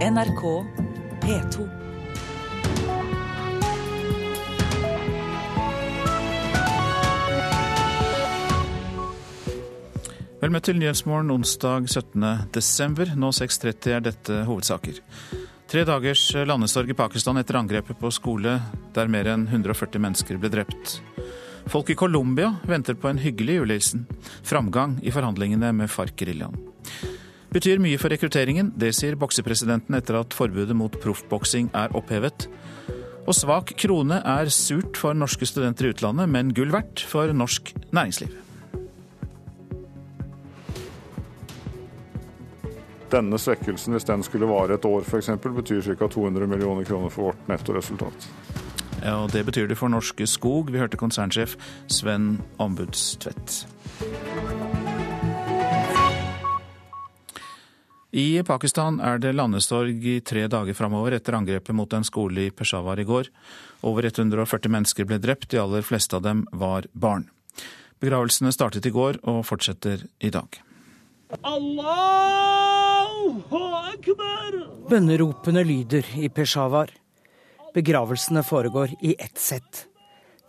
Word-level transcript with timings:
NRK 0.00 0.42
P2. 1.20 1.64
Vel 10.40 10.54
møtt 10.54 10.64
til 10.64 10.80
Nyhetsmorgen 10.80 11.28
onsdag 11.34 11.90
17. 11.92 12.24
desember. 12.56 13.12
Nå 13.12 13.28
6.30 13.36 13.92
er 13.92 14.06
dette 14.08 14.40
hovedsaker. 14.48 15.02
Tre 15.68 15.84
dagers 15.84 16.24
landesorg 16.48 16.88
i 16.88 16.96
Pakistan 16.96 17.36
etter 17.36 17.60
angrepet 17.60 18.00
på 18.00 18.08
skole 18.08 18.56
der 18.96 19.12
mer 19.12 19.28
enn 19.34 19.50
140 19.52 20.00
mennesker 20.00 20.40
ble 20.40 20.48
drept. 20.56 20.96
Folk 21.68 21.92
i 21.92 22.00
Colombia 22.06 22.54
venter 22.64 22.96
på 22.96 23.12
en 23.12 23.20
hyggelig 23.20 23.60
julehilsen. 23.60 24.08
Framgang 24.48 24.96
i 25.04 25.12
forhandlingene 25.12 25.76
med 25.76 25.92
FARC-geriljaen. 25.92 26.56
Betyr 27.50 27.80
mye 27.82 27.98
for 27.98 28.12
rekrutteringen, 28.12 28.68
det 28.78 28.92
sier 28.94 29.16
boksepresidenten 29.18 29.96
etter 29.98 30.20
at 30.20 30.34
forbudet 30.36 30.76
mot 30.78 30.94
proffboksing 31.02 31.72
er 31.74 31.90
opphevet. 31.98 32.46
Og 33.26 33.34
svak 33.34 33.72
krone 33.78 34.20
er 34.22 34.52
surt 34.54 34.98
for 34.98 35.18
norske 35.18 35.48
studenter 35.50 35.88
i 35.88 35.90
utlandet, 35.90 36.30
men 36.30 36.54
gull 36.54 36.70
verdt 36.70 37.02
for 37.10 37.34
norsk 37.34 37.72
næringsliv. 37.90 38.36
Denne 43.10 43.38
svekkelsen, 43.42 43.96
hvis 43.98 44.06
den 44.06 44.22
skulle 44.22 44.46
vare 44.46 44.78
et 44.78 44.86
år 44.86 45.02
f.eks., 45.02 45.32
betyr 45.42 45.82
ca. 45.82 46.06
200 46.06 46.46
millioner 46.46 46.86
kroner 46.86 47.10
for 47.10 47.32
vårt 47.32 47.48
nettoresultat. 47.50 48.30
Ja, 49.02 49.16
og 49.24 49.32
Det 49.32 49.42
betyr 49.46 49.66
det 49.66 49.78
for 49.78 49.88
Norske 49.88 50.26
Skog. 50.26 50.70
Vi 50.70 50.78
hørte 50.78 51.00
konsernsjef 51.00 51.56
Sven 51.88 52.38
Ombudstvedt. 52.58 53.64
I 58.10 58.42
Pakistan 58.42 58.98
er 58.98 59.20
det 59.22 59.36
landesorg 59.38 60.02
i 60.02 60.16
tre 60.26 60.48
dager 60.50 60.74
framover 60.74 61.14
etter 61.14 61.36
angrepet 61.38 61.76
mot 61.78 61.92
en 61.94 62.06
skole 62.06 62.48
i 62.48 62.50
Peshawar 62.50 62.98
i 62.98 63.06
går. 63.06 63.28
Over 63.86 64.08
140 64.08 64.72
mennesker 64.74 65.06
ble 65.06 65.20
drept, 65.22 65.52
de 65.52 65.60
aller 65.62 65.86
fleste 65.86 66.18
av 66.18 66.24
dem 66.26 66.42
var 66.50 66.88
barn. 66.92 67.28
Begravelsene 68.02 68.50
startet 68.50 68.86
i 68.88 68.90
går 68.90 69.20
og 69.30 69.44
fortsetter 69.46 70.02
i 70.18 70.32
dag. 70.34 70.58
Bønneropene 74.90 75.62
lyder 75.62 76.10
i 76.18 76.28
Peshawar. 76.34 76.90
Begravelsene 77.74 78.42
foregår 78.42 78.96
i 79.06 79.14
ett 79.18 79.38
sett. 79.38 79.86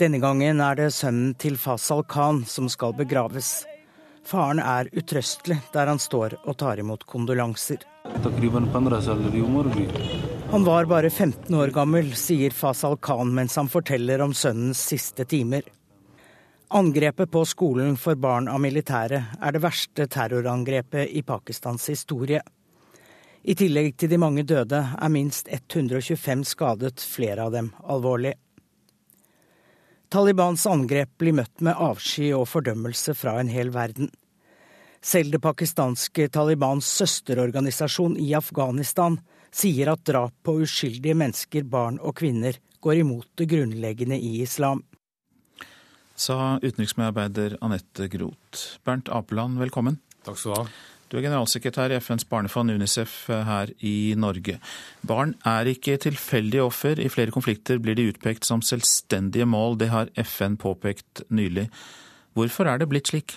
Denne 0.01 0.17
gangen 0.17 0.63
er 0.65 0.79
det 0.79 0.93
sønnen 0.97 1.35
til 1.37 1.61
Fasal 1.61 2.01
Khan 2.09 2.41
som 2.49 2.65
skal 2.73 2.97
begraves. 2.97 3.59
Faren 4.27 4.59
er 4.59 4.89
utrøstelig 4.93 5.57
der 5.73 5.89
han 5.89 5.99
står 5.99 6.37
og 6.45 6.57
tar 6.61 6.79
imot 6.79 7.05
kondolanser. 7.09 7.83
Han 10.51 10.65
var 10.67 10.85
bare 10.85 11.09
15 11.09 11.55
år 11.55 11.73
gammel, 11.75 12.13
sier 12.15 12.51
Fasal 12.55 12.97
Khan 12.97 13.33
mens 13.35 13.55
han 13.59 13.69
forteller 13.71 14.21
om 14.21 14.33
sønnens 14.33 14.81
siste 14.91 15.25
timer. 15.25 15.63
Angrepet 16.71 17.31
på 17.31 17.43
skolen 17.45 17.97
for 17.99 18.15
barn 18.15 18.47
av 18.47 18.61
militære 18.63 19.17
er 19.43 19.55
det 19.55 19.61
verste 19.63 20.05
terrorangrepet 20.07 21.09
i 21.19 21.23
Pakistans 21.27 21.89
historie. 21.91 22.39
I 23.43 23.55
tillegg 23.57 23.97
til 23.97 24.11
de 24.13 24.19
mange 24.21 24.45
døde 24.47 24.79
er 24.79 25.11
minst 25.11 25.49
125 25.51 26.45
skadet, 26.47 27.01
flere 27.01 27.47
av 27.47 27.51
dem 27.55 27.71
alvorlig. 27.83 28.35
Talibans 30.11 30.65
angrep 30.67 31.13
blir 31.21 31.31
møtt 31.37 31.61
med 31.63 31.77
avsky 31.79 32.33
og 32.35 32.49
fordømmelse 32.51 33.13
fra 33.15 33.37
en 33.39 33.47
hel 33.47 33.69
verden. 33.71 34.09
Selv 34.99 35.31
det 35.31 35.39
pakistanske 35.39 36.25
Talibans 36.35 36.89
søsterorganisasjon 36.99 38.17
i 38.19 38.33
Afghanistan 38.35 39.15
sier 39.55 39.93
at 39.93 40.03
drap 40.03 40.35
på 40.43 40.57
uskyldige 40.65 41.15
mennesker, 41.15 41.63
barn 41.63 41.95
og 42.03 42.17
kvinner 42.19 42.59
går 42.83 43.05
imot 43.05 43.29
det 43.39 43.47
grunnleggende 43.53 44.19
i 44.19 44.41
islam. 44.43 44.83
Sa 46.19 46.59
utenriksmedarbeider 46.59 47.55
Anette 47.63 48.11
Groth. 48.11 48.81
Bernt 48.83 49.07
Apeland, 49.07 49.63
velkommen. 49.63 50.01
Takk 50.27 50.37
skal 50.37 50.51
du 50.51 50.59
ha. 50.59 50.67
Du 51.11 51.17
er 51.19 51.25
generalsekretær 51.25 51.91
i 51.91 51.97
FNs 51.99 52.23
barnefond 52.23 52.71
UNICEF 52.71 53.13
her 53.27 53.73
i 53.83 54.13
Norge. 54.15 54.61
Barn 55.03 55.33
er 55.43 55.67
ikke 55.67 55.97
tilfeldige 55.99 56.63
offer. 56.63 56.99
I 57.03 57.11
flere 57.11 57.33
konflikter 57.35 57.81
blir 57.83 57.97
de 57.99 58.05
utpekt 58.13 58.47
som 58.47 58.63
selvstendige 58.63 59.43
mål. 59.43 59.75
Det 59.81 59.89
har 59.91 60.11
FN 60.23 60.55
påpekt 60.55 61.25
nylig. 61.27 61.67
Hvorfor 62.31 62.69
er 62.71 62.79
det 62.79 62.87
blitt 62.87 63.11
slik? 63.11 63.35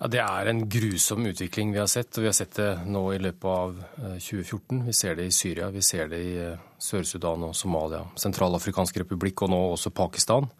Ja, 0.00 0.08
Det 0.10 0.20
er 0.20 0.50
en 0.50 0.64
grusom 0.68 1.22
utvikling 1.30 1.70
vi 1.72 1.78
har 1.78 1.86
sett, 1.86 2.10
og 2.18 2.24
vi 2.24 2.28
har 2.28 2.34
sett 2.34 2.58
det 2.58 2.72
nå 2.90 3.04
i 3.14 3.20
løpet 3.22 3.46
av 3.46 3.78
2014. 4.18 4.82
Vi 4.88 4.92
ser 4.92 5.14
det 5.14 5.28
i 5.28 5.30
Syria, 5.30 5.70
vi 5.70 5.82
ser 5.82 6.08
det 6.10 6.18
i 6.18 6.34
Sør-Sudan 6.82 7.46
og 7.46 7.54
Somalia, 7.54 8.02
Sentralafrikansk 8.18 8.98
republikk 9.04 9.46
og 9.46 9.54
nå 9.54 9.60
også 9.76 9.94
Pakistan. 9.94 10.50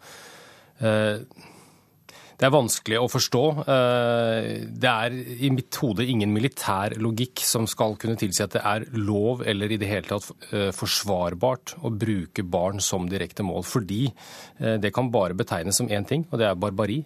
Det 2.35 2.47
er 2.47 2.51
vanskelig 2.51 2.97
å 2.99 3.07
forstå. 3.07 3.43
Det 4.75 4.91
er 4.91 5.15
i 5.15 5.51
mitt 5.55 5.79
hode 5.79 6.03
ingen 6.03 6.33
militær 6.35 6.97
logikk 6.99 7.39
som 7.47 7.67
skal 7.69 7.95
kunne 8.01 8.19
tilsi 8.19 8.43
at 8.43 8.57
det 8.57 8.63
er 8.67 8.87
lov 8.99 9.45
eller 9.47 9.71
i 9.71 9.79
det 9.79 9.87
hele 9.87 10.09
tatt 10.09 10.51
forsvarbart 10.75 11.77
å 11.87 11.93
bruke 11.95 12.43
barn 12.43 12.83
som 12.83 13.07
direkte 13.07 13.45
mål. 13.47 13.63
Fordi 13.63 14.03
det 14.83 14.91
kan 14.95 15.13
bare 15.13 15.37
betegnes 15.37 15.79
som 15.79 15.87
én 15.87 16.07
ting, 16.07 16.27
og 16.31 16.41
det 16.41 16.49
er 16.49 16.59
barbari. 16.59 16.99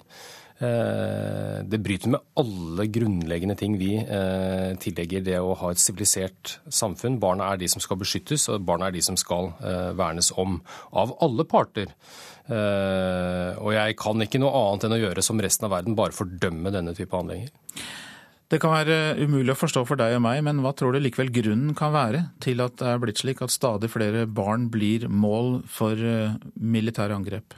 Det 0.60 1.80
bryter 1.80 2.12
med 2.12 2.24
alle 2.40 2.86
grunnleggende 2.92 3.56
ting 3.56 3.78
vi 3.80 3.94
tillegger 4.84 5.24
det 5.24 5.38
å 5.40 5.54
ha 5.56 5.70
et 5.72 5.80
sivilisert 5.80 6.58
samfunn. 6.68 7.16
Barna 7.22 7.54
er 7.54 7.62
de 7.62 7.70
som 7.72 7.80
skal 7.84 8.00
beskyttes, 8.02 8.50
og 8.52 8.66
barna 8.68 8.90
er 8.90 8.98
de 8.98 9.04
som 9.06 9.16
skal 9.20 9.54
vernes 9.96 10.34
om. 10.36 10.58
Av 10.92 11.14
alle 11.24 11.46
parter. 11.48 11.94
Og 12.50 13.72
jeg 13.76 13.96
kan 14.04 14.26
ikke 14.26 14.42
noe 14.44 14.52
annet 14.66 14.90
enn 14.90 14.98
å 14.98 15.02
gjøre 15.06 15.24
som 15.24 15.40
resten 15.40 15.70
av 15.70 15.78
verden, 15.78 15.96
bare 15.96 16.18
fordømme 16.18 16.76
denne 16.76 16.96
type 16.98 17.16
handlinger. 17.16 17.56
Det 18.50 18.58
kan 18.58 18.74
være 18.74 19.14
umulig 19.22 19.54
å 19.54 19.60
forstå 19.62 19.84
for 19.86 20.00
deg 20.02 20.16
og 20.18 20.24
meg, 20.26 20.42
men 20.44 20.60
hva 20.66 20.74
tror 20.74 20.96
du 20.96 21.00
likevel 21.04 21.30
grunnen 21.30 21.76
kan 21.78 21.94
være 21.94 22.24
til 22.42 22.64
at 22.66 22.80
det 22.82 22.88
er 22.90 23.02
blitt 23.04 23.22
slik 23.22 23.44
at 23.46 23.54
stadig 23.54 23.92
flere 23.94 24.26
barn 24.26 24.68
blir 24.74 25.06
mål 25.08 25.60
for 25.70 25.94
militære 26.58 27.14
angrep? 27.14 27.54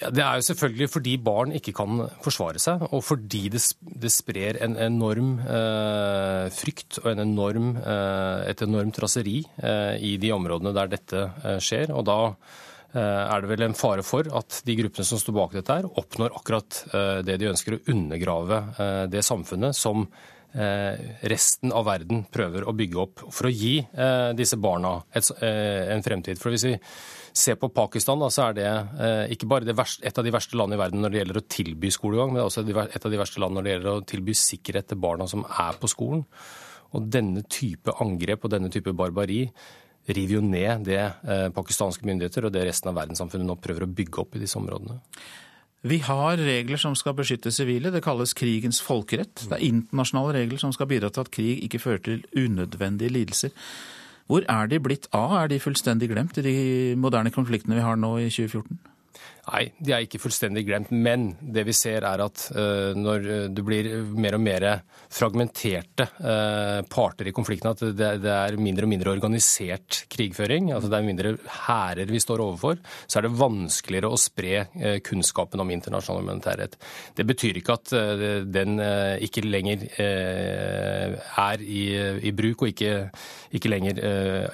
Ja, 0.00 0.08
Det 0.08 0.22
er 0.24 0.38
jo 0.38 0.46
selvfølgelig 0.46 0.88
fordi 0.94 1.16
barn 1.20 1.52
ikke 1.56 1.74
kan 1.76 2.06
forsvare 2.24 2.60
seg, 2.62 2.86
og 2.88 3.02
fordi 3.04 3.42
det, 3.52 3.60
det 4.00 4.12
sprer 4.12 4.58
en 4.64 4.78
enorm 4.80 5.34
eh, 5.44 6.46
frykt 6.56 7.02
og 7.02 7.10
en 7.12 7.24
enorm, 7.26 7.74
eh, 7.76 8.48
et 8.48 8.64
enormt 8.64 9.00
raseri 9.04 9.42
eh, 9.60 10.00
i 10.00 10.14
de 10.22 10.32
områdene 10.32 10.72
der 10.76 10.92
dette 10.96 11.24
skjer. 11.60 11.92
Og 11.92 12.06
da 12.08 12.20
er 12.90 13.44
det 13.44 13.46
vel 13.52 13.62
en 13.62 13.76
fare 13.78 14.02
for 14.02 14.26
at 14.34 14.56
de 14.66 14.74
gruppene 14.74 15.06
som 15.06 15.20
står 15.20 15.34
bak 15.36 15.52
dette, 15.54 15.74
her, 15.78 15.86
oppnår 16.00 16.32
akkurat 16.34 16.80
det 17.22 17.36
de 17.38 17.46
ønsker, 17.46 17.76
å 17.76 17.92
undergrave 17.92 18.58
det 19.12 19.22
samfunnet 19.22 19.78
som 19.78 20.08
resten 21.30 21.70
av 21.70 21.86
verden 21.86 22.24
prøver 22.34 22.66
å 22.66 22.74
bygge 22.74 22.98
opp 22.98 23.22
for 23.30 23.46
å 23.46 23.54
gi 23.54 23.76
disse 24.34 24.58
barna 24.58 24.96
et, 25.14 25.30
en 25.38 26.02
fremtid. 26.02 26.42
For 26.42 26.50
hvis 26.50 26.66
vi 26.66 26.74
ser 27.36 27.58
på 27.60 27.68
Pakistan, 27.74 28.22
så 28.30 28.48
er 28.48 28.56
det 28.58 28.70
ikke 29.34 29.48
bare 29.50 29.68
det 29.68 29.76
verste, 29.78 30.04
et 30.06 30.18
av 30.18 30.26
de 30.26 30.32
verste 30.34 30.58
landene 30.58 30.78
i 30.78 30.82
verden 30.82 31.04
når 31.04 31.12
det 31.12 31.20
gjelder 31.22 31.40
å 31.40 31.44
tilby 31.56 31.92
skolegang, 31.94 32.32
men 32.34 32.42
også 32.44 32.64
et 32.64 33.04
av 33.06 33.12
de 33.12 33.20
verste 33.20 33.42
landene 33.42 33.60
når 33.60 33.68
det 33.68 33.74
gjelder 33.74 33.92
å 33.92 34.08
tilby 34.14 34.36
sikkerhet 34.36 34.90
til 34.90 35.00
barna 35.02 35.28
som 35.30 35.44
er 35.46 35.78
på 35.80 35.90
skolen. 35.90 36.24
Og 36.90 37.06
denne 37.06 37.44
type 37.46 37.94
angrep 38.02 38.44
og 38.44 38.54
denne 38.56 38.72
type 38.72 38.94
barbari 38.98 39.44
river 40.10 40.38
jo 40.38 40.40
ned 40.42 40.88
det 40.88 41.04
pakistanske 41.54 42.06
myndigheter 42.08 42.48
og 42.48 42.54
det 42.54 42.64
resten 42.66 42.90
av 42.90 42.98
verdenssamfunnet 42.98 43.46
nå 43.46 43.58
prøver 43.62 43.86
å 43.86 43.94
bygge 43.94 44.24
opp 44.24 44.34
i 44.34 44.42
disse 44.42 44.58
områdene. 44.58 44.98
Vi 45.80 45.96
har 46.04 46.36
regler 46.36 46.76
som 46.76 46.92
skal 46.98 47.14
beskytte 47.16 47.52
sivile. 47.54 47.92
Det 47.92 48.02
kalles 48.04 48.34
krigens 48.36 48.82
folkerett. 48.84 49.46
Det 49.48 49.56
er 49.56 49.64
internasjonale 49.64 50.34
regler 50.36 50.60
som 50.60 50.74
skal 50.76 50.90
bidra 50.90 51.08
til 51.08 51.24
at 51.24 51.30
krig 51.32 51.62
ikke 51.64 51.80
fører 51.80 52.02
til 52.04 52.26
unødvendige 52.36 53.14
lidelser. 53.14 53.54
Hvor 54.30 54.44
er 54.46 54.68
de 54.70 54.78
blitt 54.78 55.08
av? 55.10 55.32
Er 55.40 55.48
de 55.50 55.58
fullstendig 55.58 56.06
glemt 56.12 56.36
i 56.38 56.42
de 56.44 56.54
moderne 56.94 57.32
konfliktene 57.34 57.74
vi 57.74 57.82
har 57.82 57.96
nå 57.98 58.12
i 58.22 58.28
2014? 58.30 58.78
Nei, 59.48 59.62
de 59.80 59.94
er 59.94 60.04
ikke 60.04 60.20
fullstendig 60.20 60.66
glemt. 60.68 60.90
Men 60.92 61.30
det 61.40 61.64
vi 61.68 61.74
ser 61.76 62.04
er 62.06 62.22
at 62.22 62.42
uh, 62.52 62.92
når 62.96 63.26
det 63.54 63.64
blir 63.64 63.88
mer 64.20 64.36
og 64.36 64.42
mer 64.44 64.66
fragmenterte 65.10 66.06
uh, 66.20 66.80
parter 66.90 67.30
i 67.30 67.34
konflikten, 67.34 67.72
at 67.72 67.82
det, 67.96 68.30
er 68.30 68.58
mindre 68.60 68.86
og 68.86 68.92
mindre 68.92 69.14
organisert 69.14 70.04
krigføring, 70.12 70.70
altså 70.74 70.90
det 70.92 70.98
er 70.98 71.08
mindre 71.08 71.34
hærer 71.66 72.10
vi 72.10 72.20
står 72.22 72.44
overfor, 72.44 72.80
så 73.06 73.18
er 73.18 73.26
det 73.26 73.32
vanskeligere 73.40 74.10
å 74.10 74.20
spre 74.20 75.00
kunnskapen 75.06 75.62
om 75.62 75.72
internasjonal 75.72 76.22
humanitærrett. 76.22 76.76
Det 77.16 77.26
betyr 77.26 77.60
ikke 77.60 77.76
at 77.76 77.92
den 78.50 78.80
ikke 79.24 79.44
lenger 79.46 79.84
er 80.00 81.64
i, 81.64 82.32
bruk 82.36 82.64
og 82.64 82.72
ikke, 82.72 82.94
ikke 83.56 83.72
lenger 83.72 84.00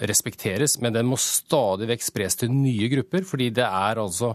respekteres, 0.08 0.78
men 0.82 0.94
den 0.96 1.08
må 1.08 1.18
stadig 1.20 1.88
vekk 1.92 2.06
spres 2.06 2.38
til 2.40 2.52
nye 2.52 2.90
grupper, 2.92 3.26
fordi 3.28 3.50
det 3.56 3.66
er 3.66 4.02
altså 4.02 4.34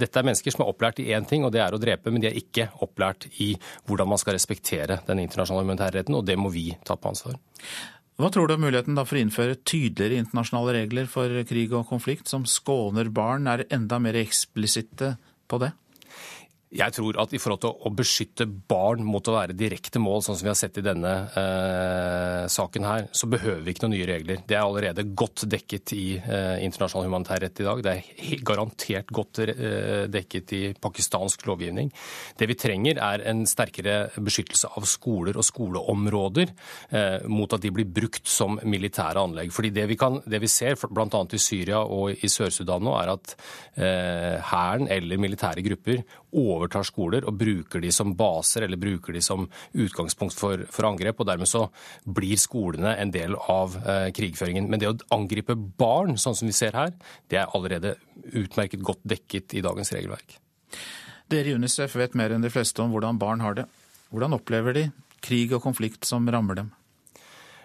Dette 0.00 0.20
er 0.20 0.26
mennesker 0.26 0.54
som 0.54 0.64
er 0.64 0.72
opplært 0.72 1.00
i 1.02 1.10
én 1.16 1.26
ting, 1.28 1.44
og 1.46 1.54
det 1.54 1.62
er 1.64 1.74
å 1.74 1.80
drepe, 1.80 2.12
men 2.12 2.22
de 2.22 2.30
er 2.30 2.38
ikke 2.38 2.68
opplært 2.84 3.28
i 3.42 3.52
hvordan 3.88 4.10
man 4.12 4.20
skal 4.20 4.36
respektere 4.36 5.00
den 5.06 5.22
internasjonale 5.22 5.66
humanitærretten, 5.66 6.18
og 6.18 6.26
det 6.28 6.38
må 6.40 6.52
vi 6.54 6.68
ta 6.86 6.96
på 6.96 7.12
ansvar. 7.12 7.38
Hva 8.20 8.28
tror 8.28 8.50
du 8.50 8.54
om 8.54 8.64
muligheten 8.66 8.98
for 9.00 9.16
å 9.16 9.22
innføre 9.22 9.60
tydeligere 9.64 10.20
internasjonale 10.20 10.74
regler 10.82 11.06
for 11.08 11.32
krig 11.48 11.72
og 11.72 11.88
konflikt, 11.88 12.28
som 12.28 12.44
skåner 12.44 13.08
barn, 13.08 13.48
er 13.48 13.64
enda 13.72 13.96
mer 14.02 14.18
eksplisitte 14.20 15.14
på 15.48 15.60
det? 15.62 15.72
Jeg 16.70 16.94
tror 16.94 17.16
at 17.18 17.32
i 17.34 17.38
forhold 17.42 17.60
til 17.64 17.72
å 17.74 17.90
beskytte 17.98 18.44
barn 18.46 19.02
mot 19.02 19.26
å 19.26 19.32
være 19.34 19.56
direkte 19.58 19.98
mål, 19.98 20.20
sånn 20.22 20.36
som 20.38 20.46
vi 20.46 20.50
har 20.52 20.58
sett 20.58 20.76
i 20.78 20.84
denne 20.86 21.14
eh, 21.34 22.44
saken 22.46 22.84
her, 22.86 23.08
så 23.10 23.26
behøver 23.26 23.64
vi 23.66 23.72
ikke 23.74 23.88
noen 23.88 23.96
nye 23.96 24.06
regler. 24.06 24.44
Det 24.46 24.54
er 24.54 24.62
allerede 24.62 25.04
godt 25.18 25.48
dekket 25.50 25.92
i 25.96 26.04
eh, 26.20 26.62
internasjonal 26.62 27.08
humanitær 27.08 27.42
rett 27.42 27.58
i 27.58 27.66
dag. 27.66 27.82
Det 27.82 27.94
er 27.96 28.44
garantert 28.46 29.10
godt 29.10 29.40
eh, 29.42 30.04
dekket 30.14 30.54
i 30.54 30.60
pakistansk 30.78 31.42
lovgivning. 31.50 31.90
Det 32.38 32.46
vi 32.52 32.58
trenger 32.62 33.02
er 33.02 33.26
en 33.32 33.42
sterkere 33.50 33.98
beskyttelse 34.22 34.70
av 34.70 34.86
skoler 34.86 35.42
og 35.42 35.48
skoleområder 35.50 36.54
eh, 36.54 37.26
mot 37.26 37.50
at 37.50 37.66
de 37.66 37.74
blir 37.74 37.90
brukt 37.90 38.30
som 38.30 38.60
militære 38.62 39.26
anlegg. 39.26 39.50
Fordi 39.50 39.72
det 39.74 39.88
vi, 39.90 39.98
kan, 39.98 40.22
det 40.22 40.38
vi 40.46 40.52
ser 40.54 40.78
bl.a. 40.86 41.10
i 41.10 41.42
Syria 41.42 41.82
og 41.82 42.14
i 42.14 42.30
Sør-Sudan 42.30 42.86
nå, 42.86 42.94
er 43.02 43.14
at 43.18 43.36
eh, 43.74 44.38
hæren 44.54 44.86
eller 44.86 45.18
militære 45.26 45.66
grupper 45.66 46.06
overtar 46.36 46.86
skoler 46.86 47.26
og 47.28 47.38
bruker 47.40 47.82
de 47.82 47.90
som 47.94 48.14
baser 48.16 48.66
eller 48.66 48.80
bruker 48.80 49.16
de 49.16 49.22
som 49.24 49.48
utgangspunkt 49.72 50.36
for, 50.38 50.64
for 50.70 50.88
angrep. 50.90 51.20
og 51.20 51.28
Dermed 51.30 51.50
så 51.50 51.66
blir 52.04 52.40
skolene 52.40 52.94
en 52.96 53.12
del 53.14 53.36
av 53.40 53.76
eh, 53.80 54.08
krigføringen. 54.16 54.70
Men 54.70 54.82
det 54.82 54.90
å 54.90 54.96
angripe 55.16 55.56
barn, 55.56 56.16
sånn 56.20 56.38
som 56.38 56.50
vi 56.50 56.56
ser 56.56 56.76
her, 56.78 56.94
det 57.30 57.42
er 57.42 57.54
allerede 57.56 57.96
utmerket 58.30 58.84
godt 58.84 59.02
dekket 59.08 59.56
i 59.58 59.64
dagens 59.64 59.92
regelverk. 59.96 60.38
Dere 61.30 61.52
i 61.52 61.54
UNICEF 61.54 61.94
vet 61.98 62.16
mer 62.18 62.34
enn 62.34 62.42
de 62.42 62.50
fleste 62.50 62.82
om 62.82 62.90
hvordan 62.94 63.18
barn 63.20 63.42
har 63.44 63.60
det. 63.60 63.68
Hvordan 64.10 64.34
opplever 64.34 64.74
de 64.74 64.88
krig 65.22 65.52
og 65.54 65.62
konflikt 65.62 66.08
som 66.08 66.26
rammer 66.30 66.58
dem? 66.58 66.70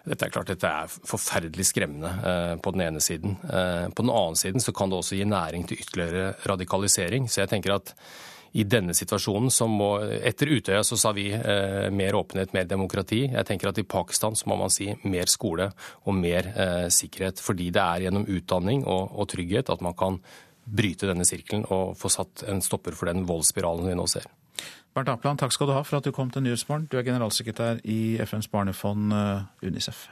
Dette 0.05 0.27
er 0.27 0.33
klart 0.33 0.51
dette 0.51 0.69
er 0.69 0.91
forferdelig 1.09 1.65
skremmende 1.71 2.11
eh, 2.29 2.53
på 2.61 2.73
den 2.75 2.83
ene 2.85 3.01
siden. 3.01 3.39
Eh, 3.49 3.87
på 3.89 4.05
den 4.05 4.13
annen 4.13 4.37
siden 4.37 4.61
så 4.61 4.73
kan 4.75 4.91
det 4.91 4.99
også 4.99 5.17
gi 5.17 5.25
næring 5.25 5.65
til 5.65 5.81
ytterligere 5.81 6.35
radikalisering. 6.45 7.25
Så 7.25 7.41
jeg 7.41 7.49
tenker 7.55 7.73
at 7.79 7.95
i 8.55 8.63
denne 8.63 8.93
situasjonen 8.95 9.51
som 9.51 9.73
må 9.75 9.89
Etter 10.23 10.47
Utøya 10.55 10.83
så 10.87 10.95
sa 10.99 11.11
vi 11.15 11.27
eh, 11.35 11.89
mer 11.91 12.15
åpenhet, 12.15 12.53
mer 12.55 12.67
demokrati. 12.69 13.25
Jeg 13.27 13.47
tenker 13.49 13.71
at 13.71 13.81
i 13.81 13.83
Pakistan 13.83 14.37
så 14.37 14.47
må 14.47 14.55
man 14.59 14.71
si 14.71 14.87
mer 15.03 15.27
skole 15.31 15.67
og 16.05 16.15
mer 16.15 16.47
eh, 16.53 16.87
sikkerhet. 16.93 17.41
Fordi 17.43 17.67
det 17.75 17.83
er 17.83 18.05
gjennom 18.05 18.27
utdanning 18.31 18.85
og, 18.87 19.11
og 19.11 19.27
trygghet 19.33 19.71
at 19.73 19.83
man 19.83 19.97
kan 19.99 20.21
bryte 20.65 21.09
denne 21.09 21.27
sirkelen 21.27 21.67
og 21.67 21.97
få 21.99 22.09
satt 22.09 22.45
en 22.49 22.63
stopper 22.63 22.95
for 22.95 23.11
den 23.11 23.27
voldsspiralen 23.27 23.91
vi 23.91 23.97
nå 23.99 24.07
ser. 24.09 24.25
Bernt 24.95 25.11
Apland, 25.11 25.41
takk 25.41 25.51
skal 25.51 25.67
du 25.67 25.75
ha 25.75 25.83
for 25.83 25.99
at 25.99 26.07
du 26.07 26.15
kom 26.15 26.31
til 26.31 26.45
Nyhetsmorgen. 26.45 26.87
Du 26.87 26.95
er 26.97 27.03
generalsekretær 27.03 27.83
i 27.83 28.15
FNs 28.23 28.47
barnefond 28.47 29.11
eh, 29.11 29.67
UNICEF. 29.67 30.07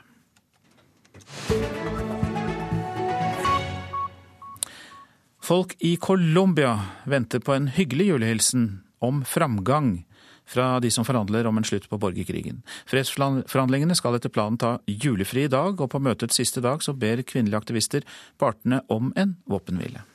Folk 5.43 5.75
i 5.79 5.95
Colombia 5.95 6.79
venter 7.03 7.39
på 7.39 7.51
en 7.53 7.65
hyggelig 7.67 8.05
julehilsen 8.05 8.67
om 8.99 9.25
framgang 9.27 10.05
fra 10.47 10.79
de 10.79 10.91
som 10.91 11.03
forhandler 11.03 11.49
om 11.49 11.57
en 11.59 11.67
slutt 11.67 11.89
på 11.91 11.99
borgerkrigen. 11.99 12.61
Fredsforhandlingene 12.87 13.97
skal 13.99 14.15
etter 14.15 14.31
planen 14.31 14.55
ta 14.61 14.77
julefri 14.87 15.43
i 15.43 15.51
dag, 15.51 15.75
og 15.75 15.91
på 15.91 15.99
møtets 15.99 16.39
siste 16.39 16.63
dag 16.63 16.79
så 16.79 16.95
ber 16.95 17.25
kvinnelige 17.27 17.59
aktivister 17.59 18.07
partene 18.39 18.79
om 18.87 19.11
en 19.19 19.35
våpenhvile. 19.43 20.05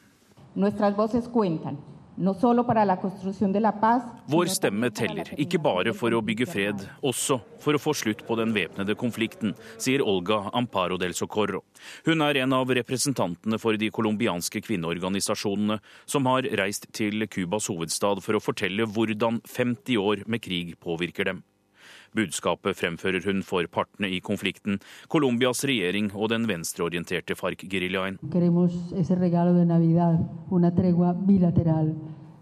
Nuestras 0.56 0.96
voces 0.96 1.28
cuentan. 1.28 1.76
Vår 4.26 4.50
stemme 4.50 4.91
teller, 4.91 5.29
ikke 5.38 5.61
bare 5.62 5.93
for 5.94 6.15
å 6.17 6.23
bygge 6.25 6.49
fred, 6.50 6.81
også 7.06 7.37
for 7.62 7.79
å 7.79 7.81
få 7.82 7.94
slutt 7.94 8.25
på 8.26 8.37
den 8.41 8.55
væpnede 8.56 8.97
konflikten, 8.99 9.55
sier 9.79 10.03
Olga 10.03 10.41
Amparo 10.59 10.99
del 10.99 11.15
Socorro. 11.15 11.62
Hun 12.09 12.25
er 12.26 12.41
en 12.43 12.56
av 12.59 12.73
representantene 12.75 13.61
for 13.62 13.79
de 13.79 13.91
colombianske 13.94 14.65
kvinneorganisasjonene 14.67 15.79
som 16.11 16.26
har 16.26 16.49
reist 16.59 16.91
til 16.97 17.29
Cubas 17.31 17.70
hovedstad 17.70 18.25
for 18.25 18.35
å 18.35 18.43
fortelle 18.43 18.88
hvordan 18.88 19.38
50 19.47 20.03
år 20.03 20.26
med 20.26 20.43
krig 20.43 20.75
påvirker 20.82 21.31
dem. 21.31 21.44
Budskapet 22.16 22.78
fremfører 22.78 23.25
hun 23.26 23.43
for 23.46 23.66
partene 23.72 24.10
i 24.12 24.20
konflikten, 24.25 24.78
Colombias 25.08 25.64
regjering 25.69 26.10
og 26.14 26.31
den 26.32 26.46
venstreorienterte 26.49 27.37
FARC-geriljaen. 27.38 28.19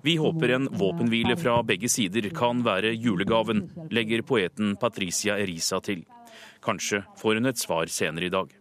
Vi 0.06 0.16
håper 0.22 0.52
en 0.54 0.68
våpenhvile 0.70 1.36
fra 1.40 1.56
begge 1.66 1.88
sider 1.90 2.28
kan 2.30 2.62
være 2.66 2.92
julegaven, 2.94 3.64
legger 3.90 4.22
poeten 4.22 4.76
Patricia 4.78 5.38
Erisa 5.42 5.80
til. 5.82 6.04
Kanskje 6.62 7.02
får 7.19 7.40
hun 7.40 7.50
et 7.50 7.58
svar 7.58 7.90
senere 7.90 8.30
i 8.30 8.34
dag. 8.34 8.52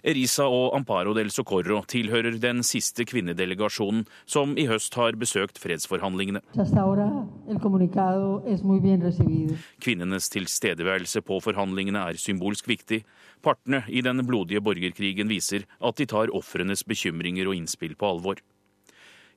Erisa 0.00 0.46
og 0.48 0.74
Amparo 0.76 1.12
del 1.16 1.28
Socorro 1.34 1.82
tilhører 1.88 2.38
den 2.40 2.62
siste 2.66 3.04
kvinnedelegasjonen 3.08 4.06
som 4.24 4.54
i 4.56 4.64
høst 4.70 4.96
har 4.96 5.18
besøkt 5.20 5.60
fredsforhandlingene. 5.60 6.40
Kvinnenes 9.84 10.30
tilstedeværelse 10.32 11.24
på 11.26 11.40
forhandlingene 11.44 12.06
er 12.08 12.20
symbolsk 12.20 12.70
viktig. 12.70 13.02
Partene 13.44 13.82
i 13.88 14.00
den 14.04 14.24
blodige 14.26 14.64
borgerkrigen 14.64 15.28
viser 15.28 15.68
at 15.80 16.00
de 16.00 16.08
tar 16.08 16.32
ofrenes 16.32 16.84
bekymringer 16.84 17.50
og 17.50 17.60
innspill 17.60 17.96
på 17.96 18.14
alvor. 18.14 18.40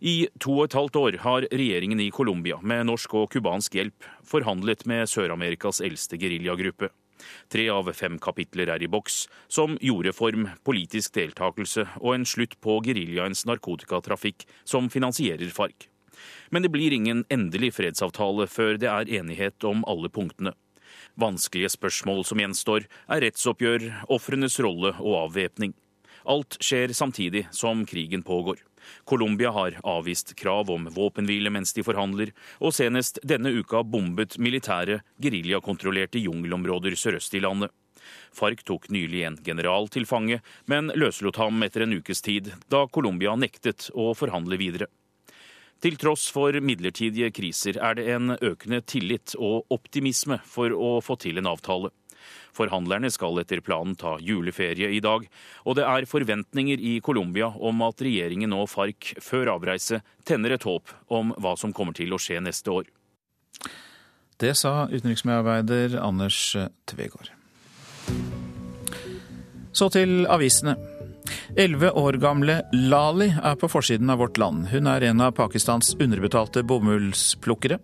I 0.04 0.28
to 0.44 0.58
og 0.58 0.66
et 0.68 0.76
halvt 0.76 0.98
år 1.00 1.18
har 1.24 1.46
regjeringen 1.48 2.00
i 2.04 2.10
Colombia 2.12 2.58
med 2.60 2.90
norsk 2.90 3.14
og 3.16 3.30
cubansk 3.32 3.78
hjelp 3.78 4.08
forhandlet 4.28 4.84
med 4.90 5.08
Sør-Amerikas 5.08 5.80
eldste 5.84 6.20
geriljagruppe. 6.20 6.90
Tre 7.52 7.68
av 7.74 7.92
fem 7.94 8.18
kapitler 8.22 8.72
er 8.74 8.84
i 8.84 8.90
boks, 8.92 9.28
som 9.48 9.78
jordreform, 9.82 10.50
politisk 10.66 11.16
deltakelse 11.18 11.88
og 12.02 12.16
en 12.16 12.28
slutt 12.28 12.58
på 12.64 12.80
geriljaens 12.86 13.46
narkotikatrafikk, 13.50 14.48
som 14.66 14.90
finansierer 14.94 15.52
FARC. 15.54 15.90
Men 16.50 16.64
det 16.64 16.72
blir 16.74 16.94
ingen 16.94 17.24
endelig 17.34 17.74
fredsavtale 17.78 18.48
før 18.48 18.78
det 18.82 18.90
er 18.90 19.16
enighet 19.22 19.64
om 19.68 19.86
alle 19.90 20.12
punktene. 20.14 20.54
Vanskelige 21.20 21.74
spørsmål 21.74 22.24
som 22.26 22.42
gjenstår, 22.42 22.88
er 23.10 23.26
rettsoppgjør, 23.26 23.90
ofrenes 24.14 24.60
rolle 24.64 24.94
og 25.00 25.18
avvæpning. 25.28 25.74
Alt 26.30 26.58
skjer 26.64 26.94
samtidig 26.96 27.48
som 27.52 27.84
krigen 27.86 28.24
pågår. 28.26 28.62
Colombia 29.06 29.52
har 29.52 29.80
avvist 29.84 30.36
krav 30.40 30.72
om 30.74 30.90
våpenhvile 30.94 31.52
mens 31.54 31.74
de 31.74 31.86
forhandler, 31.86 32.34
og 32.60 32.76
senest 32.76 33.20
denne 33.24 33.54
uka 33.54 33.84
bombet 33.84 34.38
militære 34.38 35.02
geriljakontrollerte 35.22 36.22
jungelområder 36.24 36.98
sørøst 37.00 37.38
i 37.38 37.44
landet. 37.44 37.72
FARC 38.34 38.64
tok 38.68 38.90
nylig 38.92 39.24
en 39.24 39.38
general 39.46 39.88
til 39.92 40.06
fange, 40.10 40.42
men 40.68 40.92
løslot 40.96 41.40
ham 41.40 41.64
etter 41.64 41.86
en 41.86 41.96
ukes 42.00 42.22
tid, 42.26 42.52
da 42.68 42.86
Colombia 42.88 43.36
nektet 43.40 43.90
å 43.94 44.12
forhandle 44.18 44.60
videre. 44.60 44.90
Til 45.84 45.98
tross 46.00 46.30
for 46.32 46.56
midlertidige 46.64 47.28
kriser 47.36 47.76
er 47.84 47.98
det 48.00 48.06
en 48.14 48.38
økende 48.38 48.80
tillit 48.88 49.34
og 49.36 49.68
optimisme 49.74 50.38
for 50.48 50.72
å 50.72 51.00
få 51.04 51.18
til 51.20 51.42
en 51.42 51.50
avtale. 51.52 51.92
Forhandlerne 52.54 53.10
skal 53.14 53.42
etter 53.42 53.62
planen 53.66 53.96
ta 54.00 54.16
juleferie 54.22 54.92
i 54.94 55.02
dag, 55.04 55.26
og 55.66 55.78
det 55.80 55.86
er 55.90 56.10
forventninger 56.10 56.82
i 56.82 57.00
Colombia 57.06 57.50
om 57.50 57.82
at 57.86 58.04
regjeringen 58.06 58.54
og 58.54 58.70
FARC 58.72 59.16
før 59.24 59.56
avreise 59.56 60.04
tenner 60.28 60.56
et 60.56 60.68
håp 60.68 60.94
om 61.14 61.34
hva 61.42 61.56
som 61.60 61.74
kommer 61.74 61.98
til 61.98 62.14
å 62.14 62.22
skje 62.22 62.42
neste 62.44 62.74
år. 62.74 62.90
Det 64.42 64.56
sa 64.60 64.88
utenriksmedarbeider 64.92 66.00
Anders 66.02 66.56
Tvegård. 66.90 67.32
Så 69.74 69.90
til 69.90 70.28
avisene. 70.30 70.76
Elleve 71.58 71.92
år 72.00 72.18
gamle 72.22 72.62
Lali 72.74 73.30
er 73.32 73.58
på 73.60 73.70
forsiden 73.70 74.10
av 74.10 74.22
Vårt 74.24 74.40
Land. 74.42 74.68
Hun 74.72 74.88
er 74.90 75.06
en 75.10 75.22
av 75.22 75.36
Pakistans 75.38 75.94
underbetalte 76.00 76.64
bomullsplukkere. 76.66 77.80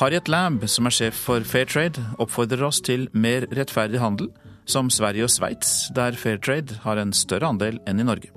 Harriet 0.00 0.28
Lamb, 0.28 0.62
som 0.68 0.88
er 0.88 0.94
sjef 0.94 1.18
for 1.26 1.44
Fair 1.44 1.68
Trade, 1.68 2.00
oppfordrer 2.22 2.62
oss 2.64 2.80
til 2.84 3.08
mer 3.12 3.48
rettferdig 3.52 4.00
handel, 4.00 4.30
som 4.64 4.88
Sverige 4.90 5.26
og 5.26 5.32
Sveits, 5.34 5.90
der 5.96 6.16
Fair 6.16 6.38
Trade 6.40 6.78
har 6.84 7.00
en 7.02 7.12
større 7.16 7.50
andel 7.50 7.82
enn 7.90 8.00
i 8.00 8.06
Norge. 8.06 8.32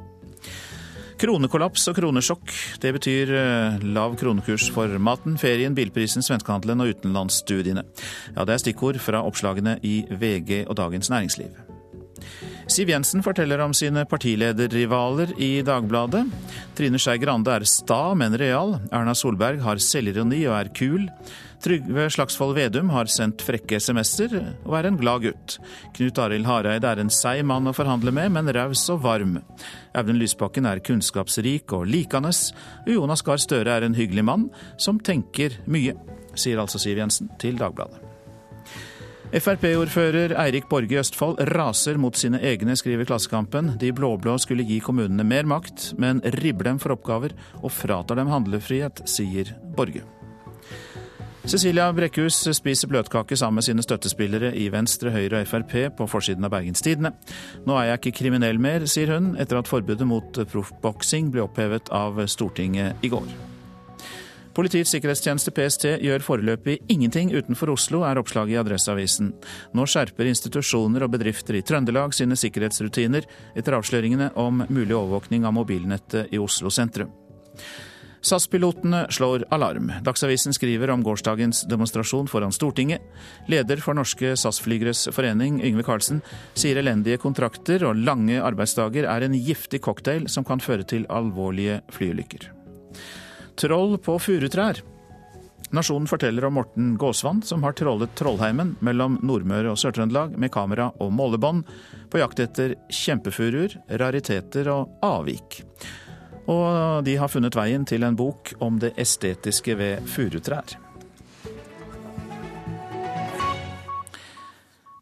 Kronekollaps 1.15 1.85
og 1.87 1.95
kronesjokk. 1.95 2.51
Det 2.83 2.91
betyr 2.97 3.29
eh, 3.39 3.83
lav 3.95 4.17
kronekurs 4.19 4.67
for 4.75 4.91
maten, 4.99 5.37
ferien, 5.39 5.75
bilprisen, 5.77 6.25
svenskehandelen 6.25 6.83
og 6.83 6.91
utenlandsstudiene. 6.91 7.85
Ja, 8.35 8.43
det 8.43 8.57
er 8.57 8.63
stikkord 8.65 8.99
fra 8.99 9.23
oppslagene 9.23 9.77
i 9.87 10.01
VG 10.11 10.65
og 10.65 10.75
Dagens 10.81 11.09
Næringsliv. 11.13 11.55
Siv 12.67 12.89
Jensen 12.89 13.21
forteller 13.23 13.61
om 13.61 13.73
sine 13.77 14.05
partilederrivaler 14.09 15.35
i 15.41 15.61
Dagbladet. 15.61 16.23
Trine 16.75 16.99
Skei 16.99 17.19
Grande 17.21 17.53
er 17.53 17.65
sta, 17.69 18.15
men 18.17 18.33
real. 18.41 18.79
Erna 18.89 19.13
Solberg 19.15 19.61
har 19.61 19.81
selvironi 19.81 20.41
og 20.49 20.55
er 20.57 20.71
kul. 20.73 21.05
Trygve 21.61 22.07
Slagsvold 22.13 22.55
Vedum 22.57 22.89
har 22.93 23.09
sendt 23.09 23.43
frekke 23.45 23.77
SMS-er 23.81 24.33
og 24.65 24.75
er 24.79 24.89
en 24.89 24.97
glad 24.97 25.27
gutt. 25.27 25.57
Knut 25.97 26.21
Arild 26.21 26.49
Hareide 26.49 26.89
er 26.89 27.03
en 27.03 27.13
seig 27.13 27.45
mann 27.45 27.69
å 27.69 27.75
forhandle 27.77 28.13
med, 28.13 28.33
men 28.33 28.49
raus 28.57 28.83
og 28.93 29.03
varm. 29.05 29.37
Audun 29.97 30.19
Lysbakken 30.21 30.65
er 30.69 30.81
kunnskapsrik 30.85 31.73
og 31.77 31.85
likandes. 31.89 32.49
Jonas 32.89 33.25
Gahr 33.25 33.41
Støre 33.41 33.77
er 33.77 33.85
en 33.85 33.97
hyggelig 33.97 34.25
mann 34.25 34.49
som 34.81 35.01
tenker 35.01 35.61
mye, 35.69 35.93
sier 36.33 36.61
altså 36.61 36.81
Siv 36.81 37.01
Jensen 37.01 37.29
til 37.41 37.61
Dagbladet. 37.61 38.04
Frp-ordfører 39.35 40.31
Eirik 40.39 40.69
Borge 40.71 40.95
i 40.95 40.99
Østfold 41.01 41.41
raser 41.51 41.97
mot 41.99 42.15
sine 42.15 42.39
egne, 42.39 42.71
skriver 42.79 43.03
Klassekampen. 43.09 43.73
De 43.81 43.89
blå-blå 43.91 44.37
skulle 44.39 44.63
gi 44.63 44.77
kommunene 44.79 45.25
mer 45.27 45.43
makt, 45.49 45.89
men 45.99 46.21
ribber 46.37 46.69
dem 46.69 46.77
for 46.79 46.95
oppgaver 46.95 47.33
og 47.59 47.73
fratar 47.75 48.15
dem 48.15 48.31
handlefrihet, 48.31 49.01
sier 49.11 49.51
Borge. 49.75 50.05
Cecilia 51.45 51.89
Brekkhus 51.93 52.37
spiser 52.57 52.89
bløtkake 52.89 53.35
sammen 53.37 53.59
med 53.59 53.67
sine 53.67 53.83
støttespillere 53.83 54.53
i 54.55 54.69
Venstre, 54.73 55.11
Høyre 55.13 55.43
og 55.43 55.51
Frp 55.51 55.75
på 55.99 56.07
forsiden 56.09 56.47
av 56.47 56.55
Bergens 56.55 56.81
Tidende. 56.85 57.11
Nå 57.67 57.75
er 57.75 57.91
jeg 57.91 58.01
ikke 58.01 58.15
kriminell 58.21 58.61
mer, 58.61 58.87
sier 58.87 59.11
hun, 59.17 59.33
etter 59.35 59.59
at 59.59 59.69
forbudet 59.69 60.07
mot 60.07 60.39
proffboksing 60.47 61.27
ble 61.35 61.43
opphevet 61.43 61.91
av 61.93 62.23
Stortinget 62.31 63.03
i 63.03 63.11
går. 63.11 63.27
Politiets 64.55 64.93
sikkerhetstjeneste 64.93 65.51
PST 65.51 65.83
gjør 65.99 66.23
foreløpig 66.23 66.77
ingenting 66.87 67.33
utenfor 67.35 67.73
Oslo, 67.73 68.05
er 68.07 68.21
oppslaget 68.21 68.53
i 68.53 68.59
Adresseavisen. 68.61 69.33
Nå 69.75 69.83
skjerper 69.83 70.29
institusjoner 70.31 71.03
og 71.03 71.11
bedrifter 71.11 71.57
i 71.59 71.63
Trøndelag 71.65 72.15
sine 72.15 72.37
sikkerhetsrutiner 72.39 73.27
etter 73.51 73.75
avsløringene 73.75 74.29
om 74.39 74.63
mulig 74.69 74.95
overvåkning 74.95 75.43
av 75.43 75.57
mobilnettet 75.57 76.31
i 76.31 76.39
Oslo 76.39 76.71
sentrum. 76.71 77.11
SAS-pilotene 78.25 79.03
slår 79.13 79.43
alarm. 79.53 79.91
Dagsavisen 80.07 80.55
skriver 80.55 80.89
om 80.89 81.03
gårsdagens 81.05 81.65
demonstrasjon 81.69 82.31
foran 82.31 82.55
Stortinget. 82.55 83.03
Leder 83.51 83.83
for 83.83 83.93
Norske 83.99 84.31
SAS-flygeres 84.39 85.03
forening, 85.13 85.59
Yngve 85.67 85.83
Karlsen, 85.85 86.23
sier 86.55 86.79
elendige 86.79 87.19
kontrakter 87.21 87.85
og 87.91 87.99
lange 88.07 88.39
arbeidsdager 88.39 89.11
er 89.11 89.27
en 89.27 89.35
giftig 89.35 89.83
cocktail 89.85 90.29
som 90.31 90.47
kan 90.47 90.63
føre 90.63 90.87
til 90.87 91.05
alvorlige 91.11 91.83
flyulykker. 91.93 92.49
Troll 93.55 93.97
på 93.97 94.17
furutrær. 94.19 94.81
Nasjonen 95.75 96.07
forteller 96.07 96.45
om 96.45 96.53
Morten 96.53 96.93
Gåsvann, 96.97 97.41
som 97.43 97.63
har 97.63 97.73
trollet 97.75 98.13
Trollheimen 98.15 98.75
mellom 98.85 99.17
Nordmøre 99.23 99.71
og 99.73 99.79
Sør-Trøndelag 99.81 100.37
med 100.39 100.51
kamera 100.53 100.91
og 101.01 101.13
målebånd 101.15 101.65
på 102.11 102.21
jakt 102.21 102.41
etter 102.43 102.75
kjempefuruer, 102.93 103.75
rariteter 103.99 104.69
og 104.71 104.99
avvik. 105.03 105.61
Og 106.51 107.03
de 107.07 107.15
har 107.17 107.31
funnet 107.31 107.57
veien 107.57 107.87
til 107.87 108.05
en 108.05 108.17
bok 108.19 108.53
om 108.63 108.77
det 108.79 108.93
estetiske 109.01 109.75
ved 109.79 110.05
furutrær. 110.11 110.77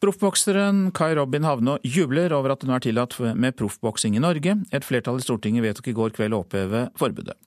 Proffbokseren 0.03 0.89
Kai 0.91 1.13
Robin 1.15 1.45
Havnå 1.47 1.77
jubler 1.87 2.33
over 2.35 2.51
at 2.51 2.59
det 2.59 2.67
nå 2.67 2.73
er 2.75 2.83
tillatt 2.83 3.13
med 3.39 3.55
proffboksing 3.55 4.17
i 4.17 4.23
Norge. 4.23 4.57
Et 4.75 4.83
flertall 4.83 5.21
i 5.21 5.23
Stortinget 5.23 5.63
vedtok 5.63 5.87
i 5.87 5.93
går 5.95 6.11
kveld 6.17 6.35
å 6.35 6.41
oppheve 6.43 6.81
forbudet. 6.99 7.37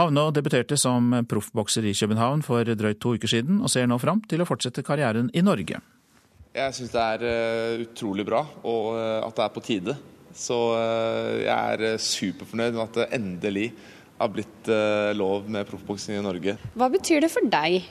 Havnå 0.00 0.24
debuterte 0.32 0.78
som 0.80 1.12
proffbokser 1.28 1.84
i 1.84 1.92
København 1.92 2.40
for 2.46 2.64
drøyt 2.64 3.02
to 3.04 3.12
uker 3.18 3.28
siden, 3.28 3.60
og 3.60 3.68
ser 3.68 3.84
nå 3.92 4.00
fram 4.00 4.24
til 4.24 4.40
å 4.40 4.48
fortsette 4.48 4.86
karrieren 4.86 5.28
i 5.36 5.44
Norge. 5.44 5.82
Jeg 6.56 6.78
syns 6.78 6.96
det 6.96 7.04
er 7.04 7.28
uh, 7.28 7.84
utrolig 7.84 8.24
bra, 8.24 8.40
og 8.64 8.90
uh, 8.96 9.20
at 9.28 9.36
det 9.36 9.44
er 9.44 9.54
på 9.58 9.66
tide. 9.68 10.00
Så 10.32 10.62
uh, 10.80 11.36
jeg 11.44 11.52
er 11.76 12.00
superfornøyd 12.08 12.72
med 12.72 12.84
at 12.86 13.00
det 13.02 13.10
endelig 13.20 13.68
har 14.16 14.32
blitt 14.32 14.72
lov 15.14 15.44
med 15.46 15.68
proffboksing 15.68 16.16
i 16.16 16.24
Norge. 16.24 16.56
Hva 16.72 16.88
betyr 16.90 17.20
det 17.22 17.28
for 17.30 17.52
deg? 17.52 17.84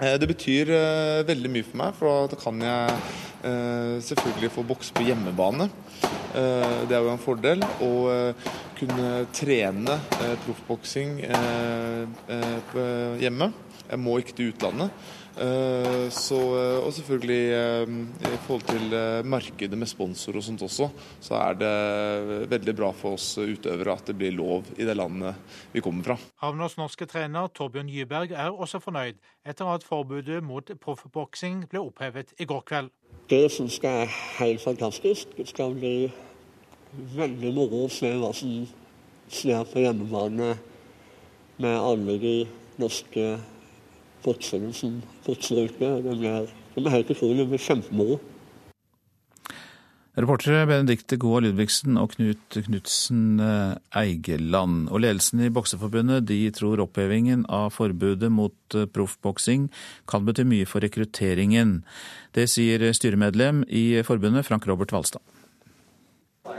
Det 0.00 0.28
betyr 0.30 0.70
veldig 1.28 1.50
mye 1.52 1.66
for 1.66 1.76
meg, 1.76 1.96
for 1.98 2.30
da 2.32 2.38
kan 2.40 2.62
jeg 2.64 3.00
Eh, 3.40 4.02
selvfølgelig 4.04 4.50
få 4.52 4.62
bokse 4.62 4.92
på 4.92 5.02
hjemmebane. 5.02 5.70
Eh, 6.36 6.80
det 6.88 6.96
er 6.96 7.00
jo 7.00 7.12
en 7.12 7.22
fordel. 7.22 7.64
Å 7.80 7.92
eh, 8.12 8.50
kunne 8.76 9.24
trene 9.36 9.96
proffboksing 10.44 11.18
hjemme. 13.20 13.50
Jeg 13.90 14.00
må 14.00 14.18
ikke 14.20 14.36
til 14.36 14.52
utlandet. 14.54 14.92
Så, 15.40 16.36
og 16.84 16.90
selvfølgelig 16.92 17.44
i 18.28 18.38
forhold 18.44 18.64
til 18.68 18.92
markedet 19.24 19.78
med 19.78 19.88
sponsor 19.88 20.36
og 20.36 20.44
sånt 20.44 20.60
også, 20.66 20.90
så 21.24 21.38
er 21.38 21.54
det 21.56 21.70
veldig 22.50 22.74
bra 22.76 22.90
for 22.92 23.16
oss 23.16 23.38
utøvere 23.40 23.94
at 23.94 24.10
det 24.10 24.18
blir 24.20 24.34
lov 24.36 24.68
i 24.76 24.84
det 24.84 24.92
landet 24.98 25.38
vi 25.72 25.80
kommer 25.80 26.04
fra. 26.04 26.16
Havners 26.44 26.76
norske 26.76 27.08
trener 27.08 27.48
Torbjørn 27.56 27.88
Gyberg 27.88 28.34
er 28.36 28.52
også 28.52 28.82
fornøyd 28.84 29.16
etter 29.48 29.70
at 29.72 29.86
forbudet 29.86 30.42
mot 30.44 30.68
proffboksing 30.82 31.62
ble 31.72 31.86
opphevet 31.86 32.34
i 32.36 32.44
går 32.50 32.60
kveld. 32.68 32.90
Det 33.30 33.46
syns 33.54 33.78
jeg 33.80 34.04
er 34.04 34.12
helt 34.42 34.60
fantastisk. 34.60 35.32
Det 35.38 35.48
skal 35.48 35.72
bli 35.78 36.10
veldig 37.16 37.54
moro 37.56 37.86
å 37.86 37.94
se 37.94 38.12
hva 38.18 38.34
som 38.36 38.66
skjer 39.30 39.64
på 39.72 39.86
hjemmebane 39.86 40.52
med 41.60 41.76
alle 41.78 42.18
de 42.20 42.34
norske 42.80 43.24
bokserne 44.24 44.72
som. 44.76 45.00
Det 45.26 45.38
blir, 46.76 46.90
helt 46.90 47.10
utrolig. 47.10 47.38
Det 47.38 47.48
blir 47.52 47.64
kjempemoro. 47.64 48.20
Reportere 50.20 50.66
Benedicte 50.66 51.16
Goa 51.22 51.38
Ludvigsen 51.40 51.94
og 51.96 52.16
Knut 52.16 52.56
Knutsen 52.66 53.38
eh, 53.40 53.76
Eigeland. 53.96 54.88
Og 54.90 55.04
ledelsen 55.04 55.44
i 55.46 55.52
Bokseforbundet 55.54 56.26
de 56.28 56.40
tror 56.52 56.82
opphevingen 56.82 57.46
av 57.46 57.70
forbudet 57.76 58.32
mot 58.34 58.76
eh, 58.76 58.88
proffboksing 58.90 59.68
kan 60.10 60.26
bety 60.26 60.44
mye 60.50 60.66
for 60.68 60.82
rekrutteringen. 60.84 61.78
Det 62.36 62.48
sier 62.50 62.90
styremedlem 62.96 63.62
i 63.70 64.02
forbundet, 64.06 64.48
Frank 64.50 64.66
Robert 64.68 64.92
Valstad. 64.92 65.22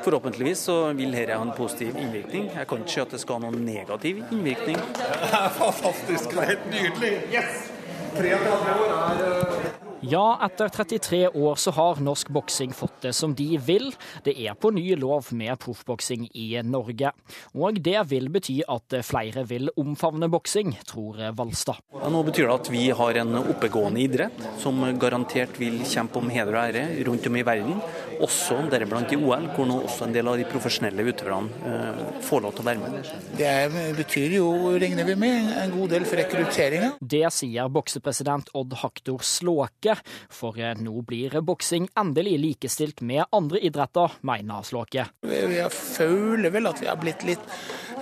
Forhåpentligvis 0.05 0.65
så 0.69 0.77
vil 0.97 1.13
dette 1.13 1.37
ha 1.37 1.43
en 1.45 1.53
positiv 1.57 1.97
innvirkning. 1.99 2.49
Jeg 2.55 2.67
kan 2.69 2.81
ikke 2.83 2.95
si 2.95 3.03
at 3.03 3.13
det 3.15 3.21
skal 3.21 3.39
ha 3.39 3.49
noen 3.49 3.61
negativ 3.67 4.23
innvirkning. 4.31 4.79
Det 4.97 5.11
er 5.43 5.53
fantastisk, 5.59 6.33
det 6.33 6.43
er 6.43 6.51
helt 6.55 6.67
nydelig! 6.73 7.13
Yes! 7.35 7.69
33 8.17 8.73
år 8.75 8.91
er 8.97 9.23
eh, 9.27 9.90
ja, 10.01 10.39
etter 10.45 10.69
33 10.69 11.27
år 11.29 11.55
så 11.55 11.71
har 11.71 11.99
norsk 12.01 12.29
boksing 12.33 12.73
fått 12.73 13.01
det 13.05 13.13
som 13.13 13.35
de 13.37 13.57
vil. 13.61 13.91
Det 14.25 14.33
er 14.33 14.55
på 14.57 14.71
ny 14.73 14.95
lov 14.97 15.29
med 15.37 15.59
proffboksing 15.61 16.27
i 16.33 16.47
Norge. 16.65 17.11
Og 17.53 17.77
det 17.83 17.99
vil 18.09 18.29
bety 18.33 18.59
at 18.65 18.97
flere 19.05 19.43
vil 19.49 19.69
omfavne 19.77 20.29
boksing, 20.31 20.73
tror 20.89 21.19
Valstad. 21.37 21.81
Ja, 21.93 22.09
nå 22.09 22.23
betyr 22.25 22.47
det 22.47 22.55
at 22.55 22.71
vi 22.73 22.87
har 22.97 23.19
en 23.21 23.37
oppegående 23.41 24.01
idrett 24.01 24.41
som 24.61 24.81
garantert 25.01 25.59
vil 25.61 25.81
kjempe 25.85 26.21
om 26.21 26.31
heder 26.33 26.57
og 26.57 26.63
ære 26.63 26.85
rundt 27.07 27.29
om 27.29 27.37
i 27.37 27.45
verden. 27.45 27.77
Også 28.21 28.57
deriblant 28.71 29.13
i 29.13 29.17
OL, 29.17 29.47
hvor 29.55 29.69
nå 29.69 29.79
også 29.85 30.07
en 30.07 30.15
del 30.15 30.29
av 30.29 30.37
de 30.37 30.47
profesjonelle 30.49 31.05
utøverne 31.07 31.71
eh, 31.71 32.01
får 32.25 32.43
lov 32.45 32.57
til 32.57 32.65
å 32.65 32.69
være 32.69 32.81
med. 32.81 33.13
Det 33.37 33.85
betyr 33.97 34.37
jo, 34.37 34.49
regner 34.81 35.07
vi 35.07 35.17
med, 35.19 35.53
en 35.61 35.73
god 35.73 35.95
del 35.95 36.05
for 36.09 36.21
rekrutteringa. 36.21 36.93
Det 37.01 37.25
sier 37.33 37.69
boksepresident 37.73 38.51
Odd 38.57 38.77
Haktor 38.81 39.25
Slåke 39.25 39.90
for 40.31 40.59
eh, 40.59 40.75
nå 40.79 41.03
blir 41.07 41.39
boksing 41.45 41.89
endelig 41.99 42.37
likestilt 42.41 43.03
med 43.05 43.25
andre 43.31 43.61
idretter, 43.61 44.17
mener 44.27 44.65
Slåke. 44.67 45.07
Jeg 45.27 45.71
føler 45.71 46.53
vel 46.53 46.69
at 46.69 46.81
vi 46.81 46.89
har 46.89 46.99
blitt 47.01 47.25
litt 47.27 47.45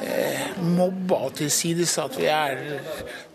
eh, 0.01 0.59
mobba 0.63 1.23
og 1.27 1.35
tilsidesatt. 1.39 2.19
Vi 2.19 2.29
er 2.31 2.63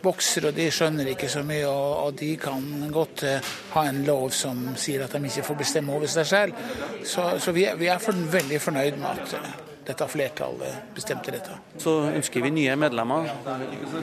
boksere, 0.04 0.50
og 0.50 0.58
de 0.58 0.70
skjønner 0.73 1.12
ikke 1.14 1.30
så 1.32 1.44
mye. 1.46 1.66
Og, 1.68 1.90
og 2.06 2.16
de 2.20 2.32
kan 2.40 2.64
godt 2.94 3.26
eh, 3.28 3.52
ha 3.75 3.87
en 3.88 4.02
lov 4.06 4.30
som 4.37 4.66
sier 4.80 5.04
at 5.04 5.14
de 5.14 5.23
ikke 5.30 5.46
får 5.50 5.61
bestemme 5.64 5.94
over 5.94 6.11
seg 6.11 6.30
selv. 6.30 6.64
Så, 7.04 7.34
så 7.42 7.54
vi, 7.56 7.68
er, 7.68 7.78
vi 7.80 7.92
er 7.92 8.11
veldig 8.38 8.61
fornøyd 8.62 9.00
med 9.00 9.12
at 9.14 9.38
eh, 9.40 9.54
dette 9.84 10.06
flertallet 10.08 10.94
bestemte 10.96 11.32
dette. 11.34 11.58
Så 11.80 11.96
ønsker 12.10 12.44
vi 12.44 12.52
nye 12.54 12.74
medlemmer 12.80 13.28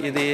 i 0.02 0.12
de, 0.14 0.26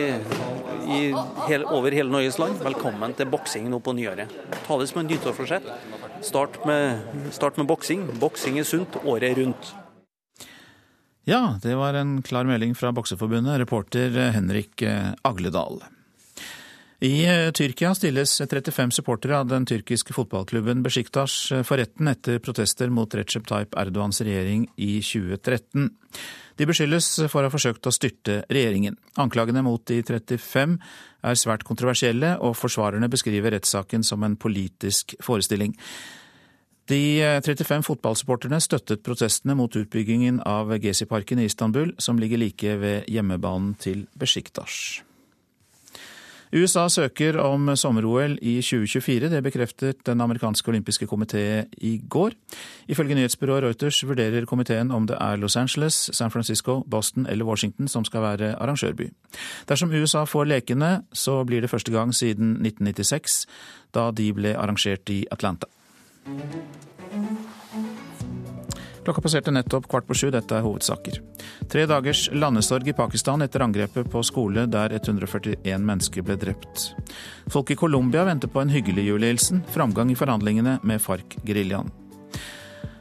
i 0.87 1.01
hele, 1.47 1.63
over 1.71 1.95
hele 1.95 2.11
Norges 2.11 2.39
land 2.41 2.59
velkommen 2.63 3.15
til 3.17 3.29
boksing 3.31 3.69
nå 3.71 3.79
på 3.83 3.95
nyåret. 3.97 4.31
Ta 4.67 4.79
det 4.79 4.89
som 4.91 5.01
en 5.03 5.09
nyttårsforsett. 5.11 5.67
Start 6.25 6.59
med, 6.67 7.03
start 7.35 7.59
med 7.59 7.69
boksing. 7.69 8.07
Boksing 8.21 8.59
er 8.59 8.67
sunt 8.67 8.99
året 9.03 9.37
rundt. 9.37 9.73
Ja, 11.27 11.57
det 11.63 11.75
var 11.75 11.97
en 11.99 12.21
klar 12.23 12.47
melding 12.47 12.71
fra 12.75 12.93
Bokseforbundet, 12.95 13.59
reporter 13.59 14.15
Henrik 14.31 14.83
Agledal. 15.27 15.81
I 16.97 17.25
eh, 17.29 17.51
Tyrkia 17.53 17.91
stilles 17.93 18.31
35 18.41 18.91
supportere 18.95 19.37
av 19.37 19.45
den 19.45 19.67
tyrkiske 19.69 20.15
fotballklubben 20.15 20.79
Besjiktas 20.81 21.35
eh, 21.53 21.61
for 21.61 21.77
retten 21.77 22.09
etter 22.09 22.39
protester 22.41 22.89
mot 22.89 23.13
Recep 23.13 23.45
Tayyip 23.45 23.77
Erdogans 23.77 24.23
regjering 24.25 24.63
i 24.81 24.95
2013. 25.05 25.91
De 26.57 26.65
beskyldes 26.65 27.11
for 27.29 27.43
å 27.43 27.51
ha 27.51 27.53
forsøkt 27.53 27.85
å 27.85 27.93
styrte 27.93 28.39
regjeringen. 28.49 28.97
Anklagene 29.21 29.61
mot 29.61 29.83
de 29.85 29.99
35 30.01 30.73
er 31.21 31.37
svært 31.37 31.67
kontroversielle, 31.69 32.33
og 32.41 32.57
forsvarerne 32.57 33.11
beskriver 33.13 33.53
rettssaken 33.53 34.01
som 34.01 34.25
en 34.25 34.33
politisk 34.33 35.13
forestilling. 35.21 35.77
De 36.89 37.21
35 37.45 37.85
fotballsupporterne 37.85 38.57
støttet 38.63 39.05
protestene 39.05 39.53
mot 39.59 39.69
utbyggingen 39.69 40.41
av 40.49 40.73
Gezi-parken 40.81 41.43
i 41.43 41.45
Istanbul, 41.51 41.93
som 42.01 42.17
ligger 42.17 42.41
like 42.41 42.79
ved 42.81 43.11
hjemmebanen 43.11 43.75
til 43.77 44.07
Besjiktas. 44.17 45.03
USA 46.53 46.87
søker 46.89 47.37
om 47.41 47.69
sommer-OL 47.75 48.37
i 48.41 48.57
2024. 48.61 49.29
Det 49.29 49.43
bekreftet 49.43 50.05
Den 50.05 50.21
amerikanske 50.21 50.69
olympiske 50.69 51.05
komité 51.05 51.65
i 51.77 51.97
går. 52.09 52.31
Ifølge 52.87 53.15
nyhetsbyrået 53.15 53.63
Reuters 53.63 54.03
vurderer 54.07 54.45
komiteen 54.45 54.91
om 54.91 55.07
det 55.07 55.17
er 55.19 55.35
Los 55.35 55.55
Angeles, 55.55 56.09
San 56.13 56.31
Francisco, 56.31 56.83
Boston 56.89 57.27
eller 57.29 57.45
Washington 57.45 57.87
som 57.87 58.05
skal 58.05 58.21
være 58.21 58.55
arrangørby. 58.55 59.11
Dersom 59.69 59.91
USA 59.91 60.23
får 60.23 60.43
lekene, 60.45 61.03
så 61.13 61.43
blir 61.43 61.61
det 61.61 61.69
første 61.69 61.91
gang 61.91 62.15
siden 62.15 62.51
1996, 62.63 63.45
da 63.93 64.11
de 64.11 64.33
ble 64.33 64.55
arrangert 64.57 65.09
i 65.09 65.25
Atlanta. 65.31 65.67
Klokka 69.07 69.21
passerte 69.23 69.51
nettopp 69.55 69.85
kvart 69.87 70.03
på 70.03 70.15
sju. 70.19 70.25
Dette 70.35 70.57
er 70.57 70.65
hovedsaker. 70.65 71.21
Tre 71.71 71.85
dagers 71.87 72.25
landesorg 72.35 72.89
i 72.91 72.95
Pakistan 72.97 73.39
etter 73.45 73.63
angrepet 73.63 74.09
på 74.11 74.19
skole 74.27 74.65
der 74.67 74.97
141 74.97 75.63
mennesker 75.79 76.25
ble 76.27 76.35
drept. 76.35 76.89
Folk 77.47 77.71
i 77.71 77.79
Colombia 77.79 78.25
venter 78.27 78.51
på 78.51 78.59
en 78.59 78.73
hyggelig 78.75 79.07
julehilsen, 79.07 79.63
framgang 79.71 80.11
i 80.11 80.19
forhandlingene 80.19 80.81
med 80.83 80.99
FARC-geriljaen. 80.99 81.87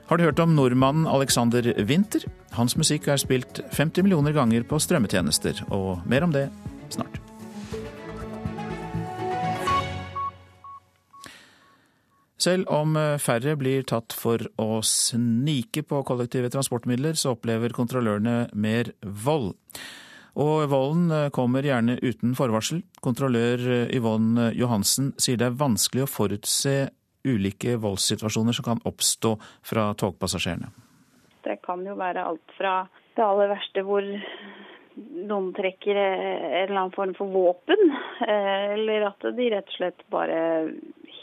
Har 0.07 0.17
du 0.17 0.29
hørt 0.29 0.47
om 0.47 0.55
nordmannen 0.55 1.11
Alexander 1.11 1.73
Winther? 1.91 2.31
Hans 2.55 2.79
musikk 2.79 3.11
er 3.11 3.19
spilt 3.19 3.65
50 3.75 4.07
millioner 4.07 4.37
ganger 4.37 4.63
på 4.63 4.79
strømmetjenester, 4.79 5.67
og 5.75 6.07
mer 6.07 6.23
om 6.23 6.39
det 6.39 6.53
snart. 6.95 7.26
Selv 12.37 12.69
om 12.69 12.97
eh, 13.01 13.17
færre 13.17 13.55
blir 13.57 13.87
tatt 13.89 14.13
for 14.13 14.43
å 14.61 14.83
snike 14.85 15.87
på 15.89 16.03
kollektive 16.05 16.51
transportmidler, 16.53 17.17
så 17.17 17.33
opplever 17.33 17.73
kontrollørene 17.77 18.51
mer 18.53 18.93
vold. 19.01 19.55
Og 20.37 20.67
volden 20.69 21.09
eh, 21.17 21.31
kommer 21.33 21.65
gjerne 21.65 21.97
uten 22.03 22.37
forvarsel. 22.37 22.83
Kontrollør 23.05 23.65
eh, 23.65 23.95
Yvonne 23.97 24.51
Johansen 24.57 25.15
sier 25.17 25.41
det 25.41 25.49
er 25.49 25.57
vanskelig 25.63 26.05
å 26.05 26.13
forutse 26.13 26.77
ulike 27.27 27.79
voldssituasjoner 27.81 28.55
som 28.55 28.69
kan 28.69 28.85
oppstå 28.87 29.33
fra 29.67 29.89
togpassasjerene. 29.99 30.69
Det 31.47 31.57
kan 31.65 31.81
jo 31.87 31.97
være 31.97 32.27
alt 32.27 32.53
fra 32.59 32.83
det 33.17 33.25
aller 33.25 33.49
verste 33.55 33.83
hvor 33.87 34.05
noen 34.97 35.51
trekker 35.57 35.97
en 35.97 36.61
eller 36.61 36.79
annen 36.83 36.95
form 36.95 37.13
for 37.17 37.33
våpen, 37.33 37.81
eller 38.25 39.09
at 39.11 39.27
de 39.37 39.49
rett 39.53 39.69
og 39.69 39.77
slett 39.77 40.05
bare 40.13 40.39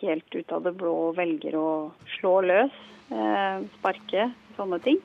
helt 0.04 0.36
ut 0.36 0.52
av 0.52 0.68
det 0.68 0.76
blå 0.78 1.12
velger 1.18 1.58
å 1.60 1.72
slå 2.18 2.36
løs, 2.46 2.78
eh, 3.10 3.66
sparke, 3.80 4.30
sånne 4.58 4.80
ting. 4.84 5.02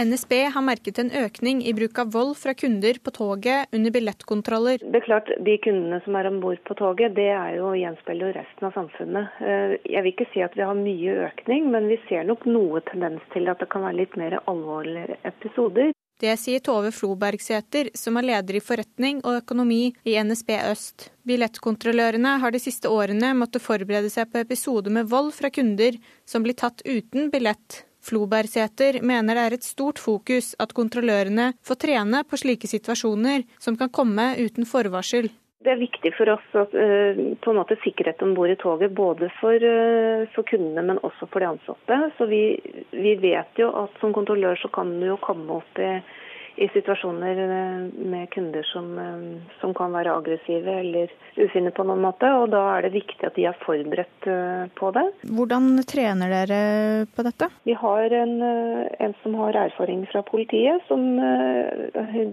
NSB 0.00 0.32
har 0.54 0.62
merket 0.64 0.98
en 1.02 1.10
økning 1.10 1.58
i 1.66 1.72
bruk 1.76 1.98
av 1.98 2.12
vold 2.14 2.36
fra 2.40 2.54
kunder 2.54 2.96
på 3.04 3.12
toget 3.12 3.74
under 3.74 3.92
billettkontroller. 3.92 4.80
Det 4.80 5.00
er 5.00 5.04
klart, 5.04 5.28
De 5.44 5.56
kundene 5.60 5.98
som 6.04 6.16
er 6.16 6.28
om 6.30 6.38
bord 6.40 6.62
på 6.64 6.76
toget, 6.78 7.16
det 7.18 7.26
er 7.34 7.58
jo 7.58 7.74
gjenspeiler 7.76 8.32
resten 8.38 8.68
av 8.68 8.72
samfunnet. 8.78 9.34
Eh, 9.44 9.74
jeg 9.84 10.04
vil 10.06 10.14
ikke 10.14 10.28
si 10.32 10.44
at 10.46 10.56
vi 10.56 10.64
har 10.64 10.78
mye 10.78 11.16
økning, 11.26 11.68
men 11.74 11.90
vi 11.90 11.98
ser 12.08 12.24
nok 12.24 12.46
noe 12.46 12.80
tendens 12.88 13.20
til 13.34 13.50
at 13.52 13.60
det 13.60 13.68
kan 13.68 13.84
være 13.84 13.98
litt 14.00 14.16
mer 14.16 14.38
alvorlige 14.46 15.18
episoder. 15.28 15.92
Det 16.20 16.34
sier 16.36 16.60
Tove 16.60 16.90
Flobergsæter, 16.92 17.88
som 17.96 18.18
er 18.20 18.26
leder 18.28 18.58
i 18.58 18.60
forretning 18.60 19.22
og 19.24 19.38
økonomi 19.38 19.94
i 20.04 20.18
NSB 20.20 20.50
Øst. 20.68 21.06
Billettkontrollørene 21.24 22.34
har 22.42 22.52
de 22.52 22.60
siste 22.60 22.92
årene 22.92 23.32
måttet 23.38 23.64
forberede 23.64 24.10
seg 24.12 24.28
på 24.28 24.42
episoder 24.42 24.92
med 24.92 25.08
vold 25.08 25.32
fra 25.32 25.48
kunder 25.48 25.96
som 26.28 26.44
blir 26.44 26.58
tatt 26.60 26.84
uten 26.84 27.32
billett. 27.32 27.86
Flobergsæter 28.04 29.00
mener 29.04 29.36
det 29.36 29.46
er 29.46 29.56
et 29.56 29.64
stort 29.64 30.00
fokus 30.00 30.52
at 30.60 30.76
kontrollørene 30.76 31.54
får 31.64 31.80
trene 31.86 32.22
på 32.28 32.40
slike 32.40 32.68
situasjoner 32.68 33.46
som 33.60 33.80
kan 33.80 33.92
komme 33.92 34.34
uten 34.40 34.68
forvarsel. 34.68 35.32
Det 35.60 35.74
er 35.74 35.80
viktig 35.80 36.14
for 36.16 36.30
oss 36.32 36.54
at 36.56 36.72
uh, 36.72 37.18
på 37.36 37.52
en 37.52 37.58
måte 37.58 37.76
sikkerhet 37.82 38.22
om 38.24 38.32
bord 38.36 38.48
i 38.48 38.56
toget, 38.56 38.94
både 38.96 39.28
for, 39.40 39.52
uh, 39.60 40.24
for, 40.32 40.46
kundene, 40.48 40.84
men 40.88 41.00
også 41.04 41.28
for 41.28 41.44
de 41.44 41.50
ansatte. 41.50 41.98
Så 42.16 42.28
vi, 42.30 42.44
vi, 42.94 43.12
vet 43.20 43.60
jo 43.60 43.68
at 43.82 44.00
som 44.00 44.14
kontrollør 44.16 44.56
så 44.56 44.70
kan 44.72 44.94
du 45.02 45.10
jo 45.10 45.18
komme 45.20 45.60
opp 45.60 45.82
i 45.82 45.90
i 46.60 46.68
situasjoner 46.68 47.38
eh, 47.38 48.06
med 48.10 48.30
kunder 48.30 48.62
som, 48.62 48.98
eh, 48.98 49.42
som, 49.60 49.74
kan 49.74 49.92
være 49.92 50.12
aggressive 50.12 50.72
eller 50.80 51.12
ufine 51.36 51.70
på 51.72 51.86
noen 51.88 52.02
måte. 52.04 52.28
og 52.36 52.50
Da 52.52 52.60
er 52.74 52.84
det 52.84 52.92
viktig 52.98 53.24
at 53.24 53.38
de 53.38 53.46
er 53.48 53.56
forberedt 53.62 54.28
eh, 54.28 54.66
på 54.76 54.90
det. 54.92 55.06
Hvordan 55.38 55.70
trener 55.88 56.34
dere 56.34 56.60
på 57.16 57.24
dette? 57.24 57.48
Vi 57.64 57.76
har 57.80 58.16
en, 58.18 58.34
en 58.44 59.16
som 59.22 59.38
har 59.40 59.56
erfaring 59.62 60.04
fra 60.10 60.20
politiet, 60.26 60.84
som 60.88 61.06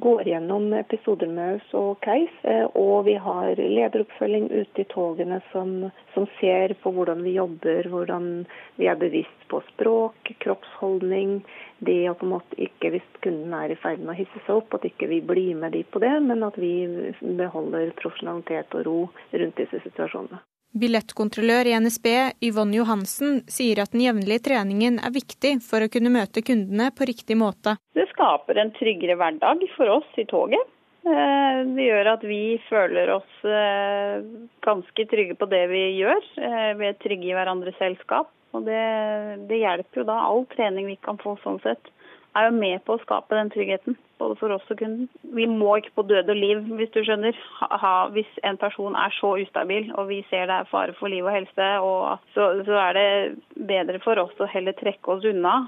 går 0.04 0.28
gjennom 0.28 0.74
episoder 0.76 1.32
med 1.32 1.62
oss 1.62 1.72
og 1.78 2.04
case. 2.04 2.58
Og 2.76 3.08
vi 3.08 3.16
har 3.22 3.56
lederoppfølging 3.56 4.50
ute 4.52 4.84
i 4.84 4.90
togene 4.92 5.40
som, 5.54 5.88
som 6.16 6.28
ser 6.42 6.76
på 6.84 6.92
hvordan 6.92 7.24
vi 7.24 7.38
jobber, 7.38 7.88
hvordan 7.94 8.30
vi 8.76 8.92
er 8.92 9.00
bevisst 9.00 9.48
på 9.48 9.62
språk, 9.72 10.36
kroppsholdning 10.44 11.40
det 11.80 12.08
å 12.10 12.16
på 12.18 12.26
en 12.26 12.34
måte 12.34 12.58
ikke, 12.62 12.92
hvis 12.94 13.08
kunden 13.22 13.54
er 13.54 13.74
i 13.74 13.80
ferd 13.80 14.02
med 14.02 14.16
å 14.16 14.17
hisse 14.18 14.44
seg 14.46 14.60
opp, 14.60 14.78
at 14.78 14.86
ikke 14.90 15.10
vi 15.12 15.22
blir 15.26 15.56
med 15.60 15.76
de 15.78 15.84
på 15.88 16.02
det, 16.04 16.14
men 16.26 16.44
at 16.48 16.58
vi 16.60 16.74
beholder 17.22 17.94
profesjonalitet 18.02 18.78
og 18.78 18.86
ro 18.88 19.00
rundt 19.32 19.60
disse 19.62 19.82
situasjonene. 19.86 20.44
Billettkontrollør 20.78 21.70
i 21.70 21.76
NSB 21.80 22.08
Yvonne 22.44 22.76
Johansen 22.76 23.40
sier 23.50 23.80
at 23.82 23.94
den 23.96 24.04
jevnlige 24.04 24.44
treningen 24.50 25.00
er 25.00 25.14
viktig 25.16 25.56
for 25.66 25.82
å 25.82 25.90
kunne 25.90 26.12
møte 26.14 26.44
kundene 26.46 26.92
på 26.94 27.08
riktig 27.08 27.38
måte. 27.40 27.78
Det 27.98 28.06
skaper 28.12 28.60
en 28.62 28.74
tryggere 28.76 29.16
hverdag 29.18 29.64
for 29.78 29.96
oss 30.00 30.20
i 30.20 30.28
toget. 30.30 30.74
Eh, 31.08 31.60
det 31.72 31.86
gjør 31.88 32.10
at 32.12 32.24
vi 32.28 32.42
føler 32.68 33.14
oss 33.16 33.46
eh, 33.48 34.26
ganske 34.66 35.06
trygge 35.08 35.38
på 35.40 35.48
det 35.50 35.64
vi 35.72 35.84
gjør. 36.02 36.20
Eh, 36.36 36.72
vi 36.80 36.90
er 36.90 36.98
trygge 37.00 37.30
i 37.30 37.38
hverandres 37.38 37.78
selskap. 37.80 38.34
Og 38.56 38.66
det, 38.68 38.82
det, 39.48 39.62
hjelper 39.62 40.02
jo 40.02 40.08
da. 40.08 40.18
All 40.28 40.44
trening 40.52 40.90
vi 40.90 40.98
kan 41.04 41.20
få 41.22 41.38
sånn 41.44 41.62
sett, 41.64 41.94
er 42.36 42.50
jo 42.50 42.58
med 42.58 42.84
på 42.86 42.96
å 42.96 43.02
skape 43.06 43.38
den 43.38 43.52
tryggheten. 43.54 43.98
Både 44.18 44.36
for 44.40 44.54
oss 44.56 44.72
og 44.74 44.80
kunden. 44.80 45.10
Vi 45.38 45.46
må 45.46 45.76
ikke 45.78 45.94
på 46.00 46.06
død 46.10 46.32
og 46.34 46.40
liv, 46.40 46.62
hvis 46.80 46.94
du 46.96 47.04
skjønner. 47.06 47.38
Ha, 47.62 47.96
hvis 48.16 48.30
en 48.48 48.58
person 48.58 48.98
er 48.98 49.14
så 49.14 49.36
ustabil 49.38 49.92
og 49.94 50.08
vi 50.10 50.24
ser 50.32 50.48
det 50.50 50.56
er 50.62 50.72
fare 50.72 50.96
for 50.98 51.14
liv 51.14 51.26
og 51.26 51.36
helse, 51.36 51.68
og 51.86 52.32
så, 52.34 52.50
så 52.66 52.80
er 52.88 52.98
det 52.98 53.10
bedre 53.70 54.02
for 54.04 54.18
oss 54.24 54.42
å 54.42 54.50
heller 54.50 54.78
trekke 54.78 55.18
oss 55.18 55.28
unna 55.28 55.60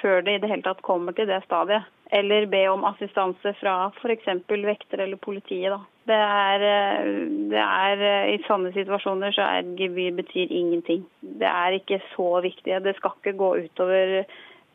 før 0.00 0.22
det 0.24 0.36
i 0.36 0.42
det 0.42 0.50
hele 0.50 0.64
tatt 0.64 0.84
kommer 0.86 1.16
til 1.16 1.28
det 1.30 1.42
stadiet. 1.44 1.88
Eller 2.10 2.48
be 2.50 2.64
om 2.66 2.84
assistanse 2.88 3.52
fra 3.60 3.74
f.eks. 4.00 4.26
vekter 4.48 5.04
eller 5.04 5.18
politiet. 5.22 5.70
Da. 5.70 5.78
Det 6.10 6.18
er, 6.18 6.64
eh, 6.66 7.10
det 7.52 7.62
er, 7.62 8.02
eh, 8.02 8.34
I 8.34 8.38
sånne 8.48 8.72
situasjoner 8.74 9.34
så 9.36 9.46
er 9.46 9.74
gebyr 9.78 10.16
betyr 10.18 10.50
ingenting. 10.50 11.04
Det 11.20 11.46
er 11.46 11.78
ikke 11.78 12.00
så 12.16 12.40
viktig. 12.42 12.82
Det 12.82 12.96
skal 12.96 13.14
ikke 13.18 13.36
gå 13.38 13.50
utover 13.66 14.24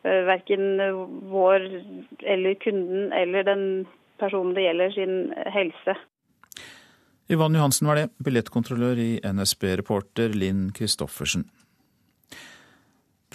verken 0.06 0.78
vår 1.32 1.66
eller 2.22 2.58
kunden 2.62 3.12
eller 3.14 3.44
den 3.48 3.64
personen 4.22 4.54
det 4.56 4.68
gjelder, 4.68 4.92
sin 4.96 5.16
helse. 5.54 5.98
Yvonne 7.32 7.58
Johansen 7.58 7.90
var 7.90 7.98
det, 7.98 8.10
billettkontrollør 8.22 9.00
i 9.02 9.12
NSB-reporter 9.26 10.36
Linn 10.38 10.70
Christoffersen. 10.78 11.48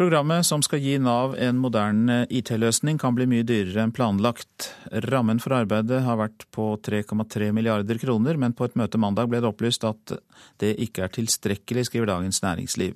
Programmet 0.01 0.47
som 0.47 0.63
skal 0.63 0.81
gi 0.81 0.95
Nav 1.03 1.35
en 1.37 1.59
moderne 1.61 2.23
IT-løsning 2.33 2.97
kan 3.03 3.13
bli 3.19 3.27
mye 3.29 3.45
dyrere 3.45 3.83
enn 3.83 3.93
planlagt. 3.93 4.71
Rammen 5.11 5.43
for 5.43 5.59
arbeidet 5.59 5.99
har 6.07 6.17
vært 6.17 6.47
på 6.55 6.71
3,3 6.81 7.51
milliarder 7.53 7.99
kroner, 8.01 8.39
men 8.41 8.55
på 8.57 8.65
et 8.65 8.79
møte 8.81 9.01
mandag 9.03 9.29
ble 9.29 9.43
det 9.43 9.51
opplyst 9.51 9.85
at 9.85 10.15
det 10.63 10.77
ikke 10.87 11.05
er 11.05 11.13
tilstrekkelig, 11.19 11.85
skriver 11.91 12.15
Dagens 12.15 12.41
Næringsliv. 12.47 12.95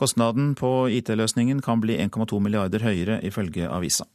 Kostnaden 0.00 0.54
på 0.56 0.88
IT-løsningen 0.96 1.60
kan 1.64 1.82
bli 1.82 1.98
1,2 2.00 2.40
milliarder 2.40 2.84
høyere, 2.86 3.20
ifølge 3.26 3.68
avisa. 3.68 4.06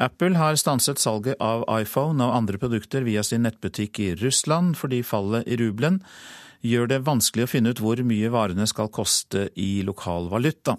Apple 0.00 0.38
har 0.40 0.56
stanset 0.56 0.98
salget 0.98 1.36
av 1.44 1.66
iPhone 1.76 2.24
og 2.24 2.36
andre 2.38 2.58
produkter 2.58 3.04
via 3.04 3.22
sin 3.26 3.44
nettbutikk 3.44 4.00
i 4.00 4.14
Russland 4.16 4.78
fordi 4.80 5.02
fallet 5.04 5.44
i 5.44 5.58
rubelen 5.60 6.00
gjør 6.64 6.88
det 6.88 7.02
vanskelig 7.04 7.44
å 7.44 7.50
finne 7.50 7.74
ut 7.74 7.82
hvor 7.82 8.00
mye 8.06 8.30
varene 8.32 8.64
skal 8.70 8.88
koste 8.94 9.50
i 9.58 9.82
lokal 9.84 10.30
valuta. 10.32 10.78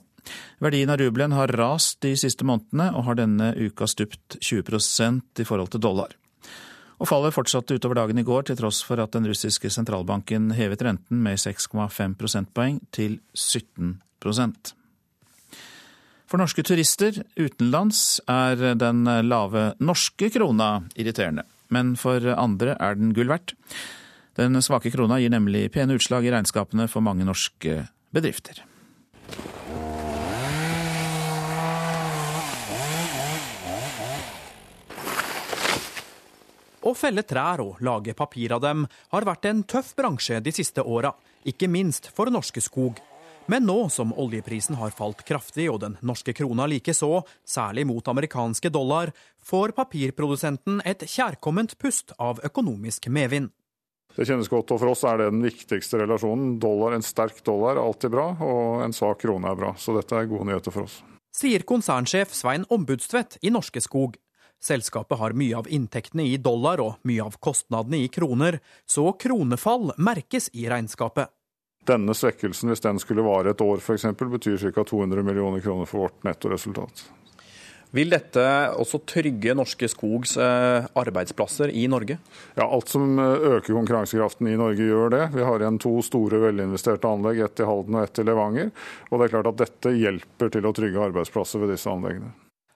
Verdien 0.64 0.90
av 0.90 0.98
rubelen 1.02 1.36
har 1.36 1.52
rast 1.54 2.00
de 2.02 2.16
siste 2.18 2.48
månedene, 2.48 2.90
og 2.96 3.10
har 3.10 3.20
denne 3.20 3.52
uka 3.60 3.88
stupt 3.92 4.40
20% 4.40 5.44
i 5.44 5.48
forhold 5.48 5.74
til 5.74 5.84
dollar. 5.84 6.16
Og 7.02 7.10
fallet 7.10 7.34
fortsatte 7.36 7.78
utover 7.78 7.98
dagen 8.00 8.20
i 8.22 8.26
går, 8.26 8.48
til 8.48 8.60
tross 8.60 8.84
for 8.86 9.02
at 9.02 9.14
den 9.16 9.28
russiske 9.30 9.72
sentralbanken 9.74 10.52
hevet 10.58 10.84
renten 10.86 11.24
med 11.26 11.42
6,5 11.42 12.16
prosentpoeng 12.20 12.80
til 12.94 13.20
17% 13.34 14.74
For 16.30 16.42
norske 16.42 16.64
turister 16.66 17.20
utenlands 17.38 18.22
er 18.30 18.76
den 18.80 19.04
lave 19.28 19.74
norske 19.84 20.30
krona 20.34 20.84
irriterende, 20.96 21.44
men 21.70 21.96
for 22.00 22.24
andre 22.34 22.78
er 22.80 22.98
den 22.98 23.14
gull 23.14 23.34
verdt. 23.34 23.56
Den 24.40 24.58
svake 24.66 24.90
krona 24.94 25.20
gir 25.22 25.30
nemlig 25.30 25.68
pene 25.74 25.98
utslag 26.00 26.26
i 26.26 26.32
regnskapene 26.34 26.88
for 26.90 27.06
mange 27.06 27.26
norske 27.28 27.84
bedrifter. 28.14 28.64
Å 36.84 36.92
felle 37.00 37.24
trær 37.24 37.62
og 37.64 37.80
lage 37.80 38.12
papir 38.12 38.52
av 38.52 38.60
dem 38.64 38.84
har 39.14 39.24
vært 39.24 39.48
en 39.48 39.62
tøff 39.64 39.94
bransje 39.96 40.42
de 40.44 40.52
siste 40.52 40.84
åra, 40.84 41.14
ikke 41.48 41.70
minst 41.72 42.10
for 42.12 42.28
Norske 42.28 42.60
Skog. 42.60 43.00
Men 43.48 43.64
nå 43.68 43.90
som 43.92 44.12
oljeprisen 44.20 44.76
har 44.80 44.92
falt 44.96 45.24
kraftig 45.28 45.70
og 45.72 45.80
den 45.84 45.96
norske 46.04 46.36
krona 46.36 46.68
likeså, 46.68 47.22
særlig 47.48 47.86
mot 47.88 48.08
amerikanske 48.08 48.72
dollar, 48.72 49.12
får 49.44 49.76
papirprodusenten 49.80 50.82
et 50.88 51.04
kjærkomment 51.08 51.78
pust 51.80 52.12
av 52.20 52.44
økonomisk 52.44 53.08
medvind. 53.08 53.52
Det 54.14 54.28
kjennes 54.28 54.52
godt, 54.52 54.76
og 54.76 54.84
for 54.84 54.92
oss 54.92 55.06
er 55.08 55.24
det 55.24 55.32
den 55.32 55.42
viktigste 55.44 56.04
relasjonen. 56.04 56.58
Dollar, 56.62 56.94
En 56.94 57.02
sterk 57.02 57.40
dollar 57.44 57.78
er 57.78 57.82
alltid 57.84 58.12
bra, 58.14 58.28
og 58.44 58.84
en 58.84 58.94
svak 58.94 59.24
krone 59.24 59.50
er 59.50 59.58
bra. 59.58 59.74
Så 59.80 59.96
dette 59.96 60.20
er 60.20 60.30
gode 60.30 60.52
nyheter 60.52 60.72
for 60.76 60.86
oss. 60.86 61.00
Sier 61.34 61.64
konsernsjef 61.66 62.36
Svein 62.36 62.68
Ombudstvedt 62.70 63.40
i 63.42 63.50
Norske 63.50 63.82
Skog. 63.82 64.20
Selskapet 64.64 65.20
har 65.20 65.36
mye 65.36 65.58
av 65.60 65.68
inntektene 65.68 66.24
i 66.24 66.38
dollar 66.40 66.80
og 66.80 67.02
mye 67.04 67.24
av 67.26 67.36
kostnadene 67.44 68.06
i 68.06 68.08
kroner, 68.08 68.62
så 68.88 69.10
kronefall 69.20 69.92
merkes 70.00 70.48
i 70.56 70.70
regnskapet. 70.72 71.28
Denne 71.84 72.16
svekkelsen, 72.16 72.72
hvis 72.72 72.84
den 72.86 73.02
skulle 73.04 73.26
vare 73.26 73.52
et 73.52 73.62
år 73.64 73.82
f.eks., 73.84 74.06
betyr 74.16 74.70
ca. 74.72 74.86
200 74.88 75.26
millioner 75.28 75.60
kroner 75.60 75.90
for 75.90 76.06
vårt 76.06 76.24
nettoresultat. 76.24 77.04
Vil 77.94 78.10
dette 78.10 78.44
også 78.82 79.04
trygge 79.06 79.54
Norske 79.54 79.86
Skogs 79.92 80.38
eh, 80.42 80.88
arbeidsplasser 80.98 81.70
i 81.70 81.84
Norge? 81.92 82.16
Ja, 82.56 82.66
Alt 82.66 82.90
som 82.90 83.20
eh, 83.22 83.44
øker 83.58 83.76
konkurransekraften 83.76 84.48
i 84.50 84.56
Norge, 84.58 84.88
gjør 84.88 85.12
det. 85.14 85.28
Vi 85.36 85.44
har 85.46 85.62
igjen 85.62 85.78
to 85.84 85.92
store 86.08 86.40
velinvesterte 86.48 87.12
anlegg, 87.12 87.44
ett 87.44 87.62
i 87.62 87.68
Halden 87.68 88.00
og 88.00 88.08
ett 88.08 88.24
i 88.24 88.26
Levanger. 88.26 88.72
Og 89.12 89.20
det 89.20 89.28
er 89.28 89.36
klart 89.36 89.52
at 89.52 89.62
dette 89.62 89.94
hjelper 90.00 90.56
til 90.56 90.66
å 90.66 90.74
trygge 90.74 91.06
arbeidsplasser 91.12 91.62
ved 91.62 91.76
disse 91.76 91.92
anleggene. 91.92 92.32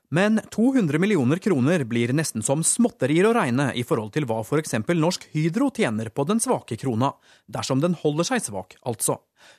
Men 0.10 0.40
200 0.50 1.00
millioner 1.04 1.38
kroner 1.44 1.84
blir 1.84 2.14
nesten 2.16 2.44
som 2.46 2.62
småtterier 2.64 3.28
å 3.28 3.34
regne 3.36 3.74
i 3.76 3.84
forhold 3.84 4.14
til 4.16 4.24
hva 4.30 4.40
f.eks. 4.40 4.78
Norsk 4.96 5.26
Hydro 5.34 5.68
tjener 5.76 6.08
på 6.16 6.24
den 6.30 6.40
svake 6.40 6.78
krona, 6.80 7.12
dersom 7.46 7.84
den 7.84 7.98
holder 8.00 8.30
seg 8.30 8.46
svak, 8.46 8.78
altså. 8.88 9.18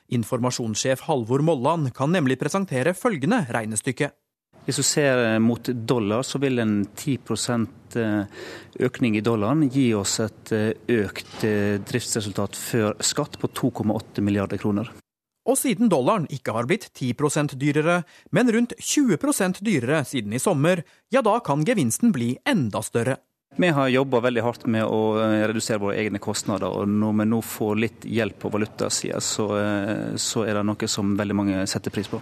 Informasjonssjef 0.09 1.05
Halvor 1.05 1.45
Molland 1.45 1.93
kan 1.93 2.09
nemlig 2.13 2.39
presentere 2.41 2.95
følgende 2.97 3.43
regnestykke. 3.53 4.09
Hvis 4.65 4.81
du 4.81 4.85
ser 4.85 5.21
eh, 5.25 5.39
mot 5.41 5.69
dollar, 5.89 6.25
så 6.25 6.41
vil 6.41 6.61
en 6.61 6.81
10 6.85 7.15
eh, 7.97 8.41
økning 8.85 9.15
i 9.17 9.23
dollaren 9.25 9.63
gi 9.69 9.87
oss 9.97 10.19
et 10.21 10.51
eh, 10.53 10.73
økt 10.99 11.45
driftsresultat 11.89 12.57
før 12.57 12.97
skatt 13.05 13.39
på 13.41 13.49
2,8 13.49 14.25
milliarder 14.25 14.61
kroner. 14.61 14.91
Og 15.49 15.57
siden 15.57 15.89
dollaren 15.89 16.27
ikke 16.29 16.53
har 16.53 16.67
blitt 16.69 16.91
10% 16.93 17.55
dyrere, 17.57 18.03
men 18.35 18.51
rundt 18.53 18.75
20% 18.77 19.63
dyrere 19.65 20.03
siden 20.05 20.35
i 20.37 20.41
sommer, 20.41 20.83
ja 21.09 21.23
da 21.25 21.39
kan 21.41 21.65
gevinsten 21.65 22.13
bli 22.13 22.35
enda 22.45 22.83
større. 22.85 23.17
Vi 23.57 23.71
har 23.73 23.89
jobba 23.89 24.21
veldig 24.21 24.43
hardt 24.45 24.67
med 24.69 24.85
å 24.85 25.17
eh, 25.17 25.47
redusere 25.49 25.81
våre 25.81 25.97
egne 25.97 26.21
kostnader. 26.21 26.69
og 26.69 26.85
Når 26.87 27.15
vi 27.17 27.25
nå 27.31 27.39
får 27.41 27.79
litt 27.81 28.05
hjelp 28.05 28.37
på 28.43 28.51
valutasida, 28.53 29.17
så, 29.25 29.47
eh, 29.57 30.17
så 30.21 30.45
er 30.45 30.59
det 30.59 30.67
noe 30.69 30.91
som 30.91 31.15
veldig 31.17 31.37
mange 31.39 31.63
setter 31.67 31.91
pris 31.91 32.11
på. 32.11 32.21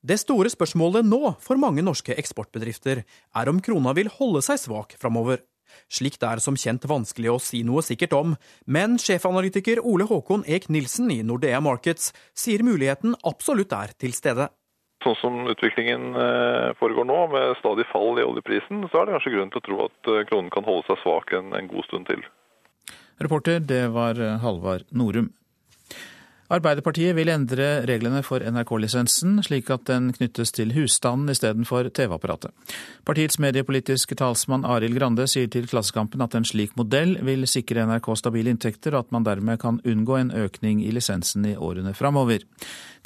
Det 0.00 0.16
store 0.22 0.48
spørsmålet 0.48 1.04
nå 1.04 1.34
for 1.42 1.60
mange 1.60 1.82
norske 1.84 2.14
eksportbedrifter 2.16 3.02
er 3.02 3.50
om 3.50 3.58
krona 3.60 3.92
vil 3.98 4.08
holde 4.14 4.40
seg 4.46 4.62
svak 4.62 4.94
framover. 5.02 5.42
Slikt 5.88 6.22
er 6.26 6.42
som 6.42 6.58
kjent 6.58 6.86
vanskelig 6.90 7.32
å 7.32 7.40
si 7.42 7.62
noe 7.66 7.82
sikkert 7.86 8.14
om, 8.16 8.36
men 8.66 8.98
sjefanalytiker 9.00 9.82
Ole 9.82 10.06
Håkon 10.10 10.46
Eek 10.46 10.68
Nilsen 10.68 11.10
i 11.14 11.20
Nordea 11.26 11.60
Markets 11.64 12.12
sier 12.36 12.64
muligheten 12.66 13.16
absolutt 13.26 13.72
er 13.76 13.94
til 13.98 14.16
stede. 14.16 14.50
Sånn 15.00 15.16
som 15.16 15.36
utviklingen 15.48 16.12
eh, 16.12 16.70
foregår 16.76 17.06
nå, 17.08 17.20
med 17.32 17.56
stadig 17.62 17.86
fall 17.88 18.20
i 18.20 18.26
oljeprisen, 18.26 18.84
så 18.92 19.00
er 19.00 19.08
det 19.08 19.16
kanskje 19.16 19.32
grunn 19.32 19.52
til 19.52 19.62
å 19.62 19.66
tro 19.68 19.78
at 19.86 20.10
eh, 20.12 20.24
kronen 20.28 20.52
kan 20.52 20.66
holde 20.68 20.84
seg 20.90 21.00
svak 21.00 21.32
en, 21.38 21.54
en 21.56 21.70
god 21.70 21.88
stund 21.88 22.10
til. 22.10 22.26
Reporter, 23.20 23.62
det 23.64 23.86
var 23.96 24.20
eh, 24.20 24.36
Halvard 24.44 24.84
Norum. 24.92 25.32
Arbeiderpartiet 26.50 27.14
vil 27.14 27.30
endre 27.30 27.66
reglene 27.86 28.24
for 28.26 28.42
NRK-lisensen, 28.42 29.36
slik 29.46 29.68
at 29.70 29.84
den 29.86 30.08
knyttes 30.16 30.50
til 30.56 30.72
husstanden 30.74 31.30
istedenfor 31.30 31.86
TV-apparatet. 31.94 32.50
Partiets 33.06 33.38
mediepolitiske 33.38 34.18
talsmann 34.18 34.66
Arild 34.66 34.98
Grande 34.98 35.28
sier 35.30 35.46
til 35.46 35.68
Klassekampen 35.70 36.24
at 36.26 36.34
en 36.34 36.48
slik 36.48 36.74
modell 36.80 37.14
vil 37.22 37.46
sikre 37.46 37.86
NRK 37.86 38.10
stabile 38.18 38.50
inntekter, 38.50 38.96
og 38.96 39.06
at 39.06 39.14
man 39.14 39.28
dermed 39.28 39.62
kan 39.62 39.78
unngå 39.86 40.18
en 40.18 40.34
økning 40.42 40.82
i 40.82 40.90
lisensen 40.90 41.46
i 41.52 41.54
årene 41.54 41.94
framover. 41.94 42.42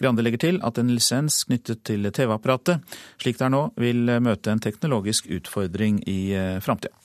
Grande 0.00 0.24
legger 0.24 0.46
til 0.46 0.62
at 0.64 0.80
en 0.80 0.96
lisens 0.96 1.42
knyttet 1.44 1.84
til 1.84 2.08
TV-apparatet, 2.08 2.80
slik 3.20 3.36
det 3.36 3.50
er 3.50 3.56
nå, 3.58 3.66
vil 3.76 4.08
møte 4.24 4.56
en 4.56 4.64
teknologisk 4.64 5.28
utfordring 5.28 6.00
i 6.08 6.20
eh, 6.32 6.62
framtida. 6.64 6.96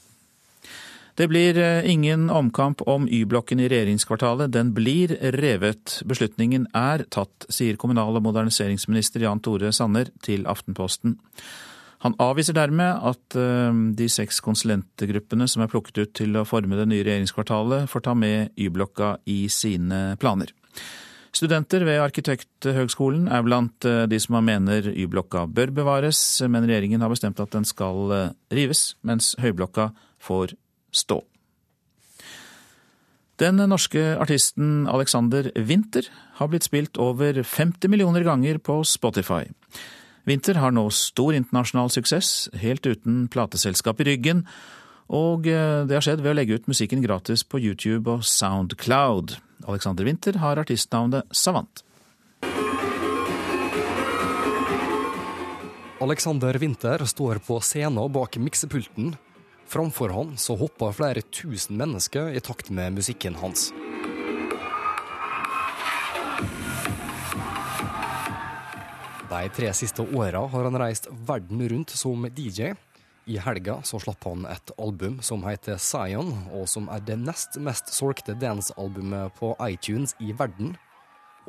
Det 1.19 1.27
blir 1.27 1.57
eh, 1.57 1.91
ingen 1.91 2.29
omkamp 2.29 2.81
om 2.87 3.07
Y-blokken 3.11 3.59
i 3.59 3.67
regjeringskvartalet. 3.67 4.53
Den 4.55 4.69
blir 4.71 5.11
revet. 5.35 5.97
Beslutningen 6.07 6.69
er 6.71 7.03
tatt, 7.11 7.43
sier 7.51 7.75
kommunal- 7.75 8.15
og 8.15 8.23
moderniseringsminister 8.23 9.25
Jan 9.25 9.41
Tore 9.43 9.73
Sanner 9.75 10.07
til 10.23 10.47
Aftenposten. 10.47 11.17
Han 12.05 12.15
avviser 12.23 12.55
dermed 12.55 13.03
at 13.11 13.35
eh, 13.35 13.81
de 13.99 14.07
seks 14.07 14.39
konsulentgruppene 14.45 15.49
som 15.51 15.65
er 15.65 15.71
plukket 15.73 15.99
ut 15.99 16.13
til 16.21 16.39
å 16.39 16.45
forme 16.47 16.79
det 16.79 16.87
nye 16.87 17.03
regjeringskvartalet, 17.03 17.91
får 17.91 18.05
ta 18.07 18.15
med 18.15 18.55
Y-blokka 18.55 19.17
i 19.27 19.41
sine 19.51 20.15
planer. 20.23 20.55
Studenter 21.35 21.83
ved 21.83 21.99
Arkitekthøgskolen 22.05 23.27
er 23.27 23.43
blant 23.43 23.83
eh, 23.83 24.05
de 24.07 24.21
som 24.23 24.39
mener 24.39 24.87
Y-blokka 24.95 25.43
bør 25.51 25.75
bevares, 25.83 26.23
men 26.47 26.63
regjeringen 26.63 27.03
har 27.03 27.11
bestemt 27.11 27.43
at 27.43 27.51
den 27.59 27.67
skal 27.67 28.31
rives, 28.55 28.93
mens 29.03 29.33
Høyblokka 29.43 29.91
får 30.23 30.55
stå. 30.91 31.21
Den 33.39 33.61
norske 33.71 34.01
artisten 34.19 34.83
Alexander 34.91 35.47
Winther 35.55 36.09
har 36.41 36.49
blitt 36.51 36.67
spilt 36.67 36.99
over 36.99 37.39
50 37.39 37.87
millioner 37.87 38.25
ganger 38.27 38.59
på 38.59 38.81
Spotify. 38.83 39.45
Winther 40.27 40.59
har 40.59 40.73
nå 40.75 40.89
stor 40.91 41.33
internasjonal 41.37 41.89
suksess, 41.93 42.49
helt 42.59 42.83
uten 42.85 43.29
plateselskap 43.31 44.01
i 44.03 44.09
ryggen, 44.11 44.43
og 45.09 45.47
eh, 45.47 45.85
det 45.87 45.95
har 45.95 46.05
skjedd 46.05 46.21
ved 46.21 46.33
å 46.33 46.37
legge 46.37 46.59
ut 46.59 46.67
musikken 46.69 47.01
gratis 47.01 47.45
på 47.47 47.61
YouTube 47.63 48.11
og 48.11 48.27
Soundcloud. 48.27 49.37
Alexander 49.65 50.05
Winther 50.05 50.37
har 50.43 50.59
artistnavnet 50.61 51.31
Savant. 51.31 51.85
Alexander 55.99 56.59
Winther 56.59 57.03
står 57.07 57.41
på 57.43 57.57
scenen 57.63 58.11
bak 58.13 58.37
miksepulten 58.39 59.15
Framfor 59.69 60.09
han 60.09 60.37
så 60.37 60.55
hoppa 60.57 60.87
flere 60.97 61.21
tusen 61.21 61.77
mennesker 61.77 62.31
i 62.33 62.39
takt 62.41 62.71
med 62.73 62.95
musikken 62.97 63.35
hans. 63.37 63.67
De 69.29 69.41
tre 69.53 69.69
siste 69.77 70.01
åra 70.01 70.41
har 70.49 70.65
han 70.65 70.79
reist 70.81 71.05
verden 71.11 71.61
rundt 71.69 71.93
som 71.93 72.25
DJ. 72.25 72.73
I 73.29 73.37
helga 73.37 73.77
så 73.85 74.01
slapp 74.01 74.25
han 74.25 74.49
et 74.49 74.73
album 74.81 75.19
som 75.21 75.45
heter 75.45 75.77
Zion, 75.77 76.33
og 76.49 76.65
som 76.65 76.89
er 76.89 77.05
det 77.05 77.19
nest 77.21 77.61
mest 77.61 77.93
solgte 77.93 78.33
dancealbumet 78.41 79.37
på 79.37 79.53
iTunes 79.69 80.17
i 80.17 80.33
verden. 80.33 80.73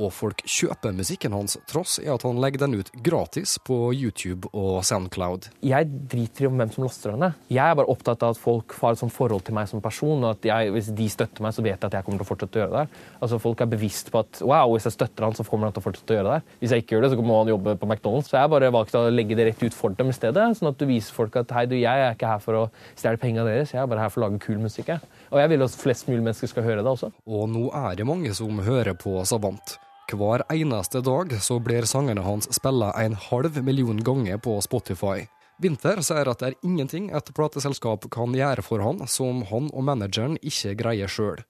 Og 0.01 0.13
folk 0.17 0.41
kjøper 0.49 0.95
musikken 0.97 1.35
hans, 1.37 1.59
tross 1.69 1.99
i 2.01 2.09
at 2.09 2.25
han 2.25 2.39
legger 2.41 2.63
den 2.65 2.79
ut 2.81 2.89
gratis 3.05 3.59
på 3.67 3.91
YouTube 3.93 4.49
og 4.57 4.81
Soundcloud. 4.89 5.51
Jeg 5.67 5.89
driter 6.09 6.47
i 6.47 6.49
om 6.49 6.57
hvem 6.57 6.73
som 6.73 6.87
laster 6.87 7.13
den 7.13 7.21
ned. 7.27 7.37
Jeg 7.53 7.65
er 7.67 7.77
bare 7.77 7.93
opptatt 7.93 8.25
av 8.25 8.33
at 8.33 8.41
folk 8.41 8.73
har 8.81 8.97
et 8.97 9.03
sånt 9.03 9.13
forhold 9.13 9.45
til 9.45 9.57
meg 9.59 9.69
som 9.69 9.83
person. 9.85 10.25
og 10.25 10.39
at 10.39 10.49
jeg, 10.49 10.73
Hvis 10.73 10.89
de 10.97 11.09
støtter 11.13 11.45
meg, 11.45 11.53
så 11.53 11.63
vet 11.63 11.77
jeg 11.77 11.91
at 11.91 11.99
jeg 11.99 12.07
kommer 12.07 12.23
til 12.23 12.27
å 12.27 12.31
fortsette 12.31 12.57
å 12.57 12.63
gjøre 12.63 12.73
det. 12.73 12.85
der. 12.87 13.05
Altså 13.21 13.41
Folk 13.43 13.61
er 13.61 13.71
bevisst 13.75 14.11
på 14.11 14.23
at 14.25 14.41
wow, 14.41 14.73
hvis 14.73 14.89
jeg 14.89 14.97
støtter 14.97 15.29
han, 15.29 15.37
så 15.37 15.45
kommer 15.45 15.69
han 15.69 15.77
til 15.77 15.83
å 15.83 15.87
fortsette 15.89 16.15
å 16.15 16.19
gjøre 16.19 16.31
det. 16.31 16.39
der. 16.41 16.59
Hvis 16.63 16.75
jeg 16.75 16.85
ikke 16.85 16.97
gjør 16.97 17.07
det, 17.07 17.11
så 17.13 17.27
må 17.31 17.39
han 17.43 17.53
jobbe 17.53 17.77
på 17.77 17.91
McDonald's. 17.91 18.31
Så 18.31 18.39
jeg 18.39 18.47
har 18.47 18.53
bare 18.55 18.73
valgt 18.73 18.97
å 18.97 19.05
legge 19.13 19.37
det 19.37 19.51
rett 19.51 19.63
ut 19.63 19.77
for 19.77 19.91
dem 19.91 20.09
i 20.09 20.17
stedet. 20.17 20.49
Sånn 20.57 20.73
at 20.73 20.81
du 20.81 20.87
viser 20.89 21.15
folk 21.15 21.37
at 21.37 21.53
hei, 21.57 21.67
du, 21.67 21.77
jeg 21.77 22.07
er 22.07 22.17
ikke 22.17 22.33
her 22.33 22.41
for 22.41 22.55
å 22.55 22.65
stjele 22.95 23.21
pengene 23.21 23.45
deres, 23.49 23.75
jeg 23.75 23.83
er 23.83 23.91
bare 23.91 24.07
her 24.07 24.13
for 24.13 24.23
å 24.23 24.29
lage 24.29 24.41
kul 24.43 24.59
musikk. 24.63 24.95
Og 25.31 25.39
jeg 25.41 25.53
vil 25.53 25.63
at 25.67 25.77
flest 25.77 26.09
mulig 26.09 26.25
mennesker 26.25 26.51
skal 26.51 26.67
høre 26.67 26.83
det 26.83 26.91
også. 26.91 27.13
Og 27.29 27.47
nå 27.53 27.69
er 27.77 28.01
det 28.01 28.09
mange 28.09 28.33
som 28.35 28.59
hører 28.65 28.97
på 28.99 29.21
Savant. 29.29 29.77
Hver 30.11 30.43
eneste 30.51 31.01
dag 31.07 31.33
så 31.43 31.59
blir 31.63 31.87
sangene 31.87 32.23
hans 32.25 32.49
spilla 32.55 32.91
en 32.99 33.15
halv 33.15 33.61
million 33.63 34.01
ganger 34.03 34.41
på 34.43 34.57
Spotify. 34.65 35.29
Winther 35.63 36.01
sier 36.03 36.27
at 36.31 36.41
det 36.41 36.49
er 36.49 36.67
ingenting 36.67 37.11
et 37.15 37.31
plateselskap 37.37 38.09
kan 38.11 38.35
gjøre 38.35 38.65
for 38.65 38.83
han 38.83 39.05
som 39.07 39.45
han 39.51 39.69
og 39.71 39.87
manageren 39.87 40.39
ikke 40.41 40.75
greier 40.81 41.11
sjøl. 41.11 41.45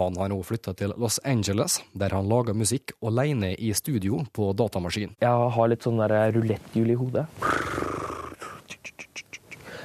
Han 0.00 0.16
har 0.16 0.32
nå 0.32 0.40
flytta 0.42 0.72
til 0.74 0.94
Los 0.96 1.20
Angeles, 1.28 1.80
der 1.92 2.16
han 2.16 2.30
lager 2.30 2.56
musikk 2.56 2.96
alene 3.04 3.52
i 3.54 3.70
studio 3.76 4.24
på 4.32 4.50
datamaskin. 4.56 5.14
Jeg 5.20 5.52
har 5.56 5.70
litt 5.70 5.84
sånn 5.86 6.00
ruletthjul 6.00 6.94
i 6.94 6.98
hodet. 6.98 7.26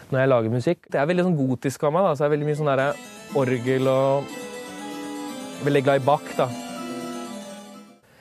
Når 0.09 0.21
jeg 0.21 0.29
lager 0.31 0.53
musikk. 0.53 0.85
Det 0.89 1.01
er 1.01 1.09
veldig 1.09 1.29
sånn 1.29 1.37
gotisk 1.37 1.83
av 1.83 1.93
meg. 1.93 2.07
da, 2.07 2.15
så 2.15 2.23
det 2.23 2.27
er 2.29 2.35
veldig 2.37 2.49
mye 2.49 2.59
sånn 2.61 2.75
orgel 3.35 3.91
og 3.91 4.35
Veldig 5.65 5.81
glad 5.85 6.01
i 6.01 6.05
Bach, 6.05 6.31
da. 6.37 6.49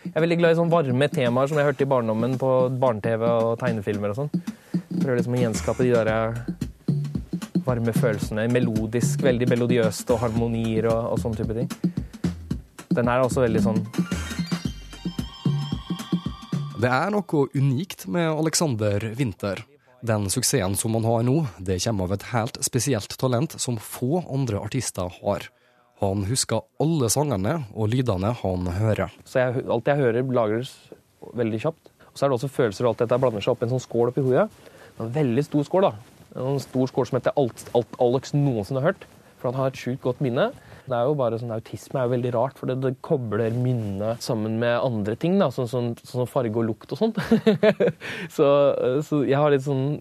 Jeg 0.04 0.18
er 0.18 0.20
veldig 0.20 0.36
glad 0.36 0.52
i 0.52 0.56
sånne 0.58 0.72
varme 0.74 1.06
temaer 1.08 1.48
som 1.48 1.58
jeg 1.58 1.64
hørte 1.64 1.84
i 1.86 1.88
barndommen 1.88 2.34
på 2.36 2.48
barne-TV 2.76 3.22
og 3.24 3.54
tegnefilmer 3.62 4.12
og 4.12 4.18
sånn. 4.18 4.42
Prøver 5.00 5.16
liksom 5.16 5.36
å 5.36 5.40
gjenskape 5.40 5.86
de 5.86 5.94
der 5.94 6.10
eh, 6.12 6.40
varme 7.64 7.94
følelsene. 7.96 8.44
Melodisk, 8.52 9.24
veldig 9.24 9.48
melodiøst 9.48 10.12
og 10.12 10.20
harmonier 10.26 10.90
og, 10.92 11.14
og 11.14 11.22
sånne 11.22 11.40
type 11.40 11.56
ting. 11.56 11.72
Den 12.94 13.08
er 13.10 13.24
også 13.24 13.42
veldig 13.42 13.62
sånn 13.64 13.80
Det 16.78 16.90
er 16.92 17.08
noe 17.10 17.46
unikt 17.56 18.04
med 18.12 18.28
Alexander 18.28 19.08
Winther. 19.16 19.64
Den 20.04 20.28
suksessen 20.28 20.76
som 20.76 20.98
han 20.98 21.08
har 21.08 21.24
nå, 21.24 21.38
det 21.56 21.80
kommer 21.86 22.10
av 22.10 22.18
et 22.18 22.28
helt 22.34 22.60
spesielt 22.66 23.16
talent 23.16 23.56
som 23.56 23.80
få 23.80 24.20
andre 24.28 24.60
artister 24.60 25.08
har. 25.22 25.48
Han 26.02 26.24
husker 26.28 26.64
alle 26.82 27.08
sangene 27.12 27.60
og 27.72 27.90
lydene 27.92 28.32
han 28.40 28.70
hører. 28.78 29.12
Så 29.28 29.42
jeg, 29.42 29.64
alt 29.70 29.90
jeg 29.90 30.00
hører, 30.00 30.26
lagres 30.34 30.72
veldig 31.38 31.60
kjapt. 31.62 31.92
Og 32.10 32.18
så 32.18 32.26
er 32.26 32.30
det 32.30 32.38
også 32.38 32.50
følelser 32.52 32.86
og 32.86 32.92
alt 32.92 33.04
dette 33.04 33.18
blander 33.22 33.44
seg 33.44 33.54
opp 33.54 33.62
i 33.62 33.66
en 33.68 33.74
sånn 33.74 33.84
skål 33.84 34.10
oppi 34.12 34.24
hodet. 34.24 34.48
En 35.02 35.10
veldig 35.14 35.44
stor 35.46 35.66
skål, 35.66 35.88
da. 35.88 35.92
En 36.44 36.60
stor 36.62 36.90
skål 36.90 37.08
som 37.08 37.18
heter 37.18 37.34
alt, 37.40 37.66
alt 37.78 37.98
Alex 38.02 38.34
noensinne 38.36 38.82
har 38.82 38.92
hørt. 38.92 39.06
For 39.38 39.50
han 39.50 39.58
har 39.60 39.70
et 39.72 39.80
sjukt 39.80 40.02
godt 40.04 40.22
minne. 40.24 40.50
Det 40.84 40.92
er 40.92 41.08
jo 41.08 41.14
bare 41.16 41.38
sånn, 41.40 41.52
Autisme 41.54 42.00
er 42.00 42.08
jo 42.08 42.12
veldig 42.12 42.32
rart, 42.34 42.58
for 42.60 42.68
det, 42.68 42.76
det 42.84 42.92
kobler 43.04 43.54
minnet 43.56 44.20
sammen 44.24 44.58
med 44.60 44.76
andre 44.76 45.16
ting. 45.20 45.38
da, 45.40 45.48
Sånn 45.54 45.68
som 45.70 45.90
sånn, 45.94 46.10
sånn 46.10 46.30
farge 46.30 46.60
og 46.60 46.68
lukt 46.68 46.92
og 46.92 47.00
sånt. 47.00 47.20
så, 48.36 48.48
så, 49.06 49.22
jeg 49.24 49.40
har 49.40 49.54
litt 49.54 49.64
sånn 49.64 49.98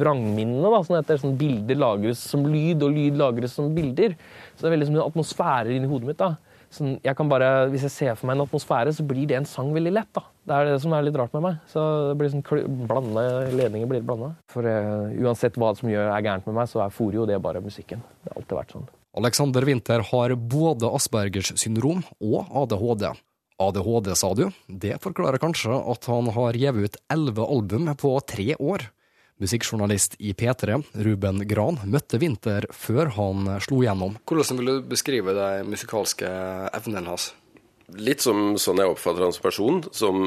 vrangminne. 0.00 0.64
da, 0.64 0.82
sånn 0.86 1.00
etter 1.02 1.20
sånn 1.20 1.36
Bilder 1.40 1.76
lagres 1.78 2.22
som 2.24 2.46
lyd, 2.48 2.84
og 2.86 2.96
lyd 2.96 3.20
lagres 3.20 3.56
som 3.58 3.74
bilder. 3.76 4.16
Så 4.54 4.64
det 4.64 4.70
er 4.70 4.78
veldig 4.78 4.90
som 4.90 4.98
en 4.98 5.06
atmosfære 5.06 5.76
inni 5.76 5.90
hodet 5.90 6.12
mitt. 6.12 6.20
da. 6.22 6.36
Sånn, 6.72 6.98
jeg 7.00 7.16
kan 7.16 7.28
bare, 7.30 7.68
Hvis 7.72 7.86
jeg 7.86 7.92
ser 7.94 8.16
for 8.16 8.28
meg 8.28 8.36
en 8.36 8.44
atmosfære, 8.44 8.92
så 8.96 9.04
blir 9.08 9.28
det 9.28 9.38
en 9.38 9.48
sang 9.48 9.72
veldig 9.76 9.92
lett. 9.92 10.12
da. 10.16 10.24
Det 10.48 10.56
er 10.56 10.68
det 10.68 10.80
som 10.82 10.92
er 10.92 11.04
litt 11.04 11.16
rart 11.16 11.32
med 11.36 11.44
meg. 11.44 11.60
Så 11.68 11.84
det 12.10 12.18
blir 12.20 12.32
sånn 12.32 12.44
blanda, 12.88 13.24
Ledninger 13.52 13.88
blir 13.88 14.04
blanda. 14.04 14.34
For 14.52 14.64
uh, 14.64 15.12
uansett 15.24 15.56
hva 15.60 15.74
som 15.76 15.88
gjør, 15.92 16.08
er 16.12 16.24
gærent 16.24 16.48
med 16.48 16.56
meg, 16.60 16.68
så 16.68 16.84
er 16.84 16.94
Forio 16.94 17.26
det 17.28 17.40
bare 17.44 17.64
musikken. 17.64 18.04
Det 18.24 18.32
har 18.32 18.40
alltid 18.42 18.60
vært 18.60 18.76
sånn. 18.76 18.88
Alexander 19.16 19.62
Winther 19.62 20.04
har 20.10 20.34
både 20.34 20.90
Aspergers 20.94 21.52
syndrom 21.56 22.02
og 22.20 22.44
ADHD. 22.52 23.08
ADHD, 23.58 24.12
sa 24.14 24.34
du? 24.34 24.44
Det 24.68 25.00
forklarer 25.02 25.40
kanskje 25.42 25.74
at 25.74 26.06
han 26.06 26.28
har 26.36 26.58
gitt 26.60 26.78
ut 26.78 27.00
elleve 27.10 27.46
album 27.48 27.88
på 27.98 28.12
tre 28.28 28.54
år. 28.54 28.90
Musikkjournalist 29.38 30.16
i 30.18 30.32
P3, 30.34 30.80
Ruben 31.06 31.44
Gran, 31.46 31.78
møtte 31.86 32.18
Winther 32.18 32.66
før 32.74 33.12
han 33.14 33.50
slo 33.62 33.80
gjennom. 33.86 34.16
Hvordan 34.26 34.58
vil 34.60 34.70
du 34.70 34.88
beskrive 34.92 35.34
de 35.34 35.50
musikalske 35.66 36.30
evnene 36.74 37.06
hans? 37.06 37.30
Litt 37.96 38.20
som 38.20 38.58
sånn 38.60 38.82
jeg 38.82 38.90
oppfatter 38.92 39.24
han 39.24 39.32
som 39.32 39.44
person, 39.46 39.78
som 39.96 40.18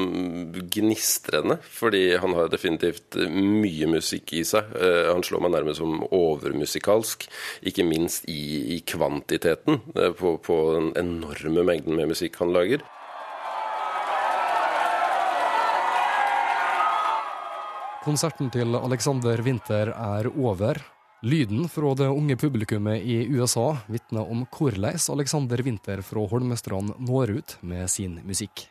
gnistrende. 0.74 1.60
Fordi 1.62 2.16
han 2.18 2.34
har 2.34 2.50
definitivt 2.50 3.14
mye 3.30 3.86
musikk 3.86 4.32
i 4.34 4.42
seg. 4.46 4.72
Eh, 4.74 5.12
han 5.12 5.22
slår 5.22 5.44
meg 5.44 5.54
nærmest 5.54 5.78
som 5.78 6.02
overmusikalsk, 6.08 7.28
ikke 7.70 7.86
minst 7.86 8.26
i, 8.26 8.74
i 8.74 8.80
kvantiteten 8.82 9.78
eh, 9.94 10.10
på, 10.18 10.34
på 10.42 10.58
den 10.74 10.90
enorme 10.98 11.62
mengden 11.68 11.94
med 12.00 12.10
musikk 12.10 12.40
han 12.42 12.50
lager. 12.56 12.82
Konserten 18.02 18.50
til 18.50 18.74
Alexander 18.74 19.38
Winther 19.46 19.94
er 19.94 20.26
over. 20.34 20.82
Lyden 21.22 21.68
fra 21.68 21.94
det 21.94 22.08
unge 22.10 22.34
publikummet 22.36 23.04
i 23.06 23.20
USA 23.30 23.76
vitner 23.86 24.26
om 24.26 24.40
hvordan 24.50 24.98
Alexander 25.14 25.60
Winther 25.62 26.00
fra 26.02 26.24
Holmestrand 26.26 26.96
når 26.98 27.30
ut 27.36 27.52
med 27.62 27.86
sin 27.90 28.16
musikk. 28.26 28.64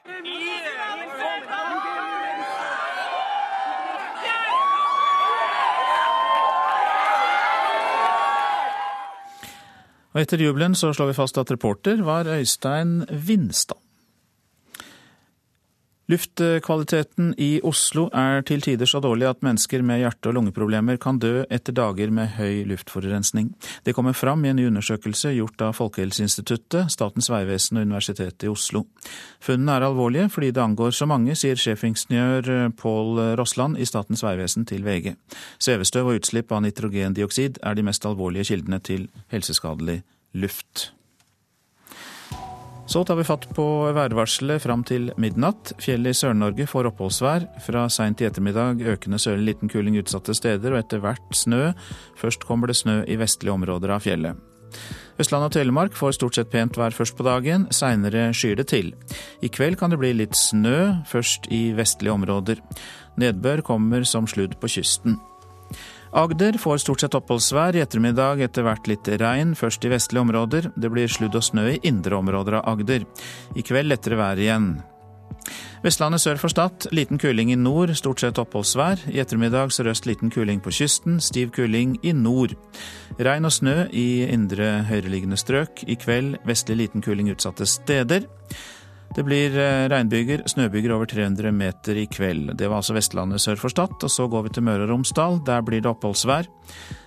Og 10.11 10.19
etter 10.19 10.43
jubelen 10.43 10.75
så 10.75 10.91
slår 10.91 11.13
vi 11.13 11.15
fast 11.21 11.39
at 11.39 11.55
reporter 11.55 12.03
var 12.03 12.27
Øystein 12.27 13.05
Vinstad. 13.07 13.79
Luftkvaliteten 16.11 17.29
i 17.39 17.61
Oslo 17.63 18.09
er 18.11 18.41
til 18.43 18.59
tider 18.59 18.89
så 18.89 18.99
dårlig 18.99 19.29
at 19.29 19.45
mennesker 19.45 19.79
med 19.85 20.01
hjerte- 20.01 20.27
og 20.27 20.35
lungeproblemer 20.35 20.97
kan 20.99 21.21
dø 21.23 21.45
etter 21.47 21.71
dager 21.77 22.11
med 22.11 22.33
høy 22.35 22.65
luftforurensning. 22.67 23.53
Det 23.85 23.95
kommer 23.95 24.11
fram 24.17 24.43
i 24.43 24.51
en 24.51 24.59
ny 24.59 24.67
undersøkelse 24.67 25.31
gjort 25.37 25.63
av 25.63 25.77
Folkehelseinstituttet, 25.79 26.91
Statens 26.91 27.31
vegvesen 27.31 27.79
og 27.79 27.87
Universitetet 27.87 28.43
i 28.43 28.51
Oslo. 28.51 28.83
Funnene 29.39 29.79
er 29.79 29.87
alvorlige 29.87 30.27
fordi 30.35 30.51
det 30.51 30.65
angår 30.65 30.91
så 30.99 31.07
mange, 31.07 31.37
sier 31.39 31.55
sjefingeniør 31.55 32.73
Pål 32.75 33.37
Rossland 33.39 33.79
i 33.79 33.87
Statens 33.87 34.25
vegvesen 34.27 34.67
til 34.67 34.83
VG. 34.83 35.13
Svevestøv 35.63 36.11
og 36.11 36.19
utslipp 36.19 36.51
av 36.51 36.65
nitrogendioksid 36.67 37.63
er 37.63 37.77
de 37.79 37.87
mest 37.87 38.03
alvorlige 38.09 38.51
kildene 38.51 38.83
til 38.83 39.07
helseskadelig 39.31 40.01
luft. 40.35 40.91
Så 42.91 43.05
tar 43.07 43.15
vi 43.15 43.23
fatt 43.23 43.45
på 43.55 43.65
værvarselet 43.95 44.59
fram 44.65 44.81
til 44.83 45.13
midnatt. 45.15 45.69
Fjellet 45.79 46.11
i 46.11 46.17
Sør-Norge 46.19 46.65
får 46.67 46.89
oppholdsvær. 46.89 47.45
Fra 47.63 47.85
seint 47.87 48.19
i 48.19 48.27
ettermiddag 48.27 48.83
økende 48.83 49.19
sørlig 49.21 49.53
liten 49.53 49.71
kuling 49.71 49.95
utsatte 50.01 50.35
steder, 50.35 50.73
og 50.73 50.81
etter 50.81 50.99
hvert 50.99 51.31
snø. 51.31 51.69
Først 52.19 52.43
kommer 52.49 52.67
det 52.67 52.75
snø 52.81 52.97
i 53.07 53.15
vestlige 53.21 53.55
områder 53.55 53.95
av 53.95 54.03
fjellet. 54.03 54.35
Østland 55.23 55.47
og 55.47 55.55
Telemark 55.55 55.95
får 55.95 56.17
stort 56.19 56.35
sett 56.35 56.51
pent 56.51 56.75
vær 56.75 56.91
først 56.91 57.15
på 57.15 57.23
dagen, 57.23 57.69
seinere 57.71 58.27
skyr 58.35 58.59
det 58.59 58.67
til. 58.73 58.91
I 59.39 59.47
kveld 59.47 59.79
kan 59.79 59.95
det 59.95 60.01
bli 60.03 60.11
litt 60.25 60.35
snø, 60.35 61.05
først 61.07 61.47
i 61.47 61.69
vestlige 61.77 62.19
områder. 62.19 62.59
Nedbør 63.23 63.63
kommer 63.71 64.03
som 64.03 64.27
sludd 64.27 64.59
på 64.59 64.75
kysten. 64.75 65.15
Agder 66.11 66.57
får 66.59 66.77
stort 66.83 67.01
sett 67.01 67.15
oppholdsvær. 67.15 67.75
I 67.75 67.83
ettermiddag 67.85 68.41
etter 68.43 68.65
hvert 68.67 68.87
litt 68.91 69.07
regn, 69.21 69.53
først 69.55 69.85
i 69.87 69.91
vestlige 69.93 70.25
områder. 70.25 70.67
Det 70.75 70.89
blir 70.91 71.11
sludd 71.11 71.37
og 71.39 71.45
snø 71.47 71.69
i 71.71 71.81
indre 71.87 72.17
områder 72.19 72.59
av 72.59 72.67
Agder. 72.73 73.05
I 73.55 73.63
kveld 73.63 73.87
lettere 73.93 74.19
vær 74.19 74.39
igjen. 74.39 74.73
Vestlandet 75.81 76.21
sør 76.21 76.37
for 76.37 76.51
Stad 76.51 76.89
liten 76.93 77.17
kuling 77.17 77.49
i 77.53 77.57
nord, 77.57 77.93
stort 77.97 78.21
sett 78.21 78.37
oppholdsvær. 78.43 79.07
I 79.07 79.21
ettermiddag 79.23 79.71
sørøst 79.71 80.05
liten 80.05 80.29
kuling 80.29 80.59
på 80.61 80.73
kysten, 80.81 81.21
stiv 81.23 81.55
kuling 81.55 81.95
i 82.03 82.11
nord. 82.13 82.57
Regn 83.17 83.47
og 83.47 83.55
snø 83.55 83.87
i 83.95 84.27
indre 84.27 84.83
høyereliggende 84.91 85.39
strøk. 85.39 85.85
I 85.87 85.95
kveld 85.95 86.41
vestlig 86.45 86.83
liten 86.83 87.07
kuling 87.07 87.31
utsatte 87.31 87.65
steder. 87.65 88.27
Det 89.11 89.25
blir 89.27 89.55
eh, 89.59 89.89
regnbyger, 89.91 90.45
snøbyger 90.47 90.93
over 90.95 91.09
300 91.11 91.51
meter 91.51 91.97
i 91.99 92.05
kveld. 92.07 92.53
Det 92.55 92.69
var 92.69 92.79
altså 92.79 92.95
Vestlandet 92.95 93.43
sør 93.43 93.59
for 93.59 93.73
Stad. 93.73 93.97
Og 93.99 94.11
så 94.11 94.27
går 94.31 94.45
vi 94.45 94.53
til 94.55 94.63
Møre 94.63 94.85
og 94.85 94.93
Romsdal. 94.93 95.41
Der 95.47 95.63
blir 95.67 95.83
det 95.83 95.91
oppholdsvær. 95.91 96.47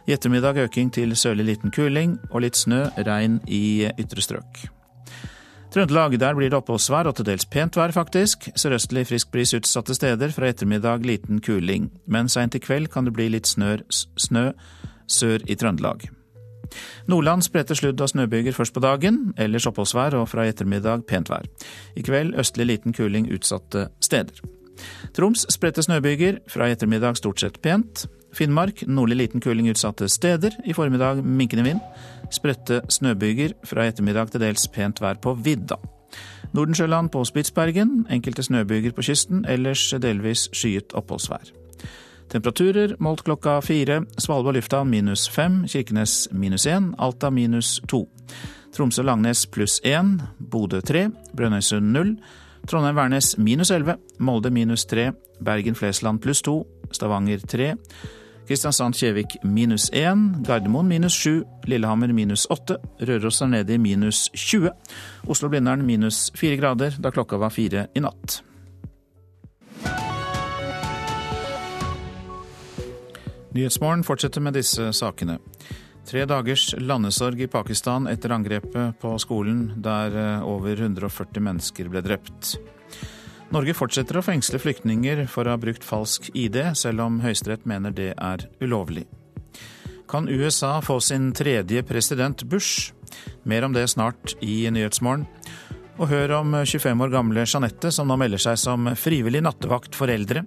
I 0.05 0.13
ettermiddag 0.13 0.61
øking 0.67 0.93
til 0.93 1.17
sørlig 1.17 1.49
liten 1.49 1.73
kuling 1.73 2.19
og 2.31 2.45
litt 2.45 2.61
snø, 2.61 2.85
regn 3.09 3.41
i 3.49 3.89
ytre 3.97 4.25
strøk. 4.25 4.67
Trøndelag, 5.75 6.19
der 6.21 6.37
blir 6.37 6.53
det 6.53 6.59
oppholdsvær 6.61 7.09
og 7.11 7.17
til 7.19 7.27
dels 7.27 7.49
pent 7.51 7.75
vær, 7.81 7.91
faktisk. 7.97 8.51
Sørøstlig 8.55 9.09
frisk 9.09 9.33
bris 9.33 9.57
utsatte 9.57 9.97
steder, 9.97 10.31
fra 10.31 10.53
ettermiddag 10.53 11.09
liten 11.09 11.41
kuling. 11.43 11.89
Men 12.07 12.29
seint 12.29 12.55
i 12.55 12.63
kveld 12.63 12.93
kan 12.93 13.09
det 13.09 13.17
bli 13.17 13.31
litt 13.33 13.49
snør, 13.51 13.83
snø 13.91 14.51
sør 15.11 15.43
i 15.49 15.57
Trøndelag. 15.59 16.05
Nordland 17.07 17.45
spredte 17.47 17.75
sludd- 17.75 18.01
og 18.01 18.09
snøbyger 18.09 18.53
først 18.57 18.75
på 18.75 18.81
dagen, 18.81 19.33
ellers 19.39 19.67
oppholdsvær 19.67 20.19
og 20.19 20.29
fra 20.29 20.45
i 20.45 20.53
ettermiddag 20.53 21.07
pent 21.09 21.31
vær. 21.31 21.47
I 21.97 22.03
kveld 22.03 22.35
østlig 22.41 22.67
liten 22.67 22.93
kuling 22.93 23.31
utsatte 23.33 23.89
steder. 24.01 24.43
Troms 25.15 25.47
spredte 25.53 25.83
snøbyger, 25.83 26.41
fra 26.51 26.69
i 26.69 26.75
ettermiddag 26.75 27.19
stort 27.21 27.41
sett 27.41 27.61
pent. 27.63 28.07
Finnmark 28.35 28.83
nordlig 28.91 29.17
liten 29.21 29.41
kuling 29.41 29.69
utsatte 29.71 30.09
steder, 30.11 30.57
i 30.67 30.75
formiddag 30.75 31.23
minkende 31.23 31.65
vind. 31.65 31.83
Spredte 32.35 32.81
snøbyger, 32.91 33.55
fra 33.65 33.87
i 33.87 33.93
ettermiddag 33.95 34.35
til 34.35 34.43
dels 34.43 34.67
pent 34.75 35.01
vær 35.01 35.21
på 35.23 35.37
vidda. 35.39 35.79
Nordensjøland 36.55 37.11
på 37.11 37.25
Spitsbergen, 37.27 38.07
enkelte 38.11 38.43
snøbyger 38.43 38.95
på 38.95 39.03
kysten, 39.03 39.45
ellers 39.49 39.89
delvis 40.03 40.49
skyet 40.55 40.95
oppholdsvær. 40.95 41.64
Temperaturer 42.33 42.97
målt 42.99 43.23
klokka 43.23 43.61
fire. 43.63 44.03
Svalbard 44.19 44.57
lufthavn 44.57 44.91
minus 44.91 45.29
fem. 45.29 45.65
Kirkenes 45.69 46.29
minus 46.33 46.67
én. 46.67 46.95
Alta 46.99 47.31
minus 47.31 47.81
to. 47.89 48.07
Tromsø-Langnes 48.77 49.47
pluss 49.47 49.81
én. 49.85 50.19
Bodø 50.39 50.81
tre. 50.81 51.09
Brønnøysund 51.37 51.93
null. 51.93 52.17
Trondheim-Værnes 52.67 53.37
minus 53.39 53.71
elleve. 53.71 53.97
Molde 54.19 54.51
minus 54.51 54.87
tre. 54.87 55.13
Bergen-Flesland 55.45 56.23
pluss 56.23 56.43
to. 56.43 56.65
Stavanger 56.93 57.39
tre. 57.49 57.75
Kristiansand-Kjevik 58.49 59.39
minus 59.43 59.91
én. 59.91 60.43
Gardermoen 60.45 60.89
minus 60.89 61.15
sju. 61.17 61.45
Lillehammer 61.65 62.13
minus 62.13 62.47
åtte. 62.51 62.77
Røros 63.01 63.41
er 63.43 63.53
nede 63.53 63.75
i 63.75 63.79
minus 63.79 64.31
20. 64.35 64.73
Oslo-Blindern 65.29 65.87
minus 65.87 66.31
fire 66.37 66.57
grader 66.57 66.99
da 67.01 67.13
klokka 67.15 67.39
var 67.41 67.55
fire 67.55 67.87
i 67.95 68.05
natt. 68.05 68.43
Nyhetsmorgen 73.55 74.03
fortsetter 74.03 74.43
med 74.43 74.57
disse 74.59 74.89
sakene. 74.93 75.39
Tre 76.05 76.25
dagers 76.27 76.75
landesorg 76.79 77.39
i 77.41 77.47
Pakistan 77.47 78.09
etter 78.11 78.33
angrepet 78.35 78.99
på 78.99 79.13
skolen 79.23 79.69
der 79.85 80.17
eh, 80.19 80.43
over 80.43 80.75
140 80.75 81.39
mennesker 81.47 81.89
ble 81.93 82.03
drept. 82.03 82.57
Norge 83.55 83.77
fortsetter 83.79 84.19
å 84.19 84.25
fengsle 84.27 84.59
flyktninger 84.59 85.23
for 85.31 85.47
å 85.47 85.55
ha 85.55 85.61
brukt 85.61 85.87
falsk 85.87 86.33
ID, 86.35 86.59
selv 86.75 87.05
om 87.07 87.21
Høyesterett 87.23 87.63
mener 87.71 87.95
det 87.95 88.11
er 88.19 88.49
ulovlig. 88.59 89.07
Kan 90.11 90.27
USA 90.29 90.81
få 90.83 90.99
sin 91.01 91.31
tredje 91.33 91.85
president 91.87 92.43
Bush? 92.51 92.91
Mer 93.47 93.63
om 93.63 93.73
det 93.73 93.87
snart 93.95 94.35
i 94.43 94.65
Nyhetsmorgen. 94.67 95.29
Og 95.95 96.09
hør 96.11 96.33
om 96.41 96.57
25 96.67 97.05
år 97.07 97.13
gamle 97.13 97.45
Jeanette, 97.47 97.93
som 97.95 98.09
nå 98.11 98.17
melder 98.19 98.43
seg 98.43 98.59
som 98.59 98.89
frivillig 98.99 99.45
nattevakt 99.47 99.95
for 99.95 100.11
eldre, 100.11 100.43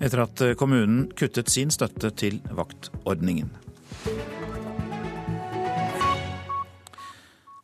etter 0.00 0.24
at 0.24 0.42
kommunen 0.56 1.10
kuttet 1.18 1.50
sin 1.52 1.72
støtte 1.74 2.10
til 2.16 2.40
vaktordningen. 2.56 3.50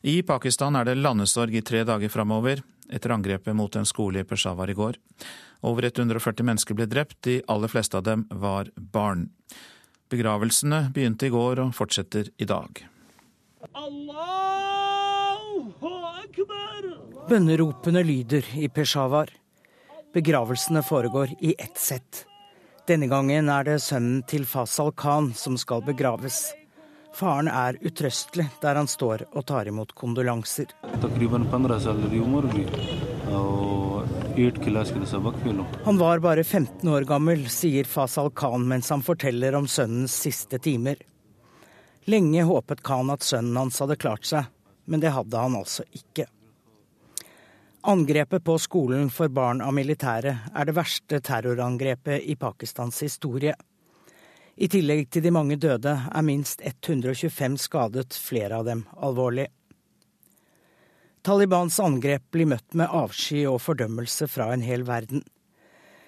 I 0.05 0.21
Pakistan 0.23 0.77
er 0.77 0.85
det 0.85 0.99
landesorg 1.01 1.55
i 1.57 1.65
tre 1.65 1.81
dager 1.89 2.13
framover 2.13 2.61
etter 2.93 3.15
angrepet 3.15 3.57
mot 3.57 3.77
en 3.77 3.87
skole 3.89 4.21
i 4.21 4.27
Peshawar 4.29 4.69
i 4.69 4.77
går. 4.77 4.99
Over 5.65 5.89
140 5.89 6.45
mennesker 6.45 6.77
ble 6.77 6.85
drept, 6.91 7.23
de 7.25 7.39
aller 7.49 7.73
fleste 7.73 7.97
av 7.97 8.05
dem 8.05 8.27
var 8.29 8.69
barn. 8.77 9.31
Begravelsene 10.13 10.91
begynte 10.93 11.31
i 11.31 11.33
går 11.33 11.63
og 11.65 11.73
fortsetter 11.73 12.29
i 12.37 12.45
dag. 12.45 12.85
Bønneropene 17.25 18.03
lyder 18.05 18.45
i 18.61 18.69
Peshawar. 18.69 19.31
Begravelsene 20.13 20.83
foregår 20.85 21.31
i 21.41 21.55
ett 21.59 21.79
sett. 21.81 22.27
Denne 22.85 23.07
gangen 23.09 23.49
er 23.49 23.65
det 23.65 23.79
sønnen 23.81 24.19
til 24.29 24.45
Fasal 24.45 24.93
Khan 24.93 25.31
som 25.33 25.57
skal 25.57 25.81
begraves. 25.87 26.51
Faren 27.17 27.49
er 27.49 27.79
utrøstelig 27.81 28.45
der 28.61 28.77
han 28.77 28.91
står 28.91 29.25
og 29.33 29.47
tar 29.49 29.73
imot 29.73 29.95
kondolanser. 29.97 30.69
Han 35.89 36.05
var 36.05 36.25
bare 36.29 36.45
15 36.45 36.93
år 36.93 37.09
gammel, 37.09 37.49
sier 37.49 37.89
Fasal 37.89 38.31
Khan 38.37 38.69
mens 38.69 38.93
han 38.93 39.07
forteller 39.07 39.57
om 39.57 39.65
sønnens 39.65 40.21
siste 40.29 40.61
timer. 40.61 41.01
Lenge 42.05 42.45
håpet 42.45 42.85
Khan 42.85 43.17
at 43.17 43.25
sønnen 43.25 43.57
hans 43.65 43.81
hadde 43.81 43.97
klart 43.97 44.29
seg, 44.29 44.53
men 44.85 45.01
det 45.01 45.17
hadde 45.17 45.41
han 45.41 45.57
altså 45.57 45.89
ikke. 45.97 46.29
Angrepet 47.87 48.45
på 48.45 48.55
skolen 48.59 49.11
for 49.13 49.29
barn 49.29 49.59
av 49.61 49.75
militære 49.77 50.31
er 50.57 50.65
det 50.65 50.73
verste 50.73 51.19
terrorangrepet 51.21 52.23
i 52.33 52.33
Pakistans 52.41 53.03
historie. 53.05 53.53
I 54.57 54.71
tillegg 54.73 55.11
til 55.13 55.27
de 55.27 55.33
mange 55.37 55.59
døde 55.61 55.93
er 55.93 56.25
minst 56.25 56.65
125 56.65 57.59
skadet, 57.61 58.17
flere 58.17 58.57
av 58.57 58.65
dem 58.71 58.87
alvorlig. 58.97 59.51
Talibans 61.29 61.77
angrep 61.85 62.25
blir 62.33 62.49
møtt 62.55 62.73
med 62.73 62.89
avsky 62.89 63.43
og 63.51 63.61
fordømmelse 63.67 64.31
fra 64.33 64.49
en 64.55 64.65
hel 64.65 64.87
verden. 64.89 65.21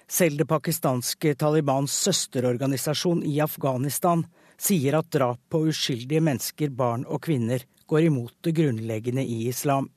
Selv 0.09 0.41
det 0.41 0.49
pakistanske 0.49 1.35
Talibans 1.37 1.93
søsterorganisasjon 1.93 3.21
i 3.21 3.35
Afghanistan 3.45 4.25
sier 4.57 4.97
at 4.97 5.13
drap 5.13 5.45
på 5.53 5.61
uskyldige 5.69 6.25
mennesker, 6.25 6.73
barn 6.73 7.05
og 7.05 7.21
kvinner 7.29 7.69
går 7.85 8.09
imot 8.09 8.33
det 8.41 8.57
grunnleggende 8.57 9.21
i 9.21 9.43
islam. 9.53 9.91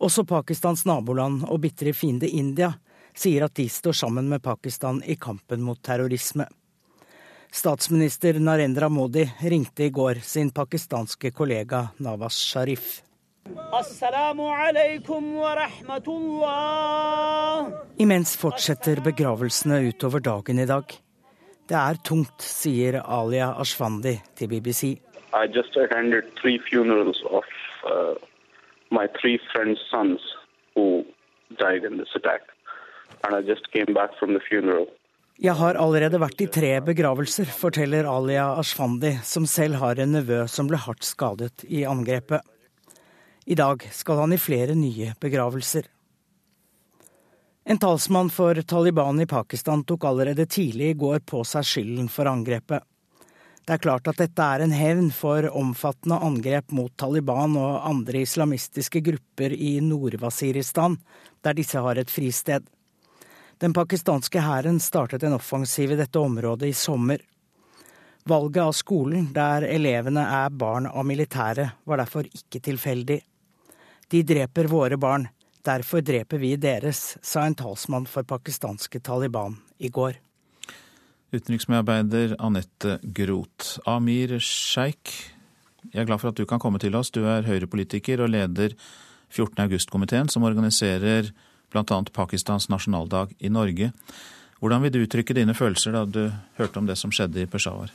Også 0.00 0.24
Pakistans 0.24 0.86
naboland 0.88 1.44
og 1.44 1.60
bitre 1.60 1.92
fiende 1.92 2.28
India 2.28 2.70
sier 3.12 3.44
at 3.44 3.54
de 3.58 3.66
står 3.68 3.96
sammen 3.98 4.30
med 4.30 4.42
Pakistan 4.42 5.02
i 5.04 5.16
kampen 5.20 5.60
mot 5.62 5.80
terrorisme. 5.84 6.46
Statsminister 7.52 8.38
Narendra 8.38 8.88
Modi 8.88 9.26
ringte 9.42 9.84
i 9.84 9.90
går 9.90 10.22
sin 10.22 10.52
pakistanske 10.54 11.32
kollega 11.34 11.88
Nawaz 11.98 12.38
Sharif. 12.38 13.00
Imens 17.98 18.36
fortsetter 18.38 19.02
begravelsene 19.04 19.80
utover 19.90 20.22
dagen 20.22 20.62
i 20.62 20.68
dag. 20.70 20.96
Det 21.70 21.78
er 21.78 22.00
tungt, 22.06 22.40
sier 22.40 23.00
Alia 23.02 23.52
Ashwandi 23.60 24.16
til 24.38 24.48
BBC. 24.48 24.82
I 25.34 25.46
just 25.46 25.76
attended 25.76 26.24
three 26.40 26.58
funerals 26.70 27.22
of 27.30 27.44
uh, 27.84 28.14
my 28.90 29.06
three 29.20 29.38
friends' 29.52 29.80
sons 29.90 30.20
who 30.74 31.04
died 31.58 31.84
in 31.84 31.98
this 31.98 32.12
attack. 32.14 32.42
And 33.24 33.34
I 33.34 33.42
just 33.42 33.70
came 33.72 33.94
back 33.94 34.10
from 34.18 34.34
the 34.34 34.40
funeral. 34.48 34.86
Jeg 35.40 35.56
har 35.56 35.78
allerede 35.80 36.18
vært 36.20 36.42
i 36.44 36.50
tre 36.52 36.74
begravelser, 36.84 37.48
forteller 37.48 38.04
Alia 38.04 38.50
Ashfandi, 38.60 39.14
som 39.24 39.46
selv 39.48 39.78
har 39.80 39.96
en 39.96 40.12
nevø 40.12 40.42
som 40.52 40.68
ble 40.68 40.76
hardt 40.76 41.06
skadet 41.08 41.64
i 41.64 41.86
angrepet. 41.88 42.44
I 43.48 43.56
dag 43.56 43.86
skal 43.96 44.20
han 44.20 44.36
i 44.36 44.38
flere 44.38 44.76
nye 44.76 45.14
begravelser. 45.20 45.88
En 47.64 47.80
talsmann 47.80 48.28
for 48.34 48.60
Taliban 48.68 49.20
i 49.20 49.28
Pakistan 49.30 49.84
tok 49.88 50.04
allerede 50.10 50.44
tidlig 50.44 50.92
i 50.92 50.98
går 51.00 51.24
på 51.24 51.40
seg 51.48 51.64
skylden 51.64 52.12
for 52.12 52.28
angrepet. 52.28 52.84
Det 53.70 53.76
er 53.76 53.82
klart 53.84 54.08
at 54.10 54.18
dette 54.18 54.42
er 54.42 54.64
en 54.64 54.72
hevn 54.74 55.12
for 55.14 55.46
omfattende 55.54 56.16
angrep 56.26 56.72
mot 56.74 56.90
Taliban 56.98 57.52
og 57.54 57.84
andre 57.86 58.24
islamistiske 58.24 58.98
grupper 59.06 59.52
i 59.54 59.76
Nord-Wasiristan, 59.78 60.96
der 61.38 61.54
disse 61.54 61.78
har 61.78 62.00
et 62.00 62.10
fristed. 62.10 62.64
Den 63.62 63.70
pakistanske 63.70 64.42
hæren 64.42 64.80
startet 64.82 65.22
en 65.22 65.36
offensiv 65.36 65.92
i 65.94 65.98
dette 66.00 66.18
området 66.18 66.66
i 66.66 66.74
sommer. 66.74 67.22
Valget 68.26 68.58
av 68.64 68.74
skolen, 68.74 69.28
der 69.36 69.68
elevene 69.68 70.24
er 70.40 70.50
barn 70.50 70.88
av 70.90 71.06
militære, 71.06 71.68
var 71.86 72.02
derfor 72.02 72.26
ikke 72.26 72.58
tilfeldig. 72.72 73.20
De 74.10 74.24
dreper 74.32 74.66
våre 74.66 74.98
barn, 74.98 75.28
derfor 75.62 76.02
dreper 76.02 76.42
vi 76.42 76.56
deres, 76.58 77.20
sa 77.22 77.46
en 77.46 77.54
talsmann 77.54 78.10
for 78.10 78.26
pakistanske 78.26 78.98
Taliban 78.98 79.60
i 79.78 79.92
går. 79.94 80.18
Utenriksmedarbeider 81.30 82.34
Anette 82.42 82.98
Groth. 83.02 83.78
Amir 83.86 84.40
Sheikh, 84.42 85.30
jeg 85.92 86.02
er 86.02 86.08
glad 86.08 86.18
for 86.18 86.32
at 86.32 86.38
du 86.40 86.44
kan 86.48 86.58
komme 86.58 86.80
til 86.82 86.96
oss. 86.98 87.12
Du 87.14 87.22
er 87.22 87.46
høyrepolitiker 87.46 88.24
og 88.24 88.32
leder 88.32 88.74
14. 89.30 89.54
august-komiteen, 89.62 90.28
som 90.28 90.42
organiserer 90.42 91.30
bl.a. 91.70 92.00
Pakistans 92.12 92.66
nasjonaldag 92.72 93.36
i 93.38 93.48
Norge. 93.48 93.92
Hvordan 94.58 94.82
vil 94.82 94.92
du 94.92 95.04
uttrykke 95.04 95.36
dine 95.38 95.54
følelser 95.54 95.94
da 95.94 96.04
du 96.04 96.24
hørte 96.58 96.82
om 96.82 96.90
det 96.90 96.98
som 96.98 97.14
skjedde 97.14 97.44
i 97.44 97.48
Peshawar? 97.48 97.94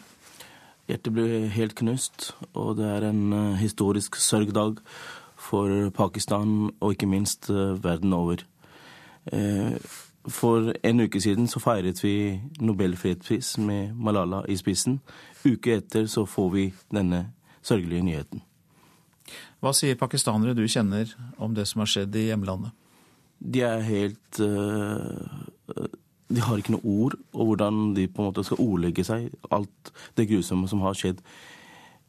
Hjertet 0.87 1.13
ble 1.13 1.45
helt 1.51 1.75
knust, 1.75 2.31
og 2.53 2.77
det 2.79 2.87
er 2.87 3.09
en 3.09 3.21
uh, 3.33 3.59
historisk 3.59 4.15
sørgdag 4.21 4.79
for 5.35 5.89
Pakistan 5.93 6.71
og 6.79 6.95
ikke 6.95 7.09
minst 7.09 7.49
uh, 7.51 7.75
verden 7.83 8.15
over. 8.15 8.45
Uh, 9.27 9.75
for 10.31 10.73
en 10.83 11.05
uke 11.05 11.21
siden 11.21 11.47
så 11.51 11.61
feiret 11.61 12.01
vi 12.03 12.39
Nobel 12.59 12.95
fredspris 12.97 13.57
med 13.57 13.93
Malala 13.95 14.43
i 14.49 14.57
spissen. 14.57 14.99
Uke 15.45 15.77
etter 15.77 16.07
så 16.11 16.25
får 16.25 16.49
vi 16.53 16.65
denne 16.93 17.27
sørgelige 17.65 18.05
nyheten. 18.05 18.41
Hva 19.61 19.71
sier 19.73 19.97
pakistanere 19.97 20.53
du 20.57 20.65
kjenner 20.69 21.09
om 21.41 21.53
det 21.57 21.67
som 21.69 21.81
har 21.81 21.89
skjedd 21.89 22.15
i 22.17 22.27
hjemlandet? 22.29 22.73
de 23.39 23.63
er 23.65 23.83
helt 23.85 24.39
uh, 24.41 25.25
De 26.29 26.41
har 26.41 26.59
ikke 26.59 26.75
noe 26.75 26.85
ord, 26.89 27.17
og 27.35 27.51
hvordan 27.51 27.91
de 27.97 28.07
på 28.09 28.21
en 28.21 28.29
måte 28.29 28.43
skal 28.45 28.61
ordlegge 28.63 29.05
seg 29.05 29.29
alt 29.53 29.91
det 30.17 30.25
grusomme 30.31 30.69
som 30.71 30.81
har 30.81 30.97
skjedd 30.97 31.19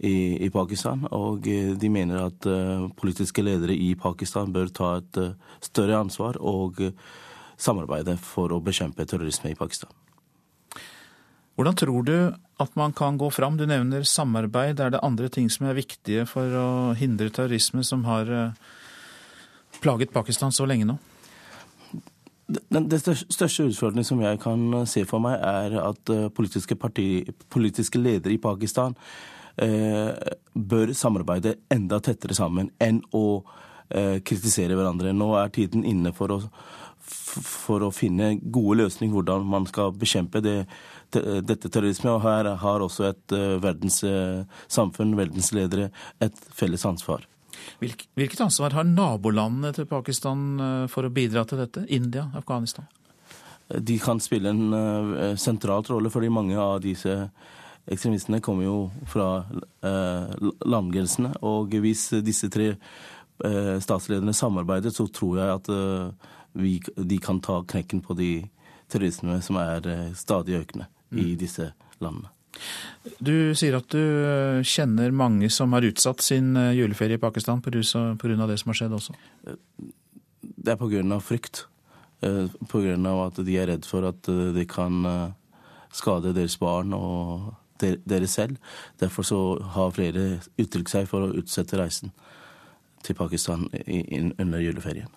i, 0.01 0.41
i 0.47 0.49
Pakistan. 0.53 1.05
Og 1.13 1.45
eh, 1.49 1.75
de 1.77 1.91
mener 1.93 2.23
at 2.25 2.49
politiske 2.97 3.45
ledere 3.45 3.77
i 3.77 3.91
Pakistan 3.97 4.55
bør 4.57 4.73
ta 4.73 4.89
et 5.03 5.21
større 5.65 6.01
ansvar 6.01 6.41
og 6.41 6.81
samarbeide 7.57 8.17
for 8.21 8.53
å 8.53 8.61
bekjempe 8.63 9.07
terrorisme 9.09 9.53
i 9.53 9.59
Pakistan. 9.59 9.93
Hvordan 11.57 11.77
tror 11.77 12.05
du 12.05 12.17
at 12.61 12.75
man 12.77 12.93
kan 12.93 13.17
gå 13.17 13.31
fram? 13.33 13.57
Du 13.57 13.65
nevner 13.67 14.05
samarbeid. 14.05 14.81
Er 14.81 14.93
det 14.93 15.05
andre 15.05 15.31
ting 15.33 15.49
som 15.53 15.67
er 15.67 15.79
viktige 15.79 16.27
for 16.29 16.53
å 16.53 16.69
hindre 16.99 17.33
terrorisme, 17.33 17.85
som 17.85 18.05
har 18.05 18.29
plaget 19.81 20.13
Pakistan 20.13 20.53
så 20.53 20.69
lenge 20.69 20.89
nå? 20.89 20.99
Den, 22.47 22.87
den 22.87 23.01
største 23.01 23.67
utfordringen 23.67 24.07
som 24.07 24.21
jeg 24.23 24.39
kan 24.39 24.69
eh, 24.79 24.85
se 24.87 25.03
for 25.09 25.23
meg, 25.23 25.41
er 25.43 25.81
at 25.83 26.13
eh, 26.15 26.29
politiske, 26.31 26.77
parti, 26.79 27.25
politiske 27.51 27.99
ledere 27.99 28.37
i 28.37 28.39
Pakistan 28.39 28.95
eh, 29.59 30.13
bør 30.55 30.93
samarbeide 30.95 31.57
enda 31.75 31.99
tettere 31.99 32.37
sammen 32.39 32.71
enn 32.79 33.01
å 33.11 33.25
eh, 33.91 34.23
kritisere 34.23 34.79
hverandre. 34.79 35.11
Nå 35.11 35.33
er 35.41 35.51
tiden 35.57 35.83
inne 35.83 36.15
for 36.15 36.37
å, 36.37 36.39
for 37.07 37.85
å 37.87 37.93
finne 37.95 38.35
gode 38.41 38.81
løsninger 38.83 39.15
hvordan 39.15 39.47
man 39.49 39.67
skal 39.69 39.95
bekjempe 39.97 40.43
det, 40.45 40.59
dette 41.13 41.71
terrorisme. 41.71 42.13
Og 42.15 42.25
her 42.25 42.51
har 42.63 42.85
også 42.85 43.09
et 43.11 43.37
uh, 43.37 43.57
verdenssamfunn, 43.63 45.15
uh, 45.15 45.21
verdensledere, 45.23 45.91
et 46.25 46.47
felles 46.57 46.87
ansvar. 46.89 47.27
Hvilket 47.81 48.41
ansvar 48.45 48.77
har 48.77 48.87
nabolandene 48.87 49.73
til 49.75 49.89
Pakistan 49.91 50.43
eh, 50.61 50.83
for 50.93 51.09
å 51.09 51.11
bidra 51.11 51.43
til 51.49 51.59
dette? 51.59 51.83
India, 51.91 52.29
Afghanistan? 52.37 52.85
De 53.67 53.97
kan 53.99 54.21
spille 54.23 54.53
en 54.53 54.77
uh, 54.77 55.33
sentral 55.41 55.83
rolle, 55.89 56.13
fordi 56.13 56.31
mange 56.31 56.61
av 56.61 56.79
disse 56.85 57.17
ekstremistene 57.87 58.41
kommer 58.43 58.67
jo 58.67 58.77
fra 59.11 59.29
eh, 59.87 60.49
landgrensene. 60.67 61.37
Og 61.47 61.75
hvis 61.83 62.09
disse 62.25 62.51
tre 62.53 62.73
eh, 62.73 63.77
statslederne 63.83 64.35
samarbeider, 64.35 64.95
så 64.95 65.07
tror 65.07 65.39
jeg 65.41 65.61
at 65.61 65.71
eh, 65.73 66.33
vi, 66.57 66.81
de 66.97 67.19
kan 67.19 67.41
ta 67.41 67.61
knekken 67.65 68.01
på 68.01 68.17
de 68.19 68.31
terrorisme 68.93 69.41
som 69.43 69.59
er 69.61 69.87
eh, 69.91 70.09
stadig 70.17 70.61
økende 70.61 70.89
mm. 71.11 71.21
i 71.21 71.35
disse 71.39 71.71
landene. 72.03 72.33
Du 73.21 73.53
sier 73.59 73.77
at 73.77 73.89
du 73.93 74.01
eh, 74.01 74.63
kjenner 74.65 75.13
mange 75.13 75.51
som 75.53 75.75
har 75.77 75.87
utsatt 75.87 76.25
sin 76.25 76.55
eh, 76.57 76.75
juleferie 76.79 77.21
i 77.21 77.23
Pakistan 77.23 77.63
pga. 77.63 77.77
det 77.77 78.59
som 78.61 78.73
har 78.73 78.79
skjedd 78.81 78.97
også? 78.97 79.17
Det 80.43 80.73
er 80.73 80.81
pga. 80.81 81.21
frykt. 81.21 81.67
Pga. 82.21 82.95
at 83.27 83.45
de 83.45 83.59
er 83.61 83.69
redd 83.69 83.85
for 83.85 84.07
at 84.09 84.25
de 84.25 84.65
kan 84.67 85.05
skade 85.93 86.33
deres 86.33 86.57
barn 86.57 86.95
og 86.97 87.53
dere 87.79 88.27
selv. 88.27 88.57
Derfor 88.99 89.23
så 89.23 89.41
har 89.61 89.93
flere 89.93 90.41
uttrykt 90.57 90.91
seg 90.91 91.11
for 91.11 91.27
å 91.27 91.37
utsette 91.37 91.77
reisen 91.77 92.15
til 93.05 93.15
Pakistan 93.15 93.69
under 94.41 94.65
juleferien. 94.65 95.13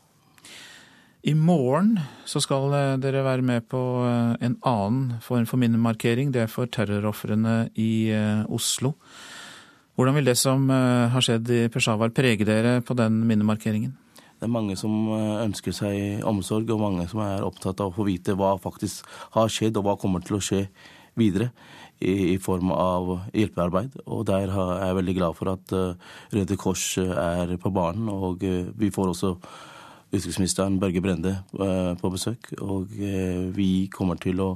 I 1.28 1.34
morgen 1.36 1.98
så 2.24 2.40
skal 2.40 2.72
eh, 2.72 2.98
dere 3.04 3.26
være 3.26 3.44
med 3.44 3.66
på 3.68 3.80
eh, 4.08 4.38
en 4.46 4.56
annen 4.64 5.18
form 5.20 5.44
for 5.50 5.60
minnemarkering. 5.60 6.32
Det 6.32 6.46
er 6.46 6.52
for 6.52 6.70
terrorofrene 6.72 7.74
i 7.76 8.08
eh, 8.16 8.46
Oslo. 8.48 8.94
Hvordan 10.00 10.16
vil 10.16 10.30
det 10.30 10.38
som 10.40 10.70
har 10.72 11.20
skjedd 11.20 11.50
i 11.52 11.66
Peshawar 11.68 12.14
prege 12.16 12.46
dere 12.48 12.78
på 12.80 12.96
den 12.96 13.18
minnemarkeringen? 13.28 13.98
Det 14.40 14.48
er 14.48 14.54
mange 14.54 14.78
som 14.80 15.10
ønsker 15.12 15.76
seg 15.76 16.24
omsorg, 16.24 16.72
og 16.72 16.80
mange 16.80 17.04
som 17.12 17.20
er 17.26 17.44
opptatt 17.44 17.84
av 17.84 17.92
å 17.92 17.96
få 17.98 18.06
vite 18.08 18.32
hva 18.40 18.54
faktisk 18.64 19.04
har 19.34 19.52
skjedd, 19.52 19.76
og 19.76 19.90
hva 19.90 19.98
kommer 20.00 20.24
til 20.24 20.38
å 20.38 20.40
skje 20.40 20.62
videre 21.20 21.50
i, 22.00 22.38
form 22.40 22.72
av 22.72 23.12
hjelpearbeid. 23.36 24.00
Og 24.08 24.24
der 24.30 24.48
er 24.48 24.86
jeg 24.86 25.00
veldig 25.02 25.18
glad 25.20 25.36
for 25.36 25.52
at 25.52 25.76
Røde 26.32 26.60
Kors 26.64 26.86
er 27.04 27.52
på 27.60 27.74
banen, 27.76 28.08
og 28.08 28.48
vi 28.80 28.94
får 28.96 29.12
også 29.18 29.34
utenriksministeren 30.12 30.80
Børge 30.82 31.02
Brende 31.02 31.36
eh, 31.60 31.92
på 32.00 32.12
besøk. 32.14 32.52
Og 32.62 32.94
eh, 32.98 33.50
vi 33.56 33.88
kommer 33.94 34.20
til 34.22 34.42
å 34.42 34.54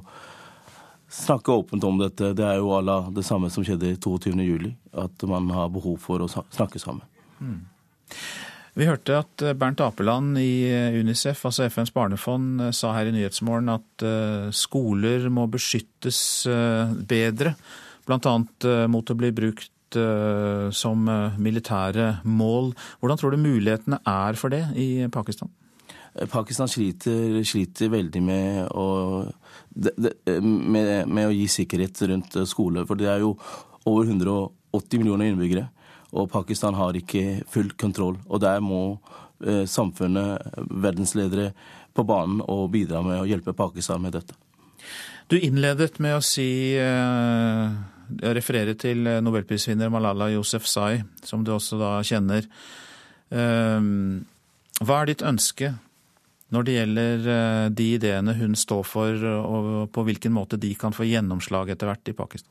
snakke 1.13 1.53
åpent 1.53 1.83
om 1.85 1.99
dette. 2.01 2.33
Det 2.37 2.45
er 2.47 2.61
jo 2.61 2.73
alla 2.77 3.03
det 3.13 3.25
samme 3.27 3.51
som 3.53 3.65
skjedde 3.65 3.95
22.07. 4.01 4.71
At 5.03 5.27
man 5.29 5.51
har 5.53 5.69
behov 5.73 5.99
for 6.01 6.23
å 6.23 6.31
snakke 6.31 6.81
sammen. 6.81 7.05
Mm. 7.39 7.61
Vi 8.73 8.89
hørte 8.89 9.19
at 9.21 9.45
eh, 9.45 9.53
Bernt 9.53 9.83
Apeland 9.85 10.39
i 10.41 10.65
Unicef, 10.97 11.45
altså 11.45 11.67
FNs 11.69 11.93
barnefond, 11.93 12.69
sa 12.73 12.95
her 12.97 13.11
i 13.11 13.13
Nyhetsmorgen 13.13 13.69
at 13.75 14.07
skoler 14.57 15.29
må 15.29 15.45
beskyttes 15.51 16.17
bedre, 17.07 17.53
bl.a. 18.09 18.33
mot 18.89 19.13
å 19.13 19.15
bli 19.15 19.29
brukt 19.35 19.69
Eh, 19.95 20.69
som 20.71 21.07
eh, 21.07 21.37
militære 21.37 22.19
mål. 22.23 22.73
Hvordan 22.99 23.19
tror 23.19 23.31
du 23.31 23.41
mulighetene 23.41 23.99
er 24.05 24.37
for 24.39 24.53
det 24.53 24.63
i 24.79 25.07
Pakistan? 25.11 25.49
Eh, 26.15 26.27
Pakistan 26.27 26.67
sliter, 26.67 27.39
sliter 27.43 27.91
veldig 27.93 28.23
med 28.23 28.67
å, 28.71 28.87
med, 30.41 31.07
med 31.07 31.27
å, 31.27 31.33
gi 31.33 31.47
sikkerhet 31.47 32.01
rundt 32.09 32.37
skole. 32.49 32.85
For 32.89 32.99
det 32.99 33.09
er 33.11 33.23
jo 33.23 33.35
over 33.85 34.07
180 34.07 35.01
millioner 35.01 35.31
innbyggere, 35.31 35.67
og 36.13 36.31
Pakistan 36.31 36.77
har 36.77 36.95
ikke 36.97 37.43
full 37.51 37.73
kontroll. 37.77 38.17
Og 38.29 38.41
der 38.43 38.61
må 38.63 38.99
samfunnet, 39.67 40.53
verdensledere, 40.71 41.49
på 41.93 42.05
banen 42.07 42.39
og 42.47 42.69
bidra 42.71 43.01
med 43.03 43.19
å 43.19 43.25
hjelpe 43.27 43.51
Pakistan 43.53 43.99
med 44.01 44.13
dette. 44.15 44.37
Du 45.27 45.35
innledet 45.35 45.99
med 45.99 46.15
å 46.15 46.23
si 46.23 46.77
jeg 48.21 48.35
refererer 48.37 48.77
til 48.79 49.07
eh, 49.07 49.21
nobelprisvinner 49.23 49.91
Malala 49.93 50.29
Yousefzai, 50.33 51.03
som 51.23 51.43
du 51.45 51.53
også 51.55 51.79
da 51.81 51.95
kjenner. 52.05 52.47
Ehm, 53.33 54.23
hva 54.83 55.01
er 55.01 55.11
ditt 55.11 55.25
ønske 55.25 55.73
når 56.53 56.65
det 56.67 56.77
gjelder 56.77 57.29
eh, 57.35 57.67
de 57.73 57.89
ideene 57.97 58.35
hun 58.37 58.57
står 58.59 58.83
for, 58.87 59.27
og 59.43 59.69
på 59.93 60.05
hvilken 60.07 60.35
måte 60.35 60.59
de 60.61 60.73
kan 60.79 60.95
få 60.95 61.07
gjennomslag 61.09 61.73
etter 61.73 61.89
hvert 61.89 62.11
i 62.11 62.17
Pakistan? 62.17 62.49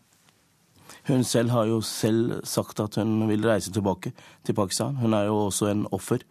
Hun 1.08 1.24
selv 1.26 1.50
har 1.50 1.66
jo 1.66 1.80
selv 1.82 2.44
sagt 2.46 2.80
at 2.82 2.96
hun 3.00 3.24
vil 3.26 3.42
reise 3.46 3.72
tilbake 3.74 4.12
til 4.46 4.54
Pakistan. 4.54 5.00
Hun 5.02 5.14
er 5.18 5.26
jo 5.26 5.48
også 5.48 5.70
en 5.72 5.86
offer 5.90 6.22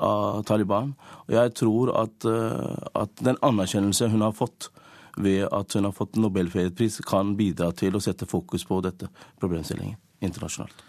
av 0.00 0.42
Taliban. 0.48 0.94
Og 1.26 1.34
jeg 1.36 1.52
tror 1.60 1.92
at, 2.02 2.24
eh, 2.24 2.76
at 2.94 3.24
den 3.24 3.36
anerkjennelse 3.42 4.08
hun 4.08 4.24
har 4.24 4.32
fått, 4.32 4.70
ved 5.16 5.46
at 5.48 5.76
hun 5.76 5.88
har 5.88 5.94
fått 5.96 6.18
Nobelfredspris, 6.20 7.00
kan 7.08 7.36
bidra 7.38 7.70
til 7.76 7.96
å 7.96 8.02
sette 8.02 8.28
fokus 8.28 8.66
på 8.68 8.82
dette 8.84 9.08
problemstillingen 9.40 9.96
internasjonalt. 10.24 10.84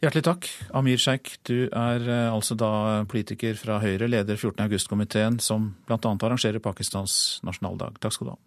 Hjertelig 0.00 0.24
takk. 0.24 0.46
Amir 0.72 1.00
Sheikh, 1.00 1.34
du 1.44 1.66
er 1.66 2.06
eh, 2.08 2.32
altså 2.32 2.56
da 2.56 3.04
politiker 3.08 3.58
fra 3.60 3.76
Høyre, 3.82 4.08
leder 4.08 4.38
14. 4.38 4.62
august-komiteen, 4.64 5.36
som 5.44 5.74
bl.a. 5.84 6.00
arrangerer 6.00 6.64
Pakistans 6.64 7.40
nasjonaldag. 7.44 8.00
Takk 8.00 8.16
skal 8.16 8.30
du 8.30 8.32
ha. 8.32 8.38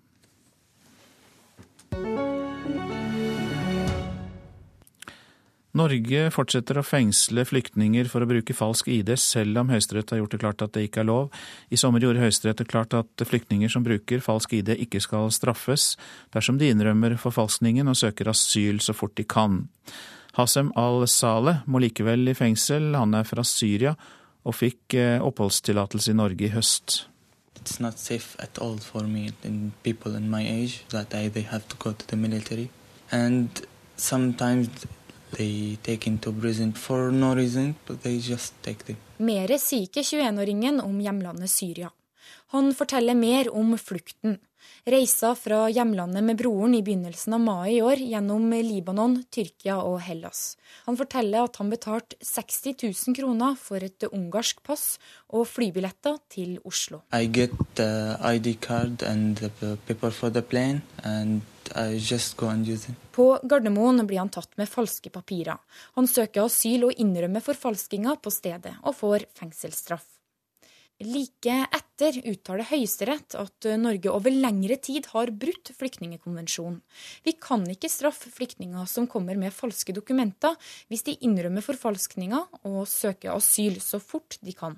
Norge 5.74 6.28
fortsetter 6.30 6.78
å 6.78 6.84
fengsle 6.86 7.42
flyktninger 7.50 8.06
for 8.06 8.22
å 8.22 8.28
bruke 8.30 8.54
falsk 8.54 8.92
ID, 8.94 9.10
selv 9.18 9.58
om 9.58 9.72
Høyesterett 9.74 10.12
har 10.14 10.20
gjort 10.20 10.36
det 10.36 10.40
klart 10.44 10.62
at 10.62 10.76
det 10.76 10.84
ikke 10.86 11.02
er 11.02 11.08
lov. 11.10 11.32
I 11.74 11.80
sommer 11.82 12.04
gjorde 12.04 12.22
Høyesterett 12.22 12.62
det 12.62 12.68
klart 12.70 12.94
at 12.94 13.24
flyktninger 13.26 13.72
som 13.74 13.86
bruker 13.86 14.22
falsk 14.22 14.54
ID, 14.60 14.70
ikke 14.86 15.02
skal 15.02 15.34
straffes 15.34 15.96
dersom 16.36 16.62
de 16.62 16.70
innrømmer 16.70 17.18
forfalskningen 17.18 17.90
og 17.90 17.98
søker 17.98 18.30
asyl 18.30 18.84
så 18.86 18.94
fort 18.94 19.18
de 19.18 19.26
kan. 19.26 19.64
Hasem 20.38 20.70
al-Saleh 20.78 21.66
må 21.66 21.82
likevel 21.82 22.30
i 22.30 22.38
fengsel. 22.38 22.94
Han 22.94 23.18
er 23.18 23.26
fra 23.26 23.42
Syria 23.42 23.98
og 24.46 24.54
fikk 24.60 24.94
eh, 24.94 25.26
oppholdstillatelse 25.26 26.14
i 26.14 26.18
Norge 26.22 26.52
i 26.52 26.54
høst. 26.54 27.04
It's 27.58 27.80
not 27.82 27.98
safe 27.98 28.38
at 28.38 28.60
for 28.62 29.04
me 29.08 29.32
and 29.44 29.72
people 29.82 30.16
in 30.16 30.30
my 30.30 30.46
age 30.46 30.86
that 30.90 31.16
I, 31.16 31.30
they 31.30 31.42
have 31.42 31.68
to 31.70 31.78
go 31.78 31.94
to 31.94 32.06
the 32.08 32.16
military. 32.16 32.70
Sometimes 33.96 34.70
no 37.12 37.34
reason, 37.36 37.76
Mere 39.18 39.60
sier 39.60 39.88
ikke 39.88 40.04
21-åringen 40.06 40.82
om 40.84 41.00
hjemlandet 41.00 41.52
Syria. 41.52 41.92
Han 42.54 42.74
forteller 42.78 43.16
mer 43.18 43.50
om 43.56 43.78
flukten. 43.78 44.38
Reisa 44.86 45.32
fra 45.36 45.70
hjemlandet 45.72 46.24
med 46.24 46.38
broren 46.40 46.76
i 46.76 46.82
begynnelsen 46.84 47.34
av 47.38 47.42
mai 47.44 47.78
i 47.78 47.82
år 47.84 48.02
gjennom 48.04 48.50
Libanon, 48.52 49.16
Tyrkia 49.32 49.78
og 49.80 50.02
Hellas. 50.04 50.58
Han 50.86 51.00
forteller 51.00 51.48
at 51.48 51.58
han 51.60 51.72
betalte 51.72 52.20
60 52.20 52.76
000 52.84 53.18
kroner 53.18 53.56
for 53.60 53.84
et 53.84 54.04
ungarsk 54.10 54.60
pass 54.64 54.98
og 55.32 55.48
flybilletter 55.48 56.20
til 56.30 56.60
Oslo. 56.68 57.02
I 57.12 57.26
get 57.26 57.56
the 57.76 58.18
ID 58.20 58.60
card 58.62 59.04
and 59.04 59.38
the 59.40 59.78
paper 59.88 60.12
for 60.12 60.30
the 60.30 60.42
plane 60.42 60.82
and 61.04 61.42
på 63.14 63.28
Gardermoen 63.44 64.04
blir 64.08 64.20
han 64.20 64.32
tatt 64.34 64.58
med 64.60 64.70
falske 64.70 65.12
papirer. 65.14 65.60
Han 65.98 66.10
søker 66.10 66.48
asyl 66.48 66.90
og 66.90 67.00
innrømmer 67.00 67.44
forfalskinga 67.46 68.18
på 68.24 68.34
stedet, 68.34 68.76
og 68.84 68.98
får 68.98 69.28
fengselsstraff. 69.38 70.06
Like 71.04 71.56
etter 71.74 72.20
uttaler 72.30 72.68
Høyesterett 72.70 73.36
at 73.36 73.68
Norge 73.82 74.12
over 74.14 74.32
lengre 74.32 74.78
tid 74.78 75.10
har 75.12 75.32
brutt 75.36 75.72
flyktningekonvensjonen. 75.76 76.80
Vi 77.26 77.34
kan 77.42 77.66
ikke 77.70 77.90
straffe 77.92 78.32
flyktninger 78.32 78.86
som 78.88 79.10
kommer 79.10 79.40
med 79.40 79.56
falske 79.56 79.96
dokumenter, 79.96 80.56
hvis 80.88 81.06
de 81.10 81.18
innrømmer 81.26 81.66
forfalskninga 81.66 82.46
og 82.70 82.86
søker 82.88 83.34
asyl 83.34 83.82
så 83.84 84.00
fort 84.00 84.38
de 84.46 84.54
kan. 84.56 84.78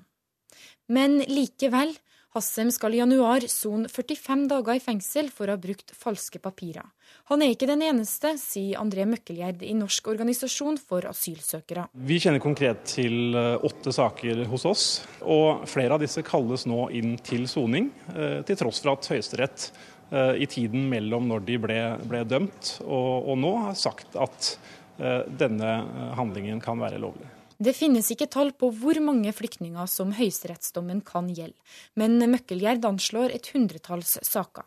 Men 0.88 1.20
likevel 1.28 1.92
Hassem 2.36 2.68
skal 2.68 2.92
i 2.92 2.98
januar 3.00 3.46
sone 3.48 3.88
45 3.88 4.42
dager 4.50 4.76
i 4.76 4.82
fengsel 4.82 5.30
for 5.32 5.48
å 5.48 5.54
ha 5.54 5.60
brukt 5.60 5.94
falske 5.96 6.40
papirer. 6.42 6.84
Han 7.30 7.40
er 7.40 7.54
ikke 7.54 7.68
den 7.70 7.80
eneste, 7.86 8.34
sier 8.36 8.76
André 8.82 9.06
Møkkelgjerd 9.08 9.62
i 9.64 9.72
Norsk 9.78 10.10
organisasjon 10.12 10.76
for 10.76 11.08
asylsøkere. 11.08 11.86
Vi 12.06 12.18
kjenner 12.20 12.42
konkret 12.44 12.84
til 12.92 13.34
eh, 13.38 13.64
åtte 13.64 13.94
saker 13.96 14.44
hos 14.50 14.66
oss, 14.68 14.84
og 15.24 15.64
flere 15.70 15.96
av 15.96 16.04
disse 16.04 16.24
kalles 16.26 16.66
nå 16.68 16.90
inn 16.98 17.16
til 17.24 17.48
soning, 17.48 17.88
eh, 18.12 18.42
til 18.46 18.60
tross 18.60 18.82
for 18.84 18.92
at 18.92 19.08
Høyesterett 19.14 19.70
eh, 20.10 20.34
i 20.44 20.50
tiden 20.50 20.90
mellom 20.92 21.30
når 21.32 21.46
de 21.48 21.60
ble, 21.62 21.80
ble 22.04 22.20
dømt 22.28 22.76
og, 22.84 23.32
og 23.32 23.40
nå 23.40 23.54
har 23.68 23.80
sagt 23.80 24.18
at 24.20 24.56
denne 24.96 25.72
handlingen 26.16 26.56
kan 26.64 26.80
være 26.80 26.96
lovlig. 27.02 27.26
Det 27.58 27.72
finnes 27.76 28.08
ikke 28.12 28.28
tall 28.28 28.52
på 28.52 28.68
hvor 28.74 28.98
mange 29.00 29.32
flyktninger 29.32 29.88
som 29.88 30.12
høyesterettsdommen 30.16 31.00
kan 31.06 31.30
gjelde, 31.32 31.56
men 31.96 32.18
Møkkelgjerd 32.20 32.84
anslår 32.84 33.32
et 33.36 33.48
hundretalls 33.54 34.18
saker. 34.26 34.66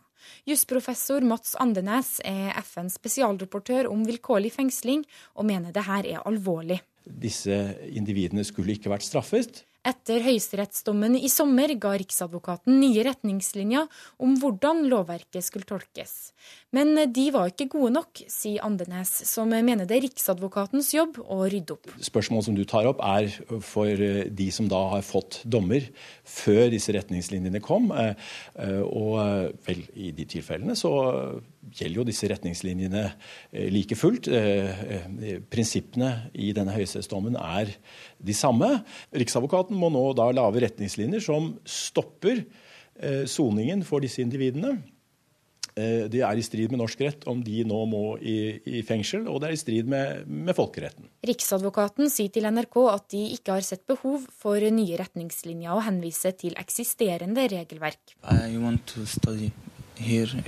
Jusprofessor 0.49 1.23
Mats 1.25 1.55
Andenes 1.61 2.17
er 2.27 2.51
FNs 2.59 2.97
spesialrapportør 2.99 3.89
om 3.91 4.03
vilkårlig 4.07 4.51
fengsling, 4.55 5.05
og 5.37 5.47
mener 5.49 5.73
det 5.75 5.85
her 5.87 6.07
er 6.09 6.25
alvorlig. 6.27 6.81
Disse 7.05 7.55
individene 7.89 8.43
skulle 8.45 8.75
ikke 8.75 8.91
vært 8.91 9.07
straffet. 9.07 9.63
Etter 9.87 10.19
høyesterettsdommen 10.25 11.15
i 11.15 11.29
sommer 11.31 11.71
ga 11.79 11.93
Riksadvokaten 11.97 12.81
nye 12.81 13.05
retningslinjer 13.07 13.87
om 14.19 14.33
hvordan 14.41 14.83
lovverket 14.91 15.45
skulle 15.45 15.69
tolkes. 15.69 16.33
Men 16.75 16.93
de 17.09 17.25
var 17.33 17.49
ikke 17.49 17.65
gode 17.73 17.93
nok, 17.95 18.21
sier 18.29 18.61
Andenes, 18.65 19.11
som 19.25 19.49
mener 19.49 19.87
det 19.89 19.95
er 19.97 20.03
Riksadvokatens 20.05 20.91
jobb 20.93 21.17
å 21.25 21.41
rydde 21.49 21.73
opp. 21.73 21.93
Spørsmålet 22.05 22.45
som 22.45 22.57
du 22.57 22.61
tar 22.69 22.85
opp 22.89 23.01
er 23.01 23.31
for 23.65 23.89
de 24.39 24.49
som 24.53 24.67
da 24.69 24.81
har 24.93 25.05
fått 25.05 25.41
dommer 25.49 25.87
før 26.27 26.69
disse 26.73 26.93
retningslinjene 26.93 27.61
kom. 27.65 27.89
Eh, 27.89 28.13
eh, 28.61 28.83
og 28.85 29.15
eh, 29.23 29.47
vel, 29.65 29.81
i 29.97 30.11
de 30.15 30.27
tilfellene 30.29 30.77
så 30.77 30.93
gjelder 31.79 31.99
jo 31.99 32.05
disse 32.07 32.29
retningslinjene 32.29 33.03
like 33.73 33.97
fullt. 33.97 34.29
Prinsippene 35.49 36.11
i 36.37 36.51
denne 36.55 36.73
høyesterettsdommen 36.73 37.37
er 37.39 37.73
de 38.17 38.35
samme. 38.37 38.71
Riksadvokaten 39.15 39.77
må 39.77 39.91
nå 39.93 40.05
da 40.17 40.29
lage 40.35 40.63
retningslinjer 40.63 41.23
som 41.23 41.51
stopper 41.65 42.43
eh, 42.43 43.25
soningen 43.29 43.83
for 43.87 44.05
disse 44.05 44.23
individene. 44.23 44.77
Eh, 45.79 46.05
det 46.11 46.21
er 46.25 46.39
i 46.39 46.43
strid 46.43 46.73
med 46.73 46.81
norsk 46.81 47.01
rett 47.05 47.25
om 47.31 47.41
de 47.45 47.63
nå 47.67 47.79
må 47.89 48.03
i, 48.19 48.37
i 48.79 48.83
fengsel, 48.85 49.27
og 49.31 49.41
det 49.41 49.49
er 49.49 49.55
i 49.55 49.61
strid 49.61 49.89
med, 49.91 50.27
med, 50.27 50.55
folkeretten. 50.57 51.07
Riksadvokaten 51.29 52.11
sier 52.11 52.33
til 52.33 52.49
NRK 52.49 52.77
at 52.91 53.07
de 53.15 53.23
ikke 53.37 53.55
har 53.57 53.65
sett 53.65 53.85
behov 53.89 54.27
for 54.41 54.59
nye 54.59 54.99
retningslinjer, 54.99 55.71
og 55.75 55.85
henviser 55.87 56.35
til 56.39 56.57
eksisterende 56.59 57.47
regelverk. 57.51 58.17
I 58.27 58.57
want 58.59 58.85
to 58.93 59.05
study 59.07 59.51
here 59.99 60.43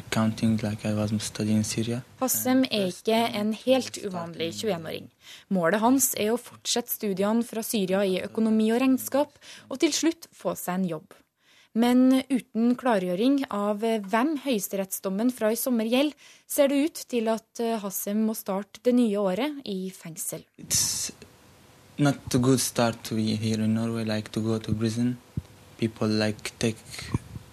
like 0.64 0.86
I 0.86 0.94
was 0.94 1.12
studying 1.24 1.64
Syria. 1.64 2.02
Hassem 2.20 2.64
er 2.72 2.88
ikke 2.88 3.18
en 3.36 3.54
helt 3.54 3.98
uvanlig 4.06 4.52
21-åring. 4.64 5.10
Målet 5.50 5.82
hans 5.84 6.14
er 6.16 6.32
å 6.32 6.40
fortsette 6.40 6.92
studiene 6.92 7.44
fra 7.44 7.64
Syria 7.64 8.04
i 8.04 8.22
økonomi 8.24 8.72
og 8.72 8.82
regnskap, 8.82 9.36
og 9.70 9.80
til 9.84 9.94
slutt 9.96 10.30
få 10.32 10.56
seg 10.56 10.80
en 10.80 10.88
jobb. 10.96 11.21
Men 11.74 12.22
uten 12.28 12.74
klargjøring 12.76 13.46
av 13.48 13.80
hvem 13.80 14.34
høyesterettsdommen 14.44 15.32
fra 15.32 15.54
i 15.54 15.60
sommer 15.60 15.88
gjelder, 15.88 16.18
ser 16.44 16.68
det 16.68 16.80
ut 16.84 17.04
til 17.14 17.32
at 17.32 17.62
Hassem 17.80 18.26
må 18.28 18.36
starte 18.36 18.84
det 18.84 18.92
nye 18.98 19.16
året 19.22 19.62
i 19.72 19.88
fengsel. 19.96 20.44
It's 20.60 21.14
not 21.98 22.36
a 22.36 22.38
good 22.38 22.60
start 22.60 23.04
to 23.04 23.16
be 23.16 23.36
here 23.36 23.64
in 23.64 23.76
Norway, 23.76 24.04
like 24.04 24.32
to 24.32 24.42
go 24.42 24.60
to 24.60 24.74
prison. 24.74 25.18
People 25.78 26.10
like 26.10 26.52
take 26.60 26.78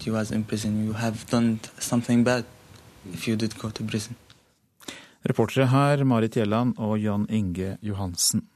you 0.05 0.17
as 0.17 0.31
in 0.33 0.45
prison. 0.45 0.85
You 0.85 0.95
have 0.95 1.27
done 1.31 1.61
something 1.79 2.25
bad 2.25 2.45
if 3.13 3.29
you 3.29 3.37
did 3.37 3.59
go 3.59 3.71
to 3.71 3.85
prison. 3.85 4.17
Reportere 5.23 5.67
her 5.67 6.05
Marit 6.05 6.37
Gjelland 6.37 6.79
og 6.79 6.99
Jan 6.99 7.27
Inge 7.31 7.77
Johansen. 7.83 8.49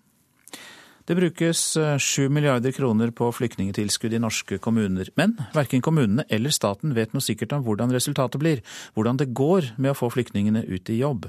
Det 1.09 1.17
brukes 1.19 1.61
7 1.99 2.29
milliarder 2.31 2.73
kroner 2.73 3.11
på 3.11 3.27
flyktningtilskudd 3.35 4.15
i 4.15 4.21
norske 4.23 4.59
kommuner. 4.63 5.09
Men 5.19 5.35
verken 5.55 5.83
kommunene 5.83 6.25
eller 6.31 6.55
staten 6.55 6.95
vet 6.95 7.15
noe 7.15 7.25
sikkert 7.25 7.57
om 7.57 7.65
hvordan 7.67 7.91
resultatet 7.95 8.39
blir. 8.43 8.63
Hvordan 8.95 9.19
det 9.19 9.33
går 9.35 9.73
med 9.83 9.95
å 9.95 9.99
få 9.99 10.13
flyktningene 10.15 10.63
ut 10.69 10.93
i 10.93 11.01
jobb. 11.01 11.27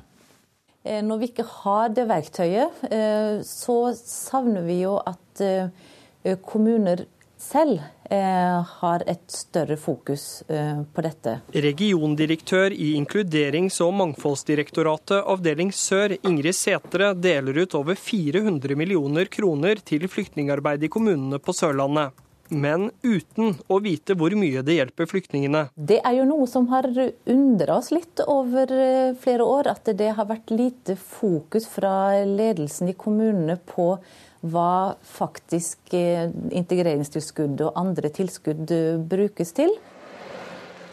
Eh, 0.84 1.02
når 1.02 1.22
vi 1.22 1.32
ikke 1.32 1.48
har 1.64 1.90
det 1.96 2.06
verktøyet, 2.10 2.86
eh, 2.92 3.42
så 3.48 3.78
savner 3.98 4.66
vi 4.68 4.82
jo 4.82 4.98
at 5.00 5.44
eh, 5.44 6.38
kommuner 6.44 7.06
selv 7.40 7.80
eh, 7.80 7.93
har 8.12 9.04
et 9.08 9.24
større 9.32 9.78
fokus 9.80 10.44
eh, 10.48 10.82
på 10.94 11.06
dette. 11.06 11.38
Regiondirektør 11.54 12.74
i 12.76 12.94
Inkluderings- 13.00 13.80
og 13.86 13.94
mangfoldsdirektoratet 14.02 15.24
avdeling 15.24 15.72
sør, 15.76 16.18
Ingrid 16.24 16.58
Setre, 16.58 17.14
deler 17.16 17.64
ut 17.64 17.78
over 17.80 17.96
400 17.96 18.76
millioner 18.80 19.32
kroner 19.32 19.82
til 19.86 20.08
flyktningarbeid 20.12 20.84
i 20.84 20.92
kommunene 20.92 21.40
på 21.40 21.56
Sørlandet. 21.56 22.14
Men 22.54 22.90
uten 23.02 23.56
å 23.72 23.80
vite 23.82 24.18
hvor 24.20 24.34
mye 24.38 24.62
det 24.66 24.76
hjelper 24.78 25.08
flyktningene. 25.10 25.68
Det 25.74 26.00
er 26.04 26.18
jo 26.20 26.28
noe 26.28 26.48
som 26.50 26.68
har 26.74 26.86
undra 26.92 27.80
oss 27.80 27.90
litt 27.96 28.22
over 28.28 28.74
eh, 28.76 29.16
flere 29.20 29.48
år. 29.48 29.72
At 29.74 29.90
det 29.98 30.12
har 30.18 30.30
vært 30.30 30.54
lite 30.54 30.98
fokus 31.00 31.68
fra 31.72 32.24
ledelsen 32.28 32.92
i 32.92 32.98
kommunene 33.00 33.58
på 33.58 33.96
hva 34.44 34.96
faktisk 35.08 35.94
eh, 35.96 36.28
integreringstilskudd 36.52 37.62
og 37.64 37.80
andre 37.80 38.12
tilskudd 38.14 38.72
eh, 38.76 39.00
brukes 39.00 39.56
til. 39.56 39.72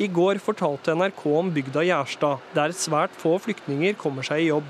I 0.00 0.08
går 0.08 0.38
fortalte 0.40 0.94
NRK 0.96 1.24
om 1.36 1.50
bygda 1.52 1.82
Gjerstad, 1.84 2.44
der 2.56 2.72
svært 2.72 3.12
få 3.20 3.34
flyktninger 3.42 3.98
kommer 4.00 4.24
seg 4.24 4.46
i 4.46 4.50
jobb. 4.52 4.68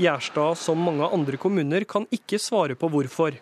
Gjerstad, 0.00 0.58
som 0.60 0.78
mange 0.78 1.08
andre 1.10 1.40
kommuner, 1.40 1.84
kan 1.88 2.06
ikke 2.14 2.38
svare 2.38 2.76
på 2.78 2.90
hvorfor. 2.92 3.40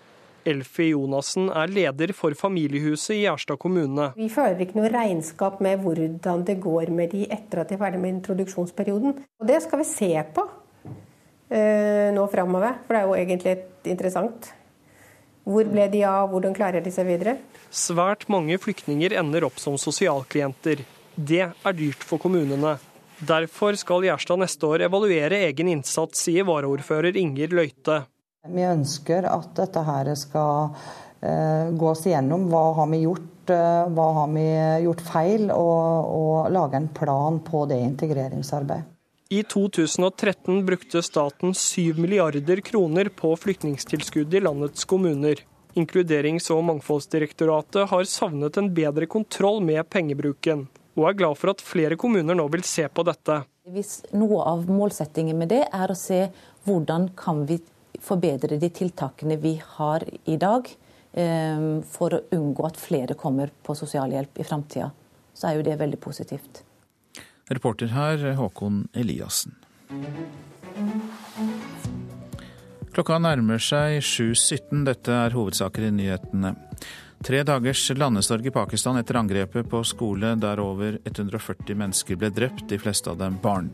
Elfie 0.49 0.95
Jonassen 0.95 1.51
er 1.53 1.69
leder 1.69 2.15
for 2.17 2.33
familiehuset 2.39 3.19
i 3.19 3.23
Gjerstad 3.27 3.59
kommune. 3.61 4.13
Vi 4.17 4.31
fører 4.33 4.63
ikke 4.65 4.79
noe 4.79 4.89
regnskap 4.93 5.59
med 5.65 5.83
hvordan 5.83 6.47
det 6.49 6.57
går 6.63 6.95
med 6.95 7.13
de 7.13 7.27
etter 7.29 7.61
at 7.61 7.69
de 7.69 7.77
er 7.77 7.83
ferdig 7.83 8.01
med 8.01 8.15
introduksjonsperioden. 8.15 9.19
Og 9.43 9.51
Det 9.51 9.59
skal 9.67 9.83
vi 9.83 9.89
se 9.91 10.13
på 10.33 10.47
uh, 10.47 12.09
nå 12.17 12.25
framover, 12.33 12.81
for 12.87 12.95
det 12.95 13.03
er 13.03 13.11
jo 13.11 13.19
egentlig 13.19 13.59
interessant. 13.93 14.55
Hvor 15.49 15.65
ble 15.65 15.87
de 15.89 16.03
av, 16.05 16.29
hvordan 16.29 16.53
klarer 16.57 16.85
de 16.85 16.91
seg 16.93 17.09
videre? 17.09 17.39
Svært 17.73 18.27
mange 18.29 18.59
flyktninger 18.61 19.15
ender 19.17 19.47
opp 19.49 19.57
som 19.63 19.79
sosialklienter. 19.81 20.83
Det 21.17 21.41
er 21.49 21.77
dyrt 21.79 22.05
for 22.05 22.21
kommunene. 22.21 22.77
Derfor 23.19 23.75
skal 23.81 24.05
Gjerstad 24.05 24.43
neste 24.43 24.69
år 24.69 24.85
evaluere 24.87 25.41
egen 25.49 25.71
innsats, 25.73 26.21
sier 26.27 26.45
varaordfører 26.47 27.17
Inger 27.17 27.57
Løite. 27.57 28.03
Vi 28.49 28.63
ønsker 28.63 29.25
at 29.27 29.49
dette 29.57 29.83
her 29.89 30.13
skal 30.21 30.77
eh, 31.25 31.73
gås 31.81 32.05
igjennom. 32.07 32.47
Hva 32.53 32.63
har 32.79 32.93
vi 32.93 33.01
gjort, 33.07 33.51
eh, 33.51 33.89
hva 33.97 34.07
har 34.21 34.31
vi 34.37 34.47
gjort 34.85 35.03
feil, 35.09 35.49
og, 35.57 36.13
og 36.13 36.53
lage 36.55 36.79
en 36.79 36.93
plan 37.01 37.41
på 37.41 37.65
det 37.73 37.81
integreringsarbeidet. 37.89 38.98
I 39.31 39.43
2013 39.43 40.67
brukte 40.67 41.03
staten 41.03 41.55
7 41.55 41.95
milliarder 41.95 42.61
kroner 42.61 43.05
på 43.05 43.37
flyktningstilskudd 43.37 44.35
i 44.35 44.41
landets 44.41 44.85
kommuner. 44.85 45.37
Inkluderings- 45.75 46.49
og 46.51 46.63
mangfoldsdirektoratet 46.65 47.91
har 47.91 48.05
savnet 48.09 48.57
en 48.57 48.71
bedre 48.75 49.05
kontroll 49.07 49.61
med 49.61 49.85
pengebruken, 49.93 50.63
og 50.97 51.11
er 51.11 51.19
glad 51.19 51.37
for 51.37 51.53
at 51.53 51.61
flere 51.61 51.99
kommuner 52.01 52.39
nå 52.39 52.47
vil 52.55 52.65
se 52.65 52.87
på 52.89 53.05
dette. 53.05 53.37
Hvis 53.69 53.99
noe 54.17 54.47
av 54.49 54.63
målsettingen 54.65 55.37
med 55.37 55.53
det 55.53 55.67
er 55.67 55.93
å 55.93 55.99
se 56.01 56.23
hvordan 56.65 57.11
kan 57.19 57.43
vi 57.51 57.59
forbedre 58.01 58.57
de 58.57 58.71
tiltakene 58.73 59.37
vi 59.43 59.59
har 59.75 60.07
i 60.25 60.39
dag, 60.41 60.73
eh, 61.13 61.67
for 61.85 62.17
å 62.17 62.23
unngå 62.33 62.65
at 62.71 62.81
flere 62.81 63.13
kommer 63.13 63.53
på 63.63 63.77
sosialhjelp 63.77 64.41
i 64.41 64.49
framtida, 64.49 64.89
så 65.35 65.51
er 65.51 65.61
jo 65.61 65.69
det 65.69 65.77
veldig 65.85 66.01
positivt. 66.01 66.63
Reporter 67.49 67.93
her 67.95 68.25
Håkon 68.37 68.89
Eliassen. 68.93 69.55
Klokka 72.93 73.19
nærmer 73.23 73.63
seg 73.63 74.03
7.17. 74.03 74.85
Dette 74.89 75.15
er 75.15 75.37
hovedsaker 75.37 75.89
i 75.89 75.93
nyhetene. 75.95 76.55
Tre 77.25 77.41
dagers 77.47 77.83
landesorg 77.99 78.47
i 78.47 78.55
Pakistan 78.55 78.99
etter 79.01 79.19
angrepet 79.19 79.67
på 79.71 79.81
skole 79.87 80.35
der 80.39 80.61
over 80.63 81.01
140 81.03 81.79
mennesker 81.79 82.19
ble 82.21 82.31
drept, 82.35 82.69
de 82.71 82.79
fleste 82.79 83.11
av 83.11 83.19
dem 83.23 83.41
barn. 83.43 83.73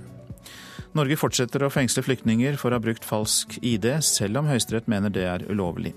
Norge 0.94 1.18
fortsetter 1.18 1.64
å 1.66 1.72
fengsle 1.72 2.04
flyktninger 2.06 2.56
for 2.60 2.70
å 2.70 2.78
ha 2.78 2.84
brukt 2.84 3.04
falsk 3.04 3.58
ID, 3.60 3.88
selv 4.06 4.38
om 4.40 4.48
Høyesterett 4.48 4.86
mener 4.92 5.10
det 5.12 5.26
er 5.26 5.44
ulovlig. 5.50 5.92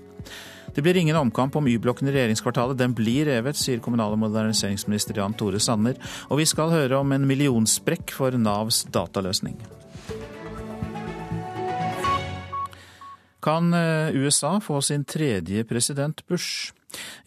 Det 0.74 0.82
blir 0.84 0.96
ingen 0.96 1.16
omkamp 1.16 1.56
om 1.56 1.68
Y-blokken 1.68 2.08
i 2.08 2.14
regjeringskvartalet. 2.14 2.78
Den 2.78 2.94
blir 2.94 3.26
revet, 3.26 3.56
sier 3.56 3.80
kommunal- 3.84 4.14
og 4.14 4.22
moderniseringsminister 4.22 5.18
Jan 5.18 5.34
Tore 5.34 5.60
Sanner. 5.60 5.98
Og 6.28 6.42
vi 6.42 6.46
skal 6.48 6.70
høre 6.74 7.00
om 7.00 7.12
en 7.12 7.26
millionsprekk 7.28 8.14
for 8.14 8.36
Navs 8.38 8.84
dataløsning. 8.94 9.58
Kan 13.42 13.72
eh, 13.74 14.16
USA 14.18 14.58
få 14.60 14.80
sin 14.82 15.04
tredje 15.04 15.64
president 15.64 16.26
Bush? 16.26 16.72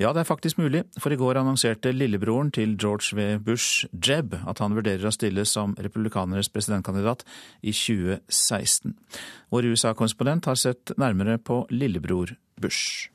Ja, 0.01 0.09
det 0.13 0.23
er 0.23 0.27
faktisk 0.27 0.57
mulig, 0.57 0.83
for 0.99 1.13
i 1.13 1.19
går 1.19 1.37
annonserte 1.39 1.93
lillebroren 1.93 2.49
til 2.51 2.73
George 2.81 3.13
W. 3.13 3.37
Bush, 3.45 3.85
Jeb, 3.93 4.33
at 4.33 4.59
han 4.63 4.75
vurderer 4.75 5.05
å 5.05 5.13
stille 5.13 5.45
som 5.45 5.75
republikaneres 5.77 6.49
presidentkandidat 6.49 7.23
i 7.61 7.73
2016. 7.75 8.95
Vår 9.53 9.69
USA-korrespondent 9.69 10.49
har 10.49 10.59
sett 10.59 10.95
nærmere 10.97 11.37
på 11.37 11.63
lillebror 11.69 12.33
Bush. 12.61 13.10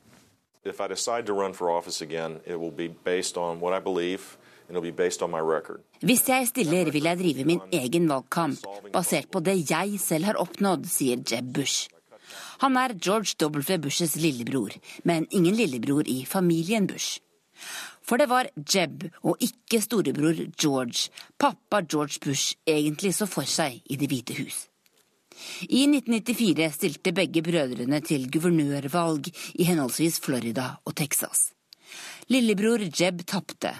If 0.65 0.81
I 0.81 0.87
decide 0.87 1.25
to 1.27 1.33
run 1.33 1.53
for 1.53 1.69
office 1.69 2.01
again, 2.01 2.39
it 2.45 2.59
will 2.59 2.71
be 2.71 2.87
based 2.87 3.37
on 3.37 3.59
what 3.59 3.73
I 3.73 3.79
believe. 3.79 4.37
Hvis 6.01 6.29
jeg 6.29 6.47
stiller, 6.47 6.91
vil 6.91 7.03
jeg 7.03 7.19
drive 7.19 7.43
min 7.47 7.61
egen 7.73 8.09
valgkamp, 8.09 8.65
basert 8.91 9.29
på 9.31 9.39
det 9.39 9.55
jeg 9.71 9.99
selv 9.99 10.27
har 10.27 10.39
oppnådd, 10.43 10.83
sier 10.91 11.21
Jeb 11.23 11.53
Bush. 11.55 11.87
Han 12.59 12.75
er 12.75 12.97
George 12.99 13.37
W. 13.39 13.77
Bushes 13.79 14.17
lillebror, 14.19 14.75
men 15.03 15.27
ingen 15.31 15.55
lillebror 15.55 16.03
i 16.07 16.25
familien 16.25 16.87
Bush. 16.87 17.21
For 18.03 18.19
det 18.19 18.27
var 18.29 18.49
Jeb 18.59 19.07
og 19.23 19.39
ikke 19.39 19.81
storebror 19.81 20.35
George, 20.59 21.09
pappa 21.39 21.81
George 21.87 22.19
Bush, 22.23 22.55
egentlig 22.67 23.13
så 23.15 23.25
for 23.25 23.47
seg 23.47 23.81
i 23.85 23.95
Det 23.95 24.09
hvite 24.11 24.35
hus. 24.41 24.65
I 25.69 25.85
1994 25.87 26.71
stilte 26.75 27.13
begge 27.15 27.43
brødrene 27.45 28.01
til 28.05 28.25
guvernørvalg 28.31 29.29
i 29.55 29.67
henholdsvis 29.67 30.19
Florida 30.23 30.77
og 30.85 30.95
Texas. 30.97 31.51
Lillebror 32.31 32.83
Jeb 32.87 33.23
tapte, 33.29 33.71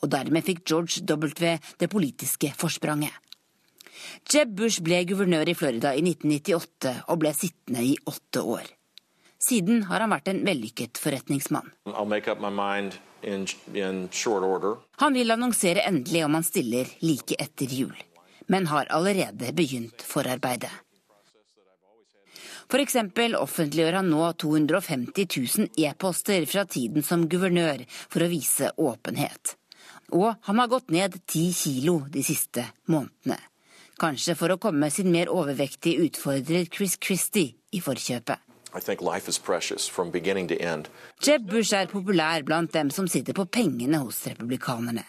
og 0.00 0.12
dermed 0.12 0.46
fikk 0.46 0.64
George 0.64 1.02
W. 1.04 1.56
det 1.80 1.90
politiske 1.92 2.52
forspranget. 2.56 3.12
Jeb 4.32 4.54
Bush 4.56 4.80
ble 4.84 5.02
guvernør 5.08 5.50
i 5.52 5.56
Florida 5.56 5.92
i 5.92 6.02
1998 6.04 6.94
og 7.12 7.20
ble 7.20 7.32
sittende 7.36 7.84
i 7.84 7.96
åtte 8.08 8.42
år. 8.42 8.68
Siden 9.40 9.86
har 9.88 10.04
han 10.04 10.12
vært 10.12 10.28
en 10.32 10.42
vellykket 10.44 11.00
forretningsmann. 11.00 11.70
In, 13.20 13.46
in 13.76 13.98
han 15.02 15.16
vil 15.16 15.34
annonsere 15.34 15.84
endelig 15.88 16.22
om 16.24 16.36
han 16.38 16.46
stiller 16.46 16.92
like 17.04 17.36
etter 17.40 17.72
jul, 17.72 17.96
men 18.48 18.68
har 18.72 18.88
allerede 18.88 19.52
begynt 19.56 20.04
forarbeidet. 20.04 20.72
F.eks. 22.70 22.94
Offentliggjør 23.34 23.96
han 23.98 24.10
nå 24.12 24.26
250 24.38 25.26
000 25.26 25.86
e-poster 25.88 26.44
fra 26.46 26.62
tiden 26.70 27.02
som 27.02 27.26
guvernør 27.26 27.82
for 27.90 28.22
å 28.22 28.28
vise 28.30 28.70
åpenhet. 28.78 29.56
Og 30.14 30.36
han 30.46 30.62
har 30.62 30.70
gått 30.70 30.94
ned 30.94 31.18
ti 31.26 31.48
kilo 31.54 32.04
de 32.14 32.22
siste 32.22 32.68
månedene. 32.86 33.40
Kanskje 34.00 34.38
for 34.38 34.54
å 34.54 34.58
komme 34.62 34.86
sin 34.94 35.10
mer 35.10 35.28
overvektige 35.34 36.06
utfordrer 36.06 36.70
Chris 36.70 36.94
Christie 37.02 37.58
i 37.74 37.82
forkjøpet. 37.82 38.38
Jeb 41.26 41.50
Bush 41.50 41.74
er 41.74 41.90
populær 41.90 42.46
blant 42.46 42.72
dem 42.78 42.94
som 42.94 43.10
sitter 43.10 43.34
på 43.34 43.50
pengene 43.50 43.98
hos 44.06 44.22
republikanerne. 44.30 45.04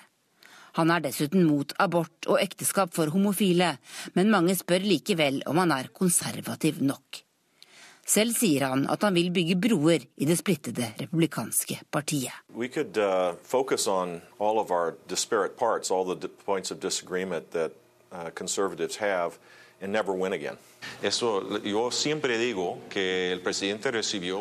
Han 0.82 0.90
er 0.90 1.04
dessuten 1.06 1.46
mot 1.46 1.78
abort 1.84 2.26
og 2.26 2.42
ekteskap 2.42 2.96
for 2.96 3.14
homofile, 3.14 3.76
men 4.18 4.34
mange 4.34 4.58
spør 4.58 4.82
likevel 4.96 5.44
om 5.46 5.62
han 5.62 5.78
er 5.78 5.94
konservativ 5.94 6.82
nok. 6.82 7.22
Selv 8.12 8.36
sier 8.36 8.66
han 8.68 8.84
at 8.92 9.04
han 9.06 9.16
vil 9.16 9.30
bygge 9.32 9.56
broer 9.56 10.04
i 10.20 10.26
det 10.28 10.36
splittede 10.40 10.90
republikanske 11.00 11.78
partiet. 11.92 12.34
We 12.52 12.68
could 12.68 12.98
uh, 12.98 13.38
focus 13.44 13.88
on 13.88 14.22
all 14.40 14.60
of 14.60 14.72
our 14.72 14.96
disparate 15.10 15.56
parts, 15.56 15.92
all 15.92 16.04
the 16.04 16.28
points 16.46 16.72
of 16.72 16.82
disagreement 16.82 17.52
that 17.52 17.72
uh, 18.12 18.30
conservatives 18.36 18.98
have, 18.98 19.40
and 19.82 19.92
never 19.92 20.14
win 20.14 20.34
again. 20.34 20.58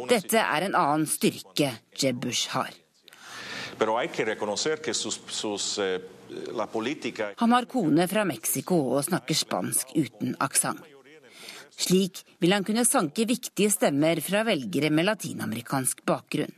Dette 0.09 0.39
er 0.39 0.67
en 0.67 0.75
annen 0.75 1.07
styrke 1.07 1.71
Jeb 2.03 2.17
Bush 2.21 2.51
har. 2.51 2.71
Eh, 3.81 3.87
Han 7.37 7.53
har 7.53 7.65
kone 7.65 8.09
fra 8.09 8.25
Mexico 8.25 8.75
og 8.97 9.05
snakker 9.05 9.35
spansk 9.35 9.87
uten 9.97 10.37
aksent. 10.41 10.90
Slik 11.81 12.23
vil 12.43 12.53
han 12.53 12.65
kunne 12.67 12.85
sanke 12.85 13.25
viktige 13.29 13.73
stemmer 13.73 14.21
fra 14.25 14.45
velgere 14.49 14.91
med 14.93 15.09
latinamerikansk 15.09 16.05
bakgrunn. 16.09 16.53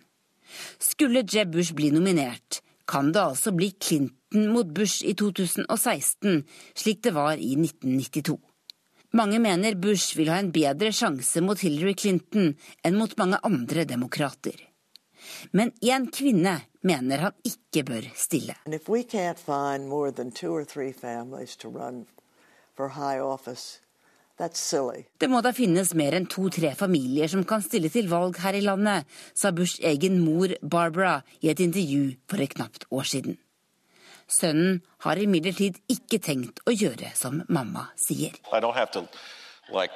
Skulle 0.83 1.23
Jeb 1.23 1.53
Bush 1.55 1.75
bli 1.75 1.91
nominert, 1.95 2.61
kan 2.87 3.13
det 3.13 3.23
altså 3.23 3.53
bli 3.57 3.71
Clinton 3.81 4.49
mot 4.53 4.67
Bush 4.67 5.05
i 5.07 5.15
2016, 5.15 6.43
slik 6.75 7.03
det 7.07 7.15
var 7.15 7.39
i 7.39 7.55
1992. 7.57 8.37
Mange 9.13 9.39
mener 9.45 9.77
Bush 9.77 10.17
vil 10.17 10.31
ha 10.33 10.39
en 10.41 10.51
bedre 10.53 10.93
sjanse 10.93 11.41
mot 11.45 11.61
Hillary 11.61 11.95
Clinton 11.95 12.55
enn 12.85 12.97
mot 12.97 13.13
mange 13.21 13.41
andre 13.45 13.85
demokrater. 13.89 14.57
Men 15.53 15.71
én 15.85 16.09
kvinne 16.13 16.55
mener 16.83 17.27
han 17.29 17.37
ikke 17.47 17.85
bør 17.87 18.09
stille. 18.17 18.57
Det 25.21 25.29
må 25.31 25.43
da 25.45 25.53
finnes 25.55 25.93
mer 25.99 26.17
enn 26.17 26.27
to-tre 26.31 26.73
familier 26.79 27.29
som 27.31 27.45
kan 27.49 27.63
stille 27.63 27.91
til 27.93 28.09
valg 28.11 28.39
her 28.43 28.57
i 28.59 28.65
landet, 28.65 29.07
sa 29.35 29.53
Bushs 29.55 29.79
egen 29.85 30.21
mor 30.25 30.55
Barbara 30.63 31.21
i 31.43 31.51
et 31.53 31.61
intervju 31.61 32.17
for 32.31 32.43
et 32.43 32.55
knapt 32.57 32.89
år 32.91 33.09
siden. 33.09 33.37
Sønnen 34.33 34.81
har 35.05 35.21
imidlertid 35.21 35.77
ikke 35.93 36.19
tenkt 36.23 36.63
å 36.65 36.73
gjøre 36.73 37.13
som 37.19 37.43
mamma 37.53 37.91
sier. 38.01 38.33
To, 38.49 39.05
like, 39.75 39.93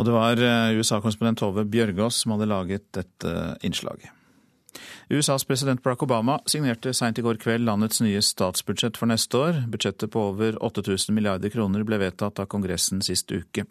Og 0.00 0.06
det 0.06 0.14
var 0.14 0.40
eh, 0.40 0.78
USA-korrespondent 0.78 1.42
Tove 1.42 1.66
Bjørgaas 1.68 2.22
som 2.22 2.36
hadde 2.36 2.48
laget 2.48 2.86
dette 2.96 3.34
innslaget. 3.66 4.14
USAs 5.10 5.44
president 5.48 5.82
Barack 5.82 6.02
Obama 6.06 6.38
signerte 6.46 6.94
seint 6.94 7.18
i 7.18 7.24
går 7.24 7.40
kveld 7.42 7.66
landets 7.66 8.00
nye 8.04 8.22
statsbudsjett 8.22 8.98
for 9.00 9.10
neste 9.10 9.38
år. 9.38 9.60
Budsjettet 9.72 10.12
på 10.14 10.28
over 10.30 10.58
8000 10.62 11.14
milliarder 11.16 11.52
kroner 11.52 11.84
ble 11.86 12.00
vedtatt 12.02 12.42
av 12.42 12.48
Kongressen 12.50 13.02
sist 13.04 13.32
uke. 13.32 13.66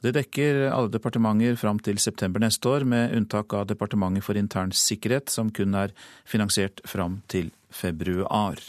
Det 0.00 0.14
dekker 0.14 0.68
alle 0.70 0.92
departementer 0.94 1.56
fram 1.58 1.80
til 1.82 1.98
september 1.98 2.42
neste 2.42 2.70
år, 2.70 2.86
med 2.86 3.16
unntak 3.18 3.54
av 3.58 3.66
Departementet 3.66 4.24
for 4.24 4.38
intern 4.38 4.70
sikkerhet, 4.70 5.30
som 5.32 5.50
kun 5.50 5.74
er 5.74 5.94
finansiert 6.28 6.84
fram 6.86 7.18
til 7.26 7.50
februar. 7.74 8.62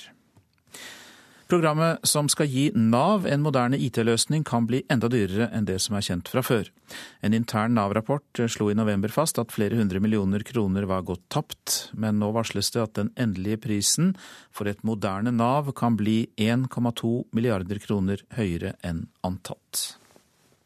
Programmet 1.49 2.03
som 2.05 2.27
skal 2.29 2.45
gi 2.45 2.67
Nav 2.77 3.23
en 3.25 3.41
moderne 3.41 3.77
IT-løsning, 3.81 4.43
kan 4.45 4.67
bli 4.69 4.83
enda 4.93 5.09
dyrere 5.09 5.47
enn 5.49 5.65
det 5.65 5.79
som 5.81 5.95
er 5.97 6.03
kjent 6.05 6.29
fra 6.29 6.43
før. 6.45 6.67
En 7.25 7.33
intern 7.33 7.73
Nav-rapport 7.73 8.41
slo 8.53 8.67
i 8.69 8.75
november 8.77 9.09
fast 9.09 9.41
at 9.41 9.49
flere 9.55 9.79
hundre 9.79 9.97
millioner 9.97 10.45
kroner 10.45 10.85
var 10.85 11.07
gått 11.07 11.23
tapt, 11.33 11.89
men 11.97 12.21
nå 12.21 12.29
varsles 12.35 12.69
det 12.75 12.83
at 12.83 12.93
den 12.99 13.09
endelige 13.17 13.63
prisen 13.65 14.11
for 14.53 14.69
et 14.69 14.85
moderne 14.85 15.33
Nav 15.33 15.73
kan 15.73 15.97
bli 15.97 16.27
1,2 16.37 17.15
milliarder 17.33 17.81
kroner 17.81 18.21
høyere 18.37 18.75
enn 18.85 19.07
antatt. 19.25 19.98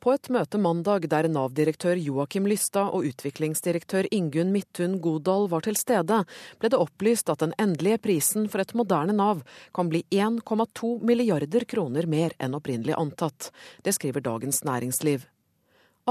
På 0.04 0.12
et 0.12 0.28
møte 0.36 0.60
mandag 0.60 1.06
der 1.08 1.30
Nav-direktør 1.32 1.96
Joakim 1.96 2.44
Lystad 2.52 2.92
og 2.92 3.06
utviklingsdirektør 3.08 4.10
Ingunn 4.12 4.50
Midthun 4.52 4.98
Godal 5.00 5.48
var 5.48 5.64
til 5.64 5.78
stede, 5.80 6.18
ble 6.60 6.72
det 6.74 6.80
opplyst 6.84 7.32
at 7.32 7.40
den 7.40 7.54
endelige 7.56 8.02
prisen 8.04 8.50
for 8.52 8.60
et 8.60 8.74
moderne 8.76 9.16
Nav 9.16 9.46
kan 9.72 9.88
bli 9.88 10.02
1,2 10.12 10.98
milliarder 11.08 11.64
kroner 11.64 12.10
mer 12.12 12.36
enn 12.36 12.60
opprinnelig 12.60 12.98
antatt. 13.00 13.48
Det 13.80 13.96
skriver 13.96 14.26
Dagens 14.28 14.66
Næringsliv. 14.68 15.24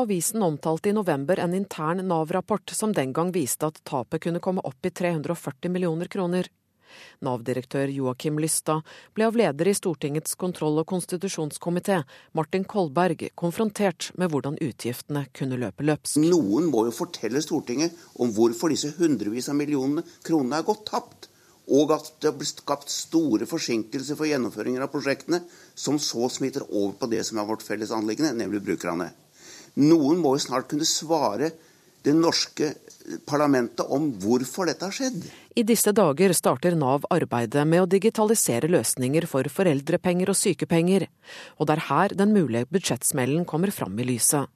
Avisen 0.01 0.41
omtalte 0.41 0.89
i 0.89 0.97
november 0.97 1.45
en 1.45 1.53
intern 1.53 2.01
Nav-rapport 2.09 2.73
som 2.73 2.97
den 2.97 3.13
gang 3.13 3.29
viste 3.37 3.69
at 3.69 3.85
tapet 3.85 4.25
kunne 4.25 4.41
komme 4.41 4.65
opp 4.65 4.89
i 4.89 4.95
340 5.03 5.69
millioner 5.69 6.09
kroner. 6.09 6.49
Nav-direktør 7.25 7.91
Joakim 7.93 8.41
Lystad 8.43 8.87
ble 9.17 9.27
av 9.29 9.39
leder 9.39 9.71
i 9.71 9.75
Stortingets 9.77 10.37
kontroll- 10.41 10.81
og 10.83 10.89
konstitusjonskomité, 10.91 12.03
Martin 12.39 12.65
Kolberg, 12.69 13.29
konfrontert 13.39 14.11
med 14.19 14.33
hvordan 14.33 14.59
utgiftene 14.63 15.27
kunne 15.37 15.59
løpe 15.61 15.87
løpsk. 15.87 16.21
Noen 16.23 16.71
må 16.71 16.87
jo 16.89 16.95
fortelle 16.97 17.43
Stortinget 17.45 17.97
om 18.21 18.33
hvorfor 18.37 18.73
disse 18.73 18.93
hundrevis 18.99 19.51
av 19.53 19.59
millionene 19.59 20.07
kronene 20.27 20.61
er 20.61 20.69
gått 20.69 20.87
tapt. 20.91 21.29
Og 21.73 21.93
at 21.95 22.09
det 22.21 22.27
har 22.27 22.39
blitt 22.39 22.59
skapt 22.59 22.91
store 22.91 23.47
forsinkelser 23.47 24.19
for 24.19 24.27
gjennomføringen 24.27 24.83
av 24.83 24.91
prosjektene, 24.91 25.39
som 25.79 26.01
så 26.03 26.27
smitter 26.29 26.65
over 26.67 26.97
på 26.99 27.09
det 27.13 27.23
som 27.29 27.39
er 27.39 27.47
vårt 27.47 27.63
felles 27.63 27.93
anliggende, 27.95 28.35
nemlig 28.35 28.65
brukerne. 28.67 29.13
Noen 29.79 30.19
må 30.21 30.35
jo 30.35 30.43
snart 30.43 30.67
kunne 30.69 30.89
svare 30.89 31.53
det 32.03 32.17
norske 32.19 32.73
parlamentet 33.27 33.87
om 33.93 34.11
hvorfor 34.23 34.69
dette 34.71 34.87
har 34.87 34.95
skjedd. 34.95 35.27
I 35.57 35.65
disse 35.67 35.93
dager 35.97 36.33
starter 36.37 36.77
Nav 36.79 37.07
arbeidet 37.13 37.65
med 37.69 37.85
å 37.85 37.91
digitalisere 37.91 38.71
løsninger 38.73 39.27
for 39.31 39.49
foreldrepenger 39.53 40.33
og 40.33 40.39
sykepenger, 40.39 41.09
og 41.59 41.69
det 41.69 41.77
er 41.77 41.87
her 41.89 42.17
den 42.23 42.33
mulige 42.37 42.71
budsjettsmellen 42.73 43.45
kommer 43.49 43.75
fram 43.75 43.99
i 43.99 44.09
lyset. 44.09 44.49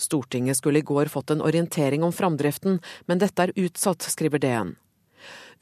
Stortinget 0.00 0.56
skulle 0.56 0.80
i 0.80 0.86
går 0.86 1.10
fått 1.12 1.30
en 1.34 1.44
orientering 1.44 2.04
om 2.06 2.14
framdriften, 2.14 2.80
men 3.06 3.22
dette 3.22 3.42
er 3.42 3.54
utsatt, 3.60 4.06
skriver 4.08 4.42
DN. 4.42 4.74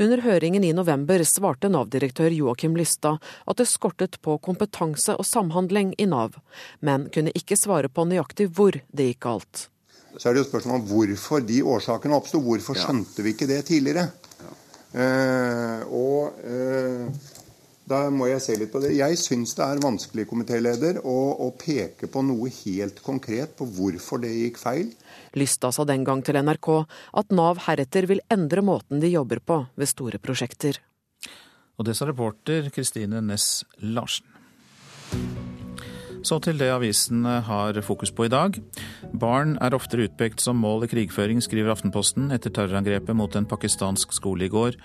Under 0.03 0.25
høringen 0.25 0.65
i 0.67 0.73
november 0.75 1.23
svarte 1.23 1.69
Nav-direktør 1.71 2.33
Joakim 2.35 2.75
Lystad 2.75 3.23
at 3.47 3.61
det 3.61 3.69
skortet 3.71 4.19
på 4.27 4.35
kompetanse 4.43 5.15
og 5.15 5.27
samhandling 5.29 5.93
i 6.03 6.09
Nav, 6.11 6.41
men 6.83 7.07
kunne 7.15 7.35
ikke 7.39 7.59
svare 7.59 7.91
på 7.91 8.07
nøyaktig 8.11 8.49
hvor 8.57 8.81
det 8.91 9.13
gikk 9.13 9.23
galt. 9.29 9.69
Så 10.17 10.29
er 10.29 10.35
det 10.35 10.45
jo 10.45 10.49
spørsmål 10.49 10.81
om 10.81 10.89
hvorfor 10.89 11.45
de 11.45 11.61
årsakene 11.67 12.19
oppsto. 12.19 12.41
Hvorfor 12.43 12.79
skjønte 12.79 13.25
vi 13.25 13.35
ikke 13.35 13.49
det 13.51 13.65
tidligere? 13.69 14.09
Ja. 14.45 14.53
Eh, 15.05 15.81
og 15.91 16.45
eh, 16.47 17.33
da 17.85 17.99
må 18.15 18.31
jeg 18.31 18.41
se 18.41 18.57
litt 18.57 18.73
på 18.73 18.81
det. 18.81 18.95
Jeg 18.97 19.19
syns 19.21 19.53
det 19.59 19.65
er 19.67 19.83
vanskelig, 19.83 20.25
komitéleder, 20.31 21.03
å, 21.05 21.19
å, 21.45 21.51
peke 21.61 22.09
på 22.09 22.23
noe 22.25 22.49
helt 22.63 23.03
konkret 23.05 23.53
på 23.59 23.69
hvorfor 23.77 24.23
det 24.25 24.33
gikk 24.33 24.61
feil. 24.63 24.95
Lysta 25.37 25.73
sa 25.75 25.85
den 25.89 26.07
gang 26.07 26.25
til 26.25 26.41
NRK 26.41 26.71
at 27.21 27.35
Nav 27.37 27.65
heretter 27.67 28.09
vil 28.09 28.25
endre 28.33 28.65
måten 28.65 29.05
de 29.05 29.13
jobber 29.13 29.43
på 29.45 29.61
ved 29.77 29.93
store 29.93 30.23
prosjekter. 30.23 30.81
Og 31.77 31.89
det 31.89 31.99
sa 31.99 32.09
reporter 32.09 32.71
Kristine 32.73 33.21
Næss 33.25 33.67
Larsen. 33.83 34.31
Så 36.25 36.39
til 36.41 36.57
det 36.57 36.71
avisen 36.73 37.27
har 37.27 37.77
fokus 37.85 38.09
på 38.15 38.25
i 38.25 38.31
dag. 38.33 38.57
Barn 39.13 39.59
er 39.61 39.75
oftere 39.77 40.07
utpekt 40.09 40.41
som 40.41 40.57
mål 40.57 40.87
i 40.87 40.89
krigføring, 40.89 41.43
skriver 41.45 41.75
Aftenposten 41.75 42.31
etter 42.33 42.53
terrorangrepet 42.55 43.13
mot 43.17 43.37
en 43.37 43.45
pakistansk 43.45 44.15
skole 44.17 44.47
i 44.47 44.53
går. 44.53 44.79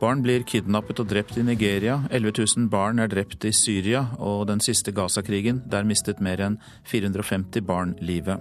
Barn 0.00 0.22
blir 0.24 0.46
kidnappet 0.48 1.02
og 1.04 1.10
drept 1.12 1.36
i 1.36 1.44
Nigeria. 1.44 1.98
11 2.08 2.32
000 2.40 2.70
barn 2.72 3.04
er 3.04 3.12
drept 3.12 3.44
i 3.44 3.52
Syria 3.52 4.06
og 4.16 4.46
den 4.48 4.64
siste 4.64 4.94
Gaza-krigen. 4.96 5.60
Der 5.68 5.84
mistet 5.84 6.22
mer 6.24 6.40
enn 6.40 6.56
450 6.88 7.66
barn 7.68 7.92
livet. 8.00 8.40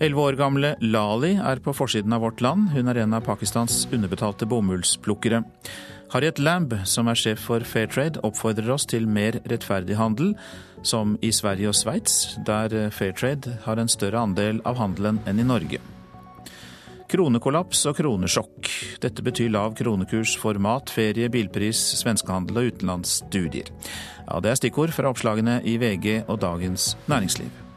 Elleve 0.00 0.26
år 0.28 0.36
gamle 0.36 0.74
Lali 0.80 1.34
er 1.36 1.60
på 1.64 1.72
forsiden 1.76 2.12
av 2.16 2.22
Vårt 2.24 2.44
Land. 2.44 2.70
Hun 2.72 2.88
er 2.88 3.00
en 3.00 3.16
av 3.16 3.24
Pakistans 3.24 3.86
underbetalte 3.92 4.48
bomullsplukkere. 4.48 5.42
Harriet 6.10 6.40
Lamb, 6.42 6.72
som 6.88 7.06
er 7.06 7.18
sjef 7.18 7.44
for 7.46 7.62
Fairtrade, 7.62 8.18
oppfordrer 8.26 8.72
oss 8.74 8.88
til 8.88 9.04
mer 9.06 9.36
rettferdig 9.46 9.94
handel, 10.00 10.32
som 10.82 11.16
i 11.22 11.32
Sverige 11.32 11.70
og 11.70 11.76
Sveits, 11.76 12.36
der 12.46 12.90
Fairtrade 12.94 13.58
har 13.64 13.80
en 13.80 13.90
større 13.90 14.22
andel 14.24 14.60
av 14.68 14.78
handelen 14.80 15.20
enn 15.28 15.40
i 15.42 15.46
Norge. 15.46 15.80
Kronekollaps 17.10 17.82
og 17.90 17.96
kronesjokk. 17.98 18.68
Dette 19.02 19.24
betyr 19.26 19.50
lav 19.50 19.74
kronekurs 19.78 20.36
for 20.38 20.60
mat, 20.62 20.92
ferie, 20.94 21.26
bilpris, 21.32 21.80
svenskehandel 21.98 22.60
og 22.60 22.70
utenlandsstudier. 22.70 23.72
Ja, 24.28 24.38
det 24.38 24.52
er 24.52 24.60
stikkord 24.60 24.94
fra 24.94 25.10
oppslagene 25.10 25.58
i 25.66 25.74
VG 25.82 26.22
og 26.28 26.38
Dagens 26.44 26.94
Næringsliv. 27.10 27.69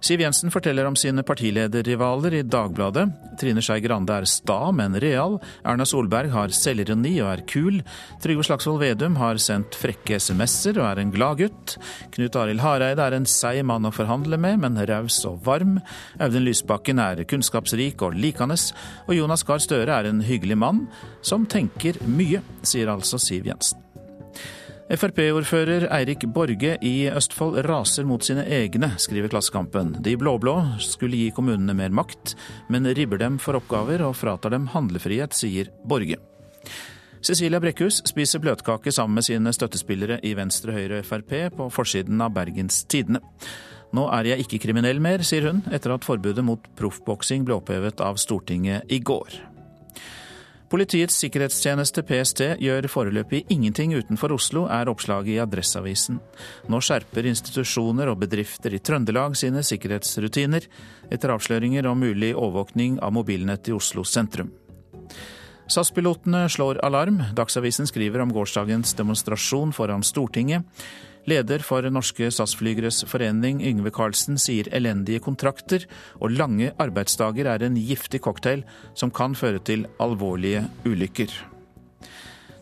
Siv 0.00 0.20
Jensen 0.22 0.52
forteller 0.54 0.86
om 0.86 0.96
sine 0.96 1.24
partilederrivaler 1.26 2.34
i 2.38 2.42
Dagbladet. 2.46 3.08
Trine 3.40 3.62
Skei 3.64 3.80
Grande 3.82 4.14
er 4.14 4.26
sta, 4.30 4.70
men 4.74 4.94
real. 5.02 5.38
Erna 5.66 5.86
Solberg 5.88 6.30
har 6.34 6.54
selvironi 6.54 7.16
og 7.22 7.32
er 7.32 7.42
kul. 7.50 7.80
Trygve 8.22 8.46
Slagsvold 8.46 8.82
Vedum 8.82 9.18
har 9.18 9.40
sendt 9.42 9.78
frekke 9.78 10.20
SMS-er 10.22 10.78
og 10.78 10.86
er 10.90 11.02
en 11.02 11.12
glad 11.14 11.42
gutt. 11.42 11.74
Knut 12.14 12.38
Arild 12.38 12.62
Hareide 12.62 13.08
er 13.08 13.18
en 13.18 13.28
seig 13.28 13.64
mann 13.66 13.88
å 13.88 13.94
forhandle 13.94 14.38
med, 14.40 14.62
men 14.62 14.78
raus 14.90 15.18
og 15.28 15.42
varm. 15.48 15.80
Audun 16.22 16.46
Lysbakken 16.46 17.02
er 17.02 17.24
kunnskapsrik 17.28 18.06
og 18.06 18.14
likandes. 18.18 18.70
Og 19.08 19.18
Jonas 19.18 19.46
Gahr 19.48 19.62
Støre 19.62 19.98
er 19.98 20.10
en 20.10 20.22
hyggelig 20.22 20.60
mann 20.62 20.86
som 21.26 21.46
tenker 21.50 21.98
mye, 22.06 22.44
sier 22.62 22.94
altså 22.94 23.18
Siv 23.22 23.50
Jensen. 23.50 23.87
Frp-ordfører 24.88 25.84
Eirik 25.92 26.22
Borge 26.32 26.78
i 26.80 26.92
Østfold 27.12 27.58
raser 27.66 28.06
mot 28.08 28.24
sine 28.24 28.46
egne, 28.48 28.88
skriver 28.96 29.28
Klassekampen. 29.28 29.90
De 30.00 30.14
blå-blå 30.16 30.54
skulle 30.80 31.18
gi 31.20 31.26
kommunene 31.36 31.74
mer 31.76 31.92
makt, 31.92 32.32
men 32.72 32.88
ribber 32.96 33.20
dem 33.20 33.36
for 33.36 33.58
oppgaver 33.58 34.00
og 34.06 34.16
fratar 34.16 34.54
dem 34.54 34.70
handlefrihet, 34.72 35.36
sier 35.36 35.68
Borge. 35.84 36.16
Cecilia 37.20 37.60
Brekkhus 37.60 38.00
spiser 38.08 38.40
bløtkake 38.40 38.88
sammen 38.94 39.20
med 39.20 39.28
sine 39.28 39.52
støttespillere 39.52 40.22
i 40.24 40.32
Venstre, 40.38 40.72
Høyre 40.72 41.02
og 41.02 41.10
Frp 41.10 41.36
på 41.58 41.68
forsiden 41.74 42.24
av 42.24 42.32
Bergens 42.38 42.80
Tidende. 42.88 43.20
Nå 43.92 44.06
er 44.16 44.32
jeg 44.32 44.46
ikke 44.46 44.62
kriminell 44.64 45.04
mer, 45.04 45.20
sier 45.20 45.50
hun, 45.50 45.60
etter 45.68 45.98
at 45.98 46.08
forbudet 46.08 46.44
mot 46.44 46.64
proffboksing 46.80 47.44
ble 47.44 47.60
opphevet 47.60 48.00
av 48.04 48.16
Stortinget 48.20 48.88
i 48.88 49.02
går. 49.04 49.36
Politiets 50.68 51.16
sikkerhetstjeneste 51.22 52.02
PST 52.04 52.42
gjør 52.60 52.86
foreløpig 52.92 53.46
ingenting 53.48 53.94
utenfor 53.96 54.34
Oslo, 54.34 54.66
er 54.68 54.90
oppslaget 54.92 55.30
i 55.32 55.40
Adresseavisen. 55.40 56.18
Nå 56.68 56.80
skjerper 56.84 57.24
institusjoner 57.30 58.10
og 58.12 58.18
bedrifter 58.20 58.76
i 58.76 58.80
Trøndelag 58.84 59.36
sine 59.40 59.62
sikkerhetsrutiner, 59.64 60.66
etter 61.08 61.32
avsløringer 61.32 61.88
om 61.88 62.04
mulig 62.04 62.34
overvåkning 62.34 62.98
av 63.00 63.16
mobilnett 63.16 63.72
i 63.72 63.76
Oslo 63.78 64.04
sentrum. 64.04 64.52
SAS-pilotene 65.72 66.44
slår 66.52 66.82
alarm. 66.84 67.22
Dagsavisen 67.36 67.88
skriver 67.88 68.20
om 68.24 68.32
gårsdagens 68.36 68.92
demonstrasjon 68.96 69.72
foran 69.76 70.04
Stortinget. 70.04 70.68
Leder 71.28 71.60
for 71.60 71.84
Norske 71.92 72.30
SAS-flygeres 72.32 73.02
forening, 73.10 73.58
Yngve 73.60 73.90
Karlsen, 73.92 74.38
sier 74.40 74.70
elendige 74.72 75.20
kontrakter 75.20 75.84
og 76.22 76.32
lange 76.32 76.70
arbeidsdager 76.80 77.50
er 77.52 77.64
en 77.66 77.76
giftig 77.76 78.22
cocktail 78.24 78.62
som 78.96 79.12
kan 79.12 79.34
føre 79.36 79.60
til 79.60 79.84
alvorlige 80.00 80.62
ulykker. 80.88 81.34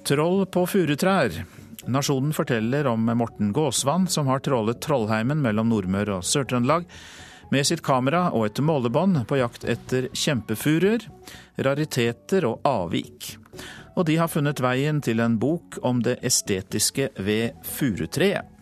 Troll 0.06 0.42
på 0.50 0.64
furutrær. 0.70 1.36
Nasjonen 1.86 2.34
forteller 2.34 2.88
om 2.90 3.06
Morten 3.18 3.52
Gåsvann, 3.54 4.08
som 4.10 4.26
har 4.32 4.42
trollet 4.42 4.80
Trollheimen 4.82 5.38
mellom 5.44 5.70
Nordmøre 5.70 6.18
og 6.18 6.26
Sør-Trøndelag 6.26 6.88
med 7.54 7.68
sitt 7.68 7.84
kamera 7.86 8.32
og 8.34 8.48
et 8.48 8.58
målebånd 8.58 9.22
på 9.30 9.38
jakt 9.38 9.68
etter 9.68 10.08
kjempefuruer, 10.10 11.06
rariteter 11.62 12.48
og 12.50 12.66
avvik. 12.66 13.36
Og 13.94 14.08
de 14.10 14.18
har 14.18 14.32
funnet 14.32 14.58
veien 14.60 14.98
til 15.04 15.22
en 15.22 15.38
bok 15.38 15.78
om 15.86 16.02
det 16.02 16.18
estetiske 16.26 17.12
ved 17.22 17.54
furutreet. 17.62 18.55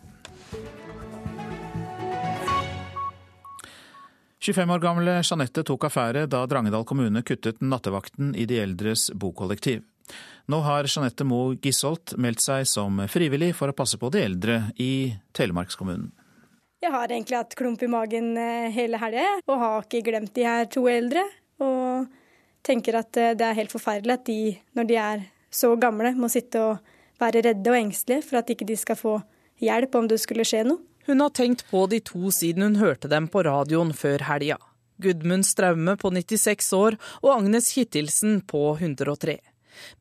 25 4.44 4.72
år 4.74 4.80
gamle 4.82 5.12
Jeanette 5.22 5.62
tok 5.64 5.86
affære 5.88 6.26
da 6.28 6.42
Drangedal 6.44 6.82
kommune 6.84 7.22
kuttet 7.24 7.62
nattevakten 7.64 8.34
i 8.36 8.44
de 8.44 8.58
eldres 8.60 9.06
bokollektiv. 9.16 9.80
Nå 10.52 10.58
har 10.66 10.84
Jeanette 10.84 11.24
Moe 11.24 11.54
Gisholt 11.64 12.12
meldt 12.20 12.44
seg 12.44 12.66
som 12.68 13.00
frivillig 13.08 13.54
for 13.56 13.72
å 13.72 13.76
passe 13.76 13.96
på 13.96 14.10
de 14.12 14.20
eldre 14.20 14.58
i 14.76 15.14
Telemarkskommunen. 15.32 16.10
Jeg 16.84 16.92
har 16.92 17.08
egentlig 17.08 17.38
hatt 17.40 17.56
klump 17.56 17.80
i 17.80 17.88
magen 17.88 18.34
eh, 18.36 18.68
hele 18.74 19.00
helga 19.00 19.30
og 19.46 19.62
har 19.62 19.86
ikke 19.86 20.04
glemt 20.10 20.34
de 20.36 20.44
her 20.44 20.68
to 20.68 20.84
eldre. 20.92 21.24
Og 21.64 22.04
tenker 22.68 23.00
at 23.00 23.16
eh, 23.16 23.32
det 23.32 23.48
er 23.48 23.56
helt 23.62 23.72
forferdelig 23.72 24.18
at 24.18 24.28
de, 24.28 24.40
når 24.76 24.90
de 24.90 24.98
er 25.00 25.28
så 25.48 25.72
gamle, 25.80 26.12
må 26.20 26.28
sitte 26.28 26.60
og 26.60 26.92
være 27.22 27.46
redde 27.48 27.72
og 27.72 27.80
engstelige 27.80 28.28
for 28.28 28.42
at 28.42 28.52
ikke 28.52 28.68
de 28.68 28.76
skal 28.76 29.00
få 29.00 29.22
hjelp 29.64 29.96
om 29.96 30.12
det 30.12 30.20
skulle 30.20 30.44
skje 30.44 30.66
noe. 30.68 30.84
Hun 31.06 31.20
har 31.20 31.34
tenkt 31.36 31.66
på 31.70 31.84
de 31.92 32.00
to 32.00 32.30
siden 32.32 32.64
hun 32.64 32.78
hørte 32.80 33.10
dem 33.12 33.26
på 33.28 33.42
radioen 33.44 33.92
før 33.96 34.24
helga. 34.30 34.56
Gudmund 35.02 35.44
Straume 35.44 35.96
på 36.00 36.10
96 36.14 36.70
år 36.78 36.96
og 37.20 37.32
Agnes 37.34 37.72
Kittilsen 37.74 38.38
på 38.48 38.70
103. 38.78 39.36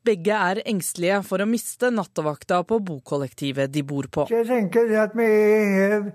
Begge 0.06 0.38
er 0.38 0.62
engstelige 0.70 1.18
for 1.26 1.42
å 1.42 1.48
miste 1.50 1.90
nattevakta 1.90 2.62
på 2.68 2.78
bokollektivet 2.88 3.72
de 3.74 3.82
bor 3.82 4.08
på. 4.08 4.26
Jeg 4.30 4.46
tenker 4.48 4.92
at 5.02 5.16
vi 5.18 5.26
er 5.26 6.10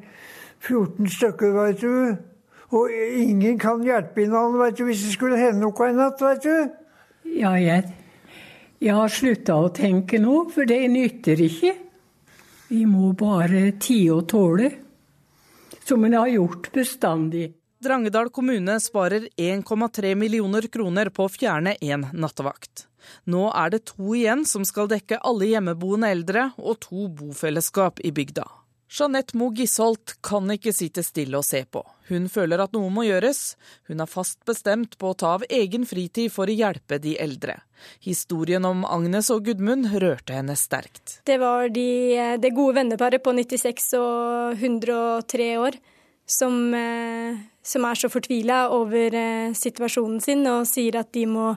14 0.64 1.12
stykker, 1.12 1.54
vet 1.60 1.84
du. 1.84 2.18
Og 2.70 2.94
ingen 2.94 3.58
kan 3.62 3.84
hjelpe 3.84 4.26
hverandre 4.26 4.70
vet 4.70 4.80
du, 4.80 4.86
hvis 4.88 5.04
det 5.06 5.16
skulle 5.16 5.40
hende 5.42 5.64
noe 5.66 5.90
i 5.90 5.98
natt, 5.98 6.22
vet 6.22 6.46
du. 6.46 6.74
Ja, 7.36 7.54
jeg, 7.60 7.92
jeg 8.82 8.96
har 8.96 9.14
slutta 9.14 9.58
å 9.60 9.72
tenke 9.76 10.22
nå, 10.22 10.44
for 10.54 10.70
det 10.70 10.82
nytter 10.94 11.42
ikke. 11.46 11.76
Vi 12.70 12.84
må 12.86 13.15
bare 13.17 13.72
tie 13.82 14.11
og 14.13 14.28
tåle, 14.30 14.67
som 15.82 16.03
en 16.05 16.13
har 16.13 16.30
gjort 16.30 16.67
bestandig. 16.76 17.47
Drangedal 17.82 18.30
kommune 18.30 18.76
sparer 18.84 19.26
1,3 19.41 20.11
millioner 20.20 20.67
kroner 20.70 21.09
på 21.09 21.26
å 21.26 21.32
fjerne 21.34 21.74
én 21.82 22.05
nattevakt. 22.13 22.86
Nå 23.26 23.47
er 23.57 23.74
det 23.74 23.88
to 23.89 24.13
igjen 24.13 24.45
som 24.45 24.67
skal 24.67 24.91
dekke 24.91 25.17
alle 25.26 25.49
hjemmeboende 25.49 26.11
eldre 26.13 26.49
og 26.61 26.78
to 26.86 27.07
bofellesskap 27.09 28.03
i 28.05 28.13
bygda. 28.13 28.45
Jeanette 28.90 29.38
Moe 29.38 29.54
Gisholt 29.54 30.16
kan 30.26 30.50
ikke 30.50 30.74
sitte 30.74 31.04
stille 31.06 31.38
og 31.38 31.46
se 31.46 31.62
på. 31.70 31.84
Hun 32.10 32.26
føler 32.32 32.64
at 32.64 32.74
noe 32.74 32.90
må 32.90 33.04
gjøres. 33.06 33.54
Hun 33.86 34.02
er 34.02 34.10
fast 34.10 34.40
bestemt 34.50 34.98
på 34.98 35.12
å 35.12 35.18
ta 35.18 35.36
av 35.38 35.46
egen 35.46 35.86
fritid 35.86 36.34
for 36.34 36.50
å 36.50 36.56
hjelpe 36.56 36.98
de 37.02 37.14
eldre. 37.22 37.60
Historien 38.02 38.66
om 38.66 38.82
Agnes 38.90 39.30
og 39.30 39.46
Gudmund 39.46 39.92
rørte 40.02 40.34
henne 40.40 40.58
sterkt. 40.58 41.20
Det 41.30 41.38
var 41.38 41.70
de, 41.70 41.86
det 42.42 42.54
gode 42.58 42.80
venneparet 42.80 43.22
på 43.22 43.36
96 43.38 43.92
og 44.02 44.58
103 44.58 45.52
år 45.62 45.78
som, 46.30 46.74
eh, 46.74 47.38
som 47.62 47.86
er 47.86 47.98
så 47.98 48.10
fortvila 48.10 48.68
over 48.74 49.14
eh, 49.14 49.54
situasjonen 49.54 50.22
sin 50.22 50.46
og 50.50 50.66
sier 50.70 50.98
at 51.02 51.14
de 51.14 51.26
må 51.30 51.54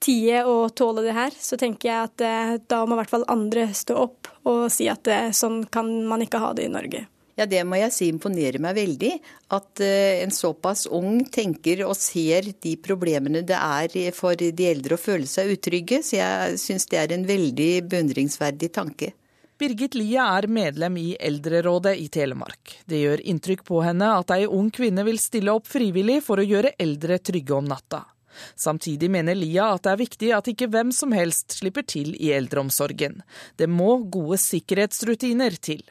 tie 0.00 0.42
og 0.48 0.74
tåle 0.78 1.04
det 1.04 1.14
her, 1.16 1.34
så 1.36 1.58
tenker 1.60 1.90
jeg 1.90 2.08
at 2.08 2.24
eh, 2.24 2.56
da 2.70 2.82
må 2.86 2.96
i 2.96 3.02
hvert 3.02 3.12
fall 3.12 3.28
andre 3.30 3.68
stå 3.76 3.96
opp 4.00 4.30
og 4.48 4.66
si 4.72 4.88
at 4.90 5.08
eh, 5.10 5.30
sånn 5.36 5.66
kan 5.72 5.90
man 6.08 6.24
ikke 6.24 6.40
ha 6.42 6.54
det 6.56 6.68
i 6.68 6.72
Norge. 6.72 7.06
Ja, 7.40 7.46
Det 7.46 7.62
må 7.64 7.78
jeg 7.78 7.92
si 7.96 8.08
imponerer 8.12 8.60
meg 8.60 8.76
veldig. 8.76 9.12
At 9.56 9.80
eh, 9.80 10.20
en 10.20 10.32
såpass 10.34 10.86
ung 10.92 11.22
tenker 11.32 11.86
og 11.86 11.96
ser 11.96 12.50
de 12.60 12.74
problemene 12.76 13.40
det 13.46 13.56
er 13.56 14.12
for 14.16 14.36
de 14.36 14.66
eldre 14.68 14.98
å 14.98 15.00
føle 15.00 15.28
seg 15.30 15.54
utrygge. 15.54 16.02
Så 16.04 16.18
jeg 16.18 16.60
syns 16.60 16.88
det 16.90 17.00
er 17.00 17.16
en 17.16 17.24
veldig 17.28 17.70
beundringsverdig 17.88 18.72
tanke. 18.76 19.14
Birgit 19.60 19.96
Lia 19.96 20.24
er 20.38 20.46
medlem 20.48 20.94
i 20.96 21.08
Eldrerådet 21.20 21.92
i 22.00 22.06
Telemark. 22.12 22.78
Det 22.88 23.00
gjør 23.02 23.20
inntrykk 23.28 23.64
på 23.68 23.82
henne 23.84 24.14
at 24.16 24.32
ei 24.32 24.46
ung 24.48 24.70
kvinne 24.72 25.04
vil 25.04 25.20
stille 25.20 25.52
opp 25.52 25.68
frivillig 25.68 26.22
for 26.24 26.40
å 26.40 26.46
gjøre 26.48 26.72
eldre 26.80 27.20
trygge 27.20 27.56
om 27.56 27.68
natta. 27.68 28.06
Samtidig 28.58 29.10
mener 29.12 29.38
Lia 29.38 29.70
at 29.74 29.84
det 29.86 29.92
er 29.92 30.02
viktig 30.02 30.32
at 30.36 30.50
ikke 30.52 30.70
hvem 30.72 30.92
som 30.94 31.14
helst 31.16 31.58
slipper 31.60 31.86
til 31.86 32.14
i 32.16 32.32
eldreomsorgen. 32.36 33.20
Det 33.56 33.68
må 33.70 33.98
gode 34.12 34.38
sikkerhetsrutiner 34.40 35.56
til. 35.60 35.82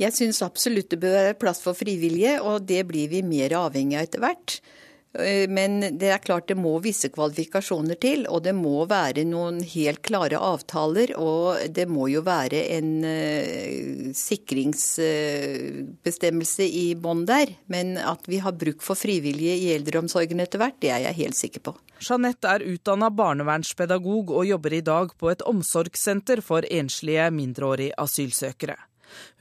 Jeg 0.00 0.14
syns 0.16 0.40
absolutt 0.46 0.92
det 0.94 1.00
bør 1.02 1.16
være 1.16 1.38
plass 1.40 1.60
for 1.64 1.76
frivillige, 1.76 2.38
og 2.40 2.64
det 2.68 2.84
blir 2.88 3.10
vi 3.12 3.24
mer 3.26 3.52
avhengig 3.58 3.98
av 3.98 4.06
etter 4.06 4.22
hvert. 4.24 4.60
Eh, 5.18 5.50
men 5.50 5.98
det 5.98 6.06
er 6.14 6.20
klart 6.22 6.46
det 6.50 6.56
må 6.58 6.80
visse 6.84 7.08
kvalifikasjoner 7.10 7.94
til, 8.00 8.26
og 8.30 8.42
det 8.46 8.54
må 8.54 8.86
være 8.90 9.24
noen 9.26 9.62
helt 9.72 10.02
klare 10.06 10.38
avtaler. 10.38 11.16
Og 11.18 11.56
det 11.74 11.88
må 11.90 12.08
jo 12.12 12.22
være 12.26 12.68
en 12.76 13.04
uh, 13.04 14.12
sikringsbestemmelse 14.16 16.64
i 16.64 16.94
bånn 16.94 17.26
der. 17.28 17.46
Men 17.72 17.96
at 17.98 18.28
vi 18.30 18.38
har 18.44 18.52
bruk 18.58 18.82
for 18.84 18.94
frivillige 18.98 19.56
i 19.66 19.68
eldreomsorgen 19.74 20.40
etter 20.42 20.58
hvert, 20.62 20.80
det 20.82 20.90
er 20.94 21.00
jeg 21.08 21.20
helt 21.24 21.38
sikker 21.38 21.60
på. 21.70 21.74
Jeanette 22.00 22.48
er 22.48 22.64
utdanna 22.64 23.10
barnevernspedagog 23.12 24.30
og 24.32 24.46
jobber 24.48 24.72
i 24.78 24.86
dag 24.86 25.06
på 25.20 25.30
et 25.32 25.42
omsorgssenter 25.48 26.40
for 26.44 26.60
enslige 26.70 27.30
mindreårige 27.34 27.94
asylsøkere. 28.00 28.89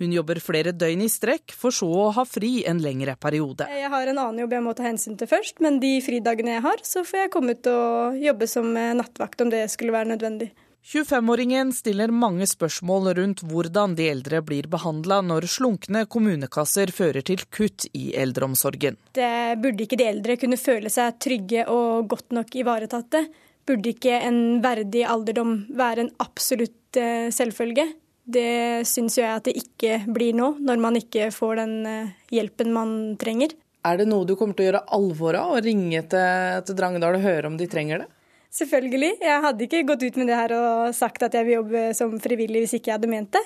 Hun 0.02 0.16
jobber 0.16 0.42
flere 0.44 0.74
døgn 0.76 1.04
i 1.06 1.10
strekk, 1.12 1.54
for 1.56 1.76
så 1.76 1.90
å 1.90 2.08
ha 2.16 2.26
fri 2.28 2.64
en 2.70 2.82
lengre 2.84 3.18
periode. 3.20 3.68
Jeg 3.70 3.92
har 3.92 4.14
en 4.14 4.24
annen 4.26 4.44
jobb 4.44 4.58
jeg 4.58 4.66
må 4.66 4.78
ta 4.78 4.88
hensyn 4.88 5.20
til 5.20 5.30
først, 5.30 5.60
men 5.64 5.82
de 5.84 5.98
fridagene 6.06 6.58
jeg 6.58 6.66
har, 6.66 6.82
så 6.88 7.06
får 7.08 7.26
jeg 7.26 7.36
komme 7.36 7.58
ut 7.58 7.70
og 7.74 8.18
jobbe 8.20 8.50
som 8.50 8.74
nattvakt 8.74 9.46
om 9.46 9.54
det 9.54 9.66
skulle 9.74 9.96
være 9.96 10.14
nødvendig. 10.16 10.52
25-åringen 10.86 11.74
stiller 11.76 12.12
mange 12.12 12.48
spørsmål 12.48 13.12
rundt 13.18 13.44
hvordan 13.46 13.94
de 13.98 14.08
eldre 14.10 14.40
blir 14.42 14.70
behandla 14.72 15.20
når 15.22 15.46
slunkne 15.52 16.06
kommunekasser 16.10 16.94
fører 16.96 17.26
til 17.28 17.44
kutt 17.52 17.86
i 17.94 18.14
eldreomsorgen. 18.18 18.98
Det 19.14 19.60
burde 19.62 19.86
ikke 19.86 20.00
de 20.00 20.08
eldre 20.10 20.38
kunne 20.40 20.58
føle 20.58 20.90
seg 20.90 21.20
trygge 21.22 21.68
og 21.70 22.08
godt 22.10 22.34
nok 22.34 22.56
ivaretatte? 22.64 23.26
Burde 23.70 23.92
ikke 23.92 24.22
en 24.24 24.64
verdig 24.64 25.04
alderdom 25.06 25.58
være 25.78 26.08
en 26.08 26.14
absolutt 26.24 26.98
eh, 26.98 27.28
selvfølge? 27.36 27.86
Det 28.30 28.86
syns 28.86 29.18
jeg 29.18 29.30
at 29.32 29.48
det 29.48 29.56
ikke 29.58 30.04
blir 30.14 30.36
nå, 30.38 30.52
når 30.62 30.82
man 30.82 31.00
ikke 31.00 31.32
får 31.34 31.64
den 31.64 31.76
eh, 31.90 32.14
hjelpen 32.36 32.72
man 32.76 32.94
trenger. 33.22 33.56
Er 33.88 33.98
det 34.02 34.10
noe 34.12 34.28
du 34.28 34.36
kommer 34.38 34.58
til 34.58 34.68
å 34.68 34.70
gjøre 34.70 34.86
alvor 34.98 35.38
av, 35.40 35.56
å 35.56 35.64
ringe 35.64 36.04
til, 36.12 36.64
til 36.68 36.78
Drangedal 36.78 37.18
og 37.18 37.26
høre 37.26 37.50
om 37.50 37.58
de 37.58 37.68
trenger 37.72 38.04
det? 38.04 38.10
Selvfølgelig. 38.54 39.12
Jeg 39.22 39.42
hadde 39.46 39.66
ikke 39.66 39.86
gått 39.88 40.04
ut 40.04 40.20
med 40.20 40.30
det 40.30 40.38
her 40.38 40.54
og 40.58 40.94
sagt 40.98 41.26
at 41.26 41.36
jeg 41.38 41.48
vil 41.48 41.60
jobbe 41.60 41.84
som 41.98 42.16
frivillig 42.22 42.66
hvis 42.66 42.78
ikke 42.80 42.92
jeg 42.92 42.98
hadde 42.98 43.12
ment 43.12 43.34
det. 43.38 43.44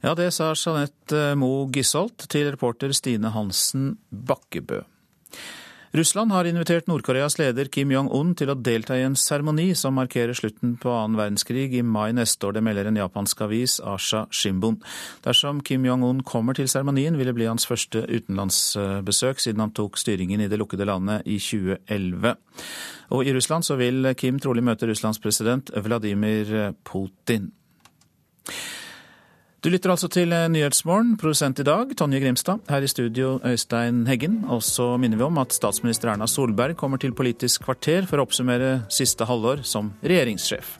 Ja, 0.00 0.14
det 0.16 0.30
sa 0.32 0.52
Jeanette 0.56 1.34
Moe 1.38 1.68
Gisholt 1.74 2.24
til 2.32 2.48
reporter 2.50 2.94
Stine 2.96 3.32
Hansen 3.34 3.92
Bakkebø. 4.10 4.80
Russland 5.92 6.30
har 6.30 6.46
invitert 6.46 6.86
Nord-Koreas 6.86 7.34
leder 7.40 7.66
Kim 7.66 7.90
Jong-un 7.90 8.28
til 8.38 8.52
å 8.52 8.54
delta 8.54 8.94
i 8.94 9.02
en 9.02 9.16
seremoni 9.18 9.72
som 9.74 9.96
markerer 9.98 10.36
slutten 10.38 10.76
på 10.78 10.92
annen 10.94 11.18
verdenskrig 11.18 11.74
i 11.74 11.82
mai 11.82 12.12
neste 12.14 12.46
år. 12.46 12.54
Det 12.54 12.62
melder 12.62 12.86
en 12.86 13.00
japansk 13.00 13.42
avis, 13.42 13.80
Asha 13.82 14.20
Shimbun. 14.30 14.78
Dersom 15.26 15.58
Kim 15.66 15.88
Jong-un 15.88 16.22
kommer 16.22 16.54
til 16.54 16.70
seremonien, 16.70 17.18
vil 17.18 17.26
det 17.26 17.34
bli 17.34 17.50
hans 17.50 17.66
første 17.66 18.04
utenlandsbesøk 18.06 19.42
siden 19.42 19.64
han 19.66 19.74
tok 19.74 19.98
styringen 19.98 20.44
i 20.44 20.46
det 20.52 20.60
lukkede 20.62 20.86
landet 20.86 21.26
i 21.26 21.40
2011. 21.42 22.36
Og 23.10 23.26
i 23.26 23.34
Russland 23.34 23.66
så 23.66 23.74
vil 23.80 24.12
Kim 24.14 24.38
trolig 24.38 24.62
møte 24.62 24.86
Russlands 24.86 25.18
president 25.18 25.74
Vladimir 25.74 26.70
Putin. 26.86 27.50
Du 29.60 29.68
lytter 29.68 29.92
altså 29.92 30.08
til 30.08 30.30
Nyhetsmorgen, 30.32 31.18
produsent 31.20 31.58
i 31.60 31.64
dag 31.68 31.90
Tonje 31.92 32.16
Grimstad. 32.22 32.62
Her 32.72 32.80
i 32.80 32.88
studio 32.88 33.34
Øystein 33.44 34.06
Heggen. 34.08 34.38
Og 34.48 34.62
så 34.64 34.94
minner 34.96 35.20
vi 35.20 35.26
om 35.26 35.36
at 35.42 35.52
statsminister 35.52 36.08
Erna 36.08 36.24
Solberg 36.24 36.78
kommer 36.80 36.96
til 36.96 37.12
Politisk 37.12 37.66
kvarter 37.66 38.08
for 38.08 38.16
å 38.16 38.24
oppsummere 38.24 38.86
siste 38.88 39.26
halvår 39.28 39.60
som 39.68 39.90
regjeringssjef. 40.00 40.70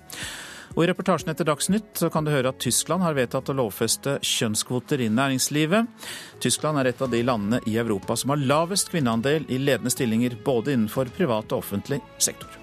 Og 0.78 0.80
I 0.86 0.88
reportasjen 0.88 1.28
etter 1.34 1.44
Dagsnytt 1.50 2.00
så 2.00 2.08
kan 2.14 2.24
du 2.24 2.32
høre 2.32 2.54
at 2.54 2.62
Tyskland 2.64 3.04
har 3.04 3.18
vedtatt 3.18 3.52
å 3.52 3.58
lovfeste 3.58 4.16
kjønnskvoter 4.24 5.04
i 5.04 5.10
næringslivet. 5.12 6.08
Tyskland 6.40 6.80
er 6.80 6.88
et 6.88 7.04
av 7.04 7.12
de 7.12 7.20
landene 7.20 7.60
i 7.68 7.76
Europa 7.84 8.16
som 8.16 8.32
har 8.32 8.40
lavest 8.40 8.88
kvinneandel 8.94 9.44
i 9.52 9.60
ledende 9.60 9.92
stillinger 9.92 10.40
både 10.46 10.72
innenfor 10.72 11.12
privat 11.20 11.52
og 11.52 11.66
offentlig 11.66 12.00
sektor. 12.16 12.59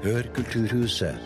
Hør 0.00 0.24
Kulturhuset. 0.32 1.16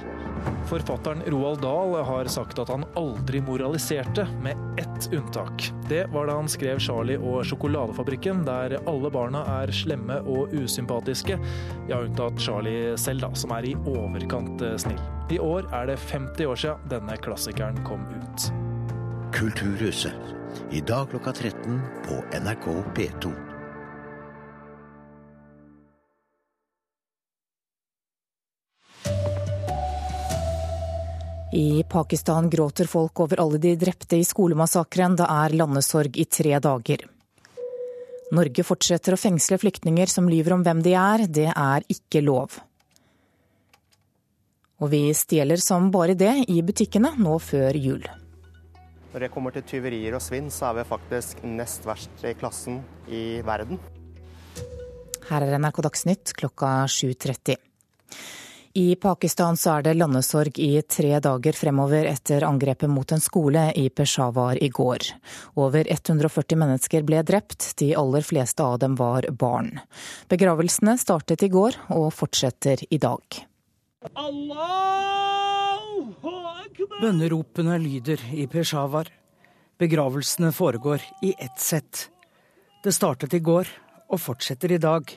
Forfatteren 0.66 1.20
Roald 1.30 1.60
Dahl 1.62 1.92
har 2.04 2.26
sagt 2.32 2.58
at 2.58 2.72
han 2.72 2.82
aldri 2.98 3.38
moraliserte, 3.44 4.24
med 4.42 4.58
ett 4.80 5.06
unntak. 5.14 5.68
Det 5.88 6.08
var 6.10 6.26
da 6.26 6.34
han 6.40 6.50
skrev 6.50 6.80
'Charlie 6.82 7.20
og 7.20 7.44
sjokoladefabrikken', 7.46 8.42
der 8.44 8.80
alle 8.90 9.10
barna 9.10 9.44
er 9.62 9.70
slemme 9.70 10.18
og 10.26 10.52
usympatiske. 10.52 11.38
Ja, 11.88 12.02
unntatt 12.02 12.40
Charlie 12.40 12.98
selv, 12.98 13.20
da, 13.20 13.30
som 13.34 13.54
er 13.54 13.70
i 13.70 13.76
overkant 13.86 14.62
eh, 14.62 14.76
snill. 14.76 15.00
I 15.30 15.38
år 15.38 15.70
er 15.72 15.86
det 15.86 15.98
50 16.10 16.46
år 16.46 16.56
siden 16.56 16.90
denne 16.90 17.16
klassikeren 17.16 17.78
kom 17.86 18.02
ut. 18.10 18.50
Kulturhuset. 19.32 20.18
I 20.72 20.80
dag 20.80 21.10
klokka 21.10 21.32
13 21.32 21.80
på 22.08 22.22
NRK 22.42 22.66
P2. 22.94 23.53
I 31.54 31.84
Pakistan 31.88 32.50
gråter 32.50 32.88
folk 32.90 33.20
over 33.20 33.40
alle 33.40 33.58
de 33.62 33.76
drepte 33.78 34.16
i 34.16 34.24
skolemassakren. 34.26 35.14
Det 35.14 35.26
er 35.30 35.52
landesorg 35.54 36.16
i 36.18 36.24
tre 36.26 36.56
dager. 36.58 37.04
Norge 38.34 38.64
fortsetter 38.66 39.14
å 39.14 39.18
fengsle 39.20 39.60
flyktninger 39.62 40.10
som 40.10 40.26
lyver 40.26 40.56
om 40.56 40.64
hvem 40.66 40.80
de 40.82 40.96
er. 40.98 41.22
Det 41.30 41.46
er 41.52 41.86
ikke 41.94 42.24
lov. 42.26 42.56
Og 44.82 44.90
vi 44.90 45.04
stjeler 45.14 45.62
som 45.62 45.92
bare 45.94 46.16
det 46.18 46.32
i 46.50 46.58
butikkene 46.66 47.12
nå 47.22 47.36
før 47.38 47.78
jul. 47.78 48.02
Når 49.12 49.28
det 49.28 49.30
kommer 49.30 49.54
til 49.54 49.62
tyverier 49.76 50.18
og 50.18 50.24
svinn, 50.26 50.50
så 50.50 50.72
er 50.72 50.80
vi 50.80 50.88
faktisk 50.90 51.44
nest 51.46 51.86
verst 51.86 52.26
i 52.26 52.34
klassen 52.34 52.82
i 53.06 53.38
verden. 53.46 53.78
Her 55.30 55.46
er 55.46 55.54
NRK 55.62 55.84
Dagsnytt 55.86 56.34
klokka 56.34 56.80
7.30. 56.90 57.62
I 58.76 58.96
Pakistan 58.96 59.54
så 59.56 59.76
er 59.76 59.84
det 59.86 59.92
landesorg 59.94 60.56
i 60.58 60.80
tre 60.82 61.12
dager 61.22 61.54
fremover 61.54 62.08
etter 62.10 62.42
angrepet 62.42 62.90
mot 62.90 63.12
en 63.14 63.20
skole 63.22 63.68
i 63.78 63.84
Peshawar 63.86 64.58
i 64.58 64.66
går. 64.66 65.04
Over 65.62 65.86
140 65.86 66.58
mennesker 66.58 67.04
ble 67.06 67.20
drept, 67.22 67.68
de 67.78 67.92
aller 67.94 68.26
fleste 68.26 68.66
av 68.66 68.80
dem 68.82 68.96
var 68.98 69.28
barn. 69.30 69.76
Begravelsene 70.26 70.96
startet 70.98 71.44
i 71.46 71.52
går 71.54 71.78
og 71.94 72.08
fortsetter 72.18 72.82
i 72.90 72.98
dag. 72.98 73.22
Bønneropene 76.98 77.78
lyder 77.78 78.24
i 78.34 78.48
Peshawar. 78.50 79.06
Begravelsene 79.78 80.50
foregår 80.50 81.06
i 81.22 81.30
ett 81.38 81.62
sett. 81.62 82.08
Det 82.82 82.90
startet 82.90 83.38
i 83.38 83.38
går 83.38 83.70
og 84.10 84.18
fortsetter 84.18 84.74
i 84.74 84.82
dag. 84.82 85.14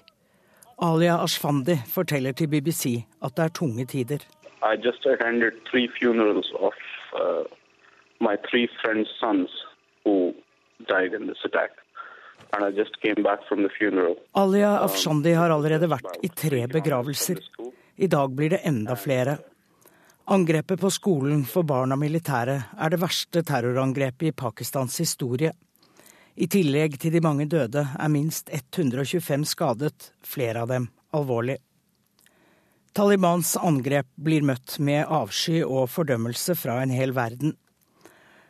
Alia 0.77 1.17
Ashfandi 1.23 1.75
forteller 1.89 2.31
til 2.37 2.47
BBC 2.47 3.03
at 3.23 3.35
det 3.37 3.43
er 3.43 3.49
tunge 3.49 3.85
tider. 3.85 4.21
I 4.61 4.75
just 4.85 5.05
attended 5.05 5.53
three 5.69 5.89
funerals 5.99 6.51
of 6.59 6.73
uh, 7.13 7.43
my 8.21 8.35
three 8.49 8.67
friends' 8.81 9.09
sons 9.19 9.49
who 10.05 10.33
died 10.87 11.13
in 11.17 11.27
this 11.27 11.41
attack. 11.45 11.71
And 12.53 12.63
I 12.63 12.69
just 12.71 12.93
came 13.01 13.23
back 13.23 13.39
from 13.49 13.59
the 13.63 13.69
funeral. 13.79 14.15
Alia 14.35 14.71
um, 14.77 14.85
Afshandi 14.85 15.33
har 15.33 15.49
allerede 15.49 15.89
vært 15.89 16.21
i 16.23 16.29
tre 16.29 16.67
begravelser. 16.67 17.41
I 17.95 18.07
dag 18.07 18.29
blir 18.35 18.49
det 18.49 18.61
enda 18.63 18.95
flere. 18.95 19.37
Angrepet 20.29 20.79
på 20.79 20.89
skolen 20.91 21.45
for 21.45 21.63
barn 21.63 21.95
av 21.95 21.99
militære 22.01 22.57
er 22.77 22.93
det 22.93 23.01
verste 23.01 23.41
terrorangrepet 23.47 24.29
i 24.29 24.35
Pakistans 24.35 24.97
historie. 25.01 25.53
I 26.37 26.45
tillegg 26.45 26.99
til 27.01 27.15
de 27.15 27.21
mange 27.25 27.47
døde 27.49 27.81
er 27.81 28.09
minst 28.13 28.51
125 28.53 29.45
skadet, 29.49 30.11
flere 30.21 30.61
av 30.61 30.69
dem 30.69 30.83
alvorlig. 31.17 31.55
Talibans 32.93 33.55
angrep 33.57 34.05
blir 34.21 34.45
møtt 34.45 34.75
med 34.77 35.09
avsky 35.09 35.63
og 35.63 35.89
fordømmelse 35.89 36.53
fra 36.57 36.79
en 36.83 36.93
hel 36.93 37.15
verden. 37.17 37.55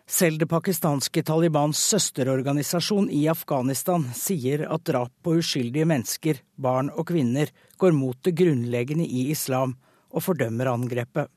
Selv 0.07 0.39
det 0.39 0.49
pakistanske 0.51 1.23
Talibans 1.27 1.79
søsterorganisasjon 1.93 3.07
i 3.11 3.25
Afghanistan 3.31 4.03
sier 4.15 4.65
at 4.67 4.83
drap 4.87 5.11
på 5.23 5.37
uskyldige 5.39 5.87
mennesker, 5.87 6.43
barn 6.55 6.91
og 6.91 7.07
kvinner, 7.07 7.51
går 7.79 7.95
mot 7.95 8.19
det 8.23 8.35
grunnleggende 8.39 9.07
i 9.07 9.29
islam, 9.31 9.77
og 10.11 10.23
fordømmer 10.27 10.71
angrepet. 10.71 11.31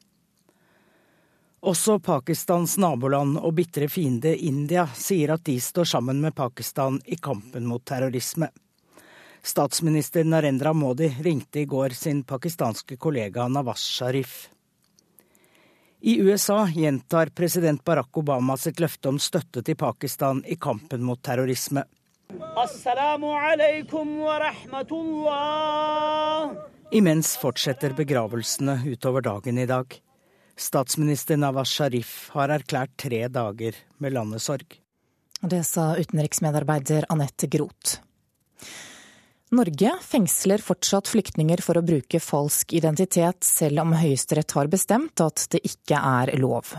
Også 1.61 1.99
Pakistans 2.01 2.79
naboland 2.81 3.37
og 3.37 3.53
bitre 3.59 3.85
fiende 3.93 4.33
India 4.33 4.87
sier 4.97 5.35
at 5.35 5.45
de 5.45 5.59
står 5.61 5.91
sammen 5.93 6.21
med 6.23 6.33
Pakistan 6.35 6.97
i 7.05 7.19
kampen 7.21 7.67
mot 7.69 7.85
terrorisme. 7.85 8.49
Statsminister 9.43 10.25
Narendra 10.25 10.73
Modi 10.73 11.11
ringte 11.21 11.61
i 11.61 11.67
går 11.69 11.97
sin 11.97 12.25
pakistanske 12.25 12.97
kollega 12.97 13.49
Nawaz 13.49 13.85
Sharif. 13.85 14.49
I 16.01 16.17
USA 16.25 16.65
gjentar 16.73 17.29
president 17.37 17.85
Barack 17.85 18.17
Obama 18.17 18.57
sitt 18.57 18.81
løfte 18.81 19.13
om 19.13 19.19
støtte 19.21 19.61
til 19.63 19.77
Pakistan 19.77 20.41
i 20.49 20.57
kampen 20.57 21.05
mot 21.05 21.21
terrorisme. 21.21 21.85
Imens 26.91 27.37
fortsetter 27.37 27.93
begravelsene 27.97 28.81
utover 28.89 29.29
dagen 29.29 29.59
i 29.59 29.67
dag. 29.69 30.01
Statsminister 30.61 31.41
Nawaz 31.41 31.73
Sharif 31.73 32.29
har 32.35 32.53
erklært 32.53 32.93
tre 33.01 33.25
dager 33.33 33.79
med 33.99 34.13
landesorg. 34.13 34.77
Det 35.41 35.63
sa 35.65 35.95
utenriksmedarbeider 35.97 37.09
Anette 37.09 37.49
Groth. 37.49 38.03
Norge 39.51 39.91
fengsler 40.05 40.63
fortsatt 40.63 41.09
flyktninger 41.11 41.59
for 41.65 41.81
å 41.81 41.83
bruke 41.83 42.21
falsk 42.23 42.71
identitet, 42.79 43.43
selv 43.43 43.83
om 43.83 43.97
Høyesterett 43.99 44.53
har 44.55 44.69
bestemt 44.71 45.23
at 45.25 45.43
det 45.51 45.59
ikke 45.67 45.99
er 45.99 46.31
lov. 46.39 46.71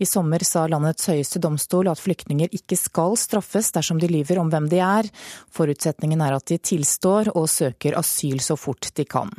I 0.00 0.08
sommer 0.08 0.40
sa 0.46 0.62
landets 0.70 1.10
høyeste 1.10 1.42
domstol 1.44 1.90
at 1.92 2.00
flyktninger 2.00 2.54
ikke 2.56 2.78
skal 2.80 3.18
straffes 3.20 3.68
dersom 3.76 4.00
de 4.00 4.08
lyver 4.08 4.40
om 4.40 4.48
hvem 4.48 4.70
de 4.72 4.80
er. 4.80 5.10
Forutsetningen 5.52 6.24
er 6.24 6.38
at 6.38 6.48
de 6.48 6.56
tilstår 6.72 7.34
og 7.34 7.50
søker 7.52 7.98
asyl 8.00 8.40
så 8.40 8.56
fort 8.56 8.88
de 8.96 9.04
kan. 9.04 9.34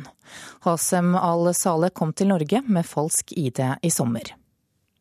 Hasem 0.66 1.14
al-Saleh 1.14 1.92
kom 1.94 2.12
til 2.12 2.30
Norge 2.32 2.62
med 2.66 2.86
falsk 2.86 3.32
ID 3.36 3.62
i 3.82 3.90
sommer. 3.90 4.34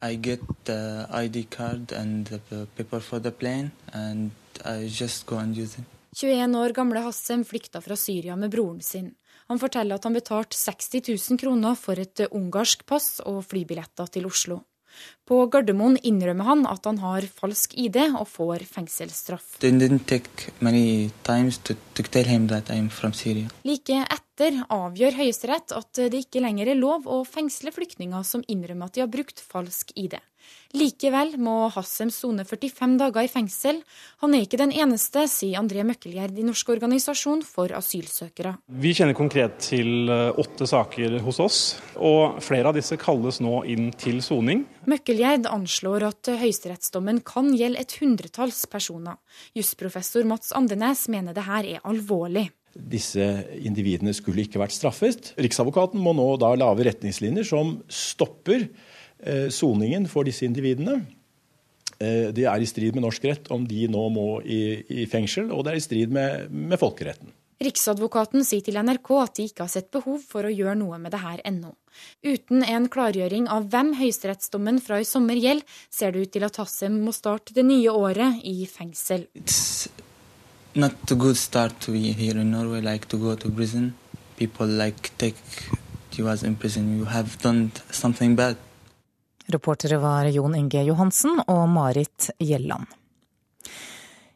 I 0.04 0.16
get 0.16 0.42
the 0.66 1.08
ID 1.10 1.48
card 1.50 1.92
and 1.92 2.28
the 2.28 2.66
paper 2.78 3.00
for 3.00 3.20
the 3.20 3.32
plane, 3.32 3.72
and 3.94 4.32
I 4.66 4.88
just 4.88 5.26
go 5.26 5.38
and 5.38 5.58
use 5.58 5.80
it. 5.80 5.86
21 6.16 6.56
år 6.56 6.72
gamle 6.76 7.02
Hassem 7.04 7.44
flykta 7.46 7.82
fra 7.82 7.96
Syria 7.96 8.36
med 8.36 8.52
broren 8.52 8.82
sin. 8.82 9.12
Han 9.48 9.60
forteller 9.60 9.96
at 10.00 10.04
han 10.08 10.16
betalte 10.16 10.58
60 10.58 11.02
000 11.30 11.40
kroner 11.40 11.76
for 11.76 12.00
et 12.00 12.22
ungarsk 12.32 12.86
pass 12.88 13.20
og 13.26 13.44
flybilletter 13.50 14.08
til 14.14 14.26
Oslo. 14.30 14.62
På 15.26 15.40
Gardermoen 15.50 15.98
innrømmer 16.06 16.46
han 16.46 16.66
at 16.70 16.86
han 16.86 17.00
har 17.02 17.26
falsk 17.40 17.74
ID 17.82 17.98
og 18.12 18.28
får 18.30 18.66
fengselsstraff. 18.70 19.58
Like 23.66 23.98
etter 24.06 24.62
avgjør 24.78 25.18
Høyesterett 25.22 25.74
at 25.80 26.04
det 26.14 26.22
ikke 26.28 26.44
lenger 26.46 26.70
er 26.72 26.80
lov 26.80 27.10
å 27.10 27.24
fengsle 27.26 27.74
flyktninger 27.74 28.24
som 28.28 28.46
innrømmer 28.48 28.92
at 28.92 28.98
de 28.98 29.06
har 29.06 29.12
brukt 29.12 29.42
falsk 29.42 29.96
ID. 29.98 30.18
Likevel 30.76 31.36
må 31.40 31.70
Hassem 31.72 32.10
sone 32.12 32.44
45 32.44 32.98
dager 33.00 33.24
i 33.24 33.32
fengsel. 33.32 33.80
Han 34.24 34.36
er 34.36 34.44
ikke 34.44 34.60
den 34.60 34.74
eneste, 34.76 35.24
sier 35.32 35.62
André 35.62 35.86
Møkkelgjerd 35.88 36.36
i 36.40 36.46
Norsk 36.48 36.74
organisasjon 36.74 37.46
for 37.48 37.72
asylsøkere. 37.78 38.58
Vi 38.82 38.92
kjenner 38.98 39.16
konkret 39.16 39.60
til 39.64 40.12
eh, 40.12 40.42
åtte 40.42 40.68
saker 40.68 41.20
hos 41.24 41.40
oss, 41.44 41.62
og 41.96 42.42
flere 42.44 42.72
av 42.72 42.80
disse 42.80 43.00
kalles 43.00 43.40
nå 43.44 43.62
inn 43.72 43.92
til 43.96 44.20
soning. 44.26 44.66
Møkkelgjerd 44.90 45.48
anslår 45.52 46.10
at 46.10 46.34
høyesterettsdommen 46.44 47.24
kan 47.26 47.54
gjelde 47.56 47.82
et 47.86 47.96
hundretalls 48.02 48.66
personer. 48.72 49.22
Jusprofessor 49.56 50.28
Mats 50.28 50.52
Andenes 50.56 51.08
mener 51.14 51.36
det 51.36 51.48
her 51.48 51.76
er 51.78 51.88
alvorlig 51.88 52.50
disse 52.76 53.24
individene 53.64 54.12
skulle 54.16 54.44
ikke 54.44 54.60
vært 54.60 54.76
straffet. 54.76 55.32
Riksadvokaten 55.40 56.02
må 56.02 56.12
nå 56.16 56.28
da 56.42 56.52
lage 56.60 56.84
retningslinjer 56.90 57.48
som 57.48 57.78
stopper 57.88 58.68
soningen 59.50 60.06
for 60.12 60.28
disse 60.28 60.46
individene. 60.46 61.00
Eh, 62.00 62.34
det 62.36 62.44
er 62.44 62.60
i 62.60 62.68
strid 62.68 62.96
med 62.96 63.06
norsk 63.06 63.24
rett 63.30 63.50
om 63.56 63.64
de 63.68 63.88
nå 63.88 64.04
må 64.12 64.28
i, 64.44 64.84
i 65.04 65.08
fengsel, 65.08 65.48
og 65.56 65.64
det 65.64 65.74
er 65.74 65.80
i 65.80 65.86
strid 65.86 66.14
med, 66.16 66.52
med, 66.52 66.78
folkeretten. 66.82 67.32
Riksadvokaten 67.64 68.44
sier 68.44 68.66
til 68.66 68.76
NRK 68.84 69.10
at 69.22 69.38
de 69.38 69.46
ikke 69.48 69.64
har 69.64 69.72
sett 69.72 69.88
behov 69.96 70.20
for 70.28 70.44
å 70.44 70.52
gjøre 70.52 70.76
noe 70.76 71.00
med 71.00 71.14
det 71.16 71.22
her 71.24 71.40
ennå. 71.48 71.72
Uten 72.28 72.66
en 72.68 72.90
klargjøring 72.92 73.48
av 73.48 73.70
hvem 73.72 73.94
høyesterettsdommen 73.96 74.82
fra 74.84 75.00
i 75.00 75.08
sommer 75.08 75.40
gjelder, 75.40 75.64
ser 75.88 76.12
det 76.12 76.26
ut 76.26 76.34
til 76.36 76.44
at 76.50 76.60
Hassem 76.60 77.00
må 77.06 77.16
starte 77.16 77.56
det 77.56 77.64
nye 77.64 77.96
året 77.96 78.44
i 78.44 78.68
fengsel. 78.68 79.30
It's 79.40 79.88
not 80.76 81.00
a 81.08 81.16
good 81.16 81.40
start 81.40 81.80
to 81.88 81.96
be 81.96 82.12
here 82.12 82.36
in 82.36 82.52
Norway, 82.52 82.84
like 82.84 83.08
to 83.08 83.18
go 83.18 83.40
to 83.40 83.50
prison. 83.50 83.94
People 84.36 84.68
like 84.68 85.16
take 85.18 85.40
you 86.20 86.28
as 86.28 86.44
in 86.44 86.60
prison. 86.60 86.98
You 87.00 87.06
have 87.08 87.40
done 87.40 87.72
something 87.90 88.36
bad. 88.36 88.60
Reportere 89.48 89.98
var 89.98 90.26
Jon 90.26 90.56
Inge 90.56 90.84
Johansen 90.84 91.42
og 91.48 91.68
Marit 91.70 92.30
Gjelland. 92.40 92.86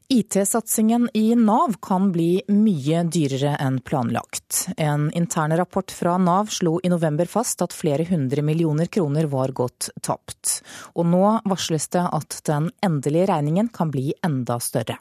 IT-satsingen 0.09 1.09
i 1.13 1.35
Nav 1.35 1.75
kan 1.85 2.07
bli 2.11 2.41
mye 2.49 3.03
dyrere 3.13 3.51
enn 3.61 3.77
planlagt. 3.85 4.63
En 4.77 5.11
intern 5.13 5.53
rapport 5.57 5.91
fra 5.93 6.15
Nav 6.17 6.49
slo 6.53 6.79
i 6.83 6.89
november 6.89 7.29
fast 7.29 7.61
at 7.61 7.75
flere 7.77 8.07
hundre 8.09 8.41
millioner 8.41 8.89
kroner 8.89 9.29
var 9.29 9.53
gått 9.53 9.91
tapt. 10.01 10.63
Og 10.97 11.05
nå 11.11 11.25
varsles 11.45 11.85
det 11.93 12.07
at 12.09 12.39
den 12.49 12.71
endelige 12.85 13.29
regningen 13.29 13.69
kan 13.69 13.93
bli 13.93 14.11
enda 14.25 14.57
større. 14.57 14.97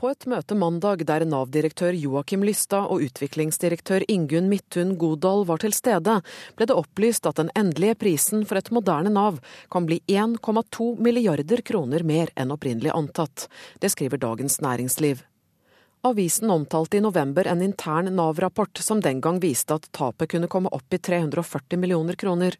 På 0.00 0.08
et 0.08 0.24
møte 0.24 0.56
mandag 0.56 1.02
der 1.04 1.26
Nav-direktør 1.28 1.92
Joakim 1.92 2.40
Lystad 2.48 2.86
og 2.88 3.02
utviklingsdirektør 3.04 4.06
Ingunn 4.08 4.46
Midthun 4.48 4.94
Godal 4.96 5.44
var 5.44 5.60
til 5.60 5.74
stede, 5.76 6.14
ble 6.56 6.68
det 6.70 6.76
opplyst 6.80 7.28
at 7.28 7.36
den 7.36 7.50
endelige 7.52 7.98
prisen 8.00 8.46
for 8.48 8.56
et 8.56 8.70
moderne 8.72 9.12
Nav 9.12 9.42
kan 9.68 9.84
bli 9.84 9.98
1,2 10.08 10.86
milliarder 11.04 11.60
kroner 11.60 12.06
mer 12.08 12.32
enn 12.32 12.54
opprinnelig 12.56 12.94
antatt. 12.96 13.44
Det 13.76 13.92
skriver 13.92 14.22
Dagens 14.24 14.56
Næringsliv. 14.64 15.20
Avisen 16.08 16.48
omtalte 16.48 16.96
i 16.96 17.04
november 17.04 17.52
en 17.52 17.60
intern 17.60 18.08
Nav-rapport 18.16 18.80
som 18.80 19.04
den 19.04 19.20
gang 19.20 19.36
viste 19.44 19.76
at 19.76 19.92
tapet 19.92 20.32
kunne 20.32 20.48
komme 20.48 20.72
opp 20.72 20.96
i 20.96 21.02
340 21.10 21.76
millioner 21.76 22.16
kroner. 22.16 22.56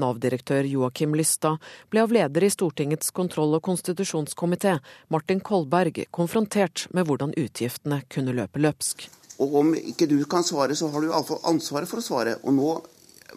Nav-direktør 0.00 0.66
Joakim 0.68 1.14
Lystad 1.18 1.62
ble 1.90 2.02
av 2.04 2.14
leder 2.14 2.46
i 2.46 2.50
Stortingets 2.52 3.12
kontroll- 3.14 3.56
og 3.58 3.64
konstitusjonskomité, 3.66 4.78
Martin 5.08 5.40
Kolberg, 5.40 6.04
konfrontert 6.10 6.86
med 6.94 7.08
hvordan 7.08 7.34
utgiftene 7.36 8.02
kunne 8.12 8.36
løpe 8.36 8.62
løpsk. 8.62 9.08
Og 9.38 9.54
Om 9.60 9.74
ikke 9.78 10.08
du 10.10 10.18
kan 10.26 10.42
svare, 10.42 10.74
så 10.74 10.90
har 10.90 11.00
du 11.00 11.12
iallfall 11.12 11.44
ansvaret 11.46 11.88
for 11.88 12.02
å 12.02 12.04
svare. 12.04 12.38
Og 12.42 12.54
nå 12.56 12.74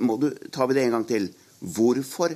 må 0.02 0.18
du, 0.18 0.32
tar 0.52 0.70
vi 0.70 0.78
det 0.78 0.88
en 0.88 0.98
gang 0.98 1.08
til. 1.08 1.30
Hvorfor 1.62 2.34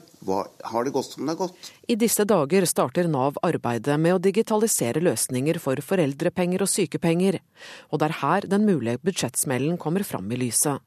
har 0.70 0.86
det 0.86 0.92
gått 0.94 1.16
som 1.16 1.26
det 1.26 1.34
har 1.34 1.48
gått? 1.48 1.72
I 1.90 1.98
disse 1.98 2.28
dager 2.30 2.66
starter 2.70 3.08
Nav 3.10 3.40
arbeidet 3.42 3.98
med 3.98 4.14
å 4.14 4.22
digitalisere 4.22 5.02
løsninger 5.02 5.58
for 5.62 5.82
foreldrepenger 5.82 6.62
og 6.62 6.70
sykepenger, 6.70 7.40
og 7.90 8.02
det 8.02 8.12
er 8.12 8.20
her 8.22 8.46
den 8.52 8.68
mulige 8.70 9.02
budsjettsmellen 9.02 9.80
kommer 9.82 10.06
fram 10.06 10.30
i 10.30 10.38
lyset. 10.46 10.78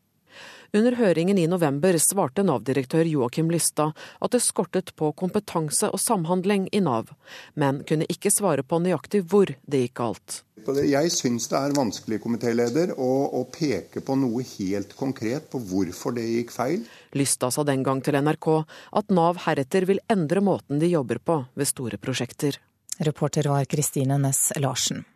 Under 0.77 0.99
høringen 0.99 1.39
i 1.41 1.47
november 1.49 1.97
svarte 2.03 2.45
Nav-direktør 2.45 3.09
Joakim 3.09 3.49
Lystad 3.53 3.97
at 4.21 4.35
det 4.35 4.43
skortet 4.45 4.93
på 5.01 5.09
kompetanse 5.17 5.89
og 5.89 6.03
samhandling 6.03 6.67
i 6.77 6.83
Nav, 6.85 7.15
men 7.57 7.81
kunne 7.89 8.09
ikke 8.13 8.33
svare 8.35 8.67
på 8.67 8.81
nøyaktig 8.85 9.23
hvor 9.31 9.49
det 9.65 9.81
gikk 9.87 9.97
galt. 10.03 10.43
Jeg 10.69 11.13
syns 11.15 11.49
det 11.49 11.57
er 11.57 11.77
vanskelig 11.77 12.19
komitéleder, 12.21 12.93
å, 13.01 13.11
å, 13.41 13.45
peke 13.49 14.03
på 14.05 14.19
noe 14.21 14.45
helt 14.45 14.93
konkret 14.99 15.49
på 15.49 15.63
hvorfor 15.71 16.19
det 16.19 16.27
gikk 16.29 16.53
feil. 16.53 16.85
Lystad 17.17 17.55
sa 17.57 17.65
den 17.65 17.87
gang 17.87 18.03
til 18.05 18.19
NRK 18.21 18.49
at 19.01 19.15
Nav 19.15 19.45
heretter 19.47 19.89
vil 19.89 20.03
endre 20.13 20.45
måten 20.45 20.83
de 20.83 20.93
jobber 20.93 21.23
på 21.25 21.41
ved 21.57 21.71
store 21.71 21.97
prosjekter. 22.03 22.61
Reporter 22.99 23.49
var 23.49 23.65
Kristine 23.71 24.19
Næss 24.21 24.51
Larsen. 24.61 25.07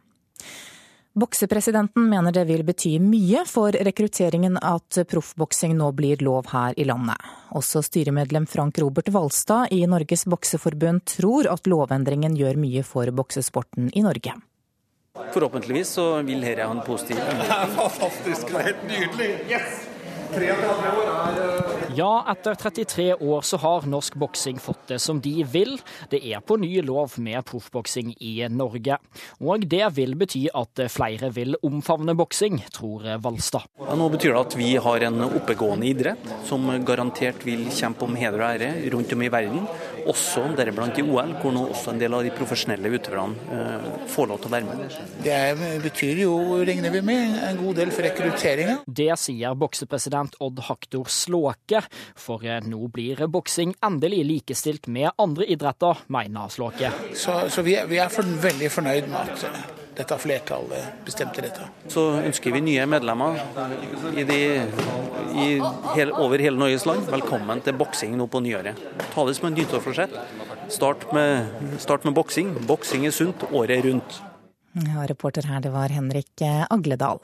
Boksepresidenten 1.14 2.08
mener 2.08 2.32
det 2.32 2.46
vil 2.48 2.62
bety 2.64 2.94
mye 3.04 3.42
for 3.44 3.76
rekrutteringen 3.84 4.56
at 4.56 4.96
proffboksing 5.10 5.74
nå 5.76 5.90
blir 5.92 6.24
lov 6.24 6.48
her 6.54 6.72
i 6.80 6.86
landet. 6.88 7.20
Også 7.52 7.82
styremedlem 7.84 8.46
Frank 8.48 8.80
Robert 8.80 9.12
Valstad 9.12 9.74
i 9.76 9.82
Norges 9.84 10.24
bokseforbund 10.24 11.04
tror 11.18 11.50
at 11.52 11.68
lovendringen 11.68 12.32
gjør 12.40 12.56
mye 12.64 12.86
for 12.88 13.12
boksesporten 13.12 13.92
i 13.92 14.06
Norge. 14.08 14.38
Forhåpentligvis 15.36 15.96
så 16.00 16.08
vil 16.24 16.40
dette 16.40 16.64
ha 16.64 16.72
en 16.72 16.84
positiv 16.86 17.20
Det 17.44 17.54
er 17.60 17.76
fantastisk. 17.76 18.48
Det 18.48 18.62
er 18.62 18.70
helt 18.72 18.86
nydelig. 18.88 19.32
Yes! 19.52 19.91
33 20.32 20.92
år 21.02 21.12
er 21.12 21.42
eh, 21.44 21.72
Ja, 21.92 22.24
etter 22.32 22.56
33 22.56 23.18
år 23.20 23.42
så 23.44 23.58
har 23.60 23.84
norsk 23.90 24.14
boksing 24.16 24.56
fått 24.62 24.86
det 24.88 24.96
som 25.04 25.18
de 25.20 25.42
vil. 25.44 25.74
Det 26.08 26.22
er 26.24 26.40
på 26.40 26.56
ny 26.56 26.70
lov 26.80 27.18
med 27.20 27.44
proffboksing 27.44 28.14
i 28.16 28.32
Norge. 28.48 28.96
Og 29.44 29.66
det 29.68 29.84
vil 29.98 30.14
bety 30.16 30.46
at 30.56 30.80
flere 30.92 31.28
vil 31.36 31.58
omfavne 31.60 32.14
boksing, 32.16 32.62
tror 32.72 33.04
Valstad. 33.20 33.68
Ja, 33.82 33.96
nå 33.98 34.08
betyr 34.14 34.32
det 34.32 34.40
at 34.40 34.56
vi 34.56 34.70
har 34.86 35.04
en 35.04 35.20
oppegående 35.26 35.90
idrett 35.90 36.32
som 36.48 36.64
garantert 36.86 37.44
vil 37.44 37.66
kjempe 37.68 38.08
om 38.08 38.16
heder 38.16 38.40
og 38.40 38.48
ære 38.54 38.72
rundt 38.96 39.12
om 39.12 39.26
i 39.26 39.32
verden. 39.36 39.68
Også 40.10 40.44
deriblant 40.56 40.98
i 40.98 41.04
OL, 41.04 41.34
hvor 41.40 41.54
nå 41.54 41.64
også 41.72 41.92
en 41.92 42.00
del 42.00 42.14
av 42.16 42.24
de 42.26 42.32
profesjonelle 42.34 42.90
utøverne 42.92 43.56
eh, 43.56 43.88
får 44.12 44.30
lov 44.30 44.40
til 44.42 44.50
å 44.50 44.54
være 44.54 44.68
med. 44.68 44.96
Det 45.24 45.70
betyr 45.84 46.22
jo, 46.24 46.32
regner 46.66 46.94
vi 46.94 47.02
med, 47.06 47.36
en 47.48 47.60
god 47.60 47.78
del 47.82 47.92
for 47.94 48.06
rekrutteringa. 48.06 48.80
Det 48.86 49.10
sier 49.20 49.58
boksepresident 49.58 50.38
Odd 50.42 50.64
Haktor 50.68 51.10
Slåke. 51.12 51.84
For 52.18 52.44
eh, 52.46 52.62
nå 52.66 52.88
blir 52.92 53.22
boksing 53.32 53.76
endelig 53.84 54.24
likestilt 54.28 54.90
med 54.92 55.12
andre 55.22 55.48
idretter, 55.52 56.04
mener 56.12 56.50
Slåke. 56.52 56.92
Så, 57.14 57.42
så 57.52 57.66
vi, 57.66 57.78
er, 57.78 57.88
vi, 57.90 58.02
er, 58.02 58.12
for, 58.12 58.26
veldig 58.42 58.72
fornøyd 58.72 59.12
med 59.12 59.36
at 59.36 59.81
dette 59.96 60.16
flertallet 60.18 61.04
bestemte 61.06 61.44
dette. 61.44 61.66
Så 61.92 62.04
ønsker 62.22 62.54
vi 62.54 62.62
nye 62.64 62.86
medlemmer 62.88 63.38
i 64.16 64.24
de, 64.28 64.40
i 65.36 65.46
hele, 65.96 66.12
over 66.16 66.42
hele 66.42 66.58
Norges 66.60 66.86
land. 66.88 67.04
Velkommen 67.12 67.62
til 67.64 67.76
boksing 67.76 68.16
nå 68.18 68.28
på 68.32 68.42
nyåret. 68.44 68.80
Ta 69.12 69.26
det 69.28 69.36
som 69.38 69.50
en 69.50 69.56
nyttårsforsett. 69.58 70.16
Start 70.72 71.08
med, 71.12 71.52
start 71.82 72.08
med 72.08 72.16
boksing. 72.16 72.54
Boksing 72.68 73.06
er 73.08 73.16
sunt 73.16 73.44
året 73.50 73.84
rundt. 73.84 74.20
Ja, 74.72 75.04
reporter 75.08 75.44
her, 75.50 75.60
det 75.60 75.74
var 75.74 75.92
Henrik 75.92 76.44
Agledal. 76.70 77.20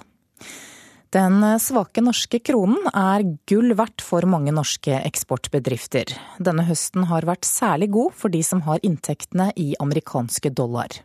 Den 1.08 1.40
svake 1.56 2.02
norske 2.04 2.36
kronen 2.44 2.84
er 2.92 3.24
gull 3.48 3.72
verdt 3.78 4.04
for 4.04 4.28
mange 4.28 4.52
norske 4.52 4.92
eksportbedrifter. 5.00 6.12
Denne 6.36 6.66
høsten 6.68 7.08
har 7.08 7.24
vært 7.24 7.48
særlig 7.48 7.88
god 7.96 8.18
for 8.20 8.34
de 8.34 8.42
som 8.44 8.60
har 8.68 8.84
inntektene 8.84 9.48
i 9.56 9.70
amerikanske 9.80 10.52
dollar. 10.52 11.00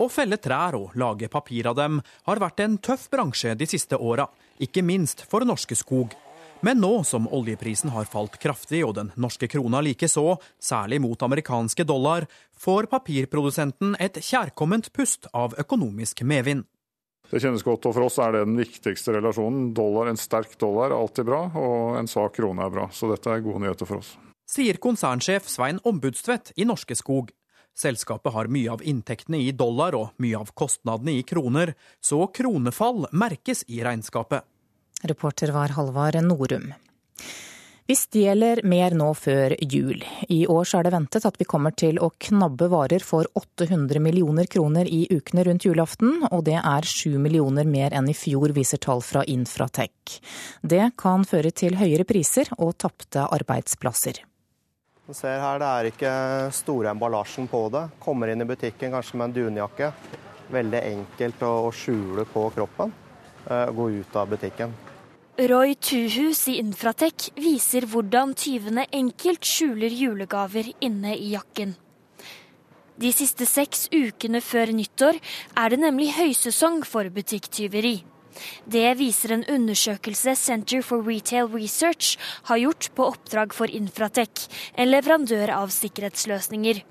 Å 0.00 0.06
felle 0.08 0.38
trær 0.40 0.78
og 0.78 0.94
lage 0.96 1.28
papir 1.28 1.66
av 1.68 1.76
dem 1.76 1.98
har 2.24 2.40
vært 2.40 2.62
en 2.64 2.78
tøff 2.80 3.10
bransje 3.12 3.52
de 3.60 3.66
siste 3.68 3.98
åra, 4.00 4.24
ikke 4.56 4.80
minst 4.80 5.26
for 5.28 5.44
Norske 5.44 5.76
Skog. 5.76 6.14
Men 6.64 6.80
nå 6.80 7.02
som 7.08 7.26
oljeprisen 7.28 7.92
har 7.92 8.08
falt 8.08 8.38
kraftig 8.40 8.80
og 8.84 8.94
den 8.96 9.10
norske 9.20 9.48
krona 9.48 9.82
likeså, 9.84 10.38
særlig 10.60 11.02
mot 11.04 11.20
amerikanske 11.24 11.84
dollar, 11.88 12.24
får 12.56 12.88
papirprodusenten 12.92 13.94
et 14.00 14.16
kjærkomment 14.24 14.88
pust 14.96 15.28
av 15.36 15.56
økonomisk 15.60 16.24
medvind. 16.24 16.64
Det 17.30 17.42
kjennes 17.44 17.62
godt, 17.64 17.86
og 17.86 17.94
for 17.94 18.08
oss 18.08 18.16
er 18.24 18.34
det 18.34 18.46
den 18.48 18.56
viktigste 18.58 19.14
relasjonen. 19.14 19.68
Dollar, 19.76 20.08
En 20.08 20.18
sterk 20.18 20.56
dollar 20.58 20.90
er 20.90 20.96
alltid 20.96 21.28
bra, 21.28 21.44
og 21.54 22.00
en 22.00 22.08
svak 22.08 22.34
krone 22.40 22.64
er 22.64 22.72
bra. 22.72 22.88
Så 22.90 23.08
dette 23.12 23.30
er 23.30 23.44
gode 23.44 23.62
nyheter 23.62 23.86
for 23.86 24.00
oss. 24.00 24.16
Sier 24.50 24.80
konsernsjef 24.82 25.46
Svein 25.46 25.78
Ombudstvedt 25.86 26.50
i 26.56 26.66
Norske 26.66 26.96
Skog. 26.98 27.30
Selskapet 27.78 28.32
har 28.32 28.50
mye 28.52 28.70
av 28.72 28.82
inntektene 28.82 29.40
i 29.40 29.52
dollar 29.52 29.96
og 29.96 30.12
mye 30.20 30.38
av 30.38 30.52
kostnadene 30.54 31.18
i 31.20 31.24
kroner, 31.26 31.74
så 32.00 32.26
kronefall 32.26 33.06
merkes 33.12 33.64
i 33.68 33.82
regnskapet. 33.84 34.44
Reporter 35.02 35.52
var 35.56 35.76
Halvard 35.76 36.20
Norum. 36.24 36.72
Vi 37.90 37.96
stjeler 37.98 38.60
mer 38.62 38.94
nå 38.94 39.08
før 39.18 39.56
jul. 39.66 40.04
I 40.30 40.44
år 40.46 40.68
så 40.68 40.78
er 40.78 40.86
det 40.86 40.92
ventet 40.94 41.24
at 41.26 41.40
vi 41.40 41.46
kommer 41.48 41.74
til 41.74 41.96
å 41.98 42.12
knabbe 42.22 42.68
varer 42.70 43.02
for 43.02 43.26
800 43.34 43.98
millioner 43.98 44.46
kroner 44.46 44.86
i 44.86 45.00
ukene 45.10 45.42
rundt 45.48 45.66
julaften, 45.66 46.20
og 46.30 46.44
det 46.46 46.54
er 46.60 46.86
7 46.86 47.18
millioner 47.18 47.66
mer 47.66 47.96
enn 47.98 48.06
i 48.06 48.14
fjor, 48.14 48.54
viser 48.54 48.78
tall 48.78 49.02
fra 49.02 49.24
Infratech. 49.26 50.20
Det 50.62 50.92
kan 51.02 51.26
føre 51.26 51.50
til 51.50 51.80
høyere 51.82 52.06
priser 52.06 52.52
og 52.60 52.76
tapte 52.78 53.26
arbeidsplasser. 53.26 54.22
Du 55.10 55.14
ser 55.14 55.40
her, 55.42 55.58
Det 55.58 55.66
er 55.66 55.86
ikke 55.88 56.10
store 56.54 56.92
emballasjen 56.92 57.48
på 57.50 57.64
det. 57.74 57.80
Kommer 57.98 58.30
inn 58.30 58.44
i 58.44 58.46
butikken 58.46 58.92
kanskje 58.94 59.16
med 59.18 59.24
en 59.24 59.32
dunjakke. 59.34 59.88
Veldig 60.54 60.82
enkelt 60.86 61.42
å 61.42 61.72
skjule 61.74 62.22
på 62.30 62.44
kroppen. 62.54 62.92
Eh, 63.50 63.72
gå 63.74 63.88
ut 63.90 64.14
av 64.14 64.28
butikken. 64.30 64.70
Roy 65.50 65.74
Tuhus 65.74 66.44
i 66.46 66.60
Infratek 66.62 67.32
viser 67.34 67.88
hvordan 67.90 68.36
tyvene 68.38 68.86
enkelt 68.92 69.42
skjuler 69.42 69.90
julegaver 69.90 70.70
inne 70.78 71.16
i 71.16 71.32
jakken. 71.34 71.74
De 72.94 73.10
siste 73.10 73.50
seks 73.50 73.88
ukene 73.90 74.38
før 74.38 74.70
nyttår 74.70 75.18
er 75.58 75.74
det 75.74 75.82
nemlig 75.82 76.12
høysesong 76.20 76.84
for 76.86 77.10
butikktyveri. 77.10 77.96
Det 78.64 78.94
viser 79.00 79.34
en 79.34 79.46
undersøkelse 79.48 80.36
Center 80.38 80.84
for 80.86 81.06
Retail 81.06 81.50
Research 81.52 82.16
har 82.50 82.62
gjort 82.62 82.90
på 82.94 83.10
oppdrag 83.12 83.54
for 83.56 83.70
Infratech, 83.70 84.46
en 84.76 84.90
leverandør 84.90 85.52
av 85.56 85.74
sikkerhetsløsninger. 85.74 86.82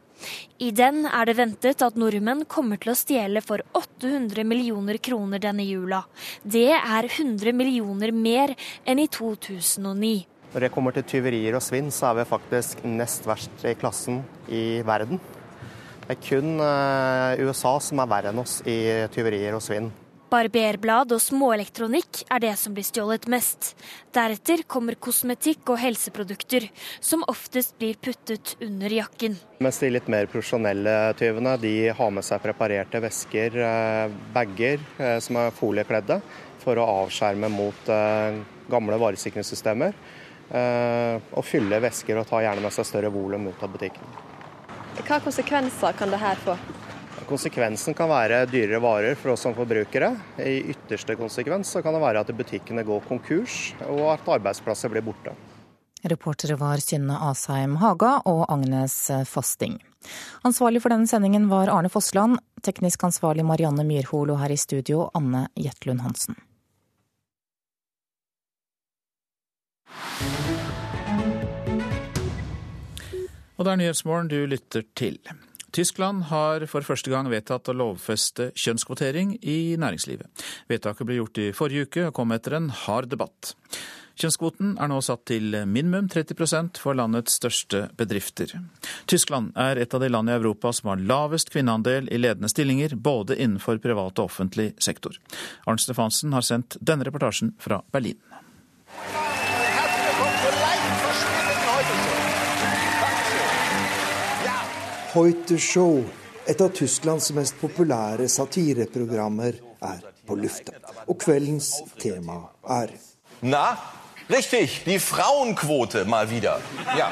I 0.59 0.71
den 0.75 1.05
er 1.07 1.29
det 1.29 1.37
ventet 1.37 1.83
at 1.85 1.99
nordmenn 1.99 2.43
kommer 2.51 2.79
til 2.81 2.91
å 2.91 2.97
stjele 2.97 3.43
for 3.45 3.63
800 3.77 4.43
millioner 4.47 4.99
kroner 4.99 5.39
denne 5.43 5.63
jula. 5.63 6.01
Det 6.43 6.73
er 6.75 7.07
100 7.07 7.55
millioner 7.55 8.11
mer 8.11 8.55
enn 8.83 8.99
i 8.99 9.07
2009. 9.07 10.11
Når 10.49 10.65
det 10.65 10.71
kommer 10.73 10.95
til 10.95 11.05
tyverier 11.05 11.55
og 11.55 11.63
svinn, 11.63 11.91
så 11.93 12.09
er 12.09 12.19
vi 12.19 12.29
faktisk 12.31 12.81
nest 12.89 13.27
verst 13.29 13.65
i 13.69 13.75
klassen 13.77 14.23
i 14.49 14.81
verden. 14.85 15.21
Det 16.09 16.15
er 16.15 16.23
kun 16.25 16.55
eh, 16.65 17.43
USA 17.45 17.75
som 17.85 18.01
er 18.01 18.09
verre 18.09 18.31
enn 18.33 18.41
oss 18.41 18.59
i 18.65 18.79
tyverier 19.13 19.53
og 19.53 19.61
svinn. 19.61 19.91
Barberblad 20.29 21.09
og 21.15 21.21
småelektronikk 21.23 22.21
er 22.29 22.41
det 22.43 22.51
som 22.61 22.75
blir 22.75 22.85
stjålet 22.85 23.25
mest. 23.33 23.71
Deretter 24.13 24.61
kommer 24.69 24.93
kosmetikk 25.01 25.71
og 25.73 25.79
helseprodukter, 25.81 26.67
som 27.01 27.25
oftest 27.31 27.73
blir 27.81 27.97
puttet 27.97 28.53
under 28.61 28.93
jakken. 28.93 29.39
Mens 29.65 29.81
de 29.81 29.89
litt 29.89 30.09
mer 30.11 30.29
profesjonelle 30.29 30.93
tyvene 31.17 31.55
de 31.61 31.73
har 31.97 32.13
med 32.13 32.27
seg 32.27 32.43
preparerte 32.43 33.01
vesker, 33.01 33.57
eh, 33.57 34.13
bager 34.35 34.77
eh, 34.99 35.17
som 35.17 35.41
er 35.41 35.55
foliekledde, 35.57 36.19
for 36.61 36.77
å 36.77 36.85
avskjerme 37.05 37.49
mot 37.49 37.89
eh, 37.89 38.37
gamle 38.69 39.01
varesikringssystemer. 39.01 39.97
Og 40.49 41.45
fylle 41.45 41.77
vesker 41.77 42.17
og 42.17 42.25
ta 42.25 42.39
gjerne 42.41 42.63
med 42.63 42.73
seg 42.73 42.87
større 42.89 43.11
volum 43.13 43.43
ut 43.51 43.61
av 43.61 43.69
butikken. 43.69 44.15
Hva 45.05 45.19
konsekvenser 45.21 45.93
kan 45.99 46.09
dette 46.09 46.31
få? 46.41 46.55
Konsekvensen 47.29 47.93
kan 47.93 48.09
være 48.09 48.39
dyrere 48.49 48.79
varer 48.81 49.17
for 49.19 49.35
oss 49.35 49.43
som 49.45 49.53
forbrukere. 49.53 50.09
I 50.41 50.73
ytterste 50.73 51.13
konsekvens 51.19 51.69
så 51.75 51.83
kan 51.85 51.93
det 51.93 52.01
være 52.01 52.23
at 52.25 52.31
butikkene 52.33 52.81
går 52.87 53.03
konkurs, 53.05 53.75
og 53.85 54.15
at 54.15 54.31
arbeidsplasser 54.37 54.89
blir 54.89 55.05
borte. 55.05 55.35
Reportere 56.09 56.55
var 56.57 56.81
Synne 56.81 57.17
Asheim 57.29 57.75
Haga 57.81 58.15
og 58.25 58.45
Agnes 58.49 58.95
Fasting. 59.29 59.77
Ansvarlig 60.47 60.81
for 60.81 60.89
denne 60.93 61.09
sendingen 61.11 61.49
var 61.51 61.69
Arne 61.69 61.91
Fossland, 61.91 62.39
teknisk 62.65 63.03
ansvarlig 63.03 63.45
Marianne 63.45 63.83
Myrhol 63.85 64.31
og 64.33 64.39
her 64.41 64.55
i 64.55 64.57
studio 64.57 65.09
Anne 65.13 65.49
Jetlund 65.59 66.01
Hansen. 66.01 66.39
Og 73.59 73.67
det 73.67 73.73
er 73.73 73.79
Nyhetsmorgen 73.83 74.31
du 74.31 74.39
lytter 74.47 74.87
til. 74.95 75.19
Tyskland 75.75 76.27
har 76.31 76.65
for 76.71 76.85
første 76.85 77.11
gang 77.13 77.29
vedtatt 77.31 77.69
å 77.69 77.77
lovfeste 77.77 78.49
kjønnskvotering 78.57 79.37
i 79.41 79.77
næringslivet. 79.79 80.45
Vedtaket 80.71 81.07
ble 81.07 81.19
gjort 81.19 81.41
i 81.41 81.49
forrige 81.55 81.87
uke 81.87 82.09
og 82.09 82.15
kom 82.17 82.35
etter 82.35 82.57
en 82.57 82.69
hard 82.85 83.09
debatt. 83.11 83.53
Kjønnskvoten 84.19 84.73
er 84.83 84.89
nå 84.91 84.97
satt 85.05 85.21
til 85.29 85.53
minimum 85.63 86.09
30% 86.11 86.81
for 86.83 86.97
landets 86.99 87.37
største 87.39 87.85
bedrifter. 87.95 88.51
Tyskland 89.07 89.53
er 89.55 89.79
et 89.79 89.95
av 89.95 90.03
de 90.03 90.09
land 90.11 90.27
i 90.27 90.35
Europa 90.35 90.73
som 90.75 90.91
har 90.91 91.05
lavest 91.07 91.53
kvinneandel 91.53 92.11
i 92.11 92.19
ledende 92.19 92.51
stillinger, 92.51 92.97
både 92.99 93.39
innenfor 93.39 93.79
privat 93.79 94.19
og 94.19 94.27
offentlig 94.27 94.73
sektor. 94.83 95.15
Arnt 95.63 95.85
Stefansen 95.85 96.35
har 96.35 96.43
sendt 96.43 96.75
denne 96.83 97.07
reportasjen 97.07 97.55
fra 97.63 97.79
Berlin. 97.95 98.19
Heute 105.09 105.57
Show, 105.57 106.03
et 106.45 106.59
av 106.61 106.69
Tysklands 106.69 107.31
mest 107.33 107.55
populære 107.57 108.27
satireprogrammer, 108.29 109.55
er 109.81 110.03
på 110.27 110.35
lufta. 110.37 110.75
Og 111.07 111.17
kveldens 111.17 111.71
tema 111.97 112.35
er 112.77 112.93
Na, 113.41 113.63
riktig, 114.29 114.67
die 114.85 114.99
Frauenquote 115.01 116.03
mal 116.05 116.29
wieder. 116.29 116.61
Ja. 116.93 117.09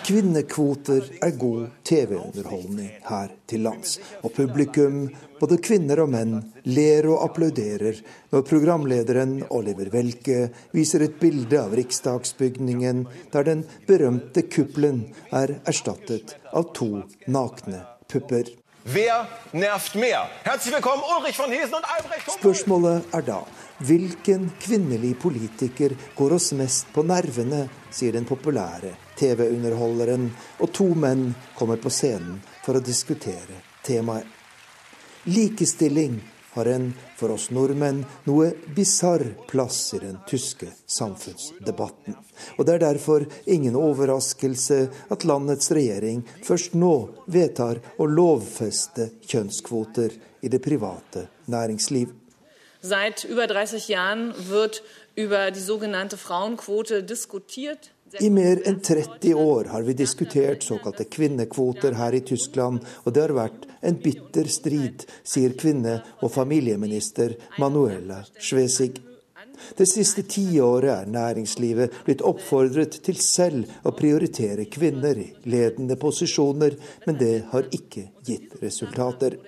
Kvinnekvoter 0.00 1.04
er 1.20 1.32
god 1.38 1.66
TV-underholdning 1.84 2.90
her 3.04 3.32
til 3.50 3.64
lands. 3.66 3.98
Og 4.24 4.32
publikum, 4.32 5.02
både 5.40 5.58
kvinner 5.60 6.00
og 6.04 6.08
menn, 6.14 6.38
ler 6.64 7.08
og 7.10 7.24
applauderer 7.26 8.00
når 8.32 8.46
programlederen 8.48 9.34
Oliver 9.52 9.90
Welke 9.92 10.38
viser 10.72 11.04
et 11.04 11.18
bilde 11.20 11.60
av 11.60 11.76
riksdagsbygningen 11.76 13.04
der 13.34 13.46
den 13.50 13.66
berømte 13.88 14.46
kuppelen 14.48 15.04
er 15.36 15.58
erstattet 15.68 16.36
av 16.52 16.72
to 16.76 17.04
nakne 17.28 17.84
pupper. 18.08 18.48
Spørsmålet 22.40 23.14
er 23.20 23.28
da 23.28 23.42
Hvilken 23.80 24.50
kvinnelig 24.60 25.14
politiker 25.20 25.94
går 26.16 26.34
oss 26.36 26.50
mest 26.56 26.90
på 26.92 27.04
nervene, 27.08 27.62
sier 27.92 28.12
den 28.12 28.26
populære 28.28 28.92
TV-underholderen, 29.20 30.30
og 30.58 30.72
to 30.74 30.88
menn 30.96 31.30
kommer 31.58 31.80
på 31.80 31.92
scenen 31.92 32.40
for 32.64 32.78
å 32.78 32.84
diskutere 32.84 33.60
temaet. 33.86 34.26
Likestilling 35.28 36.16
har 36.52 36.66
en, 36.66 36.94
for 37.16 37.30
oss 37.30 37.50
nordmenn, 37.54 38.00
noe 38.26 38.50
bisarr 38.74 39.26
plass 39.48 39.92
i 39.94 40.00
den 40.02 40.16
tyske 40.28 40.70
samfunnsdebatten. 40.86 42.16
Og 42.56 42.66
det 42.66 42.74
er 42.74 42.82
derfor 42.86 43.26
ingen 43.46 43.76
overraskelse 43.78 44.80
at 45.12 45.26
landets 45.28 45.70
regjering 45.76 46.24
først 46.46 46.74
nå 46.74 46.94
vedtar 47.30 47.82
å 48.00 48.08
lovfeste 48.08 49.10
kjønnskvoter 49.28 50.16
i 50.40 50.50
det 50.50 50.62
private 50.64 51.28
næringsliv. 51.52 52.16
Seit 52.82 53.26
über 53.28 53.46
30 53.46 53.90
Jahren 53.92 54.32
wird 54.48 54.80
über 55.16 55.50
die 55.50 55.60
sogenannte 55.60 56.16
Frauenquote 56.16 57.02
diskutiert. 57.02 57.90
I 58.18 58.30
mer 58.30 58.62
enn 58.66 58.80
30 58.80 59.34
år 59.34 59.64
har 59.70 59.82
vi 59.82 59.92
diskutert 59.94 60.62
såkalte 60.62 61.04
kvinnekvoter 61.04 61.94
her 61.94 62.14
i 62.14 62.20
Tyskland, 62.26 62.82
og 63.04 63.14
det 63.14 63.22
har 63.22 63.34
vært 63.36 63.68
en 63.86 64.00
bitter 64.02 64.50
strid, 64.50 65.04
sier 65.22 65.54
kvinne- 65.54 66.00
og 66.18 66.32
familieminister 66.34 67.36
Manuela 67.58 68.24
Schwesig. 68.38 68.98
Det 69.76 69.86
siste 69.86 70.24
tiåret 70.26 70.90
er 70.90 71.12
næringslivet 71.12 72.02
blitt 72.06 72.24
oppfordret 72.26 72.98
til 73.04 73.20
selv 73.22 73.70
å 73.86 73.94
prioritere 73.94 74.66
kvinner 74.72 75.20
i 75.20 75.30
ledende 75.52 75.98
posisjoner, 76.00 76.74
men 77.06 77.18
det 77.20 77.34
har 77.52 77.68
ikke 77.70 78.08
gitt 78.26 78.58
resultater. 78.62 79.38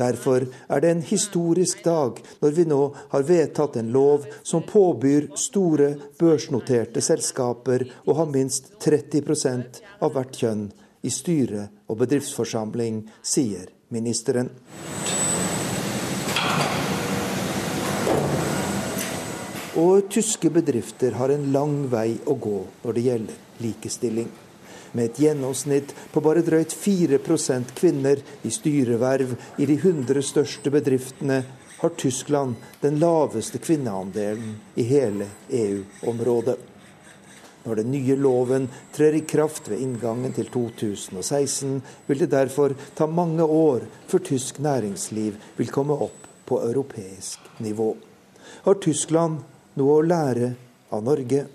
Derfor 0.00 0.46
er 0.68 0.80
det 0.80 0.90
en 0.90 1.02
historisk 1.04 1.84
dag 1.84 2.20
når 2.40 2.54
vi 2.56 2.64
nå 2.68 2.80
har 3.12 3.26
vedtatt 3.28 3.76
en 3.76 3.92
lov 3.92 4.24
som 4.42 4.64
påbyr 4.64 5.28
store 5.36 5.92
børsnoterte 6.20 7.02
selskaper 7.04 7.84
å 8.08 8.16
ha 8.16 8.24
minst 8.30 8.72
30% 8.80 9.82
av 10.00 10.16
hvert 10.16 10.40
kjønn 10.40 10.70
i 11.04 11.12
styre 11.12 11.68
og 11.88 12.00
bedriftsforsamling, 12.02 13.04
sier 13.20 13.68
ministeren. 13.92 14.50
Og 19.80 20.08
tyske 20.12 20.50
bedrifter 20.52 21.16
har 21.16 21.32
en 21.32 21.50
lang 21.54 21.82
vei 21.92 22.18
å 22.28 22.36
gå 22.36 22.60
når 22.82 22.96
det 22.96 23.04
gjelder 23.06 23.42
likestilling. 23.64 24.30
Med 24.92 25.04
et 25.04 25.20
gjennomsnitt 25.22 25.94
på 26.12 26.22
bare 26.24 26.42
drøyt 26.42 26.72
4 26.72 27.20
kvinner 27.74 28.22
i 28.42 28.50
styreverv 28.50 29.36
i 29.58 29.66
de 29.66 29.76
100 29.78 30.22
største 30.22 30.70
bedriftene, 30.70 31.44
har 31.80 31.92
Tyskland 31.96 32.54
den 32.80 32.98
laveste 33.00 33.58
kvinneandelen 33.58 34.58
i 34.74 34.82
hele 34.82 35.30
EU-området. 35.48 36.58
Når 37.64 37.76
den 37.76 37.90
nye 37.92 38.16
loven 38.16 38.68
trer 38.92 39.16
i 39.16 39.22
kraft 39.24 39.68
ved 39.68 39.80
inngangen 39.80 40.32
til 40.36 40.48
2016, 40.52 41.80
vil 42.06 42.20
det 42.20 42.30
derfor 42.32 42.74
ta 42.96 43.06
mange 43.06 43.44
år 43.44 43.84
før 44.08 44.24
tysk 44.28 44.60
næringsliv 44.64 45.36
vil 45.56 45.72
komme 45.72 45.96
opp 45.96 46.28
på 46.48 46.60
europeisk 46.66 47.48
nivå. 47.64 47.94
Har 48.64 48.80
Tyskland 48.80 49.40
noe 49.80 49.96
å 49.96 50.04
lære 50.04 50.54
av 50.92 51.04
Norge? 51.04 51.46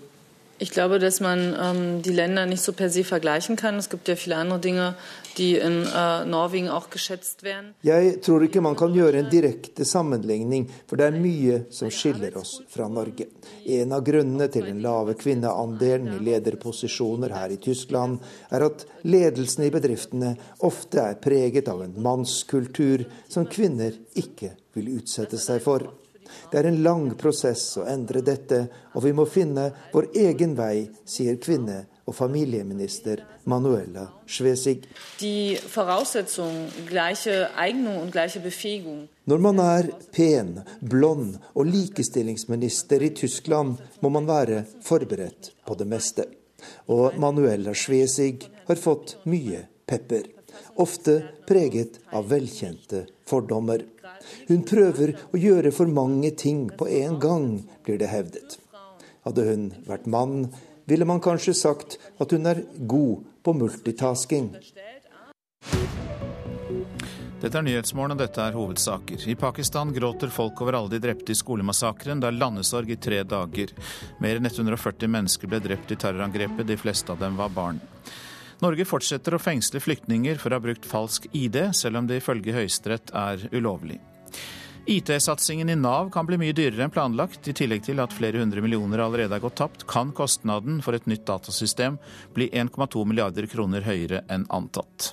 Ich 0.58 0.70
glaube, 0.70 0.98
dass 0.98 1.20
man 1.20 1.54
ähm, 1.60 2.02
die 2.02 2.12
Länder 2.12 2.46
nicht 2.46 2.62
so 2.62 2.72
per 2.72 2.88
se 2.88 3.04
vergleichen 3.04 3.56
kann. 3.56 3.76
Es 3.76 3.90
gibt 3.90 4.08
ja 4.08 4.16
viele 4.16 4.36
andere 4.36 4.58
Dinge, 4.58 4.94
die 5.36 5.56
in 5.56 5.84
äh, 5.84 6.24
Norwegen 6.24 6.70
auch 6.70 6.88
geschätzt 6.88 7.42
werden. 7.42 7.74
Jeg 7.82 8.22
tror 8.22 8.42
ikke 8.42 8.60
man 8.60 8.76
kan 8.76 8.94
gjøre 8.94 9.18
en 9.18 9.28
direkte 9.28 9.84
sammenligning, 9.84 10.70
for 10.86 10.96
det 10.96 11.10
er 11.10 11.18
mye 11.20 11.58
som 11.68 11.90
skiller 11.90 12.38
oss 12.40 12.62
fra 12.72 12.88
Norge. 12.88 13.28
En 13.66 13.92
av 13.92 14.04
grunnene 14.06 14.48
til 14.48 14.64
den 14.64 14.80
lave 14.80 15.14
kvinneandelen 15.20 16.14
i 16.16 16.24
lederposisjoner 16.24 17.36
her 17.36 17.52
i 17.52 17.60
Tyskland, 17.60 18.24
er 18.48 18.64
at 18.70 18.86
ledelsen 19.04 19.66
i 19.68 19.70
bedriftene 19.74 20.32
ofte 20.64 21.04
er 21.04 21.20
preget 21.20 21.68
av 21.68 21.84
en 21.84 22.00
mannskultur 22.00 23.04
som 23.28 23.44
kvinner 23.44 23.92
ikke 24.16 24.54
vil 24.72 24.94
utsette 24.96 25.36
seg 25.36 25.60
for. 25.60 25.90
Det 26.50 26.60
er 26.60 26.70
en 26.70 26.82
lang 26.82 27.10
prosess 27.18 27.76
å 27.80 27.86
endre 27.88 28.22
dette, 28.24 28.66
og 28.94 29.04
vi 29.04 29.12
må 29.16 29.26
finne 29.28 29.70
vår 29.92 30.10
egen 30.26 30.56
vei, 30.58 30.88
sier 31.04 31.36
kvinne- 31.42 31.84
og 32.06 32.14
familieminister 32.14 33.24
Manuela 33.50 34.04
Schwesig. 34.26 34.84
Når 39.26 39.42
man 39.42 39.58
er 39.64 39.90
pen, 40.14 40.52
blond 40.80 41.34
og 41.54 41.66
likestillingsminister 41.66 43.02
i 43.02 43.10
Tyskland, 43.10 43.82
må 44.00 44.12
man 44.14 44.30
være 44.30 44.62
forberedt 44.86 45.50
på 45.66 45.74
det 45.74 45.88
meste. 45.90 46.28
Og 46.86 47.18
Manuela 47.18 47.74
Schwesig 47.74 48.46
har 48.68 48.78
fått 48.78 49.18
mye 49.26 49.66
pepper. 49.86 50.35
Ofte 50.76 51.22
preget 51.48 52.00
av 52.12 52.28
velkjente 52.28 53.06
fordommer. 53.28 53.84
Hun 54.48 54.64
prøver 54.68 55.14
å 55.32 55.40
gjøre 55.40 55.72
for 55.72 55.88
mange 55.88 56.30
ting 56.36 56.66
på 56.68 56.88
en 57.00 57.16
gang, 57.22 57.46
blir 57.86 58.00
det 58.00 58.10
hevdet. 58.12 58.58
Hadde 59.24 59.46
hun 59.48 59.70
vært 59.86 60.04
mann, 60.06 60.50
ville 60.84 61.08
man 61.08 61.22
kanskje 61.24 61.56
sagt 61.56 61.96
at 62.20 62.34
hun 62.34 62.46
er 62.46 62.60
god 62.86 63.24
på 63.42 63.54
multitasking. 63.56 64.52
Dette 67.40 67.60
er 67.60 67.64
Nyhetsmorgen, 67.66 68.16
og 68.16 68.20
dette 68.20 68.42
er 68.42 68.56
hovedsaker. 68.56 69.24
I 69.28 69.34
Pakistan 69.38 69.92
gråter 69.96 70.30
folk 70.32 70.60
over 70.64 70.76
alle 70.78 70.92
de 70.92 71.00
drepte 71.04 71.32
i 71.32 71.36
skolemassakren. 71.36 72.20
Det 72.20 72.30
er 72.30 72.36
landesorg 72.36 72.92
i 72.92 73.00
tre 73.00 73.22
dager. 73.28 73.72
Mer 74.24 74.40
enn 74.40 74.48
140 74.48 75.12
mennesker 75.12 75.52
ble 75.52 75.60
drept 75.64 75.92
i 75.92 75.98
terrorangrepet, 76.00 76.66
de 76.68 76.78
fleste 76.80 77.12
av 77.12 77.20
dem 77.20 77.36
var 77.40 77.52
barn. 77.52 77.80
Norge 78.64 78.86
fortsetter 78.88 79.36
å 79.36 79.40
fengsle 79.42 79.82
flyktninger 79.84 80.38
for 80.40 80.52
å 80.52 80.56
ha 80.56 80.64
brukt 80.64 80.86
falsk 80.88 81.26
ID, 81.36 81.58
selv 81.76 82.00
om 82.00 82.06
det 82.08 82.22
ifølge 82.22 82.54
Høyesterett 82.56 83.12
er 83.12 83.48
ulovlig. 83.52 83.98
IT-satsingen 84.86 85.68
i 85.68 85.74
Nav 85.76 86.12
kan 86.14 86.28
bli 86.28 86.38
mye 86.38 86.54
dyrere 86.54 86.84
enn 86.86 86.92
planlagt. 86.94 87.48
I 87.50 87.54
tillegg 87.58 87.82
til 87.88 87.98
at 88.00 88.14
flere 88.14 88.38
hundre 88.38 88.62
millioner 88.62 89.02
allerede 89.02 89.34
er 89.34 89.42
gått 89.42 89.58
tapt, 89.58 89.82
kan 89.90 90.12
kostnaden 90.14 90.78
for 90.84 90.94
et 90.94 91.08
nytt 91.10 91.26
datasystem 91.26 91.98
bli 92.36 92.46
1,2 92.54 93.02
milliarder 93.04 93.48
kroner 93.50 93.82
høyere 93.84 94.22
enn 94.30 94.46
antatt. 94.54 95.10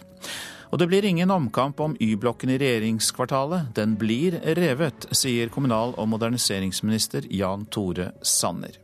Og 0.74 0.80
det 0.82 0.88
blir 0.90 1.06
ingen 1.06 1.30
omkamp 1.34 1.82
om 1.86 1.98
Y-blokken 2.02 2.54
i 2.54 2.60
regjeringskvartalet. 2.62 3.74
Den 3.78 3.98
blir 3.98 4.40
revet, 4.58 5.10
sier 5.14 5.52
kommunal- 5.54 5.98
og 5.98 6.08
moderniseringsminister 6.14 7.28
Jan 7.30 7.68
Tore 7.74 8.12
Sanner. 8.22 8.78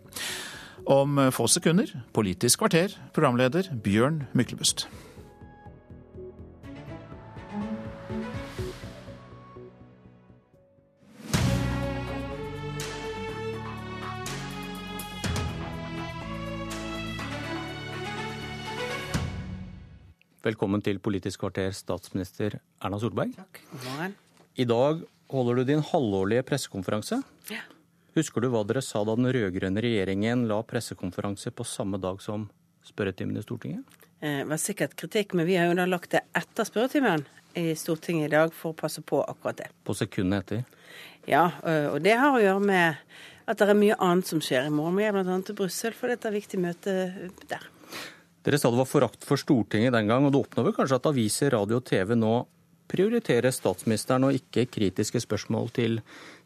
Om 0.90 1.20
få 1.30 1.46
sekunder 1.46 1.92
Politisk 2.18 2.64
kvarter, 2.64 2.96
programleder 3.14 3.68
Bjørn 3.86 4.24
Myklebust. 4.34 4.88
Velkommen 20.42 20.82
til 20.82 20.98
Politisk 20.98 21.46
kvarter, 21.46 21.70
statsminister 21.70 22.58
Erna 22.82 22.98
Solberg. 22.98 23.38
Takk. 23.38 23.62
God 23.70 23.90
morgen. 23.92 24.22
I 24.58 24.66
dag 24.66 25.06
holder 25.30 25.62
du 25.62 25.70
din 25.70 25.86
halvårlige 25.86 26.50
pressekonferanse. 26.50 27.22
Ja. 27.54 27.62
Husker 28.20 28.44
du 28.44 28.50
hva 28.52 28.66
dere 28.68 28.82
sa 28.84 29.00
da 29.08 29.14
den 29.16 29.30
rød-grønne 29.32 29.80
regjeringen 29.80 30.42
la 30.50 30.58
pressekonferanse 30.68 31.54
på 31.56 31.64
samme 31.64 32.02
dag 32.04 32.20
som 32.20 32.50
spørretimen 32.84 33.38
i 33.40 33.44
Stortinget? 33.46 34.00
Det 34.20 34.28
eh, 34.42 34.46
var 34.50 34.60
sikkert 34.60 34.98
kritikk, 35.00 35.38
men 35.40 35.48
vi 35.48 35.56
har 35.56 35.70
jo 35.70 35.78
da 35.80 35.86
lagt 35.88 36.12
det 36.18 36.26
etter 36.36 36.68
spørretimen 36.68 37.24
i 37.60 37.72
Stortinget 37.80 38.28
i 38.28 38.34
dag 38.34 38.52
for 38.56 38.74
å 38.74 38.80
passe 38.82 39.00
på 39.00 39.22
akkurat 39.24 39.62
det. 39.62 39.70
På 39.88 39.96
sekundet 39.96 40.44
etter? 40.44 40.68
Ja, 41.30 41.46
og 41.94 42.00
det 42.04 42.18
har 42.18 42.36
å 42.36 42.42
gjøre 42.42 42.64
med 42.64 43.00
at 43.50 43.62
det 43.62 43.72
er 43.72 43.78
mye 43.78 43.98
annet 44.04 44.28
som 44.28 44.42
skjer 44.44 44.68
i 44.68 44.74
morgen. 44.74 45.00
Vi 45.00 45.08
er 45.08 45.16
bl.a. 45.16 45.40
til 45.46 45.58
Brussel 45.58 45.96
for 45.96 46.12
dette 46.12 46.32
viktige 46.34 46.62
møtet 46.64 47.44
der. 47.50 47.66
Dere 48.44 48.60
sa 48.60 48.72
det 48.72 48.80
var 48.80 48.90
forakt 48.90 49.26
for 49.28 49.40
Stortinget 49.40 49.96
den 49.96 50.12
gang, 50.12 50.26
og 50.26 50.34
det 50.34 50.44
oppnår 50.44 50.70
vel 50.70 50.76
kanskje 50.76 51.00
at 51.00 51.10
aviser, 51.10 51.54
radio 51.56 51.80
og 51.80 51.88
TV 51.88 52.16
nå 52.20 52.34
prioriterer 52.90 53.54
statsministeren 53.54 54.26
og 54.28 54.36
ikke 54.36 54.66
kritiske 54.74 55.22
spørsmål 55.24 55.70
til 55.76 56.00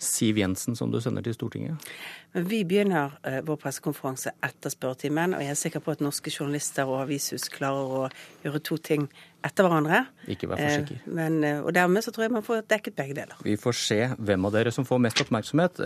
Siv 0.03 0.41
Jensen, 0.41 0.75
som 0.75 0.91
du 0.91 0.99
sender 1.01 1.23
til 1.23 1.35
Stortinget? 1.37 1.91
Men 2.33 2.47
Vi 2.49 2.63
begynner 2.67 3.13
uh, 3.23 3.39
vår 3.47 3.59
pressekonferanse 3.61 4.33
etter 4.43 4.73
spørretimen, 4.73 5.37
og 5.37 5.43
jeg 5.45 5.53
er 5.53 5.59
sikker 5.59 5.83
på 5.83 5.93
at 5.93 6.03
norske 6.03 6.33
journalister 6.33 6.89
og 6.89 7.03
avishus 7.05 7.47
klarer 7.53 7.95
å 7.99 8.03
gjøre 8.43 8.63
to 8.65 8.77
ting 8.77 9.07
etter 9.43 9.67
hverandre. 9.67 10.03
Ikke 10.27 10.49
vær 10.51 10.59
for 10.59 10.75
sikker. 10.81 11.01
Men, 11.07 11.39
uh, 11.45 11.63
og 11.63 11.71
dermed 11.77 12.03
så 12.05 12.13
tror 12.15 12.27
jeg 12.27 12.35
man 12.35 12.45
får 12.45 12.67
dekket 12.73 12.99
begge 12.99 13.17
deler. 13.21 13.39
Vi 13.45 13.55
får 13.59 13.79
se 13.79 14.01
hvem 14.17 14.49
av 14.49 14.57
dere 14.57 14.75
som 14.75 14.87
får 14.87 15.03
mest 15.07 15.23
oppmerksomhet. 15.23 15.81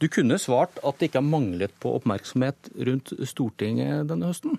Du 0.00 0.08
kunne 0.12 0.40
svart 0.40 0.80
at 0.80 0.98
det 0.98 1.10
ikke 1.10 1.20
har 1.20 1.28
manglet 1.28 1.74
på 1.82 1.92
oppmerksomhet 1.98 2.72
rundt 2.88 3.12
Stortinget 3.28 4.08
denne 4.08 4.30
høsten? 4.30 4.58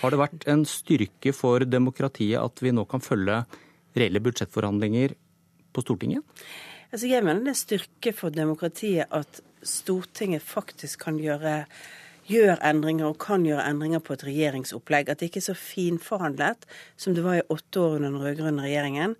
Har 0.00 0.12
det 0.12 0.20
vært 0.20 0.46
en 0.50 0.62
styrke 0.68 1.32
for 1.36 1.64
demokratiet 1.66 2.40
at 2.40 2.62
vi 2.62 2.72
nå 2.74 2.86
kan 2.88 3.02
følge 3.02 3.42
reelle 3.96 4.22
budsjettforhandlinger 4.22 5.14
på 5.74 5.84
Stortinget? 5.84 6.24
Altså 6.90 7.06
jeg 7.06 7.22
mener 7.22 7.46
det 7.46 7.54
er 7.54 7.60
styrke 7.60 8.12
for 8.16 8.34
demokratiet 8.34 9.10
at 9.14 9.40
Stortinget 9.62 10.42
faktisk 10.42 11.04
kan 11.06 11.18
gjøre 11.20 11.64
gjør 12.30 12.60
endringer 12.62 13.08
og 13.10 13.18
kan 13.22 13.44
gjøre 13.46 13.64
endringer 13.66 14.02
på 14.04 14.14
et 14.14 14.24
regjeringsopplegg. 14.28 15.08
At 15.10 15.20
det 15.20 15.30
ikke 15.30 15.40
er 15.42 15.48
så 15.50 15.56
finforhandlet 15.58 16.66
som 17.00 17.16
det 17.16 17.24
var 17.26 17.40
i 17.40 17.48
åtte 17.50 17.82
år 17.82 17.96
under 17.98 18.12
den 18.12 18.22
rød-grønne 18.22 18.66
regjeringen. 18.66 19.16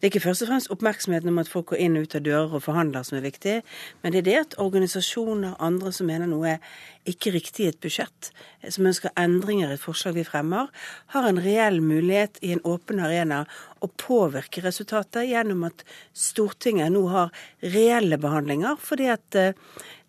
Det 0.00 0.06
er 0.06 0.14
ikke 0.14 0.22
først 0.24 0.46
og 0.46 0.48
fremst 0.48 0.70
oppmerksomheten 0.72 1.28
om 1.28 1.38
at 1.42 1.48
folk 1.52 1.66
går 1.74 1.80
inn 1.84 1.98
og 2.00 2.06
ut 2.06 2.14
av 2.16 2.22
dører 2.24 2.54
og 2.56 2.62
forhandler 2.64 3.04
som 3.04 3.18
er 3.18 3.26
viktig, 3.26 3.58
men 4.00 4.14
det 4.14 4.22
er 4.22 4.26
det 4.30 4.36
at 4.38 4.56
organisasjoner, 4.64 5.58
andre 5.60 5.92
som 5.92 6.08
mener 6.08 6.30
noe 6.30 6.54
er 6.54 6.70
ikke 7.10 7.34
riktig 7.34 7.66
i 7.66 7.68
et 7.68 7.80
budsjett, 7.84 8.30
som 8.72 8.88
ønsker 8.88 9.12
endringer 9.20 9.68
i 9.68 9.76
et 9.76 9.84
forslag 9.84 10.16
vi 10.16 10.24
fremmer, 10.24 10.72
har 11.12 11.28
en 11.28 11.42
reell 11.44 11.82
mulighet 11.84 12.40
i 12.40 12.54
en 12.56 12.64
åpen 12.64 13.04
arena 13.04 13.42
å 13.84 13.92
påvirke 14.00 14.64
resultatet 14.64 15.28
gjennom 15.28 15.68
at 15.68 15.84
Stortinget 16.16 16.92
nå 16.96 17.04
har 17.12 17.32
reelle 17.60 18.16
behandlinger. 18.20 18.80
fordi 18.80 19.12
at 19.12 19.36
eh, 19.36 19.52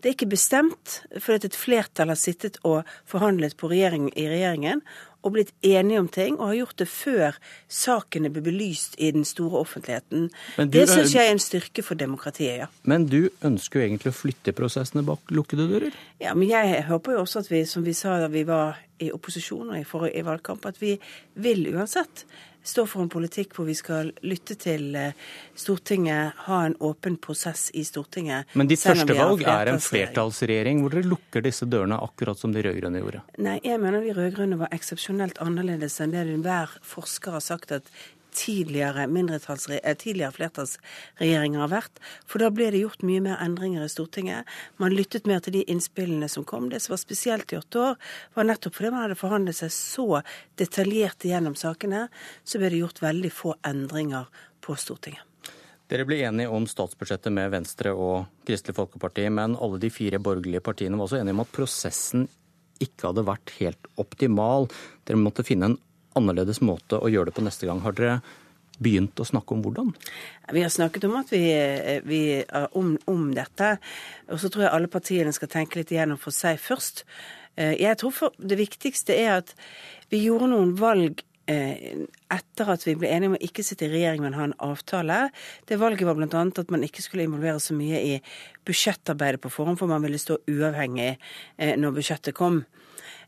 det 0.02 0.10
er 0.10 0.16
ikke 0.16 0.34
bestemt 0.34 1.02
fordi 1.20 1.36
at 1.36 1.46
et 1.52 1.62
flertall 1.62 2.10
har 2.10 2.18
sittet 2.20 2.58
og 2.64 2.88
forhandlet 3.06 3.60
regjering, 3.60 4.10
i 4.16 4.28
regjeringen 4.32 4.82
og 5.22 5.35
blitt 5.35 5.52
enige 5.65 6.02
om 6.02 6.07
ting, 6.11 6.38
og 6.39 6.52
har 6.52 6.60
gjort 6.61 6.77
det 6.81 6.88
før 6.89 7.39
sakene 7.72 8.31
ble 8.34 8.43
belyst 8.45 8.98
i 8.98 9.11
den 9.14 9.26
store 9.27 9.61
offentligheten. 9.61 10.30
Du, 10.57 10.65
det 10.73 10.88
syns 10.89 11.15
jeg 11.15 11.30
er 11.30 11.35
en 11.35 11.41
styrke 11.41 11.85
for 11.85 11.99
demokratiet, 11.99 12.64
ja. 12.64 12.69
Men 12.89 13.06
du 13.10 13.30
ønsker 13.45 13.81
jo 13.81 13.88
egentlig 13.88 14.14
å 14.14 14.18
flytte 14.18 14.56
prosessene 14.57 15.06
bak 15.07 15.34
lukkede 15.34 15.68
dører? 15.69 15.98
Ja, 16.22 16.35
men 16.38 16.49
jeg 16.49 16.85
håper 16.89 17.18
jo 17.18 17.26
også 17.26 17.45
at 17.45 17.52
vi, 17.52 17.65
som 17.69 17.85
vi 17.85 17.95
sa 17.98 18.18
da 18.22 18.31
vi 18.31 18.45
var 18.48 18.81
i 19.02 19.11
opposisjon 19.14 19.73
og 19.73 19.77
i, 19.77 20.14
i 20.18 20.26
valgkamp, 20.26 20.65
at 20.69 20.81
vi 20.81 20.95
vil 21.41 21.68
uansett 21.73 22.26
står 22.64 22.88
for 22.90 23.04
en 23.04 23.12
politikk 23.12 23.56
hvor 23.58 23.68
vi 23.68 23.76
skal 23.78 24.12
lytte 24.26 24.56
til 24.60 24.96
eh, 24.98 25.18
Stortinget, 25.58 26.38
ha 26.48 26.62
en 26.68 26.76
åpen 26.84 27.18
prosess 27.22 27.70
i 27.78 27.84
Stortinget. 27.88 28.52
Men 28.58 28.70
ditt 28.70 28.84
første 28.84 29.16
valg 29.18 29.44
er 29.48 29.74
en 29.74 29.82
flertallsregjering 29.82 30.84
hvor 30.84 30.96
dere 30.96 31.10
lukker 31.10 31.46
disse 31.46 31.68
dørene 31.70 32.00
akkurat 32.02 32.40
som 32.40 32.54
de 32.54 32.64
rød-grønne 32.66 33.04
gjorde? 33.04 33.24
Nei, 33.42 33.58
jeg 33.66 33.82
mener 33.82 34.06
de 34.06 34.16
rød-grønne 34.18 34.60
var 34.62 34.74
eksepsjonelt 34.76 35.42
annerledes 35.44 36.00
enn 36.04 36.16
det 36.16 36.26
enhver 36.26 36.78
forsker 36.86 37.38
har 37.38 37.46
sagt 37.46 37.74
at 37.76 37.90
tidligere, 38.32 39.03
eh, 39.03 39.95
tidligere 39.95 40.32
flertallsregjeringer 40.36 41.60
har 41.60 41.72
vært. 41.72 42.02
For 42.26 42.40
da 42.40 42.49
ble 42.49 42.72
det 42.72 42.84
gjort 42.84 43.03
mye 43.03 43.22
mer 43.22 43.38
endringer 43.44 43.84
i 43.84 43.91
Stortinget. 43.91 44.45
Man 44.78 44.95
lyttet 44.95 45.28
mer 45.28 45.40
til 45.40 45.53
de 45.53 45.64
innspillene 45.66 46.30
som 46.30 46.44
kom. 46.44 46.70
Det 46.70 46.82
som 46.82 46.94
var 46.94 47.02
spesielt 47.03 47.53
i 47.53 47.58
åtte 47.58 47.80
år, 47.80 47.95
var 48.36 48.44
nettopp 48.44 48.76
fordi 48.76 48.91
man 48.91 49.03
hadde 49.06 49.20
forhandlet 49.20 49.56
seg 49.56 49.72
så 49.72 50.24
detaljert 50.58 51.20
gjennom 51.20 51.56
sakene, 51.56 52.10
så 52.44 52.58
ble 52.58 52.70
det 52.70 52.82
gjort 52.82 53.02
veldig 53.02 53.32
få 53.32 53.56
endringer 53.64 54.28
på 54.62 54.76
Stortinget. 54.76 55.24
Dere 55.91 56.06
ble 56.08 56.22
enige 56.24 56.48
om 56.48 56.64
statsbudsjettet 56.70 57.34
med 57.36 57.52
Venstre 57.52 57.91
og 57.91 58.30
Kristelig 58.48 58.78
Folkeparti, 58.78 59.26
men 59.28 59.58
alle 59.60 59.78
de 59.82 59.90
fire 59.91 60.22
borgerlige 60.24 60.64
partiene 60.64 60.95
var 60.95 61.10
også 61.10 61.20
enige 61.20 61.36
om 61.36 61.44
at 61.44 61.52
prosessen 61.52 62.30
ikke 62.82 63.10
hadde 63.10 63.26
vært 63.28 63.52
helt 63.60 63.90
optimal. 63.99 64.70
Dere 65.03 65.20
måtte 65.20 65.44
finne 65.44 65.72
en 65.72 65.80
annerledes 66.18 66.62
måte 66.66 67.00
å 67.00 67.10
gjøre 67.12 67.32
det 67.32 67.38
på 67.38 67.46
neste 67.46 67.70
gang. 67.70 67.82
Har 67.84 67.96
dere 67.98 68.20
begynt 68.82 69.20
å 69.22 69.28
snakke 69.28 69.54
om 69.54 69.62
hvordan? 69.66 69.92
Vi 70.52 70.64
har 70.64 70.72
snakket 70.74 71.06
om, 71.08 71.20
vi, 71.30 71.44
vi, 72.08 72.22
om, 72.78 72.96
om 73.12 73.28
dette. 73.38 73.76
Og 74.32 74.42
så 74.42 74.50
tror 74.50 74.66
jeg 74.66 74.76
alle 74.76 74.92
partiene 74.92 75.34
skal 75.36 75.52
tenke 75.52 75.82
litt 75.82 75.94
igjennom 75.94 76.20
for 76.22 76.36
seg 76.36 76.60
først. 76.62 77.06
Eh, 77.56 77.76
jeg 77.82 78.00
tror 78.02 78.32
det 78.40 78.60
viktigste 78.60 79.18
er 79.18 79.36
at 79.42 79.54
vi 80.12 80.26
gjorde 80.26 80.50
noen 80.54 80.74
valg 80.80 81.22
Eh, 81.52 82.06
etter 82.32 82.70
at 82.70 82.84
vi 82.86 82.94
ble 82.96 83.10
enige 83.10 83.32
om 83.32 83.36
å 83.36 83.44
ikke 83.44 83.64
sitte 83.66 83.88
i 83.88 83.92
regjering, 83.92 84.22
men 84.24 84.36
ha 84.38 84.46
en 84.46 84.58
avtale. 84.62 85.18
Det 85.68 85.80
valget 85.82 86.08
var 86.08 86.16
bl.a. 86.16 86.44
at 86.46 86.72
man 86.72 86.86
ikke 86.86 87.04
skulle 87.04 87.26
involvere 87.26 87.60
så 87.60 87.76
mye 87.76 87.98
i 87.98 88.14
budsjettarbeidet 88.68 89.42
på 89.42 89.52
forhånd, 89.52 89.80
for 89.82 89.92
man 89.92 90.06
ville 90.06 90.22
stå 90.22 90.38
uavhengig 90.46 91.10
eh, 91.16 91.74
når 91.82 91.98
budsjettet 91.98 92.38
kom. 92.38 92.62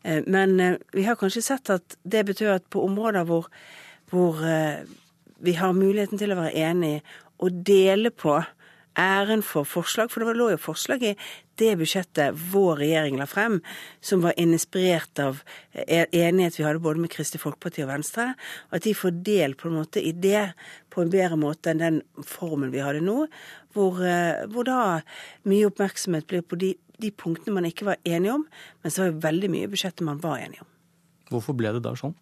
Eh, 0.04 0.24
men 0.28 0.78
vi 0.94 1.08
har 1.08 1.20
kanskje 1.20 1.46
sett 1.46 1.74
at 1.74 1.98
det 2.04 2.26
betyr 2.30 2.56
at 2.58 2.70
på 2.70 2.84
områder 2.86 3.28
hvor, 3.30 3.50
hvor 4.12 4.44
vi 5.44 5.56
har 5.60 5.74
muligheten 5.76 6.20
til 6.22 6.32
å 6.36 6.40
være 6.40 6.56
enige 6.70 7.02
og 7.44 7.64
dele 7.68 8.12
på 8.12 8.38
æren 9.00 9.42
for 9.46 9.66
forslag, 9.66 10.12
for 10.12 10.22
det 10.22 10.36
lå 10.38 10.52
jo 10.54 10.60
forslag 10.62 11.04
i 11.04 11.14
det 11.62 11.72
budsjettet 11.78 12.38
vår 12.54 12.80
regjering 12.82 13.18
la 13.20 13.28
frem, 13.30 13.60
som 14.02 14.24
var 14.26 14.38
inspirert 14.42 15.20
av 15.22 15.42
e- 15.74 16.08
enighet 16.12 16.58
vi 16.60 16.66
hadde 16.66 16.82
både 16.84 17.02
med 17.02 17.12
Kristelig 17.14 17.44
Folkeparti 17.44 17.84
og 17.86 17.92
Venstre, 17.92 18.32
at 18.74 18.86
de 18.86 18.94
får 18.98 19.20
del 19.26 19.58
på 19.58 19.70
en 19.70 19.80
måte 19.82 20.02
i 20.02 20.14
det 20.14 20.52
på 20.94 21.04
en 21.04 21.14
bedre 21.14 21.38
måte 21.40 21.74
enn 21.74 21.82
den 21.82 22.02
formen 22.26 22.74
vi 22.74 22.84
hadde 22.86 23.04
nå, 23.06 23.28
hvor, 23.74 24.02
eh, 24.06 24.46
hvor 24.54 24.70
da 24.70 24.80
mye 25.50 25.70
oppmerksomhet 25.70 26.30
blir 26.30 26.46
på 26.46 26.60
de, 26.62 26.74
de 27.04 27.12
punktene 27.12 27.58
man 27.60 27.70
ikke 27.70 27.88
var 27.92 28.02
enige 28.08 28.40
om, 28.40 28.46
men 28.82 28.94
så 28.94 29.04
var 29.04 29.12
det 29.14 29.26
veldig 29.28 29.54
mye 29.54 29.68
i 29.68 29.72
budsjettet 29.72 30.06
man 30.08 30.22
var 30.24 30.42
enige 30.42 30.66
om. 30.66 30.70
Hvorfor 31.34 31.58
ble 31.58 31.74
det 31.76 31.84
da 31.86 31.96
sånn? 31.98 32.16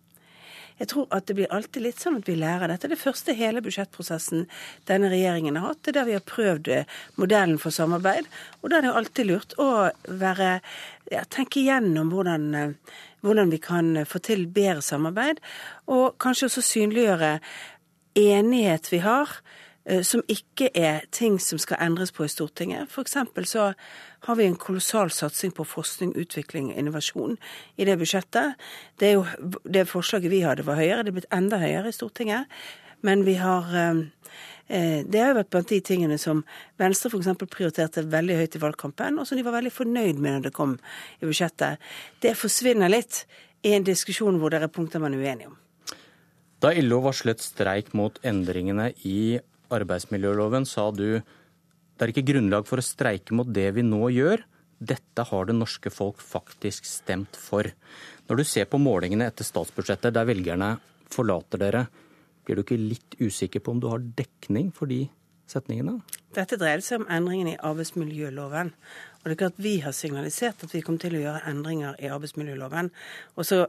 Jeg 0.82 0.90
tror 0.90 1.12
at 1.14 1.28
det 1.30 1.36
blir 1.38 1.52
alltid 1.53 1.84
litt 1.84 1.99
sånn 2.02 2.18
at 2.18 2.30
vi 2.30 2.34
lærer 2.41 2.72
dette. 2.72 2.90
Det 2.90 2.98
første 2.98 3.36
hele 3.38 3.62
budsjettprosessen 3.62 4.48
denne 4.90 5.12
regjeringen 5.12 5.60
har 5.60 5.68
hatt, 5.70 5.84
det 5.86 5.91
er 5.91 5.99
der 5.99 6.08
vi 6.08 6.16
har 6.18 6.26
prøvd 6.26 6.72
eh, 6.74 6.95
modellen 7.22 7.60
for 7.62 7.76
samarbeid. 7.76 8.30
Og 8.62 8.72
da 8.72 8.80
er 8.80 8.88
det 8.88 8.94
alltid 8.98 9.30
lurt 9.30 9.53
å 9.62 9.70
være, 10.08 10.56
ja, 11.14 11.22
tenke 11.30 11.62
igjennom 11.62 12.10
hvordan, 12.16 12.48
eh, 12.58 12.98
hvordan 13.22 13.53
vi 13.53 13.62
kan 13.62 13.94
få 14.10 14.24
til 14.26 14.48
bedre 14.49 14.82
samarbeid, 14.86 15.44
og 15.86 16.18
kanskje 16.24 16.49
også 16.49 16.66
synliggjøre 16.66 17.36
enighet 18.18 18.90
vi 18.90 19.03
har 19.06 19.38
som 20.06 20.22
ikke 20.30 20.68
er 20.78 21.08
ting 21.10 21.40
som 21.41 21.58
skal 21.58 21.80
endres 21.82 22.12
på 22.14 22.26
i 22.26 22.30
Stortinget. 22.30 22.91
F.eks. 22.91 23.16
så 23.49 23.72
har 24.28 24.38
vi 24.38 24.45
en 24.45 24.56
kolossal 24.56 25.10
satsing 25.10 25.53
på 25.58 25.66
forskning, 25.66 26.14
utvikling 26.22 26.70
og 26.70 26.78
innovasjon 26.78 27.38
i 27.82 27.88
det 27.90 27.98
budsjettet. 27.98 28.60
Det, 29.02 29.10
er 29.10 29.18
jo, 29.18 29.26
det 29.66 29.88
forslaget 29.90 30.32
vi 30.32 30.44
hadde 30.45 30.66
var 30.68 30.78
høyere, 30.78 31.02
det 31.03 31.14
er 31.14 31.18
blitt 31.18 31.34
enda 31.34 31.58
høyere 31.62 31.90
i 31.90 31.98
Stortinget. 31.98 32.62
Men 33.02 33.24
vi 33.26 33.34
har 33.41 33.72
eh, 33.76 34.03
eh, 34.68 34.99
Det 35.06 35.20
har 35.20 35.32
jo 35.32 35.40
vært 35.40 35.49
blant 35.53 35.74
de 35.74 35.80
tingene 35.82 36.18
som 36.22 36.44
Venstre 36.78 37.10
f.eks. 37.10 37.32
prioriterte 37.49 38.06
veldig 38.06 38.38
høyt 38.44 38.58
i 38.58 38.62
valgkampen, 38.62 39.18
og 39.18 39.28
som 39.28 39.40
de 39.40 39.45
var 39.48 39.58
veldig 39.58 39.74
fornøyd 39.74 40.22
med 40.22 40.38
når 40.38 40.49
det 40.49 40.53
kom 40.53 40.78
i 41.20 41.26
budsjettet. 41.26 41.82
Det 42.22 42.38
forsvinner 42.38 42.94
litt 42.94 43.26
i 43.66 43.74
en 43.74 43.86
diskusjon 43.86 44.38
hvor 44.41 44.53
det 44.53 44.62
er 44.62 44.74
punkter 44.74 45.02
man 45.02 45.18
er 45.18 45.26
uenig 45.26 45.49
om. 45.49 45.58
Da 46.62 46.76
LO 46.78 46.99
varslet 47.02 47.41
streik 47.41 47.95
mot 47.98 48.20
endringene 48.22 48.91
i 49.02 49.40
arbeidsmiljøloven 49.73 50.68
sa 50.69 50.89
du 50.95 51.22
det 52.02 52.07
er 52.07 52.11
ikke 52.15 52.31
grunnlag 52.31 52.65
for 52.65 52.81
å 52.81 52.85
streike 52.85 53.35
mot 53.38 53.45
det 53.45 53.68
vi 53.76 53.84
nå 53.85 54.07
gjør. 54.10 54.41
Dette 54.81 55.22
har 55.30 55.45
det 55.45 55.53
norske 55.53 55.91
folk 55.93 56.18
faktisk 56.26 56.88
stemt 56.89 57.38
for. 57.38 57.68
Når 58.26 58.39
du 58.39 58.43
ser 58.48 58.65
på 58.65 58.80
målingene 58.81 59.27
etter 59.30 59.45
statsbudsjettet, 59.45 60.15
der 60.15 60.26
velgerne 60.26 60.72
forlater 61.14 61.61
dere, 61.61 61.84
blir 62.41 62.57
du 62.57 62.64
ikke 62.64 62.80
litt 62.80 63.19
usikker 63.22 63.61
på 63.61 63.76
om 63.76 63.84
du 63.84 63.85
har 63.91 64.02
dekning 64.02 64.72
for 64.73 64.89
de 64.89 65.03
setningene? 65.52 65.99
Dette 66.34 66.57
dreier 66.57 66.81
seg 66.81 67.03
om 67.03 67.10
endringene 67.11 67.53
i 67.53 67.61
arbeidsmiljøloven. 67.69 68.73
Og 69.22 69.30
det 69.30 69.35
er 69.35 69.39
klart 69.43 69.60
Vi 69.61 69.73
har 69.85 69.93
signalisert 69.95 70.64
at 70.65 70.73
vi 70.73 70.81
kommer 70.85 71.03
til 71.03 71.18
å 71.18 71.23
gjøre 71.23 71.43
endringer 71.52 71.98
i 72.02 72.10
arbeidsmiljøloven. 72.11 72.91
Og 73.38 73.48
så 73.48 73.65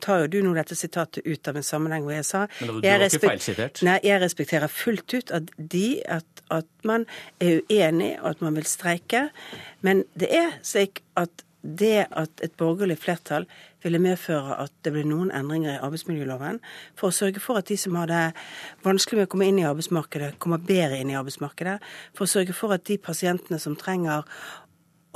tar 0.00 0.24
jo 0.24 0.30
du 0.32 0.38
nå 0.46 0.54
dette 0.56 0.76
sitatet 0.78 1.26
ut 1.26 1.50
av 1.50 1.60
en 1.60 1.66
sammenheng 1.66 2.06
hvor 2.06 2.16
jeg 2.16 2.28
sa 2.28 2.46
Men 2.60 2.78
du 2.78 2.88
var 2.88 3.06
ikke 3.08 3.24
feilsitert? 3.26 3.82
Nei, 3.86 3.98
jeg 4.06 4.22
respekterer 4.22 4.72
fullt 4.72 5.14
ut 5.18 5.34
at 5.36 5.52
de 5.58 5.86
at, 6.08 6.44
at 6.54 6.70
man 6.88 7.04
er 7.40 7.60
uenig 7.68 8.14
og 8.22 8.32
at 8.32 8.46
man 8.46 8.56
vil 8.56 8.68
streike. 8.68 9.28
Men 9.84 10.06
det 10.18 10.32
er 10.34 10.56
slik 10.66 11.02
at 11.18 11.44
det 11.62 12.06
at 12.14 12.40
et 12.42 12.54
borgerlig 12.56 12.96
flertall 13.02 13.44
ville 13.82 13.98
medføre 14.02 14.56
at 14.62 14.72
det 14.86 14.92
ble 14.94 15.02
noen 15.06 15.32
endringer 15.34 15.74
i 15.74 15.82
arbeidsmiljøloven, 15.82 16.60
for 16.98 17.10
å 17.10 17.14
sørge 17.14 17.42
for 17.42 17.60
at 17.60 17.68
de 17.70 17.76
som 17.78 17.98
har 17.98 18.08
det 18.10 18.22
vanskelig 18.86 19.20
med 19.20 19.28
å 19.28 19.32
komme 19.32 19.48
inn 19.50 19.60
i 19.60 19.66
arbeidsmarkedet, 19.66 20.36
kommer 20.42 20.62
bedre 20.62 21.00
inn 21.02 21.12
i 21.12 21.18
arbeidsmarkedet, 21.18 21.76
for 22.16 22.26
å 22.26 22.32
sørge 22.32 22.56
for 22.56 22.74
at 22.74 22.86
de 22.88 22.98
pasientene 23.02 23.60
som 23.62 23.76
trenger 23.78 24.26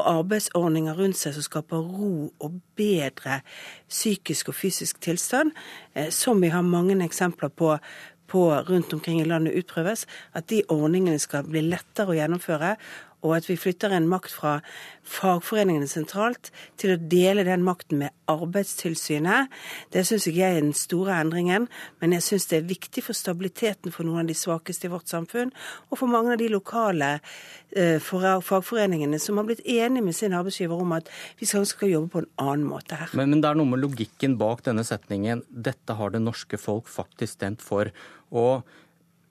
arbeidsordninger 0.08 0.96
rundt 0.98 1.18
seg 1.18 1.36
som 1.36 1.46
skaper 1.46 1.82
ro 1.82 2.30
og 2.42 2.58
bedre 2.78 3.40
psykisk 3.90 4.52
og 4.52 4.58
fysisk 4.58 5.00
tilstand, 5.04 5.52
eh, 5.94 6.10
som 6.10 6.42
vi 6.42 6.52
har 6.52 6.62
mange 6.66 6.96
eksempler 7.04 7.48
på, 7.48 7.76
på 8.26 8.42
rundt 8.68 8.92
omkring 8.92 9.20
i 9.20 9.28
landet 9.28 9.56
utprøves, 9.58 10.06
at 10.34 10.48
de 10.50 10.62
ordningene 10.68 11.18
skal 11.18 11.44
bli 11.48 11.64
lettere 11.66 12.12
å 12.12 12.18
gjennomføre, 12.18 12.76
og 13.22 13.36
at 13.36 13.46
vi 13.48 13.56
flytter 13.58 13.94
en 13.94 14.08
makt 14.10 14.34
fra 14.34 14.56
fagforeningene 15.06 15.88
sentralt 15.90 16.50
til 16.80 16.94
å 16.94 16.98
dele 16.98 17.44
den 17.46 17.64
makten 17.66 18.02
med 18.02 18.14
Arbeidstilsynet, 18.30 19.50
det 19.94 20.04
syns 20.08 20.26
ikke 20.28 20.40
jeg 20.40 20.58
er 20.58 20.64
den 20.64 20.76
store 20.76 21.18
endringen. 21.22 21.68
Men 22.02 22.14
jeg 22.16 22.26
syns 22.26 22.48
det 22.50 22.60
er 22.60 22.68
viktig 22.70 23.04
for 23.06 23.18
stabiliteten 23.18 23.94
for 23.94 24.08
noen 24.08 24.24
av 24.24 24.30
de 24.30 24.36
svakeste 24.38 24.88
i 24.88 24.92
vårt 24.92 25.10
samfunn, 25.10 25.52
og 25.90 26.00
for 26.00 26.10
mange 26.10 26.34
av 26.34 26.40
de 26.40 26.48
lokale 26.52 27.12
eh, 27.76 27.98
fagforeningene 28.02 29.20
som 29.22 29.38
har 29.38 29.48
blitt 29.48 29.64
enige 29.66 30.06
med 30.06 30.16
sin 30.18 30.36
arbeidsgiver 30.38 30.82
om 30.82 30.96
at 30.98 31.10
vi 31.40 31.48
skal, 31.50 31.66
skal 31.68 31.92
jobbe 31.92 32.12
på 32.14 32.24
en 32.24 32.30
annen 32.42 32.66
måte 32.68 32.98
her. 32.98 33.12
Men, 33.18 33.34
men 33.34 33.44
det 33.44 33.52
er 33.52 33.60
noe 33.60 33.74
med 33.74 33.82
logikken 33.84 34.38
bak 34.40 34.64
denne 34.66 34.86
setningen. 34.86 35.44
Dette 35.50 35.98
har 35.98 36.14
det 36.14 36.22
norske 36.24 36.58
folk 36.60 36.90
faktisk 36.90 37.38
stemt 37.38 37.62
for. 37.64 37.92
Og 38.32 38.66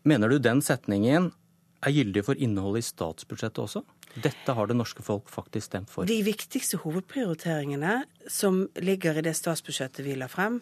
mener 0.08 0.32
du 0.32 0.40
den 0.42 0.64
setningen 0.66 1.32
er 1.82 1.96
gyldig 1.96 2.24
for 2.28 2.38
innholdet 2.38 2.86
i 2.86 2.90
statsbudsjettet 2.92 3.64
også? 3.64 3.84
Dette 4.22 4.54
har 4.56 4.68
det 4.68 4.76
norske 4.76 5.04
folk 5.06 5.30
faktisk 5.32 5.70
stemt 5.70 5.92
for. 5.92 6.08
De 6.10 6.20
viktigste 6.26 6.82
hovedprioriteringene 6.84 8.02
som 8.30 8.66
ligger 8.82 9.20
i 9.20 9.26
det 9.26 9.36
statsbudsjettet 9.40 10.04
vi 10.06 10.18
la 10.20 10.28
frem, 10.32 10.60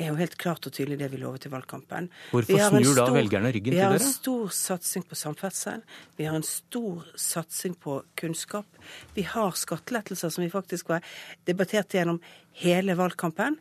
er 0.00 0.10
jo 0.12 0.16
helt 0.16 0.36
klart 0.40 0.64
og 0.68 0.72
tydelig 0.72 0.96
det 1.00 1.10
vi 1.12 1.18
lovet 1.20 1.44
i 1.44 1.50
valgkampen. 1.52 2.08
Hvorfor 2.32 2.62
snur 2.70 2.94
da 2.96 3.06
velgerne 3.12 3.50
ryggen 3.52 3.74
til 3.74 3.80
dere? 3.80 3.90
Vi 3.90 3.98
har 3.98 3.98
en 3.98 4.14
stor 4.14 4.54
satsing 4.56 5.04
på 5.08 5.18
samferdsel. 5.18 5.82
Vi 6.16 6.28
har 6.28 6.38
en 6.38 6.46
stor 6.46 7.10
satsing 7.20 7.74
på 7.80 7.98
kunnskap. 8.20 8.80
Vi 9.16 9.26
har 9.28 9.58
skattelettelser 9.58 10.32
som 10.32 10.44
vi 10.44 10.52
faktisk 10.52 10.88
var 10.92 11.04
debattert 11.48 11.92
gjennom 11.96 12.22
hele 12.62 12.96
valgkampen. 12.96 13.58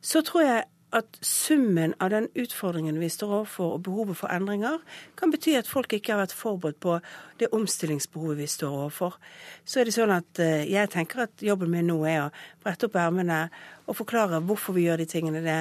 Så 0.00 0.22
tror 0.24 0.46
jeg 0.46 0.64
at 0.96 1.18
summen 1.24 1.94
av 2.02 2.10
den 2.12 2.28
utfordringen 2.38 2.98
vi 3.00 3.08
står 3.12 3.32
overfor, 3.40 3.74
og 3.76 3.82
behovet 3.86 4.18
for 4.18 4.32
endringer, 4.32 4.78
kan 5.18 5.32
bety 5.32 5.56
at 5.58 5.68
folk 5.70 5.92
ikke 5.92 6.14
har 6.14 6.22
vært 6.24 6.36
forberedt 6.36 6.80
på 6.82 6.98
det 7.40 7.50
omstillingsbehovet 7.56 8.40
vi 8.40 8.48
står 8.50 8.78
overfor. 8.82 9.18
Så 9.64 9.80
er 9.80 9.88
det 9.88 9.96
sånn 9.96 10.14
at 10.14 10.40
eh, 10.42 10.64
jeg 10.70 10.92
tenker 10.94 11.26
at 11.26 11.44
jobben 11.44 11.72
min 11.72 11.90
nå 11.90 12.00
er 12.08 12.26
å 12.26 12.32
brette 12.64 12.88
opp 12.88 12.96
ermene 13.00 13.46
og 13.86 14.00
forklare 14.00 14.42
hvorfor 14.44 14.76
vi 14.76 14.86
gjør 14.88 15.04
de 15.04 15.10
tingene 15.10 15.44
det 15.44 15.60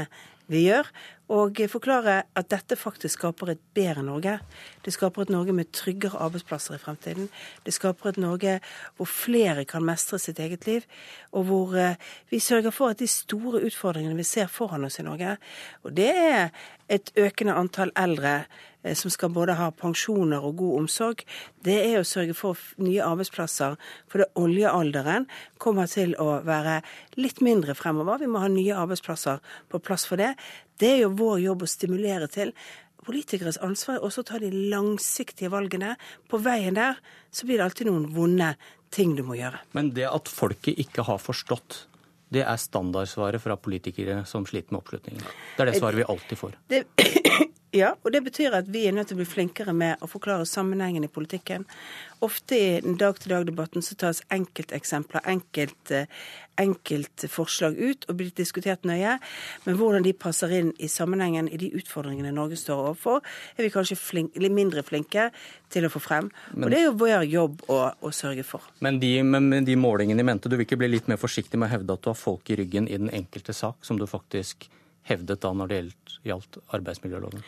vi 0.52 0.68
gjør, 0.68 0.90
og 1.34 1.58
forklare 1.70 2.20
at 2.38 2.50
dette 2.52 2.78
faktisk 2.78 3.18
skaper 3.18 3.50
et 3.56 3.62
bedre 3.74 4.04
Norge. 4.06 4.38
Det 4.86 4.94
skaper 4.94 5.24
et 5.24 5.34
Norge 5.34 5.54
med 5.54 5.72
tryggere 5.74 6.22
arbeidsplasser 6.22 6.76
i 6.76 6.82
fremtiden. 6.82 7.30
Det 7.66 7.74
skaper 7.74 8.10
et 8.10 8.18
Norge 8.22 8.60
hvor 8.98 9.10
flere 9.10 9.66
kan 9.66 9.86
mestre 9.86 10.20
sitt 10.20 10.40
eget 10.40 10.68
liv, 10.68 10.86
og 11.32 11.50
hvor 11.50 11.76
eh, 11.78 11.98
vi 12.30 12.40
sørger 12.40 12.72
for 12.72 12.94
at 12.94 13.00
de 13.00 13.08
store 13.08 13.64
utfordringene 13.66 14.16
vi 14.16 14.24
ser 14.24 14.48
foran 14.48 14.86
oss 14.86 15.00
i 15.00 15.08
Norge, 15.08 15.38
og 15.84 15.98
det 15.98 16.12
er 16.14 16.50
et 16.92 17.10
økende 17.18 17.56
antall 17.58 17.90
eldre 17.98 18.34
eh, 18.84 18.94
som 18.94 19.10
skal 19.10 19.32
både 19.34 19.56
ha 19.58 19.72
pensjoner 19.74 20.44
og 20.46 20.60
god 20.60 20.84
omsorg, 20.84 21.24
det 21.66 21.78
er 21.82 22.00
å 22.00 22.06
sørge 22.06 22.36
for 22.38 22.60
nye 22.78 23.02
arbeidsplasser. 23.02 23.78
For 24.12 24.22
det 24.22 24.30
oljealderen 24.38 25.26
kommer 25.58 25.90
til 25.90 26.14
å 26.22 26.42
være 26.46 26.82
litt 27.18 27.42
mindre 27.46 27.74
fremover. 27.78 28.22
Vi 28.22 28.30
må 28.30 28.44
ha 28.44 28.52
nye 28.52 28.78
arbeidsplasser 28.78 29.42
på 29.72 29.82
plass 29.82 30.06
for 30.06 30.22
det. 30.22 30.36
Det 30.80 30.92
er 30.92 31.04
jo 31.06 31.14
vår 31.16 31.40
jobb 31.44 31.64
å 31.64 31.70
stimulere 31.70 32.28
til. 32.32 32.52
Politikeres 33.06 33.60
ansvar 33.64 34.00
er 34.00 34.06
også 34.08 34.24
å 34.24 34.30
ta 34.32 34.40
de 34.42 34.50
langsiktige 34.74 35.52
valgene. 35.54 35.94
På 36.32 36.40
veien 36.42 36.78
der 36.78 36.98
så 37.32 37.48
blir 37.48 37.60
det 37.60 37.68
alltid 37.68 37.92
noen 37.92 38.08
vonde 38.16 38.54
ting 38.96 39.16
du 39.18 39.24
må 39.28 39.38
gjøre. 39.38 39.62
Men 39.78 39.92
det 39.96 40.08
at 40.10 40.32
folket 40.32 40.80
ikke 40.82 41.06
har 41.08 41.22
forstått, 41.22 41.86
det 42.34 42.44
er 42.44 42.60
standardsvaret 42.60 43.44
fra 43.44 43.58
politikere 43.62 44.24
som 44.28 44.48
sliter 44.50 44.74
med 44.74 44.82
oppslutningen. 44.82 45.28
Det 45.56 45.64
er 45.64 45.72
det 45.72 45.78
svaret 45.80 46.02
vi 46.02 46.08
alltid 46.16 46.42
får. 46.42 46.58
Det, 46.72 46.82
ja, 47.76 47.92
og 48.04 48.14
det 48.16 48.24
betyr 48.24 48.56
at 48.56 48.70
vi 48.72 48.86
er 48.88 48.96
nødt 48.96 49.10
til 49.12 49.18
å 49.18 49.22
bli 49.22 49.28
flinkere 49.28 49.74
med 49.76 50.02
å 50.04 50.08
forklare 50.08 50.48
sammenhengen 50.48 51.04
i 51.04 51.12
politikken. 51.12 51.66
Ofte 52.24 52.58
i 52.58 52.94
dag-til-dag-debatten 53.02 53.84
så 53.84 53.98
tas 54.00 54.22
enkelteksempler, 54.34 55.26
enkelte 55.28 56.06
enkelt 56.62 57.26
forslag 57.28 57.76
ut 57.76 58.06
og 58.08 58.16
blir 58.20 58.32
diskutert 58.38 58.86
nøye. 58.88 59.18
Men 59.66 59.76
hvordan 59.80 60.06
de 60.06 60.14
passer 60.16 60.54
inn 60.56 60.72
i 60.80 60.88
sammenhengen 60.92 61.50
i 61.52 61.60
de 61.60 61.74
utfordringene 61.76 62.32
Norge 62.36 62.56
står 62.60 62.86
overfor, 62.86 63.20
er 63.58 63.68
vi 63.68 63.74
kanskje 63.74 64.00
flink, 64.00 64.40
mindre 64.40 64.86
flinke 64.88 65.28
til 65.74 65.88
å 65.88 65.92
få 65.92 66.00
frem. 66.04 66.32
Men, 66.54 66.68
og 66.68 66.72
det 66.72 66.80
er 66.80 66.88
jo 66.88 66.96
vår 67.02 67.28
jobb 67.28 67.68
å, 67.68 67.82
å 68.00 68.14
sørge 68.16 68.48
for. 68.48 68.72
Men 68.86 69.02
de, 69.04 69.12
men 69.28 69.68
de 69.68 69.76
målingene 69.76 70.24
i 70.24 70.30
mente, 70.32 70.48
du 70.48 70.56
vil 70.56 70.68
ikke 70.68 70.80
bli 70.80 70.94
litt 70.96 71.12
mer 71.12 71.20
forsiktig 71.20 71.60
med 71.60 71.68
å 71.68 71.76
hevde 71.76 72.00
at 72.00 72.08
du 72.08 72.12
har 72.14 72.20
folk 72.20 72.50
i 72.50 72.60
ryggen 72.62 72.88
i 72.88 73.00
den 73.02 73.12
enkelte 73.12 73.56
sak, 73.56 73.84
som 73.84 74.00
du 74.00 74.08
faktisk 74.08 74.70
hevdet 75.10 75.42
da 75.46 75.54
når 75.54 75.72
det 75.72 75.82
gjaldt 76.26 76.60
arbeidsmiljøloven? 76.76 77.46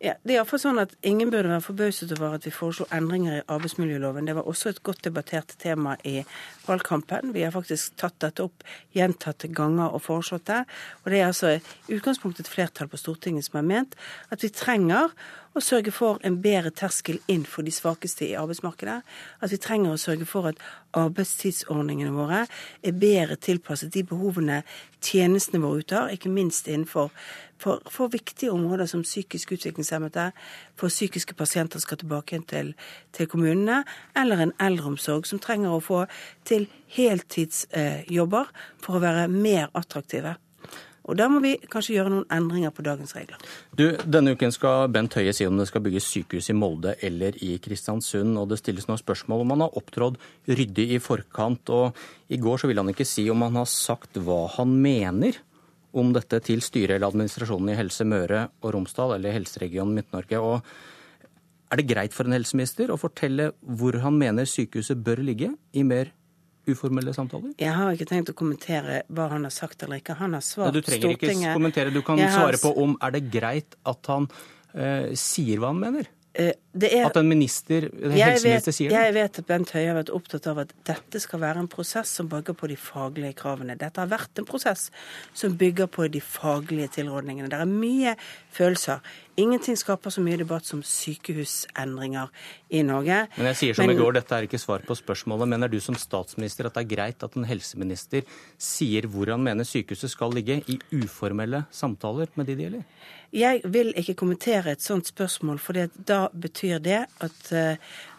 Ja, 0.00 0.14
det 0.24 0.32
er 0.32 0.38
iallfall 0.38 0.60
sånn 0.62 0.80
at 0.80 0.94
Ingen 1.04 1.28
burde 1.28 1.50
være 1.50 1.60
forbauset 1.60 2.12
over 2.14 2.38
at 2.38 2.46
vi 2.48 2.52
foreslo 2.56 2.86
endringer 2.96 3.34
i 3.36 3.42
arbeidsmiljøloven. 3.52 4.24
Det 4.24 4.34
var 4.38 4.46
også 4.48 4.70
et 4.70 4.78
godt 4.86 5.02
debattert 5.04 5.52
tema 5.60 5.98
i 6.08 6.22
valgkampen. 6.64 7.34
Vi 7.36 7.42
har 7.44 7.52
faktisk 7.52 7.98
tatt 8.00 8.16
dette 8.24 8.46
opp 8.46 8.64
gjentatte 8.96 9.50
ganger 9.52 9.92
og 9.92 10.00
foreslått 10.06 10.46
det. 10.48 10.62
Og 11.02 11.12
det 11.12 11.20
er 11.20 11.26
altså 11.26 11.52
i 11.52 11.98
utgangspunktet 11.98 12.46
et 12.46 12.52
flertall 12.54 12.88
på 12.88 13.02
Stortinget 13.02 13.44
som 13.44 13.60
har 13.60 13.68
ment 13.68 13.98
at 14.32 14.40
vi 14.40 14.48
trenger 14.48 15.12
å 15.50 15.60
sørge 15.64 15.90
for 15.90 16.20
en 16.26 16.36
bedre 16.42 16.70
terskel 16.70 17.18
inn 17.30 17.42
for 17.48 17.66
de 17.66 17.72
svakeste 17.74 18.28
i 18.28 18.36
arbeidsmarkedet. 18.38 19.00
At 19.42 19.50
vi 19.50 19.58
trenger 19.58 19.94
å 19.94 20.00
sørge 20.00 20.26
for 20.28 20.46
at 20.50 20.60
arbeidstidsordningene 20.96 22.14
våre 22.14 22.44
er 22.86 22.98
bedre 22.98 23.38
tilpasset 23.40 23.92
de 23.94 24.04
behovene 24.06 24.62
tjenestene 25.02 25.62
våre 25.64 25.82
uttar, 25.82 26.12
ikke 26.14 26.30
minst 26.30 26.68
innenfor 26.68 27.10
for, 27.60 27.82
for, 27.92 28.08
viktige 28.08 28.52
områder 28.54 28.88
som 28.88 29.02
psykisk 29.04 29.52
utviklingshemmede, 29.52 30.30
for 30.80 30.88
psykiske 30.88 31.34
pasienter 31.36 31.82
skal 31.82 32.00
tilbake 32.00 32.34
igjen 32.34 32.46
til, 32.48 32.70
til 33.12 33.28
kommunene, 33.28 33.82
eller 34.16 34.40
en 34.40 34.54
eldreomsorg 34.60 35.28
som 35.28 35.42
trenger 35.42 35.74
å 35.74 35.82
få 35.84 36.04
til 36.48 36.70
heltidsjobber 36.96 38.48
eh, 38.48 38.70
for 38.80 38.96
å 38.96 39.02
være 39.04 39.26
mer 39.28 39.68
attraktive. 39.76 40.38
Og 41.08 41.16
Da 41.16 41.28
må 41.32 41.40
vi 41.42 41.56
kanskje 41.70 41.96
gjøre 41.96 42.12
noen 42.12 42.26
endringer 42.32 42.72
på 42.74 42.84
dagens 42.84 43.14
regler. 43.16 43.40
Du, 43.76 43.96
Denne 44.04 44.34
uken 44.36 44.52
skal 44.52 44.90
Bent 44.92 45.14
Høie 45.16 45.32
si 45.34 45.46
om 45.48 45.56
det 45.58 45.66
skal 45.70 45.82
bygges 45.84 46.06
sykehus 46.06 46.50
i 46.52 46.56
Molde 46.56 46.94
eller 47.02 47.38
i 47.42 47.56
Kristiansund. 47.62 48.36
og 48.38 48.50
Det 48.50 48.60
stilles 48.60 48.86
nå 48.88 48.98
spørsmål 49.00 49.44
om 49.44 49.54
han 49.56 49.64
har 49.64 49.78
opptrådt 49.80 50.20
ryddig 50.48 50.90
i 50.96 51.00
forkant. 51.02 51.70
og 51.70 51.96
I 52.28 52.36
går 52.36 52.58
så 52.58 52.68
ville 52.68 52.84
han 52.84 52.92
ikke 52.92 53.08
si 53.08 53.28
om 53.30 53.42
han 53.42 53.56
har 53.56 53.70
sagt 53.70 54.20
hva 54.20 54.46
han 54.58 54.76
mener 54.82 55.40
om 55.92 56.12
dette 56.14 56.38
til 56.46 56.62
styret 56.62 56.98
eller 56.98 57.10
administrasjonen 57.10 57.72
i 57.72 57.78
Helse 57.78 58.06
Møre 58.06 58.46
og 58.62 58.74
Romsdal 58.76 59.16
eller 59.16 59.34
helseregionen 59.34 59.96
Midt-Norge. 59.96 60.38
og 60.38 60.62
Er 61.72 61.76
det 61.76 61.88
greit 61.88 62.14
for 62.14 62.26
en 62.26 62.36
helseminister 62.36 62.90
å 62.90 63.00
fortelle 63.00 63.52
hvor 63.62 63.98
han 64.04 64.18
mener 64.18 64.44
sykehuset 64.44 65.02
bør 65.02 65.22
ligge, 65.22 65.54
i 65.72 65.82
mer 65.82 66.12
uformelle 66.68 67.14
samtaler? 67.16 67.54
Jeg 67.60 67.72
har 67.76 67.96
ikke 67.96 68.08
tenkt 68.10 68.32
å 68.32 68.36
kommentere 68.36 69.02
hva 69.08 69.30
han 69.32 69.46
har 69.48 69.54
sagt 69.54 69.84
eller 69.86 70.02
ikke. 70.02 70.18
Han 70.20 70.36
har 70.36 70.44
svart 70.44 70.74
Stortinget. 70.74 70.86
Du 70.86 70.90
trenger 70.90 71.16
Stortinget. 71.16 71.42
ikke 71.48 71.58
kommentere, 71.58 71.94
du 71.94 72.02
kan 72.06 72.20
har... 72.20 72.32
svare 72.36 72.62
på 72.62 72.74
om 72.84 72.96
er 73.00 73.16
det 73.16 73.26
greit 73.32 73.78
at 73.88 74.12
han 74.12 74.30
eh, 74.74 75.12
sier 75.18 75.62
hva 75.62 75.74
han 75.74 75.82
mener? 75.82 76.10
Eh, 76.32 76.52
er, 76.86 77.08
at 77.08 77.16
en 77.18 77.26
minister, 77.26 77.88
en 77.90 78.12
helseminister 78.14 78.74
sier 78.74 78.92
det? 78.92 78.98
Jeg 79.02 79.14
vet 79.16 79.38
at 79.40 79.46
Bent 79.48 79.72
Høie 79.74 79.88
har 79.88 79.96
vært 79.98 80.12
opptatt 80.14 80.44
av 80.46 80.60
at 80.62 80.74
dette 80.86 81.18
skal 81.22 81.42
være 81.42 81.64
en 81.64 81.70
prosess 81.70 82.12
som 82.20 82.28
bygger 82.30 82.54
på 82.54 82.68
de 82.70 82.76
faglige 82.78 83.34
kravene. 83.40 83.74
Dette 83.80 83.98
har 83.98 84.12
vært 84.12 84.38
en 84.38 84.46
prosess 84.46 84.86
som 85.34 85.56
bygger 85.58 85.90
på 85.90 86.06
de 86.14 86.22
faglige 86.22 86.92
tilrådningene. 87.00 87.50
Det 87.50 87.58
er 87.58 87.72
mye 87.72 88.14
følelser. 88.54 89.02
Ingenting 89.40 89.78
skaper 89.78 90.12
så 90.12 90.22
mye 90.24 90.38
debatt 90.40 90.66
som 90.68 90.82
sykehusendringer 90.84 92.28
i 92.76 92.82
Norge. 92.86 93.22
Men 93.38 93.50
jeg 93.50 93.58
sier 93.60 93.78
som 93.78 93.86
Men, 93.86 93.96
i 93.96 94.00
går, 94.00 94.18
dette 94.18 94.36
er 94.36 94.46
ikke 94.48 94.60
svar 94.60 94.84
på 94.86 94.96
spørsmålet. 94.98 95.48
Mener 95.54 95.72
du 95.72 95.78
som 95.80 95.96
statsminister 95.98 96.68
at 96.68 96.76
det 96.76 96.84
er 96.84 96.90
greit 96.90 97.24
at 97.24 97.38
en 97.38 97.48
helseminister 97.48 98.26
sier 98.60 99.08
hvor 99.10 99.32
han 99.32 99.42
mener 99.44 99.68
sykehuset 99.68 100.12
skal 100.12 100.34
ligge, 100.36 100.60
i 100.68 100.76
uformelle 101.00 101.64
samtaler 101.74 102.28
med 102.36 102.50
de 102.50 102.58
det 102.58 102.66
gjelder? 102.66 103.08
Jeg 103.30 103.60
vil 103.70 103.92
ikke 103.94 104.16
kommentere 104.18 104.72
et 104.74 104.82
sånt 104.82 105.06
spørsmål, 105.06 105.60
for 105.62 105.78
da 105.94 106.24
betyr 106.34 106.80
det 106.82 107.04
at, 107.22 107.52
eh, 107.54 107.76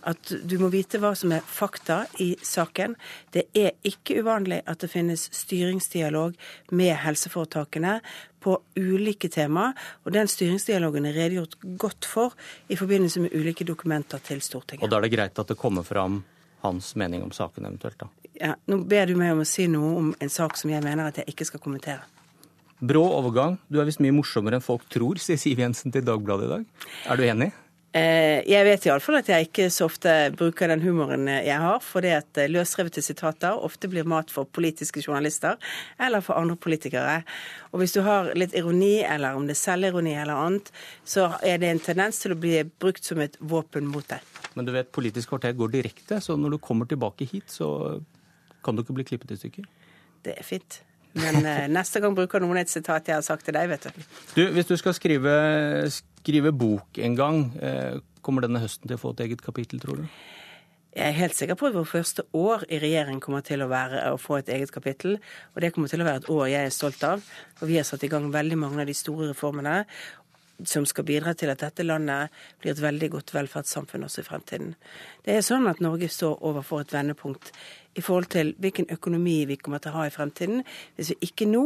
at, 0.07 0.33
du 0.43 0.57
må 0.61 0.71
vite 0.73 0.99
hva 1.01 1.13
som 1.17 1.33
er 1.35 1.45
fakta 1.45 2.03
i 2.23 2.33
saken. 2.45 2.95
Det 3.33 3.47
er 3.57 3.75
ikke 3.87 4.21
uvanlig 4.21 4.61
at 4.69 4.83
det 4.83 4.91
finnes 4.91 5.27
styringsdialog 5.35 6.35
med 6.71 6.93
helseforetakene 7.03 7.99
på 8.41 8.55
ulike 8.79 9.29
tema, 9.29 9.67
og 10.01 10.15
den 10.15 10.29
styringsdialogen 10.29 11.05
er 11.05 11.17
redegjort 11.17 11.59
godt 11.77 12.07
for 12.09 12.37
i 12.73 12.77
forbindelse 12.79 13.21
med 13.27 13.35
ulike 13.37 13.67
dokumenter 13.67 14.23
til 14.25 14.41
Stortinget. 14.41 14.83
Og 14.83 14.89
da 14.89 14.97
er 14.97 15.05
det 15.05 15.13
greit 15.13 15.37
at 15.37 15.51
det 15.53 15.59
kommer 15.61 15.85
fram 15.85 16.23
hans 16.65 16.95
mening 16.97 17.21
om 17.25 17.33
saken 17.33 17.67
eventuelt, 17.69 18.01
da? 18.01 18.09
Ja, 18.41 18.55
nå 18.69 18.81
ber 18.89 19.05
du 19.09 19.13
meg 19.19 19.35
om 19.35 19.43
å 19.43 19.47
si 19.47 19.67
noe 19.69 19.93
om 19.99 20.09
en 20.17 20.33
sak 20.33 20.57
som 20.57 20.73
jeg 20.73 20.81
mener 20.85 21.11
at 21.11 21.21
jeg 21.21 21.29
ikke 21.33 21.45
skal 21.51 21.61
kommentere. 21.61 22.01
Brå 22.81 23.03
overgang. 23.13 23.59
Du 23.69 23.77
er 23.77 23.85
visst 23.85 24.01
mye 24.01 24.15
morsommere 24.15 24.57
enn 24.57 24.65
folk 24.65 24.87
tror, 24.89 25.19
sier 25.21 25.37
Siv 25.37 25.59
Jensen 25.61 25.93
til 25.93 26.05
Dagbladet 26.05 26.47
i 26.47 26.53
dag. 26.55 26.63
Er 27.13 27.19
du 27.19 27.25
enig? 27.27 27.51
Eh, 27.91 28.39
jeg 28.47 28.63
vet 28.63 28.85
iallfall 28.87 29.17
at 29.17 29.27
jeg 29.27 29.49
ikke 29.49 29.65
så 29.73 29.89
ofte 29.89 30.11
bruker 30.39 30.71
den 30.71 30.79
humoren 30.79 31.27
jeg 31.27 31.57
har, 31.59 31.81
fordi 31.83 32.13
at 32.15 32.39
eh, 32.39 32.47
løsrevete 32.47 33.03
sitater 33.03 33.57
ofte 33.67 33.89
blir 33.91 34.07
mat 34.07 34.31
for 34.31 34.47
politiske 34.47 35.03
journalister 35.03 35.57
eller 35.99 36.23
for 36.23 36.39
andre 36.39 36.55
politikere. 36.55 37.17
Og 37.75 37.81
hvis 37.81 37.97
du 37.97 37.99
har 38.05 38.31
litt 38.39 38.55
ironi, 38.55 39.01
eller 39.03 39.35
om 39.35 39.43
det 39.47 39.57
er 39.57 39.63
selvironi 39.63 40.13
eller 40.15 40.39
annet, 40.39 40.71
så 41.03 41.33
er 41.43 41.59
det 41.59 41.73
en 41.73 41.83
tendens 41.83 42.21
til 42.23 42.31
å 42.31 42.39
bli 42.39 42.61
brukt 42.63 43.03
som 43.03 43.19
et 43.23 43.35
våpen 43.43 43.91
mot 43.91 44.07
deg. 44.07 44.23
Men 44.55 44.67
du 44.67 44.71
vet, 44.75 44.91
Politisk 44.95 45.33
kvarter 45.33 45.55
går 45.59 45.75
direkte, 45.75 46.21
så 46.23 46.39
når 46.39 46.55
du 46.55 46.61
kommer 46.63 46.87
tilbake 46.87 47.27
hit, 47.27 47.51
så 47.51 47.99
kan 48.63 48.75
du 48.75 48.85
ikke 48.85 48.95
bli 49.01 49.07
klippet 49.11 49.35
i 49.35 49.39
stykker? 49.39 49.67
Det 50.23 50.37
er 50.39 50.47
fint. 50.47 50.79
Men 51.17 51.45
eh, 51.45 51.65
neste 51.71 52.01
gang 52.03 52.15
bruker 52.15 52.43
noen 52.43 52.61
et 52.61 52.71
sitat 52.71 53.09
jeg 53.09 53.17
har 53.17 53.25
sagt 53.25 53.47
til 53.47 53.57
deg, 53.57 53.67
vet 53.71 53.89
du. 53.89 54.03
du 54.35 54.43
hvis 54.55 54.69
du 54.69 54.77
skal 54.79 54.95
skrive, 54.95 55.33
skrive 55.91 56.53
bok 56.55 57.01
en 57.03 57.17
gang, 57.17 57.41
eh, 57.59 57.97
kommer 58.21 58.45
denne 58.45 58.61
høsten 58.63 58.87
til 58.87 58.99
å 58.99 59.01
få 59.01 59.15
et 59.15 59.25
eget 59.27 59.43
kapittel, 59.43 59.81
tror 59.83 60.03
du? 60.03 60.21
Jeg 60.91 61.07
er 61.07 61.15
helt 61.15 61.35
sikker 61.37 61.55
på 61.55 61.69
at 61.69 61.75
vårt 61.77 61.87
første 61.87 62.25
år 62.35 62.65
i 62.67 62.77
regjering 62.83 63.21
kommer 63.23 63.39
til 63.47 63.61
å, 63.63 63.69
være, 63.71 64.01
å 64.11 64.17
få 64.19 64.41
et 64.41 64.49
eget 64.51 64.73
kapittel. 64.75 65.21
Og 65.55 65.63
det 65.63 65.69
kommer 65.71 65.87
til 65.87 66.03
å 66.03 66.07
være 66.07 66.19
et 66.19 66.27
år 66.33 66.49
jeg 66.51 66.67
er 66.67 66.73
stolt 66.75 67.05
av. 67.07 67.23
Og 67.61 67.69
vi 67.69 67.77
har 67.79 67.85
satt 67.87 68.03
i 68.03 68.09
gang 68.11 68.27
veldig 68.33 68.57
mange 68.59 68.83
av 68.83 68.91
de 68.91 68.95
store 68.99 69.29
reformene 69.29 69.85
som 70.65 70.85
skal 70.85 71.05
bidra 71.07 71.33
til 71.37 71.51
at 71.53 71.61
dette 71.63 71.85
landet 71.85 72.31
blir 72.61 72.73
et 72.73 72.81
veldig 72.83 73.09
godt 73.15 73.33
velferdssamfunn 73.35 74.05
også 74.07 74.23
i 74.23 74.27
fremtiden. 74.27 74.73
Det 75.25 75.35
er 75.35 75.45
sånn 75.45 75.67
at 75.71 75.81
Norge 75.83 76.09
står 76.11 76.41
overfor 76.47 76.83
et 76.83 76.93
vendepunkt 76.93 77.51
i 77.95 78.03
forhold 78.03 78.31
til 78.33 78.53
hvilken 78.61 78.89
økonomi 78.93 79.41
vi 79.49 79.59
kommer 79.59 79.81
til 79.83 79.93
å 79.93 80.01
ha 80.01 80.07
i 80.07 80.13
fremtiden, 80.13 80.63
hvis 80.95 81.13
vi 81.13 81.31
ikke 81.31 81.49
nå 81.49 81.65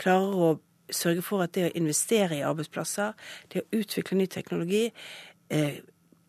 klarer 0.00 0.44
å 0.48 0.52
sørge 0.92 1.24
for 1.24 1.44
at 1.44 1.54
det 1.56 1.70
å 1.70 1.74
investere 1.78 2.38
i 2.38 2.44
arbeidsplasser, 2.44 3.14
det 3.52 3.62
å 3.62 3.80
utvikle 3.80 4.18
ny 4.18 4.26
teknologi, 4.30 4.90
eh, 5.48 5.80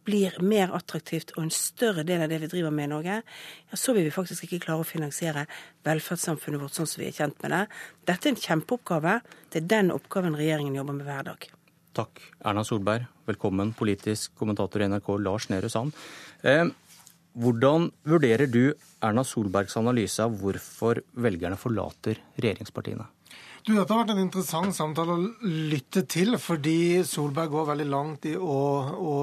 blir 0.05 0.37
mer 0.45 0.73
attraktivt 0.77 1.33
og 1.35 1.47
en 1.47 1.53
større 1.53 2.05
del 2.05 2.21
av 2.21 2.29
det 2.29 2.39
vi 2.43 2.49
driver 2.51 2.73
med 2.73 2.87
i 2.87 2.91
Norge, 2.93 3.17
ja, 3.71 3.79
så 3.79 3.95
vil 3.95 4.05
vi 4.05 4.13
faktisk 4.13 4.45
ikke 4.45 4.61
klare 4.67 4.85
å 4.85 4.87
finansiere 4.87 5.47
velferdssamfunnet 5.87 6.61
vårt 6.61 6.77
sånn 6.77 6.89
som 6.89 7.01
vi 7.01 7.09
er 7.09 7.17
kjent 7.17 7.41
med 7.41 7.55
det. 7.55 7.63
Dette 8.05 8.29
er 8.29 8.35
en 8.35 8.43
kjempeoppgave. 8.45 9.19
Det 9.49 9.63
er 9.63 9.69
den 9.73 9.93
oppgaven 9.95 10.37
regjeringen 10.37 10.77
jobber 10.77 10.99
med 10.99 11.09
hver 11.09 11.31
dag. 11.31 11.49
Takk, 11.95 12.19
Erna 12.43 12.63
Solberg. 12.67 13.05
Velkommen, 13.29 13.71
politisk 13.77 14.33
kommentator 14.35 14.83
i 14.83 14.87
NRK 14.91 15.13
Lars 15.23 15.47
Nehru 15.47 15.69
Sand. 15.71 15.95
Eh, 16.43 16.65
hvordan 17.39 17.87
vurderer 18.03 18.51
du 18.51 18.73
Erna 18.99 19.23
Solbergs 19.23 19.77
analyse 19.79 20.23
av 20.23 20.35
hvorfor 20.41 20.99
velgerne 21.15 21.55
forlater 21.59 22.19
regjeringspartiene? 22.35 23.07
Du, 23.65 23.71
Dette 23.73 23.89
har 23.89 24.03
vært 24.03 24.11
en 24.13 24.19
interessant 24.21 24.75
samtale 24.77 25.13
å 25.15 25.21
lytte 25.41 26.03
til, 26.05 26.35
fordi 26.37 27.01
Solberg 27.01 27.49
går 27.49 27.63
veldig 27.71 27.85
langt 27.89 28.25
i 28.29 28.35
å, 28.37 28.57
å 28.93 29.13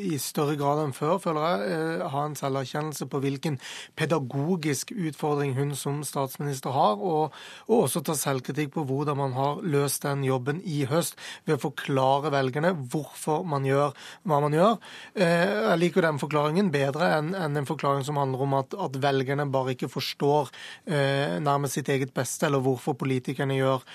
i 0.00 0.16
større 0.16 0.54
grad 0.56 0.78
enn 0.80 0.94
før, 0.96 1.18
føler 1.20 1.44
jeg, 1.44 1.74
eh, 1.74 2.04
ha 2.08 2.22
en 2.24 2.36
selverkjennelse 2.38 3.04
på 3.12 3.20
hvilken 3.20 3.58
pedagogisk 4.00 4.94
utfordring 4.96 5.52
hun 5.58 5.74
som 5.76 5.98
statsminister 6.08 6.72
har, 6.72 6.96
og, 6.96 7.36
og 7.68 7.82
også 7.82 8.00
ta 8.08 8.16
selvkritikk 8.16 8.72
på 8.78 8.86
hvordan 8.88 9.18
man 9.20 9.36
har 9.36 9.60
løst 9.68 10.06
den 10.06 10.24
jobben 10.24 10.64
i 10.64 10.86
høst, 10.88 11.20
ved 11.44 11.58
å 11.58 11.64
forklare 11.66 12.32
velgerne 12.32 12.72
hvorfor 12.80 13.44
man 13.44 13.68
gjør 13.68 13.92
hva 14.24 14.40
man 14.46 14.56
gjør. 14.56 14.80
Eh, 15.12 15.44
jeg 15.58 15.82
liker 15.82 16.08
den 16.08 16.22
forklaringen 16.24 16.72
bedre 16.72 17.10
enn 17.18 17.36
en 17.36 17.68
forklaring 17.68 18.08
som 18.08 18.22
handler 18.22 18.48
om 18.48 18.56
at, 18.62 18.80
at 18.88 18.98
velgerne 19.04 19.50
bare 19.52 19.76
ikke 19.76 19.92
forstår 19.92 20.48
eh, 20.88 21.36
nærmest 21.44 21.76
sitt 21.76 21.92
eget 21.92 22.16
beste, 22.16 22.48
eller 22.48 22.64
hvorfor 22.64 22.96
politikerne 22.96 23.60
gjør 23.60 23.89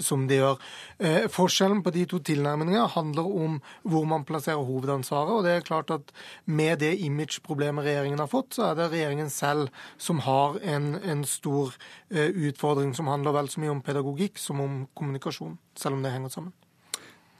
som 0.00 0.26
de 0.28 0.38
gjør. 0.40 0.58
Eh, 0.98 1.26
forskjellen 1.32 1.82
på 1.82 1.92
de 1.94 2.04
to 2.10 2.20
tilnærmingene 2.24 2.84
handler 2.94 3.28
om 3.44 3.58
hvor 3.82 4.06
man 4.08 4.26
plasserer 4.28 4.62
hovedansvaret. 4.62 5.32
og 5.32 5.44
det 5.44 5.56
er 5.56 5.66
klart 5.66 5.90
at 5.90 6.12
Med 6.46 6.78
det 6.78 6.98
image-problemet 7.00 7.84
regjeringen 7.84 8.18
har 8.18 8.26
fått, 8.26 8.54
så 8.54 8.70
er 8.70 8.74
det 8.74 8.90
regjeringen 8.92 9.30
selv 9.30 9.68
som 9.98 10.18
har 10.20 10.58
en, 10.62 10.94
en 11.02 11.24
stor 11.24 11.72
utfordring 12.10 12.94
som 12.94 13.06
handler 13.06 13.32
vel 13.32 13.48
så 13.48 13.60
mye 13.60 13.70
om 13.70 13.82
pedagogikk 13.82 14.38
som 14.38 14.60
om 14.60 14.88
kommunikasjon, 14.94 15.58
selv 15.74 15.94
om 15.94 16.02
det 16.02 16.12
henger 16.12 16.28
sammen. 16.28 16.52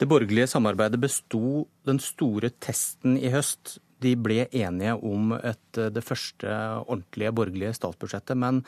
Det 0.02 0.08
borgerlige 0.08 0.48
samarbeidet 0.50 0.98
besto 0.98 1.68
den 1.86 2.00
store 2.02 2.50
testen 2.58 3.14
i 3.20 3.30
høst. 3.30 3.76
De 4.02 4.16
ble 4.18 4.48
enige 4.50 4.96
om 4.98 5.30
et, 5.36 5.78
det 5.78 6.02
første 6.02 6.48
ordentlige 6.82 7.30
borgerlige 7.32 7.76
statsbudsjettet. 7.78 8.34
Men, 8.34 8.64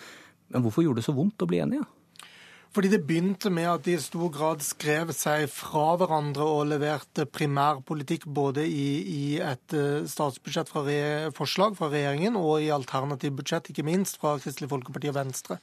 men 0.48 0.62
hvorfor 0.62 0.84
gjorde 0.84 1.02
det 1.02 1.08
så 1.08 1.16
vondt 1.16 1.42
å 1.42 1.48
bli 1.50 1.58
enige? 1.64 1.88
Fordi 2.74 2.88
det 2.90 3.04
begynte 3.06 3.52
med 3.54 3.68
at 3.70 3.84
de 3.86 3.92
i 3.94 4.00
stor 4.02 4.32
grad 4.34 4.62
skrev 4.66 5.12
seg 5.14 5.44
fra 5.52 5.92
hverandre 6.00 6.42
og 6.42 6.64
leverte 6.72 7.22
primærpolitikk 7.30 8.24
både 8.26 8.64
i, 8.66 8.88
i 9.06 9.26
et 9.38 9.74
eh, 9.78 10.08
statsbudsjett 10.10 10.72
fra 10.72 10.82
re, 10.82 10.96
forslag 11.36 11.76
fra 11.78 11.86
regjeringen 11.92 12.34
og 12.40 12.64
i 12.64 12.72
alternativ 12.74 13.36
budsjett, 13.38 13.70
ikke 13.70 13.84
minst 13.86 14.18
fra 14.18 14.32
Kristelig 14.42 14.72
Folkeparti 14.72 15.12
og 15.12 15.14
Venstre. 15.20 15.60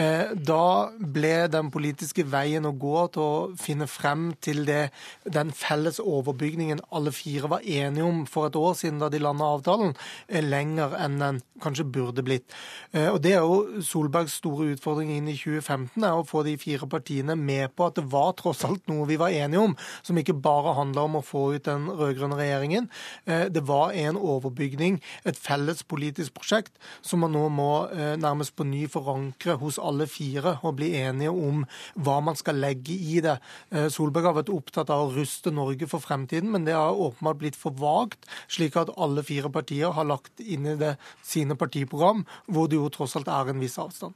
Eh, 0.00 0.32
da 0.32 0.88
ble 0.96 1.34
den 1.52 1.68
politiske 1.74 2.24
veien 2.24 2.64
å 2.64 2.72
gå 2.72 3.04
til 3.12 3.26
å 3.26 3.44
finne 3.60 3.84
frem 3.90 4.30
til 4.40 4.64
det, 4.64 4.86
den 5.28 5.52
felles 5.52 6.00
overbygningen 6.00 6.80
alle 6.96 7.12
fire 7.12 7.52
var 7.52 7.68
enige 7.68 8.08
om 8.08 8.24
for 8.24 8.48
et 8.48 8.56
år 8.56 8.72
siden 8.80 9.04
da 9.04 9.12
de 9.12 9.20
landa 9.20 9.52
avtalen, 9.58 9.92
lenger 10.32 10.96
enn 11.04 11.20
den 11.20 11.44
kanskje 11.60 11.84
burde 11.92 12.24
blitt. 12.24 12.48
Eh, 12.96 13.10
og 13.12 13.20
Det 13.26 13.36
er 13.36 13.44
jo 13.44 13.84
Solbergs 13.84 14.40
store 14.40 14.72
utfordring 14.72 15.12
inn 15.12 15.28
i 15.28 15.36
2015, 15.36 16.00
er 16.00 16.16
å 16.16 16.24
få 16.24 16.45
de 16.46 16.56
fire 16.60 16.88
partiene 16.90 17.36
med 17.38 17.74
på 17.76 17.88
at 17.88 17.98
det 17.98 18.06
var 18.12 18.34
tross 18.38 18.64
alt 18.66 18.84
noe 18.90 19.06
vi 19.08 19.18
var 19.20 19.34
enige 19.34 19.62
om, 19.62 19.76
som 20.06 20.18
ikke 20.18 20.36
bare 20.42 20.76
handla 20.78 21.06
om 21.06 21.18
å 21.18 21.24
få 21.24 21.44
ut 21.56 21.66
den 21.68 21.88
rød-grønne 21.90 22.38
regjeringen. 22.38 22.88
Eh, 23.26 23.46
det 23.52 23.64
var 23.68 23.94
en 23.96 24.18
overbygning, 24.20 25.00
et 25.26 25.38
felles 25.38 25.82
politisk 25.86 26.36
prosjekt, 26.38 26.74
som 27.02 27.24
man 27.24 27.34
nå 27.36 27.46
må 27.52 27.70
eh, 27.92 28.14
nærmest 28.20 28.56
på 28.56 28.66
ny 28.68 28.86
forankre 28.90 29.58
hos 29.60 29.80
alle 29.82 30.08
fire 30.10 30.56
og 30.62 30.78
bli 30.80 30.92
enige 30.98 31.32
om 31.32 31.64
hva 31.94 32.18
man 32.24 32.38
skal 32.38 32.60
legge 32.62 32.96
i 32.96 33.20
det. 33.24 33.38
Eh, 33.70 33.88
Solberg 33.92 34.30
har 34.30 34.38
vært 34.40 34.52
opptatt 34.54 34.92
av 34.92 35.06
å 35.06 35.14
ruste 35.16 35.52
Norge 35.54 35.88
for 35.90 36.04
fremtiden, 36.04 36.52
men 36.52 36.66
det 36.68 36.76
har 36.76 36.96
åpenbart 36.96 37.42
blitt 37.42 37.58
for 37.58 37.76
vagt, 37.80 38.28
slik 38.52 38.78
at 38.80 38.92
alle 38.96 39.24
fire 39.26 39.50
partier 39.52 39.94
har 39.96 40.08
lagt 40.08 40.42
inn 40.42 40.66
i 40.66 40.78
det 40.80 40.96
sine 41.24 41.56
partiprogram, 41.58 42.24
hvor 42.46 42.70
det 42.70 42.80
jo 42.80 42.92
tross 42.92 43.16
alt 43.18 43.30
er 43.32 43.52
en 43.52 43.62
viss 43.62 43.78
avstand. 43.82 44.14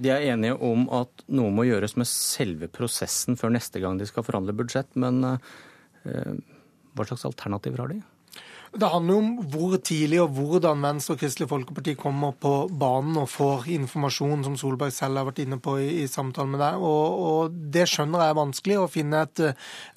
De 0.00 0.10
er 0.12 0.24
enige 0.32 0.56
om 0.64 0.86
at 0.94 1.24
noe 1.32 1.52
må 1.54 1.66
gjøres 1.68 1.96
med 2.00 2.08
selve 2.08 2.68
prosessen 2.72 3.36
før 3.38 3.52
neste 3.54 3.82
gang 3.82 4.00
de 4.00 4.08
skal 4.08 4.24
forhandle 4.26 4.54
budsjett, 4.56 4.88
men 4.96 5.20
eh, 5.26 6.32
hva 6.92 7.06
slags 7.08 7.26
alternativer 7.28 7.84
har 7.84 7.92
de? 7.92 8.00
Det 8.72 8.88
handler 8.88 9.18
om 9.20 9.32
hvor 9.52 9.74
tidlig 9.84 10.16
og 10.22 10.30
hvordan 10.32 10.80
Venstre 10.80 11.12
og 11.12 11.20
Kristelig 11.20 11.48
Folkeparti 11.50 11.92
kommer 12.00 12.32
på 12.40 12.52
banen 12.80 13.18
og 13.20 13.28
får 13.28 13.66
informasjon, 13.74 14.46
som 14.46 14.54
Solberg 14.56 14.94
selv 14.96 15.20
har 15.20 15.26
vært 15.28 15.42
inne 15.44 15.58
på 15.60 15.74
i, 15.76 15.90
i 16.00 16.06
samtalen 16.08 16.54
med 16.54 16.62
deg. 16.64 16.78
Og, 16.80 17.18
og, 17.26 17.58
Det 17.74 17.84
skjønner 17.90 18.24
jeg 18.24 18.32
er 18.32 18.38
vanskelig, 18.38 18.78
å 18.80 18.88
finne 18.88 19.20
et, 19.26 19.42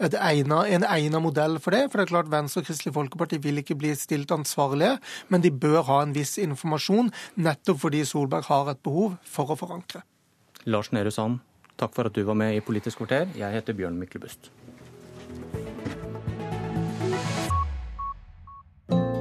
et 0.04 0.18
egnet, 0.20 0.74
en 0.76 0.88
egnet 0.90 1.24
modell 1.24 1.56
for 1.64 1.72
det. 1.72 1.86
For 1.88 2.02
det 2.02 2.10
er 2.10 2.12
klart 2.12 2.34
Venstre 2.34 2.66
og 2.66 2.68
Kristelig 2.68 2.98
Folkeparti 2.98 3.40
vil 3.48 3.64
ikke 3.64 3.80
bli 3.80 3.94
stilt 3.96 4.36
ansvarlige, 4.36 4.98
men 5.32 5.46
de 5.46 5.56
bør 5.56 5.80
ha 5.88 6.02
en 6.04 6.16
viss 6.18 6.36
informasjon, 6.44 7.14
nettopp 7.48 7.80
fordi 7.86 8.04
Solberg 8.04 8.52
har 8.52 8.76
et 8.76 8.84
behov 8.84 9.16
for 9.24 9.56
å 9.56 9.60
forankre. 9.60 10.04
Lars 10.68 10.92
Nehru 10.92 11.16
Sand, 11.16 11.40
takk 11.80 11.96
for 11.96 12.12
at 12.12 12.18
du 12.18 12.26
var 12.28 12.36
med 12.44 12.58
i 12.58 12.64
Politisk 12.66 13.06
kvarter. 13.06 13.32
Jeg 13.40 13.56
heter 13.56 13.78
Bjørn 13.78 13.96
Myklebust. 14.04 14.52